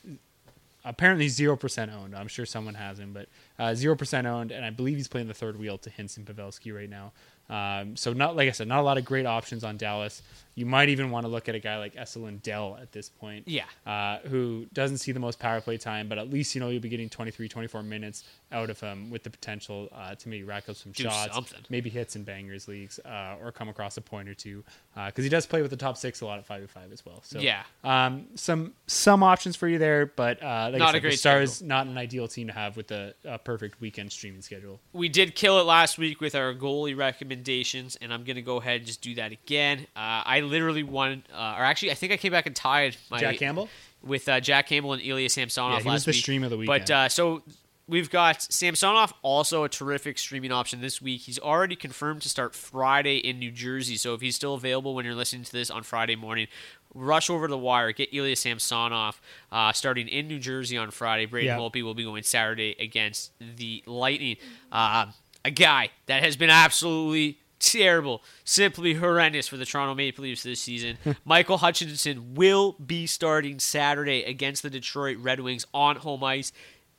apparently 0.85 1.27
0% 1.27 1.95
owned. 1.95 2.15
I'm 2.15 2.29
sure 2.29 2.47
someone 2.47 2.75
has 2.75 2.99
him, 2.99 3.13
but 3.13 3.29
uh, 3.59 3.71
0% 3.71 4.27
owned. 4.27 4.51
And 4.51 4.65
I 4.65 4.71
believe 4.71 4.97
he's 4.97 5.09
playing 5.09 5.29
the 5.29 5.35
third 5.35 5.59
wheel 5.59 5.79
to 5.79 5.91
Hintz 5.91 6.17
and 6.17 6.27
Pavelski 6.27 6.75
right 6.75 6.89
now. 6.89 7.13
Um, 7.49 7.97
so 7.97 8.13
not 8.13 8.37
like 8.37 8.49
I 8.49 8.53
said, 8.53 8.69
not 8.69 8.81
a 8.81 8.83
lot 8.83 8.97
of 8.97 9.05
great 9.05 9.27
options 9.27 9.65
on 9.65 9.77
Dallas. 9.77 10.23
You 10.61 10.67
might 10.67 10.91
even 10.91 11.11
want 11.11 11.25
to 11.25 11.29
look 11.29 11.49
at 11.49 11.55
a 11.55 11.59
guy 11.59 11.79
like 11.79 11.97
Esa 11.97 12.19
Lindell 12.19 12.77
at 12.81 12.93
this 12.93 13.09
point 13.09 13.49
Yeah. 13.49 13.65
uh, 13.87 14.19
who 14.29 14.67
doesn't 14.75 14.99
see 14.99 15.11
the 15.13 15.19
most 15.21 15.39
power 15.39 15.61
play 15.63 15.79
time, 15.79 16.07
but 16.07 16.19
at 16.19 16.29
least 16.29 16.55
you 16.55 16.61
know 16.61 16.69
you'll 16.69 16.83
be 16.83 16.91
getting 16.91 17.09
23, 17.09 17.49
24 17.49 17.83
minutes 17.83 18.25
out 18.53 18.69
of 18.69 18.79
him 18.79 19.09
with 19.11 19.23
the 19.23 19.31
potential 19.31 19.89
uh, 19.93 20.15
to 20.17 20.29
maybe 20.29 20.43
rack 20.45 20.69
up 20.69 20.77
some 20.77 20.93
Do 20.93 21.05
shots, 21.05 21.35
something. 21.35 21.61
maybe 21.71 21.89
hits 21.89 22.15
in 22.17 22.25
bangers 22.25 22.69
leagues, 22.69 22.99
uh, 23.07 23.37
or 23.41 23.53
come 23.53 23.69
across 23.71 23.97
a 23.97 24.01
point 24.03 24.29
or 24.29 24.35
two 24.35 24.63
because 25.07 25.25
he 25.25 25.31
does 25.31 25.47
play 25.47 25.63
with 25.63 25.71
the 25.71 25.77
top 25.79 25.97
six 25.97 26.21
a 26.21 26.27
lot 26.27 26.39
at 26.39 26.45
five 26.45 26.69
five 26.71 26.93
as 26.93 27.07
well. 27.07 27.23
So 27.25 27.39
Yeah. 27.41 27.63
um, 27.85 28.27
some 28.35 28.75
some 28.87 29.23
options 29.23 29.57
for 29.57 29.67
you 29.69 29.79
there, 29.79 30.05
but 30.05 30.43
uh, 30.43 30.69
like 30.73 30.79
Not 30.81 30.81
I 30.81 30.83
a 30.83 30.87
said, 30.89 30.95
the 30.95 31.01
great 31.01 31.19
Stars 31.19 31.53
schedule. 31.55 31.69
not 31.69 31.87
an 31.87 31.97
ideal 31.97 32.29
team 32.29 32.49
to 32.49 32.53
have 32.53 32.77
with 32.77 32.91
a, 32.91 33.15
perfect 33.45 33.81
weekend 33.81 34.13
streaming 34.13 34.43
schedule. 34.43 34.79
We 34.93 35.09
did 35.09 35.35
kill 35.35 35.59
it 35.61 35.63
last 35.65 35.97
week 35.97 36.21
with 36.21 36.35
our 36.35 36.53
goalie 36.53 36.95
recommendations, 36.97 37.97
and 38.03 38.13
I'm 38.13 38.25
gonna 38.25 38.43
go 38.43 38.57
ahead 38.59 38.79
and 38.79 38.87
just 38.87 39.01
do 39.01 39.15
that 39.15 39.33
again. 39.33 39.87
Uh, 39.97 40.23
I 40.27 40.41
literally 40.51 40.83
won, 40.83 41.23
uh, 41.33 41.55
or 41.59 41.65
actually, 41.65 41.91
I 41.93 41.95
think 41.95 42.13
I 42.13 42.17
came 42.17 42.33
back 42.33 42.47
and 42.47 42.55
tied 42.55 42.97
my 43.11 43.19
Jack 43.21 43.39
Campbell. 43.39 43.69
with 44.03 44.29
uh, 44.29 44.41
Jack 44.41 44.67
Campbell 44.69 44.93
and 44.93 45.03
Ilya 45.03 45.31
Samsonov 45.31 45.79
Yeah, 45.79 45.85
he 45.85 45.89
was 45.91 46.05
the 46.05 46.11
week. 46.11 46.17
stream 46.21 46.45
of 46.45 46.51
the 46.51 46.57
week. 46.59 46.67
But 46.67 46.91
uh, 46.91 47.09
so 47.09 47.43
we've 47.89 48.11
got 48.11 48.41
Samsonov, 48.43 49.13
also 49.23 49.65
a 49.65 49.69
terrific 49.69 50.19
streaming 50.19 50.53
option 50.53 50.81
this 50.81 51.01
week. 51.03 51.23
He's 51.23 51.39
already 51.39 51.75
confirmed 51.77 52.23
to 52.23 52.29
start 52.29 52.55
Friday 52.55 53.17
in 53.19 53.39
New 53.39 53.51
Jersey. 53.51 53.97
So 53.97 54.15
if 54.15 54.21
he's 54.21 54.37
still 54.37 54.55
available 54.55 54.95
when 54.95 55.05
you're 55.05 55.15
listening 55.15 55.43
to 55.45 55.53
this 55.53 55.71
on 55.71 55.83
Friday 55.83 56.15
morning, 56.17 56.47
rush 56.95 57.29
over 57.31 57.47
to 57.49 57.51
the 57.51 57.59
wire, 57.59 57.91
get 57.93 58.09
Ilya 58.13 58.37
Samsonov 58.37 59.21
uh, 59.51 59.73
starting 59.73 60.07
in 60.09 60.29
New 60.29 60.39
Jersey 60.39 60.77
on 60.77 60.91
Friday. 60.93 61.27
Braden 61.27 61.47
Yeah. 61.49 61.57
Holtby 61.59 61.83
will 61.83 61.95
be 61.95 62.05
going 62.05 62.23
Saturday 62.23 62.77
against 62.79 63.33
the 63.41 63.83
Lightning. 63.87 64.37
Uh, 64.71 65.07
a 65.45 65.51
guy 65.51 65.91
that 66.07 66.23
has 66.23 66.37
been 66.37 66.51
absolutely 66.51 67.39
terrible, 67.61 68.23
simply 68.45 68.95
horrendous 68.95 69.47
for 69.47 69.57
the 69.57 69.65
Toronto 69.65 69.95
Maple 69.95 70.23
Leafs 70.25 70.43
this 70.43 70.61
season. 70.61 70.99
Michael 71.25 71.59
Hutchinson 71.59 72.35
will 72.35 72.73
be 72.85 73.07
starting 73.07 73.61
Saturday 73.61 74.25
against 74.25 74.63
the 74.63 74.71
Detroit 74.71 75.19
Red 75.19 75.41
Wings 75.41 75.65
on 75.73 75.97
home 75.97 76.25
ice. 76.25 76.53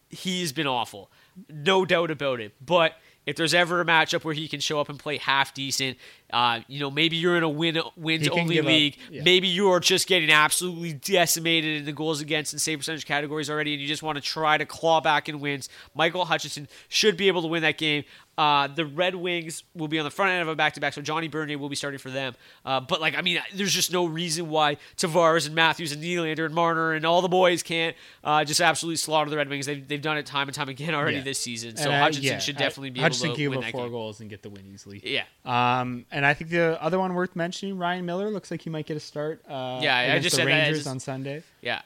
He 0.09 0.41
has 0.41 0.53
been 0.53 0.67
awful. 0.67 1.11
no 1.49 1.85
doubt 1.85 2.11
about 2.11 2.39
it. 2.39 2.53
But 2.65 2.93
if 3.25 3.35
there's 3.35 3.53
ever 3.53 3.79
a 3.81 3.85
matchup 3.85 4.23
where 4.23 4.33
he 4.33 4.47
can 4.47 4.59
show 4.59 4.79
up 4.79 4.89
and 4.89 4.97
play 4.97 5.17
half 5.17 5.53
decent, 5.53 5.97
uh, 6.33 6.61
you 6.67 6.79
know, 6.79 6.89
maybe 6.89 7.15
you're 7.17 7.37
in 7.37 7.43
a 7.43 7.49
win 7.49 7.79
wins 7.95 8.27
only 8.27 8.59
league. 8.61 8.97
yeah. 9.11 9.21
Maybe 9.23 9.47
you 9.47 9.69
are 9.69 9.79
just 9.79 10.07
getting 10.07 10.31
absolutely 10.31 10.93
decimated 10.93 11.77
in 11.77 11.85
the 11.85 11.91
goals 11.91 12.19
against 12.19 12.51
and 12.53 12.61
save 12.61 12.79
percentage 12.79 13.05
categories 13.05 13.49
already, 13.49 13.73
and 13.73 13.81
you 13.81 13.87
just 13.87 14.01
want 14.03 14.17
to 14.17 14.21
try 14.23 14.57
to 14.57 14.65
claw 14.65 15.01
back 15.01 15.29
in 15.29 15.39
wins. 15.39 15.69
Michael 15.93 16.25
Hutchinson 16.25 16.67
should 16.89 17.15
be 17.15 17.27
able 17.27 17.43
to 17.43 17.47
win 17.47 17.61
that 17.61 17.77
game. 17.77 18.03
Uh, 18.41 18.65
the 18.65 18.85
Red 18.85 19.13
Wings 19.13 19.63
will 19.75 19.87
be 19.87 19.99
on 19.99 20.03
the 20.03 20.09
front 20.09 20.31
end 20.31 20.41
of 20.41 20.47
a 20.47 20.55
back 20.55 20.73
to 20.73 20.79
back, 20.79 20.93
so 20.93 21.01
Johnny 21.03 21.27
Bernier 21.27 21.59
will 21.59 21.69
be 21.69 21.75
starting 21.75 21.99
for 21.99 22.09
them. 22.09 22.33
Uh, 22.65 22.79
but 22.79 22.99
like, 22.99 23.15
I 23.15 23.21
mean, 23.21 23.39
there's 23.53 23.71
just 23.73 23.91
no 23.93 24.05
reason 24.07 24.49
why 24.49 24.77
Tavares 24.97 25.45
and 25.45 25.53
Matthews 25.53 25.91
and 25.91 26.01
Nylander 26.03 26.45
and 26.47 26.55
Marner 26.55 26.93
and 26.93 27.05
all 27.05 27.21
the 27.21 27.27
boys 27.29 27.61
can't 27.61 27.95
uh, 28.23 28.43
just 28.43 28.59
absolutely 28.59 28.95
slaughter 28.95 29.29
the 29.29 29.37
Red 29.37 29.47
Wings. 29.47 29.67
They've, 29.67 29.87
they've 29.87 30.01
done 30.01 30.17
it 30.17 30.25
time 30.25 30.47
and 30.47 30.55
time 30.55 30.69
again 30.69 30.95
already 30.95 31.17
Yeah. 31.17 31.23
this 31.23 31.39
season. 31.39 31.77
So 31.77 31.83
And, 31.83 31.93
uh, 31.93 31.99
Hutchinson 31.99 32.23
yeah, 32.23 32.39
should 32.39 32.55
I- 32.55 32.59
definitely 32.59 32.89
be 32.89 33.01
Hutchinson 33.01 33.27
able 33.29 33.35
to 33.37 33.47
win 33.49 33.61
that 33.61 33.71
four 33.73 33.83
game. 33.83 33.91
goals 33.91 34.19
and 34.21 34.29
get 34.29 34.41
the 34.41 34.49
win 34.49 34.65
easily. 34.73 35.01
Yeah. 35.03 35.25
Um, 35.45 36.05
and 36.11 36.25
I 36.25 36.33
think 36.33 36.49
the 36.49 36.81
other 36.81 36.97
one 36.97 37.13
worth 37.13 37.35
mentioning, 37.35 37.77
Ryan 37.77 38.07
Miller, 38.07 38.31
looks 38.31 38.49
like 38.49 38.61
he 38.63 38.71
might 38.71 38.87
get 38.87 38.97
a 38.97 39.01
start. 39.01 39.43
Uh, 39.47 39.79
Yeah, 39.83 39.95
I 39.95 40.01
against 40.03 40.23
just 40.23 40.35
the 40.37 40.41
said 40.41 40.47
Rangers 40.47 40.77
just- 40.79 40.87
on 40.87 40.99
Sunday. 40.99 41.43
Yeah. 41.61 41.81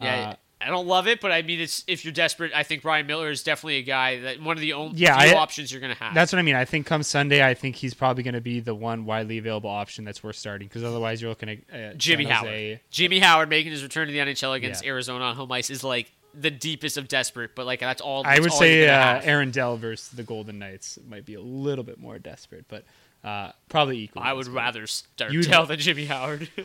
Yeah. 0.00 0.34
I 0.60 0.70
don't 0.70 0.88
love 0.88 1.06
it, 1.06 1.20
but 1.20 1.30
I 1.30 1.42
mean, 1.42 1.60
it's 1.60 1.84
if 1.86 2.04
you're 2.04 2.12
desperate, 2.12 2.50
I 2.54 2.64
think 2.64 2.82
Ryan 2.84 3.06
Miller 3.06 3.30
is 3.30 3.44
definitely 3.44 3.76
a 3.76 3.82
guy 3.82 4.18
that 4.20 4.42
one 4.42 4.56
of 4.56 4.60
the 4.60 4.72
only 4.72 4.98
Yeah, 4.98 5.14
I- 5.16 5.34
options 5.34 5.70
you're 5.70 5.80
going 5.80 5.94
to 5.94 6.02
have. 6.02 6.14
That's 6.14 6.32
what 6.32 6.40
I 6.40 6.42
mean. 6.42 6.56
I 6.56 6.64
think 6.64 6.84
come 6.84 7.04
Sunday, 7.04 7.46
I 7.46 7.54
think 7.54 7.76
he's 7.76 7.94
probably 7.94 8.24
going 8.24 8.34
to 8.34 8.40
be 8.40 8.58
the 8.58 8.74
one 8.74 9.04
widely 9.04 9.38
available 9.38 9.70
option 9.70 10.04
that's 10.04 10.22
worth 10.24 10.34
starting 10.36 10.66
because 10.66 10.82
otherwise 10.82 11.22
you're 11.22 11.28
looking 11.30 11.48
at 11.48 11.58
uh, 11.72 11.94
Jimmy 11.94 12.24
Howard. 12.24 12.80
Jimmy 12.90 13.20
Howard 13.20 13.48
making 13.48 13.70
his 13.70 13.82
return 13.84 14.08
to 14.08 14.12
the 14.12 14.18
NHL 14.18 14.56
against 14.56 14.82
Yeah. 14.84 14.90
Arizona 14.90 15.24
on 15.26 15.36
home 15.36 15.52
ice 15.52 15.70
is 15.70 15.84
like 15.84 16.10
the 16.34 16.50
deepest 16.50 16.96
of 16.98 17.06
desperate, 17.06 17.54
but 17.54 17.64
like 17.64 17.78
that's 17.80 18.00
all. 18.02 18.22
I 18.26 18.40
would 18.40 18.50
all 18.50 18.58
say 18.58 18.88
uh. 18.88 19.20
Aaron 19.22 19.52
Dell 19.52 19.76
versus 19.76 20.08
the 20.08 20.24
Golden 20.24 20.58
Knights 20.58 20.98
might 21.08 21.24
be 21.24 21.34
a 21.34 21.40
little 21.40 21.84
bit 21.84 21.98
more 22.00 22.18
desperate, 22.18 22.64
but 22.68 22.84
uh, 23.22 23.52
probably 23.68 23.98
equal. 23.98 24.22
I 24.22 24.32
would 24.32 24.48
rather 24.48 24.86
start 24.88 25.32
Dell 25.42 25.66
than 25.66 25.78
Jimmy 25.78 26.06
Howard. 26.06 26.48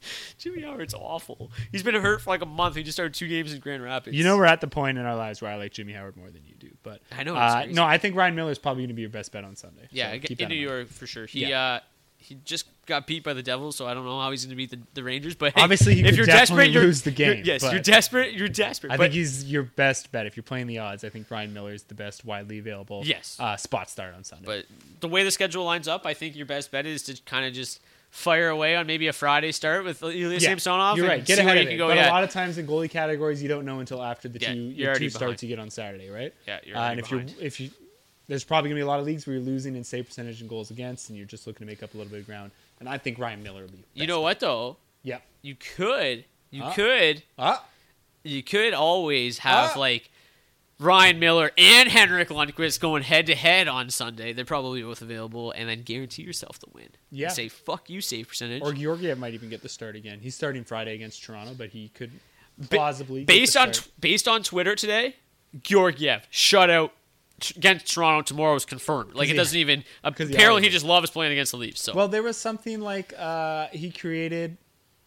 Jimmy 0.38 0.62
Howard's 0.62 0.94
awful. 0.94 1.50
He's 1.72 1.82
been 1.82 1.94
hurt 1.94 2.20
for 2.22 2.30
like 2.30 2.42
a 2.42 2.46
month. 2.46 2.76
He 2.76 2.82
just 2.82 2.96
started 2.96 3.14
two 3.14 3.28
games 3.28 3.52
in 3.52 3.60
Grand 3.60 3.82
Rapids. 3.82 4.16
You 4.16 4.24
know, 4.24 4.36
we're 4.36 4.44
at 4.46 4.60
the 4.60 4.68
point 4.68 4.98
in 4.98 5.04
our 5.06 5.16
lives 5.16 5.40
where 5.42 5.50
I 5.50 5.56
like 5.56 5.72
Jimmy 5.72 5.92
Howard 5.92 6.16
more 6.16 6.30
than 6.30 6.42
you 6.46 6.54
do. 6.58 6.70
But 6.82 7.00
I 7.12 7.22
know, 7.22 7.36
Uh, 7.36 7.66
no, 7.70 7.84
I 7.84 7.98
think 7.98 8.16
Ryan 8.16 8.34
Miller 8.34 8.50
is 8.50 8.58
probably 8.58 8.82
going 8.82 8.88
to 8.88 8.94
be 8.94 9.02
your 9.02 9.10
best 9.10 9.32
bet 9.32 9.44
on 9.44 9.56
Sunday. 9.56 9.88
Yeah, 9.90 10.12
So 10.12 10.34
in 10.38 10.48
New. 10.48 10.54
York 10.54 10.88
for 10.88 11.06
sure. 11.06 11.26
He 11.26 11.46
Yeah. 11.46 11.60
uh, 11.60 11.80
he 12.22 12.34
just 12.44 12.66
got 12.84 13.06
beat 13.06 13.24
by 13.24 13.32
the 13.32 13.42
Devils, 13.42 13.76
so 13.76 13.86
I 13.86 13.94
don't 13.94 14.04
know 14.04 14.20
how 14.20 14.30
he's 14.30 14.44
going 14.44 14.50
to 14.50 14.56
beat 14.56 14.70
the, 14.70 14.78
the 14.92 15.02
Rangers. 15.02 15.34
But 15.34 15.54
hey, 15.54 15.62
Obviously, 15.62 15.94
he 15.94 16.04
if 16.04 16.16
you're 16.18 16.26
desperate, 16.26 16.68
you're- 16.70 16.84
lose 16.84 17.00
the 17.00 17.10
you're- 17.12 17.36
game, 17.36 17.44
yes, 17.46 17.62
you're 17.62 17.80
desperate. 17.80 18.34
You're 18.34 18.46
desperate. 18.48 18.92
I 18.92 18.98
think 18.98 19.14
he's 19.14 19.50
your 19.50 19.62
best 19.62 20.12
bet 20.12 20.26
if 20.26 20.36
you're 20.36 20.44
playing 20.44 20.66
the 20.66 20.78
odds. 20.80 21.02
I 21.02 21.08
think 21.08 21.30
Ryan 21.30 21.54
Miller 21.54 21.72
is 21.72 21.84
the 21.84 21.94
best 21.94 22.26
widely 22.26 22.58
available. 22.58 23.02
Yes. 23.06 23.38
uh, 23.40 23.56
spot 23.56 23.88
start 23.88 24.14
on 24.14 24.24
Sunday. 24.24 24.44
But 24.44 24.66
the 25.00 25.08
way 25.08 25.24
the 25.24 25.30
schedule 25.30 25.64
lines 25.64 25.88
up, 25.88 26.04
I 26.04 26.12
think 26.12 26.36
your 26.36 26.44
best 26.44 26.70
bet 26.70 26.84
is 26.84 27.02
to 27.04 27.18
kind 27.24 27.46
of 27.46 27.54
just 27.54 27.80
fire 28.10 28.48
away 28.48 28.74
on 28.76 28.86
maybe 28.86 29.06
a 29.06 29.12
Friday 29.12 29.52
start 29.52 29.84
with 29.84 30.02
Ilya 30.02 30.40
Samsonov. 30.40 30.96
You're 30.98 31.06
right. 31.06 31.24
Get 31.24 31.38
ahead 31.38 31.56
of 31.56 31.62
you 31.62 31.68
it. 31.68 31.70
can 31.72 31.78
go. 31.78 31.88
But 31.88 31.96
yeah. 31.96 32.10
a 32.10 32.12
lot 32.12 32.24
of 32.24 32.30
times 32.30 32.58
in 32.58 32.66
goalie 32.66 32.90
categories, 32.90 33.42
you 33.42 33.48
don't 33.48 33.64
know 33.64 33.80
until 33.80 34.02
after 34.02 34.28
the 34.28 34.40
Yeah, 34.40 34.92
two 34.94 34.98
two 34.98 35.10
starts 35.10 35.42
you 35.42 35.48
get 35.48 35.58
on 35.58 35.70
Saturday, 35.70 36.10
right? 36.10 36.34
Yeah, 36.46 36.58
you're 36.64 36.76
Uh, 36.76 36.90
and 36.90 37.00
if 37.00 37.10
you're 37.10 37.24
if 37.40 37.60
you 37.60 37.70
there's 38.26 38.44
probably 38.44 38.70
gonna 38.70 38.78
be 38.78 38.82
a 38.82 38.86
lot 38.86 39.00
of 39.00 39.06
leagues 39.06 39.26
where 39.26 39.34
you're 39.36 39.44
losing 39.44 39.74
in 39.76 39.82
save 39.84 40.06
percentage 40.06 40.40
and 40.40 40.48
goals 40.50 40.70
against, 40.70 41.08
and 41.08 41.16
you're 41.18 41.26
just 41.26 41.46
looking 41.46 41.66
to 41.66 41.70
make 41.70 41.82
up 41.82 41.94
a 41.94 41.96
little 41.96 42.10
bit 42.10 42.20
of 42.20 42.26
ground. 42.26 42.50
And 42.80 42.88
I 42.88 42.98
think 42.98 43.18
Ryan 43.18 43.42
Miller 43.42 43.62
will 43.62 43.68
be. 43.70 43.84
you 43.94 44.06
know 44.06 44.20
what 44.20 44.40
though? 44.40 44.76
Yeah. 45.02 45.18
You 45.42 45.54
could, 45.54 46.24
you 46.50 46.62
Ah. 46.64 46.72
could, 46.72 47.22
Ah. 47.38 47.64
you 48.24 48.42
could 48.42 48.74
always 48.74 49.38
have 49.38 49.72
Ah. 49.76 49.78
like 49.78 50.09
Ryan 50.80 51.18
Miller 51.18 51.50
and 51.58 51.90
Henrik 51.90 52.30
Lundqvist 52.30 52.80
going 52.80 53.02
head 53.02 53.26
to 53.26 53.34
head 53.34 53.68
on 53.68 53.90
Sunday. 53.90 54.32
They're 54.32 54.46
probably 54.46 54.82
both 54.82 55.02
available, 55.02 55.52
and 55.52 55.68
then 55.68 55.82
guarantee 55.82 56.22
yourself 56.22 56.58
the 56.58 56.68
win. 56.72 56.88
Yeah. 57.10 57.28
Say 57.28 57.48
fuck 57.48 57.90
you, 57.90 58.00
save 58.00 58.28
percentage. 58.28 58.62
Or 58.62 58.72
Georgiev 58.72 59.18
might 59.18 59.34
even 59.34 59.50
get 59.50 59.62
the 59.62 59.68
start 59.68 59.94
again. 59.94 60.20
He's 60.20 60.34
starting 60.34 60.64
Friday 60.64 60.94
against 60.94 61.22
Toronto, 61.22 61.52
but 61.56 61.68
he 61.68 61.88
could 61.90 62.10
Ba- 62.56 62.76
plausibly 62.76 63.20
get 63.20 63.26
based 63.26 63.56
on 63.58 63.72
t- 63.72 63.90
based 64.00 64.26
on 64.26 64.42
Twitter 64.42 64.74
today, 64.74 65.16
Georgiev 65.62 66.26
shutout 66.32 66.90
against 67.56 67.92
Toronto 67.92 68.22
tomorrow 68.22 68.54
is 68.54 68.64
confirmed. 68.64 69.14
Like 69.14 69.28
it 69.28 69.34
doesn't 69.36 69.58
even. 69.58 69.84
Apparently, 70.04 70.62
he 70.62 70.70
just 70.70 70.86
loves 70.86 71.10
playing 71.10 71.32
against 71.32 71.52
the 71.52 71.58
Leafs. 71.58 71.82
So 71.82 71.94
Well, 71.94 72.08
there 72.08 72.22
was 72.22 72.38
something 72.38 72.80
like 72.80 73.12
uh, 73.18 73.66
he 73.72 73.90
created. 73.90 74.56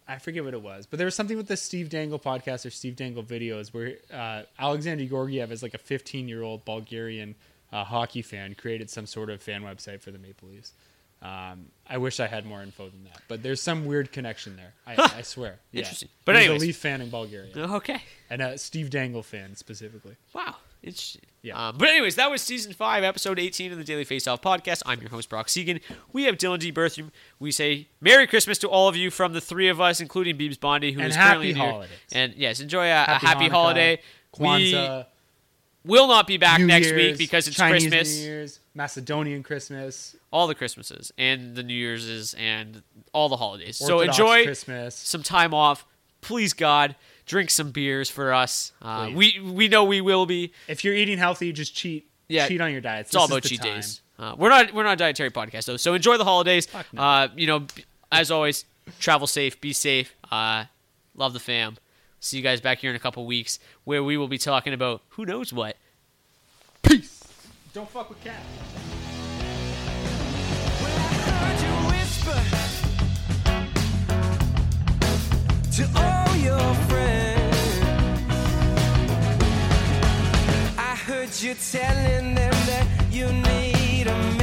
I 0.08 0.18
forget 0.20 0.44
what 0.44 0.54
it 0.54 0.62
was, 0.62 0.86
but 0.86 0.98
there 0.98 1.06
was 1.06 1.16
something 1.16 1.38
with 1.38 1.48
the 1.48 1.58
Steve 1.58 1.90
Dangle 1.90 2.20
podcast 2.20 2.66
or 2.66 2.70
Steve 2.70 2.96
Dangle 2.96 3.24
videos 3.24 3.74
where 3.74 3.98
uh, 4.14 4.44
Alexander 4.60 5.06
Georgiev, 5.06 5.52
as 5.52 5.64
like 5.64 5.74
a 5.74 5.78
15 5.78 6.28
year 6.28 6.42
old 6.44 6.66
Bulgarian 6.66 7.36
uh, 7.72 7.84
hockey 7.84 8.22
fan, 8.22 8.56
created 8.56 8.90
some 8.90 9.06
sort 9.06 9.30
of 9.30 9.42
fan 9.42 9.64
website 9.64 10.02
for 10.02 10.12
the 10.12 10.20
Maple 10.20 10.50
Leafs. 10.50 10.74
Um, 11.22 11.68
I 11.88 11.98
wish 12.00 12.20
I 12.20 12.28
had 12.28 12.46
more 12.46 12.62
info 12.62 12.90
than 12.90 13.06
that, 13.06 13.22
but 13.30 13.42
there's 13.42 13.62
some 13.62 13.86
weird 13.86 14.12
connection 14.12 14.58
there. 14.58 14.74
I, 14.86 15.20
I 15.20 15.22
swear. 15.22 15.56
Yeah. 15.72 15.80
Interesting. 15.80 16.10
But 16.26 16.36
He's 16.36 16.44
anyways. 16.46 16.62
a 16.62 16.66
Leaf 16.66 16.78
fan 16.78 17.00
in 17.02 17.10
Bulgaria 17.10 17.52
okay, 17.58 18.02
and 18.30 18.42
a 18.42 18.58
Steve 18.58 18.90
Dangle 18.90 19.24
fan 19.24 19.56
specifically. 19.56 20.18
wow, 20.34 20.56
interesting. 20.84 21.22
Yeah. 21.42 21.68
Um, 21.70 21.78
but 21.78 21.90
anyways, 21.90 22.16
that 22.16 22.32
was 22.32 22.42
season 22.42 22.72
five, 22.74 23.04
episode 23.04 23.38
18 23.38 23.72
of 23.74 23.78
the 23.78 23.84
Daily 23.84 24.06
Faceoff 24.06 24.42
podcast. 24.42 24.82
I'm 24.86 25.02
your 25.02 25.10
host 25.10 25.30
Brock 25.30 25.50
Seguin. 25.50 25.82
We 26.14 26.24
have 26.24 26.38
Dylan 26.38 26.60
D. 26.60 26.72
Bertham. 26.72 27.12
We 27.40 27.52
say 27.52 27.88
Merry 28.00 28.28
Christmas 28.28 28.58
to 28.60 28.70
all 28.70 28.88
of 28.88 28.96
you 28.96 29.12
from 29.12 29.34
the 29.34 29.42
three 29.42 29.68
of 29.68 29.82
us, 29.82 30.00
including 30.00 30.38
Beebs 30.38 30.58
Bondi, 30.60 30.94
who 30.94 31.02
is 31.02 31.16
And 31.16 31.22
currently 31.22 31.48
happy 31.54 31.60
here. 31.60 31.70
holidays. 31.72 31.98
And 32.14 32.34
yes, 32.36 32.60
enjoy 32.62 32.86
a 32.90 32.94
happy, 32.94 33.26
a 33.26 33.28
happy 33.28 33.46
Hanukkah, 33.46 33.52
holiday. 33.52 34.00
Kwanzaa, 34.34 35.06
We 35.86 36.00
will 36.00 36.08
not 36.08 36.28
be 36.28 36.38
back 36.38 36.60
New 36.62 36.68
next 36.68 36.88
Year's, 36.88 36.96
week 37.12 37.18
because 37.18 37.48
it's 37.48 37.58
Chinese 37.58 37.84
Christmas. 37.88 38.18
New 38.18 38.24
Year's, 38.24 38.60
Macedonian 38.74 39.44
Christmas, 39.44 40.16
all 40.32 40.48
the 40.48 40.56
Christmases 40.56 41.12
and 41.18 41.56
the 41.56 41.64
New 41.64 41.74
Year's 41.76 42.34
and 42.36 42.82
all 43.12 43.28
the 43.28 43.36
holidays. 43.38 43.82
Orthodox 43.82 44.18
so 44.18 44.24
enjoy 44.24 44.46
Christmas. 44.46 44.96
some 44.96 45.24
time 45.24 45.54
off. 45.54 45.86
Please 46.22 46.54
God, 46.54 46.96
drink 47.26 47.50
some 47.50 47.72
beers 47.72 48.10
for 48.10 48.34
us. 48.34 48.72
Uh, 48.82 49.10
we 49.14 49.40
we 49.40 49.68
know 49.68 49.84
we 49.84 50.02
will 50.02 50.26
be. 50.26 50.54
If 50.68 50.84
you're 50.84 50.94
eating 50.95 51.18
healthy, 51.18 51.52
just 51.52 51.76
cheat. 51.76 52.08
Yeah, 52.28 52.48
cheat 52.48 52.62
on 52.62 52.72
your 52.72 52.82
diets. 52.82 53.10
It's 53.10 53.16
all 53.16 53.28
This 53.28 53.32
is 53.32 53.38
about 53.38 53.50
cheat 53.50 53.62
time. 53.62 53.76
days. 53.76 54.02
Uh, 54.18 54.36
we're 54.38 54.50
not 54.50 54.74
we're 54.74 54.84
not 54.84 54.94
a 54.94 54.98
dietary 54.98 55.32
podcast 55.32 55.66
though, 55.66 55.78
so 55.78 55.94
enjoy 55.94 56.18
the 56.18 56.24
holidays. 56.24 56.68
no. 56.91 57.02
Uh, 57.02 57.28
you 57.36 57.48
know, 57.48 57.66
as 58.12 58.32
always, 58.32 58.66
travel 59.00 59.28
safe, 59.28 59.60
be 59.60 59.74
safe. 59.74 60.16
Uh, 60.32 60.66
love 61.16 61.34
the 61.34 61.40
fam. 61.40 61.78
See 62.20 62.38
you 62.38 62.44
guys 62.44 62.62
back 62.62 62.80
here 62.80 62.90
in 62.90 62.95
a 62.95 63.00
couple 63.00 63.26
weeks, 63.26 63.60
where 63.84 64.02
we 64.04 64.16
will 64.16 64.30
be 64.30 64.38
talking 64.38 64.74
about 64.74 65.02
who 65.10 65.26
knows 65.26 65.52
what. 65.52 65.76
Peace. 66.82 67.22
Don't 67.74 67.90
fuck 67.90 68.10
with 68.10 68.24
cats. 68.24 68.40
heard 72.24 72.64
to 75.72 75.90
all 76.00 76.36
your 76.38 76.74
friends. 76.88 77.12
I 81.34 81.36
heard 81.36 81.44
you 81.44 81.56
telling 81.56 82.36
them 82.36 82.54
that 82.68 82.86
you 83.12 83.26
need 83.26 84.06
a 84.06 84.16
man 84.38 84.43